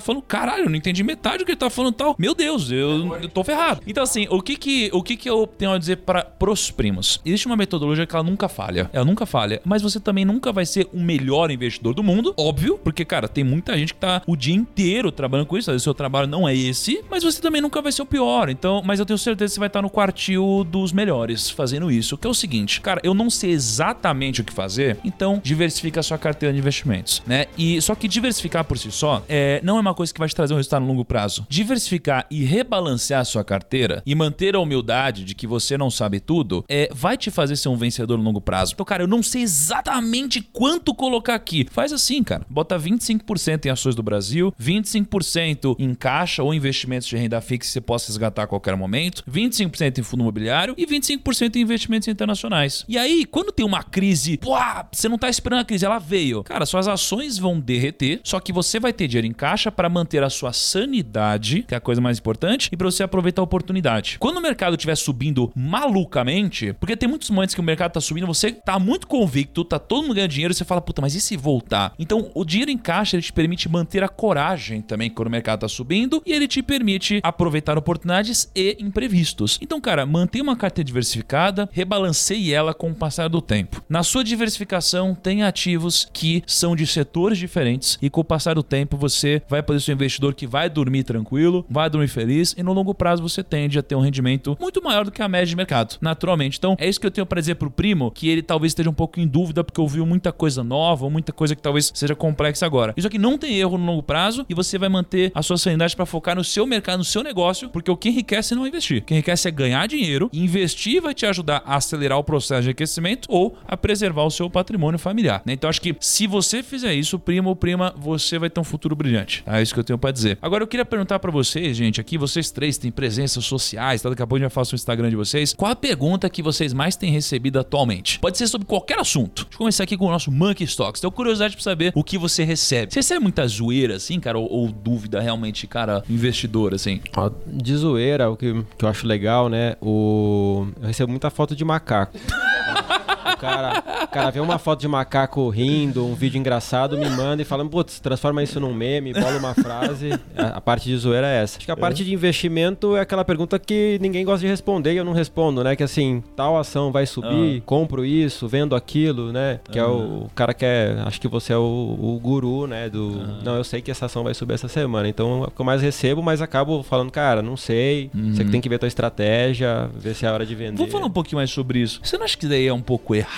falando, 0.00 0.22
caralho, 0.22 0.64
eu 0.64 0.70
não 0.70 0.76
entendi 0.76 1.02
metade 1.02 1.38
do 1.38 1.44
que 1.44 1.52
ele 1.52 1.58
tá 1.58 1.70
falando 1.70 1.94
tal. 1.94 2.16
Meu 2.18 2.34
Deus, 2.34 2.70
eu, 2.70 3.16
eu 3.16 3.28
tô 3.28 3.44
ferrado. 3.44 3.82
Então, 3.86 4.02
assim, 4.02 4.26
o 4.30 4.40
que 4.40 4.56
que, 4.56 4.90
o 4.92 5.02
que 5.02 5.16
que 5.16 5.28
eu 5.28 5.46
tenho 5.46 5.72
a 5.72 5.78
dizer 5.78 5.96
para 5.96 6.24
pros 6.24 6.70
primos? 6.70 7.20
Existe 7.24 7.46
uma 7.46 7.56
metodologia 7.56 8.06
que 8.06 8.14
ela 8.14 8.24
nunca 8.24 8.48
falha. 8.48 8.90
Ela 8.92 9.04
nunca 9.04 9.26
falha, 9.26 9.60
mas 9.64 9.82
você 9.82 10.00
também 10.00 10.24
nunca 10.24 10.52
vai 10.52 10.66
ser 10.66 10.88
o 10.92 10.98
melhor 10.98 11.50
investidor 11.50 11.94
do 11.94 12.02
mundo, 12.02 12.34
óbvio, 12.36 12.78
porque, 12.82 13.04
cara, 13.04 13.28
tem 13.28 13.44
muita 13.44 13.76
gente 13.76 13.94
que 13.94 14.00
tá 14.00 14.22
o 14.26 14.36
dia 14.36 14.54
inteiro 14.54 15.12
trabalhando 15.12 15.46
com 15.46 15.58
isso. 15.58 15.70
O 15.70 15.80
seu 15.80 15.94
trabalho 15.94 16.26
não 16.26 16.48
é 16.48 16.54
esse, 16.54 17.04
mas 17.10 17.22
você 17.22 17.40
também 17.40 17.60
nunca 17.60 17.82
vai 17.82 17.92
ser 17.92 18.02
o 18.02 18.06
pior. 18.06 18.48
Então, 18.48 18.82
mas 18.84 18.98
eu 18.98 19.06
tenho 19.06 19.18
certeza 19.18 19.50
que 19.50 19.54
você 19.54 19.60
vai 19.60 19.66
estar 19.66 19.82
no 19.82 19.89
quartil 19.90 20.64
dos 20.64 20.92
melhores 20.92 21.50
fazendo 21.50 21.90
isso. 21.90 22.16
Que 22.16 22.26
é 22.26 22.30
o 22.30 22.34
seguinte, 22.34 22.80
cara, 22.80 23.00
eu 23.04 23.14
não 23.14 23.28
sei 23.28 23.50
exatamente 23.50 24.40
o 24.40 24.44
que 24.44 24.52
fazer, 24.52 24.98
então 25.04 25.40
diversifica 25.42 26.00
a 26.00 26.02
sua 26.02 26.18
carteira 26.18 26.52
de 26.52 26.58
investimentos, 26.58 27.22
né? 27.26 27.46
E 27.56 27.80
só 27.82 27.94
que 27.94 28.08
diversificar 28.08 28.64
por 28.64 28.78
si 28.78 28.90
só 28.90 29.22
é, 29.28 29.60
não 29.62 29.76
é 29.76 29.80
uma 29.80 29.94
coisa 29.94 30.12
que 30.12 30.18
vai 30.18 30.28
te 30.28 30.34
trazer 30.34 30.54
um 30.54 30.56
resultado 30.56 30.82
no 30.82 30.88
longo 30.88 31.04
prazo. 31.04 31.46
Diversificar 31.48 32.26
e 32.30 32.44
rebalancear 32.44 33.20
a 33.20 33.24
sua 33.24 33.44
carteira 33.44 34.02
e 34.04 34.14
manter 34.14 34.54
a 34.54 34.60
humildade 34.60 35.24
de 35.24 35.34
que 35.34 35.46
você 35.46 35.76
não 35.76 35.90
sabe 35.90 36.20
tudo 36.20 36.64
é, 36.68 36.88
vai 36.92 37.16
te 37.16 37.30
fazer 37.30 37.56
ser 37.56 37.68
um 37.68 37.76
vencedor 37.76 38.18
no 38.18 38.24
longo 38.24 38.40
prazo. 38.40 38.72
Então, 38.74 38.84
cara, 38.84 39.02
eu 39.02 39.08
não 39.08 39.22
sei 39.22 39.42
exatamente 39.42 40.40
quanto 40.40 40.94
colocar 40.94 41.34
aqui. 41.34 41.66
Faz 41.70 41.92
assim, 41.92 42.22
cara. 42.22 42.44
Bota 42.48 42.78
25% 42.78 43.66
em 43.66 43.70
ações 43.70 43.94
do 43.94 44.02
Brasil, 44.02 44.52
25% 44.60 45.76
em 45.78 45.94
caixa 45.94 46.42
ou 46.42 46.52
investimentos 46.52 47.08
de 47.08 47.16
renda 47.16 47.40
fixa 47.40 47.60
que 47.60 47.66
você 47.66 47.80
possa 47.80 48.08
resgatar 48.08 48.44
a 48.44 48.46
qualquer 48.46 48.76
momento, 48.76 49.22
25% 49.30 49.79
em 49.80 50.02
fundo 50.02 50.22
imobiliário 50.22 50.74
e 50.76 50.86
25% 50.86 51.56
em 51.56 51.60
investimentos 51.60 52.08
internacionais. 52.08 52.84
E 52.88 52.98
aí, 52.98 53.24
quando 53.24 53.52
tem 53.52 53.64
uma 53.64 53.82
crise, 53.82 54.36
pô, 54.36 54.56
você 54.92 55.08
não 55.08 55.18
tá 55.18 55.28
esperando 55.28 55.60
a 55.60 55.64
crise, 55.64 55.84
ela 55.84 55.98
veio. 55.98 56.42
Cara, 56.44 56.66
suas 56.66 56.88
ações 56.88 57.38
vão 57.38 57.58
derreter, 57.58 58.20
só 58.24 58.40
que 58.40 58.52
você 58.52 58.78
vai 58.78 58.92
ter 58.92 59.08
dinheiro 59.08 59.26
em 59.26 59.32
caixa 59.32 59.70
para 59.70 59.88
manter 59.88 60.22
a 60.22 60.30
sua 60.30 60.52
sanidade, 60.52 61.62
que 61.62 61.74
é 61.74 61.76
a 61.76 61.80
coisa 61.80 62.00
mais 62.00 62.18
importante, 62.18 62.68
e 62.72 62.76
para 62.76 62.90
você 62.90 63.02
aproveitar 63.02 63.42
a 63.42 63.44
oportunidade. 63.44 64.16
Quando 64.18 64.38
o 64.38 64.40
mercado 64.40 64.74
estiver 64.74 64.96
subindo 64.96 65.50
malucamente, 65.54 66.72
porque 66.74 66.96
tem 66.96 67.08
muitos 67.08 67.30
momentos 67.30 67.54
que 67.54 67.60
o 67.60 67.64
mercado 67.64 67.92
tá 67.92 68.00
subindo, 68.00 68.26
você 68.26 68.52
tá 68.52 68.78
muito 68.78 69.06
convicto, 69.06 69.64
tá 69.64 69.78
todo 69.78 70.02
mundo 70.02 70.14
ganhando 70.14 70.30
dinheiro, 70.30 70.52
e 70.52 70.54
você 70.54 70.64
fala, 70.64 70.80
puta, 70.80 71.00
mas 71.00 71.14
e 71.14 71.20
se 71.20 71.36
voltar? 71.36 71.94
Então, 71.98 72.30
o 72.34 72.44
dinheiro 72.44 72.70
em 72.70 72.78
caixa 72.78 73.16
ele 73.16 73.22
te 73.22 73.32
permite 73.32 73.68
manter 73.68 74.02
a 74.02 74.08
coragem 74.08 74.80
também 74.82 75.10
quando 75.10 75.28
o 75.28 75.30
mercado 75.30 75.60
tá 75.60 75.68
subindo 75.68 76.22
e 76.26 76.32
ele 76.32 76.48
te 76.48 76.62
permite 76.62 77.20
aproveitar 77.22 77.78
oportunidades 77.78 78.50
e 78.54 78.76
imprevistos. 78.80 79.58
Então, 79.62 79.69
cara, 79.78 80.06
mantenha 80.06 80.42
uma 80.42 80.56
carteira 80.56 80.86
diversificada, 80.86 81.68
rebalanceie 81.70 82.54
ela 82.54 82.72
com 82.72 82.90
o 82.90 82.94
passar 82.94 83.28
do 83.28 83.42
tempo. 83.42 83.82
Na 83.90 84.02
sua 84.02 84.24
diversificação, 84.24 85.14
tem 85.14 85.42
ativos 85.42 86.08
que 86.14 86.42
são 86.46 86.74
de 86.74 86.86
setores 86.86 87.36
diferentes 87.36 87.98
e 88.00 88.08
com 88.08 88.22
o 88.22 88.24
passar 88.24 88.54
do 88.54 88.62
tempo 88.62 88.96
você 88.96 89.42
vai 89.50 89.62
poder 89.62 89.80
ser 89.80 89.92
um 89.92 89.94
investidor 89.96 90.34
que 90.34 90.46
vai 90.46 90.70
dormir 90.70 91.04
tranquilo, 91.04 91.66
vai 91.68 91.90
dormir 91.90 92.08
feliz 92.08 92.54
e 92.56 92.62
no 92.62 92.72
longo 92.72 92.94
prazo 92.94 93.22
você 93.22 93.42
tende 93.42 93.78
a 93.78 93.82
ter 93.82 93.94
um 93.94 94.00
rendimento 94.00 94.56
muito 94.58 94.82
maior 94.82 95.04
do 95.04 95.10
que 95.10 95.20
a 95.20 95.28
média 95.28 95.46
de 95.46 95.56
mercado, 95.56 95.96
naturalmente. 96.00 96.56
Então, 96.56 96.76
é 96.78 96.88
isso 96.88 96.98
que 96.98 97.06
eu 97.06 97.10
tenho 97.10 97.26
para 97.26 97.40
dizer 97.40 97.56
pro 97.56 97.70
primo, 97.70 98.10
que 98.10 98.28
ele 98.28 98.42
talvez 98.42 98.70
esteja 98.70 98.88
um 98.88 98.94
pouco 98.94 99.20
em 99.20 99.26
dúvida 99.26 99.62
porque 99.62 99.80
ouviu 99.80 100.06
muita 100.06 100.32
coisa 100.32 100.64
nova, 100.64 101.10
muita 101.10 101.32
coisa 101.32 101.54
que 101.54 101.60
talvez 101.60 101.92
seja 101.94 102.14
complexa 102.14 102.64
agora. 102.64 102.94
Isso 102.96 103.06
aqui 103.06 103.18
não 103.18 103.36
tem 103.36 103.58
erro 103.58 103.76
no 103.76 103.84
longo 103.84 104.02
prazo 104.02 104.46
e 104.48 104.54
você 104.54 104.78
vai 104.78 104.88
manter 104.88 105.32
a 105.34 105.42
sua 105.42 105.58
sanidade 105.58 105.94
para 105.94 106.06
focar 106.06 106.36
no 106.36 106.44
seu 106.44 106.66
mercado, 106.66 106.98
no 106.98 107.04
seu 107.04 107.22
negócio, 107.22 107.68
porque 107.68 107.90
o 107.90 107.96
que 107.96 108.08
enriquece 108.08 108.54
não 108.54 108.64
é 108.64 108.68
investir. 108.68 109.02
O 109.02 109.04
que 109.04 109.14
enriquece 109.14 109.48
é 109.48 109.50
ganhar 109.60 109.86
dinheiro 109.86 110.30
investir 110.32 111.02
vai 111.02 111.14
te 111.14 111.26
ajudar 111.26 111.62
a 111.66 111.76
acelerar 111.76 112.18
o 112.18 112.24
processo 112.24 112.62
de 112.62 112.68
enriquecimento 112.68 113.28
ou 113.30 113.56
a 113.66 113.76
preservar 113.76 114.24
o 114.24 114.30
seu 114.30 114.48
patrimônio 114.48 114.98
familiar. 114.98 115.42
Né? 115.44 115.52
Então, 115.52 115.68
acho 115.68 115.80
que 115.80 115.94
se 116.00 116.26
você 116.26 116.62
fizer 116.62 116.94
isso, 116.94 117.18
primo 117.18 117.50
ou 117.50 117.56
prima, 117.56 117.94
você 117.96 118.38
vai 118.38 118.48
ter 118.48 118.60
um 118.60 118.64
futuro 118.64 118.96
brilhante. 118.96 119.42
É 119.46 119.60
isso 119.60 119.74
que 119.74 119.80
eu 119.80 119.84
tenho 119.84 119.98
para 119.98 120.10
dizer. 120.10 120.38
Agora, 120.40 120.64
eu 120.64 120.68
queria 120.68 120.84
perguntar 120.84 121.18
para 121.18 121.30
vocês, 121.30 121.76
gente, 121.76 122.00
aqui, 122.00 122.16
vocês 122.16 122.50
três 122.50 122.78
têm 122.78 122.90
presenças 122.90 123.44
sociais, 123.44 124.00
tá? 124.00 124.08
daqui 124.08 124.22
a 124.22 124.26
pouco 124.26 124.38
eu 124.38 124.46
já 124.46 124.50
faço 124.50 124.74
o 124.74 124.76
Instagram 124.76 125.10
de 125.10 125.16
vocês. 125.16 125.52
Qual 125.52 125.70
a 125.70 125.76
pergunta 125.76 126.28
que 126.30 126.42
vocês 126.42 126.72
mais 126.72 126.96
têm 126.96 127.12
recebido 127.12 127.58
atualmente? 127.58 128.18
Pode 128.18 128.38
ser 128.38 128.46
sobre 128.46 128.66
qualquer 128.66 128.98
assunto. 128.98 129.42
Deixa 129.42 129.54
eu 129.54 129.58
começar 129.58 129.84
aqui 129.84 129.96
com 129.96 130.06
o 130.06 130.10
nosso 130.10 130.30
Monkey 130.30 130.64
Stocks. 130.64 131.00
Tenho 131.00 131.12
curiosidade 131.12 131.54
pra 131.54 131.62
saber 131.62 131.92
o 131.94 132.02
que 132.02 132.16
você 132.16 132.44
recebe. 132.44 132.92
Você 132.92 133.00
recebe 133.00 133.20
muita 133.20 133.46
zoeira, 133.46 133.96
assim, 133.96 134.18
cara? 134.18 134.38
Ou, 134.38 134.50
ou 134.50 134.68
dúvida 134.68 135.20
realmente, 135.20 135.66
cara, 135.66 136.02
investidor, 136.08 136.74
assim? 136.74 137.00
De 137.46 137.76
zoeira, 137.76 138.30
o 138.30 138.36
que, 138.36 138.64
que 138.78 138.84
eu 138.84 138.88
acho 138.88 139.06
legal, 139.06 139.48
né? 139.50 139.76
O... 139.80 140.66
Eu 140.80 140.86
recebo 140.86 141.10
muita 141.10 141.30
foto 141.30 141.54
de 141.54 141.64
macaco. 141.64 142.16
o 143.40 144.10
cara 144.10 144.10
cara 144.10 144.30
vê 144.30 144.40
uma 144.40 144.58
foto 144.58 144.80
de 144.80 144.88
macaco 144.88 145.48
rindo, 145.48 146.04
um 146.04 146.14
vídeo 146.14 146.38
engraçado, 146.38 146.98
me 146.98 147.08
manda 147.08 147.42
e 147.42 147.44
fala, 147.44 147.64
putz, 147.64 148.00
transforma 148.00 148.42
isso 148.42 148.60
num 148.60 148.74
meme, 148.74 149.12
bola 149.12 149.38
uma 149.38 149.54
frase. 149.54 150.10
A, 150.36 150.58
a 150.58 150.60
parte 150.60 150.88
de 150.88 150.96
zoeira 150.96 151.26
é 151.26 151.42
essa. 151.42 151.58
Acho 151.58 151.66
que 151.66 151.72
a 151.72 151.76
parte 151.76 152.04
de 152.04 152.12
investimento 152.12 152.96
é 152.96 153.00
aquela 153.00 153.24
pergunta 153.24 153.58
que 153.58 153.98
ninguém 154.00 154.24
gosta 154.24 154.40
de 154.40 154.46
responder 154.46 154.92
e 154.92 154.96
eu 154.96 155.04
não 155.04 155.12
respondo, 155.12 155.62
né? 155.62 155.76
Que 155.76 155.82
assim, 155.82 156.22
tal 156.36 156.58
ação 156.58 156.90
vai 156.92 157.06
subir, 157.06 157.62
compro 157.62 158.04
isso, 158.04 158.48
vendo 158.48 158.74
aquilo, 158.74 159.32
né? 159.32 159.60
Que 159.70 159.78
é 159.78 159.84
o, 159.84 160.24
o 160.24 160.30
cara 160.34 160.52
que 160.52 160.64
é. 160.64 160.96
Acho 161.04 161.20
que 161.20 161.28
você 161.28 161.52
é 161.52 161.56
o, 161.56 161.60
o 161.60 162.18
guru, 162.20 162.66
né? 162.66 162.88
Do. 162.88 163.10
Não, 163.44 163.56
eu 163.56 163.64
sei 163.64 163.80
que 163.80 163.90
essa 163.90 164.06
ação 164.06 164.24
vai 164.24 164.34
subir 164.34 164.54
essa 164.54 164.68
semana. 164.68 165.08
Então 165.08 165.44
é 165.44 165.46
o 165.46 165.50
que 165.50 165.60
eu 165.60 165.64
mais 165.64 165.82
recebo, 165.82 166.22
mas 166.22 166.42
acabo 166.42 166.82
falando, 166.82 167.10
cara, 167.10 167.42
não 167.42 167.56
sei. 167.56 168.10
Você 168.14 168.44
que 168.44 168.50
tem 168.50 168.60
que 168.60 168.68
ver 168.68 168.76
a 168.76 168.80
tua 168.80 168.88
estratégia, 168.88 169.90
ver 169.94 170.14
se 170.14 170.26
é 170.26 170.28
a 170.28 170.32
hora 170.32 170.46
de 170.46 170.54
vender. 170.54 170.76
Vamos 170.76 170.92
falar 170.92 171.06
um 171.06 171.10
pouquinho 171.10 171.36
mais 171.36 171.50
sobre 171.50 171.80
isso. 171.80 172.00
Você 172.02 172.16
não 172.16 172.24
acha 172.24 172.36
que 172.36 172.46
daí 172.46 172.66
é 172.66 172.72
um 172.72 172.82
pouco 172.82 173.14
errado 173.14 173.29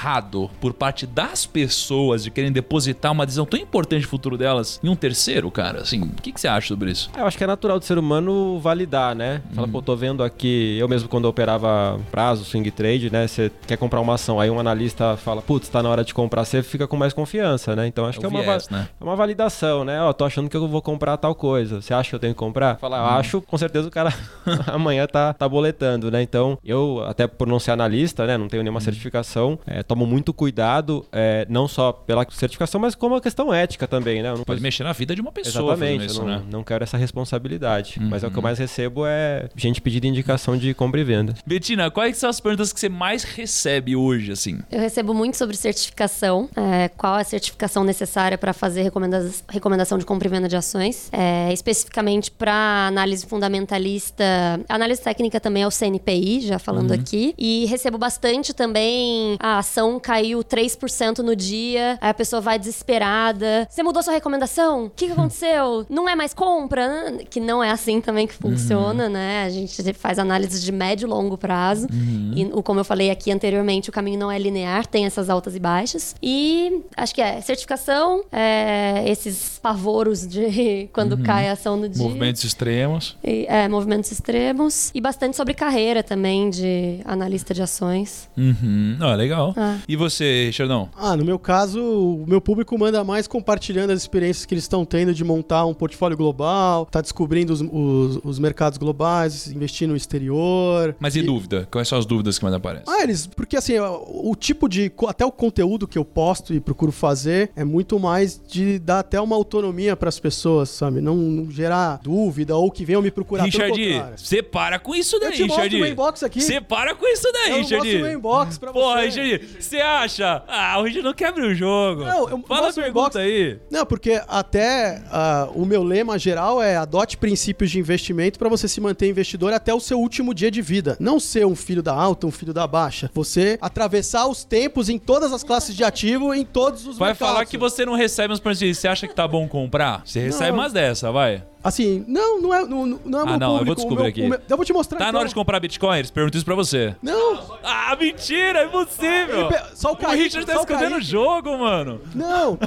por 0.61 0.73
parte 0.73 1.07
das 1.07 1.47
pessoas 1.47 2.25
de 2.25 2.31
querem 2.31 2.51
depositar 2.51 3.13
uma 3.13 3.25
decisão 3.27 3.45
tão 3.45 3.59
importante 3.61 4.03
no 4.03 4.09
futuro 4.09 4.37
delas 4.37 4.81
em 4.83 4.89
um 4.89 4.97
terceiro, 4.97 5.51
cara? 5.51 5.81
Assim, 5.83 6.03
o 6.03 6.09
que, 6.23 6.33
que 6.33 6.41
você 6.41 6.49
acha 6.49 6.69
sobre 6.69 6.91
isso? 6.91 7.11
Eu 7.17 7.27
acho 7.27 7.37
que 7.39 7.45
é 7.45 7.47
natural 7.47 7.79
do 7.79 7.85
ser 7.85 7.99
humano 7.99 8.59
validar, 8.59 9.15
né? 9.15 9.43
Fala, 9.55 9.69
pô, 9.69 9.81
tô 9.83 9.95
vendo 9.97 10.23
aqui. 10.23 10.77
Eu 10.79 10.89
mesmo, 10.89 11.09
quando 11.09 11.25
eu 11.25 11.31
operava 11.31 12.01
prazo, 12.11 12.45
swing 12.45 12.71
trade, 12.71 13.11
né? 13.13 13.27
Você 13.27 13.51
quer 13.67 13.77
comprar 13.77 14.01
uma 14.01 14.15
ação, 14.15 14.41
aí 14.41 14.51
um 14.51 14.59
analista 14.59 15.17
fala, 15.17 15.43
putz, 15.43 15.69
tá 15.69 15.83
na 15.83 15.89
hora 15.89 16.05
de 16.05 16.15
comprar, 16.15 16.45
você 16.45 16.63
fica 16.63 16.87
com 16.87 16.97
mais 16.97 17.13
confiança, 17.13 17.77
né? 17.77 17.87
Então 17.87 18.07
acho 18.07 18.19
É 18.19 18.21
que 18.21 18.27
é 18.27 18.29
uma, 18.29 18.43
viés, 18.43 18.67
va- 18.71 18.77
né? 18.79 18.89
é 19.01 19.05
uma 19.05 19.17
validação, 19.17 19.85
né? 19.85 20.01
Ó, 20.03 20.13
tô 20.13 20.25
achando 20.25 20.49
que 20.49 20.57
eu 20.57 20.67
vou 20.69 20.83
comprar 20.83 21.17
tal 21.17 21.35
coisa. 21.35 21.81
Você 21.81 21.93
acha 21.95 22.11
que 22.11 22.17
eu 22.17 22.21
tenho 22.21 22.35
que 22.35 22.39
comprar? 22.39 22.77
Fala, 22.79 22.97
eu 22.99 23.05
acho, 23.07 23.41
com 23.43 23.59
certeza 23.59 23.89
o 23.89 23.91
cara 23.91 24.13
amanhã 24.67 25.07
tá, 25.07 25.33
tá 25.33 25.49
boletando, 25.49 26.11
né? 26.11 26.23
Então, 26.23 26.59
eu, 26.65 27.05
até 27.07 27.27
por 27.27 27.47
não 27.47 27.59
ser 27.59 27.71
analista, 27.73 28.27
né? 28.27 28.37
Não 28.37 28.49
tenho 28.49 28.63
nenhuma 28.63 28.81
certificação, 28.81 29.59
é, 29.67 29.82
tomo 29.83 30.07
muito 30.07 30.33
cuidado, 30.33 31.07
é, 31.13 31.47
não 31.49 31.69
só 31.69 31.93
pela 31.93 32.27
certificação, 32.31 32.81
mas 32.81 32.95
como 32.95 33.15
a 33.15 33.21
questão 33.21 33.53
ética 33.53 33.87
também, 33.87 34.23
né? 34.23 34.31
Eu 34.31 34.39
não 34.39 34.45
Pode 34.45 34.61
mexer 34.61 34.85
na 34.85 34.93
vida 34.93 35.15
de 35.15 35.21
uma 35.21 35.33
pessoa 35.33 35.75
Exatamente, 35.75 36.07
isso, 36.07 36.21
eu 36.21 36.27
não, 36.27 36.39
né? 36.39 36.43
não 36.51 36.65
quero 36.65 36.85
essa 36.85 36.97
responsabilidade. 36.97 38.01
Mas 38.01 38.23
é 38.23 38.27
o 38.27 38.31
que 38.31 38.39
eu 38.39 38.43
mais 38.43 38.59
recebo 38.59 39.05
é 39.07 39.49
gente 39.57 39.81
pedindo 39.81 40.07
indicação 40.07 40.57
de 40.57 40.75
compra 40.75 41.01
e 41.01 41.05
venda. 41.05 41.35
Betina, 41.47 41.91
quais 41.91 42.17
são 42.19 42.29
as 42.29 42.41
perguntas 42.41 42.73
que 42.73 42.81
você 42.81 42.89
mais 42.89 43.23
recebe 43.25 43.97
hoje, 43.97 44.33
assim? 44.33 44.61
Eu 44.71 44.81
recebo 44.81 45.15
muito 45.15 45.37
sobre 45.37 45.57
certificação, 45.57 46.49
é, 46.57 46.89
qual 46.89 47.19
é 47.19 47.23
a 47.23 47.25
certificação 47.25 47.85
necessária 47.85 48.37
para 48.37 48.53
fazer 48.53 48.83
recomenda 48.83 49.31
recomendação 49.49 49.99
de 49.99 50.05
compra 50.05 50.29
e 50.29 50.31
venda 50.31 50.49
de 50.49 50.57
ações, 50.57 51.09
é, 51.13 51.53
especificamente 51.53 52.31
para 52.31 52.87
análise 52.89 53.27
fundamentalista. 53.27 54.25
A 54.69 54.75
análise 54.75 55.01
técnica 55.01 55.41
também 55.41 55.63
é 55.63 55.67
o 55.67 55.71
CNPI, 55.71 56.43
já 56.43 56.59
falando 56.59 56.93
aqui. 56.93 57.35
E 57.39 57.67
recebo 57.67 57.99
bastante 57.99 58.53
também. 58.53 59.37
A 59.39 59.63
ação 59.73 59.99
caiu 59.99 60.41
3% 60.45 61.19
no 61.21 61.35
dia, 61.35 61.97
aí 62.01 62.11
a 62.11 62.15
pessoa 62.15 62.41
vai 62.43 62.59
desesperada. 62.59 63.67
Você 63.71 63.83
mudou 63.83 64.03
sua 64.03 64.13
recomendação? 64.13 64.87
O 64.87 64.91
que, 64.91 65.07
que 65.07 65.13
aconteceu? 65.13 65.87
Não 65.89 66.07
é 66.09 66.15
mais 66.15 66.35
compra? 66.35 67.15
Que 67.31 67.41
não 67.41 67.63
é 67.65 67.71
assim 67.71 68.01
também 68.01 68.27
que 68.27 68.35
funciona, 68.35 69.09
né? 69.09 69.45
A 69.45 69.51
gente 69.51 69.93
faz 69.95 70.19
análise 70.19 70.61
de 70.63 70.71
médio 70.71 71.07
e 71.07 71.11
longo 71.11 71.39
prazo. 71.39 71.87
E 72.35 72.45
o- 72.53 72.63
como 72.63 72.81
eu 72.81 72.85
falei 72.85 73.11
aqui 73.11 73.31
anteriormente, 73.33 73.89
o 73.89 73.93
caminho 73.93 74.19
não 74.19 74.31
é 74.31 74.39
linear, 74.39 74.87
tem 74.87 75.07
essas 75.07 75.31
altas 75.31 75.55
e 75.57 75.61
baixas. 75.61 76.15
E 76.23 76.83
acho 76.97 77.15
que 77.15 77.21
é 77.23 77.41
certificação, 77.41 78.25
é, 78.31 79.03
esses 79.07 79.59
pavoros 79.63 80.27
de 80.27 80.89
quando 80.93 81.17
cai 81.19 81.49
a 81.49 81.53
ação 81.53 81.77
no 81.77 81.89
dia. 81.89 82.03
Movimentos 82.03 82.45
extremos. 82.45 83.17
E, 83.25 83.47
é, 83.49 83.69
movimentos 83.69 84.11
extremos. 84.13 84.91
E 84.95 85.01
bastante 85.01 85.37
sobre 85.37 85.55
carreira 85.55 86.03
também, 86.03 86.51
de 86.51 87.01
analista 87.05 87.55
de 87.55 87.63
ações. 87.63 88.29
Uhum. 88.37 88.97
Ah, 89.01 89.15
legal. 89.15 89.55
Ah. 89.63 89.79
E 89.89 89.95
você, 89.97 90.47
Richardão? 90.47 90.89
Ah, 90.97 91.17
no 91.17 91.25
meu 91.25 91.39
caso, 91.39 91.81
o 91.81 92.25
meu 92.27 92.41
público 92.41 92.77
manda 92.79 93.03
mais 93.05 93.27
compartilhando 93.27 93.91
as 93.91 94.01
experiências 94.01 94.45
que 94.45 94.55
eles 94.55 94.65
estão 94.65 94.85
tendo 94.85 95.15
de 95.15 95.23
montar 95.25 95.65
um 95.67 95.75
portfólio 95.75 96.17
global, 96.17 96.87
tá 96.87 97.01
descobrindo 97.01 97.53
os, 97.53 97.61
os- 97.61 98.21
os 98.25 98.39
mercados 98.39 98.79
globais, 98.79 99.47
investir 99.49 99.87
no 99.89 99.95
exterior. 99.97 100.95
Mas 100.99 101.17
e 101.17 101.23
dúvida? 101.23 101.69
Quais 101.71 101.87
são 101.89 101.99
as 101.99 102.07
dúvidas 102.07 102.39
que 102.39 102.45
mais 102.45 102.55
aparecem? 102.55 102.85
Ah, 102.93 103.03
eles. 103.03 103.27
Porque 103.27 103.57
assim, 103.57 103.79
o, 103.79 104.31
o 104.31 104.35
tipo 104.37 104.69
de. 104.69 104.91
Até 105.07 105.25
o 105.25 105.33
conteúdo 105.33 105.87
que 105.87 105.99
eu 105.99 106.05
posto 106.05 106.55
e 106.55 106.61
procuro 106.61 106.93
fazer 106.93 107.51
é 107.57 107.65
muito 107.65 107.99
mais 107.99 108.41
de 108.49 108.79
dar 108.79 109.01
até 109.01 109.21
uma 109.21 109.37
autonomia 109.37 109.97
pras 109.97 110.19
pessoas, 110.19 110.69
sabe? 110.71 111.01
Não, 111.01 111.17
não 111.17 111.51
gerar 111.51 112.01
dúvida 112.03 112.57
ou 112.57 112.71
que 112.71 112.85
venham 112.85 113.03
me 113.03 113.11
procurar. 113.11 113.49
pelo 113.51 113.75
Richard, 113.75 114.17
você 114.17 114.43
para 114.43 114.79
com 114.79 114.95
isso 114.95 115.19
daí, 115.19 115.31
Eu 115.31 115.37
te 115.37 115.43
mostro 115.45 115.63
Richard. 115.65 115.83
o 115.83 115.87
inbox 115.93 116.23
aqui. 116.23 116.41
Você 116.41 116.61
para 116.61 116.95
com 116.95 117.07
isso 117.07 117.29
daí, 117.33 117.51
Eu 117.51 117.57
Richard. 117.59 117.77
mostro 117.77 117.99
o 117.99 118.03
meu 118.03 118.13
inbox 118.19 118.59
pra 118.59 118.73
Porra, 118.73 119.01
você. 119.11 119.21
Richard, 119.23 119.42
você 119.59 119.81
acha? 119.81 120.43
Ah, 120.49 120.79
o 120.79 120.83
Richard 120.85 121.03
não 121.03 121.15
quebra 121.15 121.47
o 121.47 121.55
jogo. 121.55 122.05
Não, 122.05 122.29
eu 122.29 122.43
Fala 122.47 122.71
a 122.71 122.73
pergunta 122.73 123.19
aí. 123.19 123.59
Não, 123.71 123.85
porque 123.87 124.21
até 124.29 125.03
ah, 125.11 125.49
o 125.55 125.65
meu 125.65 125.83
lema 125.83 126.19
geral 126.19 126.63
é 126.63 126.77
adote 126.77 127.17
princípios 127.17 127.71
de 127.71 127.79
investimento 127.79 128.39
para 128.39 128.49
você 128.49 128.69
se 128.69 128.81
manter 128.81 129.09
investidor 129.09 129.53
até 129.53 129.73
o 129.73 129.81
seu 129.81 129.99
último 129.99 130.35
dia 130.35 130.51
de 130.51 130.61
vida. 130.63 130.97
Não 131.01 131.19
ser 131.21 131.47
um 131.47 131.57
filho 131.57 131.83
da 131.83 131.95
alta, 131.95 132.27
um 132.27 132.31
filho 132.31 132.53
da 132.53 132.67
baixa. 132.67 133.11
Você 133.15 133.59
atravessar 133.61 134.27
os 134.27 134.45
tempos 134.45 134.89
em 134.89 134.99
todas 134.99 135.33
as 135.33 135.43
classes 135.43 135.75
de 135.75 135.85
ativo, 135.85 136.35
em 136.35 136.45
todos 136.45 136.87
os 136.87 136.99
Vai 136.99 137.11
mercados. 137.11 137.33
falar 137.35 137.47
que 137.47 137.57
você 137.59 137.85
não 137.85 137.95
recebe 137.95 138.33
umas 138.33 138.41
perguntas. 138.41 138.79
Você 138.79 138.89
acha 138.89 139.07
que 139.09 139.15
tá 139.15 139.27
bom 139.27 139.49
comprar? 139.49 140.03
Você 140.05 140.21
recebe 140.21 140.51
Não. 140.53 140.59
umas 140.59 140.73
dessa, 140.73 141.11
vai. 141.11 141.43
Assim, 141.65 142.05
não, 142.09 142.41
não 142.41 142.53
é, 142.55 142.65
não, 142.67 142.87
não 142.87 143.19
é 143.21 143.23
Ah, 143.23 143.27
meu 143.27 143.39
não, 143.39 143.59
eu 143.59 143.65
vou 143.65 143.67
público. 143.67 143.73
o 143.73 143.75
descobrir 143.77 143.97
meu- 144.03 144.09
aqui. 144.11 144.23
o 144.23 144.29
meu- 144.31 144.41
eu 144.49 144.57
vou 144.57 144.67
te 144.67 144.73
mostrar. 144.73 144.99
Tá 144.99 145.05
na 145.05 145.09
então. 145.11 145.21
hora 145.21 145.29
de 145.29 145.35
comprar 145.35 145.61
Bitcoin? 145.61 145.99
Eles 145.99 146.11
perguntam 146.11 146.39
isso 146.39 146.45
pra 146.45 146.55
você. 146.55 146.97
Não, 147.03 147.41
Ah, 147.63 147.97
mentira, 147.99 148.61
é 148.63 148.65
impossível. 148.67 149.49
Pe- 149.49 149.63
só 149.77 149.91
o 149.91 149.93
O 149.93 149.97
Kaique, 149.97 150.25
Richard 150.25 150.47
tá 150.47 150.57
o 150.57 150.61
escondendo 150.61 150.97
o 150.97 151.01
jogo, 151.01 151.57
mano. 151.59 152.01
não. 152.15 152.59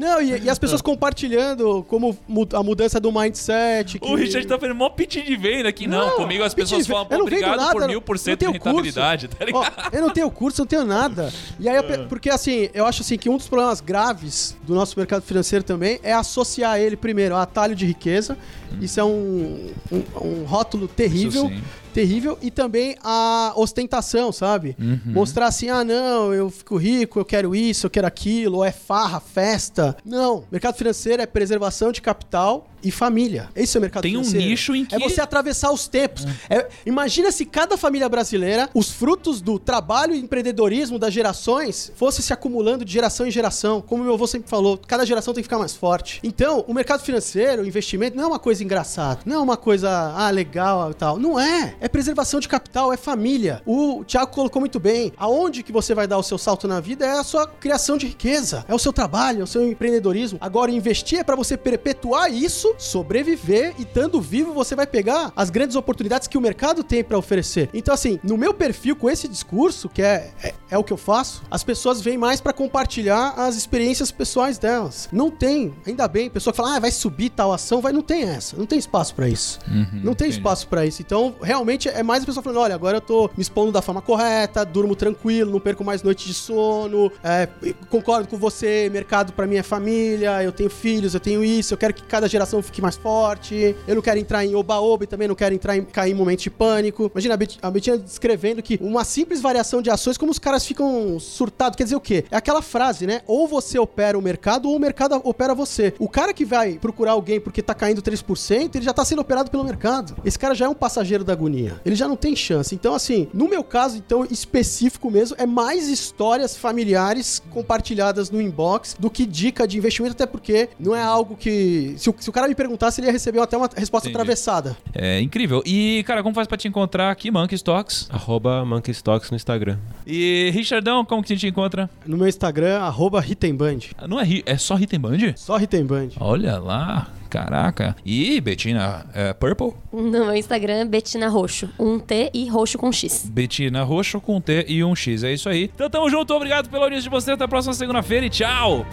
Não, 0.00 0.20
e, 0.20 0.40
e 0.42 0.50
as 0.50 0.58
pessoas 0.58 0.82
compartilhando 0.82 1.84
como 1.88 2.18
a 2.52 2.62
mudança 2.64 2.98
do 2.98 3.12
mindset. 3.12 3.96
O 4.02 4.16
Richard 4.16 4.44
tá 4.48 4.58
fazendo 4.58 4.74
mó 4.74 4.88
pitch 4.90 5.24
de 5.24 5.36
venda 5.36 5.68
aqui. 5.68 5.86
Não, 5.86 6.08
Não, 6.08 6.16
comigo 6.16 6.42
as 6.42 6.52
pessoas 6.52 6.84
falam, 6.84 7.06
Eu 7.10 7.18
não 7.18 7.26
obrigado 7.26 7.58
por 7.70 7.74
nada, 7.80 7.86
mil 7.88 8.02
por 8.02 8.18
cento 8.18 8.40
de 8.40 8.46
rentabilidade, 8.52 9.28
tá 9.28 9.36
Ó, 9.40 9.44
ligado? 9.44 9.94
eu 9.94 10.02
não 10.02 10.10
tenho 10.10 10.28
curso, 10.32 10.62
não 10.62 10.66
tenho 10.66 10.84
nada. 10.84 11.32
E 11.60 11.68
aí, 11.68 11.76
eu 11.76 11.84
pe- 11.84 11.98
porque 12.08 12.28
assim, 12.28 12.68
eu 12.74 12.84
acho 12.86 13.02
assim 13.02 13.16
que 13.16 13.28
um 13.28 13.36
dos 13.36 13.46
problemas 13.46 13.80
graves 13.80 14.56
do 14.64 14.74
nosso 14.74 14.98
mercado 14.98 15.22
financeiro 15.22 15.64
também 15.64 16.00
é 16.02 16.12
associar 16.12 16.80
ele 16.80 16.96
primeiro 16.96 17.36
a 17.36 17.42
atalho 17.42 17.76
de 17.76 17.93
riqueza. 17.94 18.36
Isso 18.80 19.00
é 19.00 19.04
um, 19.04 19.70
um, 19.90 20.02
um 20.20 20.44
rótulo 20.44 20.86
terrível. 20.86 21.50
Terrível. 21.94 22.36
E 22.42 22.50
também 22.50 22.96
a 23.02 23.52
ostentação, 23.56 24.30
sabe? 24.32 24.76
Uhum. 24.78 25.00
Mostrar 25.06 25.46
assim, 25.46 25.68
ah, 25.70 25.82
não, 25.84 26.34
eu 26.34 26.50
fico 26.50 26.76
rico, 26.76 27.18
eu 27.20 27.24
quero 27.24 27.54
isso, 27.54 27.86
eu 27.86 27.90
quero 27.90 28.06
aquilo, 28.06 28.56
ou 28.58 28.64
é 28.64 28.72
farra, 28.72 29.20
festa. 29.20 29.96
Não. 30.04 30.44
Mercado 30.50 30.76
financeiro 30.76 31.22
é 31.22 31.26
preservação 31.26 31.90
de 31.92 32.02
capital 32.02 32.66
e 32.82 32.90
família. 32.90 33.48
Esse 33.56 33.76
é 33.76 33.78
o 33.78 33.80
mercado 33.80 34.02
Tem 34.02 34.14
um 34.16 34.20
financeiro. 34.20 34.46
nicho 34.46 34.74
em 34.76 34.84
que- 34.84 34.94
É 34.94 34.98
você 34.98 35.20
atravessar 35.20 35.70
os 35.72 35.88
tempos. 35.88 36.26
É, 36.50 36.68
imagina 36.84 37.32
se 37.32 37.46
cada 37.46 37.78
família 37.78 38.08
brasileira, 38.10 38.68
os 38.74 38.90
frutos 38.90 39.40
do 39.40 39.58
trabalho 39.58 40.14
e 40.14 40.18
empreendedorismo 40.18 40.98
das 40.98 41.12
gerações, 41.14 41.90
fosse 41.96 42.22
se 42.22 42.32
acumulando 42.32 42.84
de 42.84 42.92
geração 42.92 43.26
em 43.26 43.30
geração. 43.30 43.80
Como 43.80 44.04
meu 44.04 44.12
avô 44.14 44.26
sempre 44.26 44.50
falou, 44.50 44.78
cada 44.86 45.06
geração 45.06 45.32
tem 45.32 45.42
que 45.42 45.46
ficar 45.46 45.58
mais 45.58 45.74
forte. 45.74 46.20
Então, 46.22 46.62
o 46.68 46.74
mercado 46.74 47.02
financeiro, 47.02 47.62
o 47.62 47.66
investimento, 47.66 48.16
não 48.16 48.24
é 48.24 48.26
uma 48.26 48.38
coisa 48.38 48.62
engraçada. 48.62 49.20
Não 49.24 49.36
é 49.36 49.38
uma 49.38 49.56
coisa, 49.56 50.12
ah, 50.14 50.28
legal 50.30 50.90
e 50.90 50.94
tal. 50.94 51.18
Não 51.18 51.40
é. 51.40 51.74
É 51.84 51.88
preservação 51.88 52.40
de 52.40 52.48
capital, 52.48 52.94
é 52.94 52.96
família. 52.96 53.60
O 53.66 54.04
Thiago 54.04 54.32
colocou 54.32 54.58
muito 54.58 54.80
bem. 54.80 55.12
Aonde 55.18 55.62
que 55.62 55.70
você 55.70 55.94
vai 55.94 56.06
dar 56.06 56.16
o 56.16 56.22
seu 56.22 56.38
salto 56.38 56.66
na 56.66 56.80
vida 56.80 57.04
é 57.04 57.10
a 57.10 57.22
sua 57.22 57.46
criação 57.46 57.98
de 57.98 58.06
riqueza. 58.06 58.64
É 58.66 58.74
o 58.74 58.78
seu 58.78 58.90
trabalho, 58.90 59.42
é 59.42 59.44
o 59.44 59.46
seu 59.46 59.70
empreendedorismo. 59.70 60.38
Agora, 60.40 60.70
investir 60.70 61.18
é 61.18 61.22
para 61.22 61.36
você 61.36 61.58
perpetuar 61.58 62.32
isso, 62.32 62.74
sobreviver 62.78 63.74
e 63.78 63.82
estando 63.82 64.18
vivo, 64.18 64.54
você 64.54 64.74
vai 64.74 64.86
pegar 64.86 65.30
as 65.36 65.50
grandes 65.50 65.76
oportunidades 65.76 66.26
que 66.26 66.38
o 66.38 66.40
mercado 66.40 66.82
tem 66.82 67.04
para 67.04 67.18
oferecer. 67.18 67.68
Então, 67.74 67.92
assim, 67.92 68.18
no 68.24 68.38
meu 68.38 68.54
perfil, 68.54 68.96
com 68.96 69.10
esse 69.10 69.28
discurso, 69.28 69.86
que 69.90 70.00
é, 70.00 70.32
é, 70.42 70.54
é 70.70 70.78
o 70.78 70.84
que 70.84 70.92
eu 70.92 70.96
faço, 70.96 71.42
as 71.50 71.62
pessoas 71.62 72.00
vêm 72.00 72.16
mais 72.16 72.40
para 72.40 72.54
compartilhar 72.54 73.34
as 73.36 73.56
experiências 73.56 74.10
pessoais 74.10 74.56
delas. 74.56 75.06
Não 75.12 75.30
tem, 75.30 75.74
ainda 75.86 76.08
bem, 76.08 76.30
pessoa 76.30 76.50
que 76.50 76.56
fala, 76.56 76.76
ah, 76.76 76.80
vai 76.80 76.90
subir 76.90 77.28
tal 77.28 77.52
ação, 77.52 77.82
vai, 77.82 77.92
não 77.92 78.00
tem 78.00 78.22
essa, 78.22 78.56
não 78.56 78.64
tem 78.64 78.78
espaço 78.78 79.14
para 79.14 79.28
isso. 79.28 79.58
não 79.68 80.14
tem 80.14 80.28
entendi. 80.28 80.38
espaço 80.38 80.66
para 80.66 80.86
isso. 80.86 81.02
Então, 81.02 81.34
realmente 81.42 81.73
é 81.88 82.02
mais 82.02 82.22
a 82.22 82.26
pessoa 82.26 82.42
falando, 82.42 82.60
olha, 82.60 82.74
agora 82.74 82.98
eu 82.98 83.00
tô 83.00 83.30
me 83.36 83.42
expondo 83.42 83.72
da 83.72 83.82
forma 83.82 84.00
correta, 84.00 84.64
durmo 84.64 84.94
tranquilo, 84.94 85.50
não 85.50 85.60
perco 85.60 85.84
mais 85.84 86.02
noites 86.02 86.26
de 86.26 86.34
sono, 86.34 87.10
é, 87.22 87.48
concordo 87.90 88.28
com 88.28 88.36
você, 88.36 88.88
mercado 88.90 89.32
para 89.32 89.46
mim 89.46 89.56
é 89.56 89.62
família, 89.62 90.42
eu 90.42 90.52
tenho 90.52 90.70
filhos, 90.70 91.14
eu 91.14 91.20
tenho 91.20 91.44
isso, 91.44 91.74
eu 91.74 91.78
quero 91.78 91.92
que 91.94 92.02
cada 92.02 92.28
geração 92.28 92.62
fique 92.62 92.80
mais 92.80 92.96
forte. 92.96 93.74
Eu 93.86 93.94
não 93.94 94.02
quero 94.02 94.18
entrar 94.18 94.44
em 94.44 94.54
oba-oba 94.54 95.04
e 95.04 95.06
também 95.06 95.28
não 95.28 95.34
quero 95.34 95.54
entrar 95.54 95.76
em 95.76 95.84
cair 95.84 96.12
em 96.12 96.14
momentos 96.14 96.42
de 96.42 96.50
pânico. 96.50 97.10
Imagina 97.12 97.34
a, 97.34 97.36
Bet 97.36 97.58
a 97.62 97.70
Betinha 97.70 97.98
descrevendo 97.98 98.62
que 98.62 98.78
uma 98.80 99.04
simples 99.04 99.40
variação 99.40 99.82
de 99.82 99.90
ações, 99.90 100.16
como 100.16 100.30
os 100.30 100.38
caras 100.38 100.64
ficam 100.64 101.18
surtados. 101.18 101.76
Quer 101.76 101.84
dizer 101.84 101.96
o 101.96 102.00
quê? 102.00 102.24
É 102.30 102.36
aquela 102.36 102.62
frase, 102.62 103.06
né? 103.06 103.22
Ou 103.26 103.46
você 103.46 103.78
opera 103.78 104.18
o 104.18 104.22
mercado 104.22 104.68
ou 104.68 104.76
o 104.76 104.78
mercado 104.78 105.20
opera 105.24 105.54
você. 105.54 105.94
O 105.98 106.08
cara 106.08 106.32
que 106.32 106.44
vai 106.44 106.74
procurar 106.74 107.12
alguém 107.12 107.40
porque 107.40 107.62
tá 107.62 107.74
caindo 107.74 108.02
3%, 108.02 108.74
ele 108.74 108.84
já 108.84 108.92
tá 108.92 109.04
sendo 109.04 109.20
operado 109.20 109.50
pelo 109.50 109.64
mercado. 109.64 110.16
Esse 110.24 110.38
cara 110.38 110.54
já 110.54 110.66
é 110.66 110.68
um 110.68 110.74
passageiro 110.74 111.24
da 111.24 111.32
agonia. 111.32 111.63
Ele 111.84 111.94
já 111.94 112.08
não 112.08 112.16
tem 112.16 112.34
chance. 112.34 112.74
Então, 112.74 112.94
assim, 112.94 113.28
no 113.32 113.48
meu 113.48 113.62
caso, 113.62 113.96
então, 113.96 114.26
específico 114.30 115.10
mesmo, 115.10 115.36
é 115.38 115.46
mais 115.46 115.88
histórias 115.88 116.56
familiares 116.56 117.42
compartilhadas 117.50 118.30
no 118.30 118.40
inbox 118.40 118.96
do 118.98 119.10
que 119.10 119.26
dica 119.26 119.66
de 119.66 119.78
investimento, 119.78 120.14
até 120.14 120.26
porque 120.26 120.68
não 120.78 120.94
é 120.94 121.02
algo 121.02 121.36
que. 121.36 121.94
Se 121.96 122.10
o, 122.10 122.14
se 122.18 122.28
o 122.28 122.32
cara 122.32 122.48
me 122.48 122.54
perguntasse, 122.54 123.00
ele 123.00 123.08
ia 123.08 123.12
receber 123.12 123.40
até 123.40 123.56
uma 123.56 123.68
resposta 123.74 124.08
Entendi. 124.08 124.20
atravessada. 124.20 124.76
É 124.94 125.20
incrível. 125.20 125.62
E, 125.64 126.02
cara, 126.06 126.22
como 126.22 126.34
faz 126.34 126.46
pra 126.46 126.56
te 126.56 126.68
encontrar 126.68 127.10
aqui, 127.10 127.30
Monkey 127.30 127.54
Stocks? 127.56 128.08
Arroba 128.10 128.64
Monkey 128.64 128.92
Stocks 128.92 129.30
no 129.30 129.36
Instagram. 129.36 129.78
E, 130.06 130.50
Richardão, 130.52 131.04
como 131.04 131.22
que 131.22 131.32
a 131.32 131.36
gente 131.36 131.46
encontra? 131.46 131.88
No 132.06 132.16
meu 132.16 132.28
Instagram, 132.28 132.80
arroba 132.80 133.20
Ritemband. 133.20 133.80
Não 134.08 134.20
é, 134.20 134.26
é 134.46 134.56
só 134.56 134.74
Ritemband? 134.74 135.34
Só 135.36 135.56
Ritemband. 135.56 136.10
Olha 136.20 136.58
lá, 136.58 137.08
caraca. 137.34 137.96
E, 138.06 138.40
Betina, 138.40 139.06
é 139.12 139.32
Purple? 139.32 139.72
No 139.92 140.10
meu 140.26 140.34
Instagram, 140.34 140.86
Betina 140.86 141.28
Roxo. 141.28 141.68
Um 141.78 141.98
T 141.98 142.30
e 142.32 142.48
roxo 142.48 142.78
com 142.78 142.92
X. 142.92 143.28
Betina 143.28 143.82
roxo 143.82 144.20
com 144.20 144.40
T 144.40 144.66
e 144.68 144.84
um 144.84 144.94
X. 144.94 145.24
É 145.24 145.32
isso 145.32 145.48
aí. 145.48 145.70
Então 145.74 145.90
tamo 145.90 146.08
junto, 146.08 146.32
obrigado 146.34 146.68
pela 146.68 146.84
audiência 146.84 147.04
de 147.04 147.10
você. 147.10 147.32
Até 147.32 147.44
a 147.44 147.48
próxima 147.48 147.74
segunda-feira 147.74 148.26
e 148.26 148.30
tchau! 148.30 148.86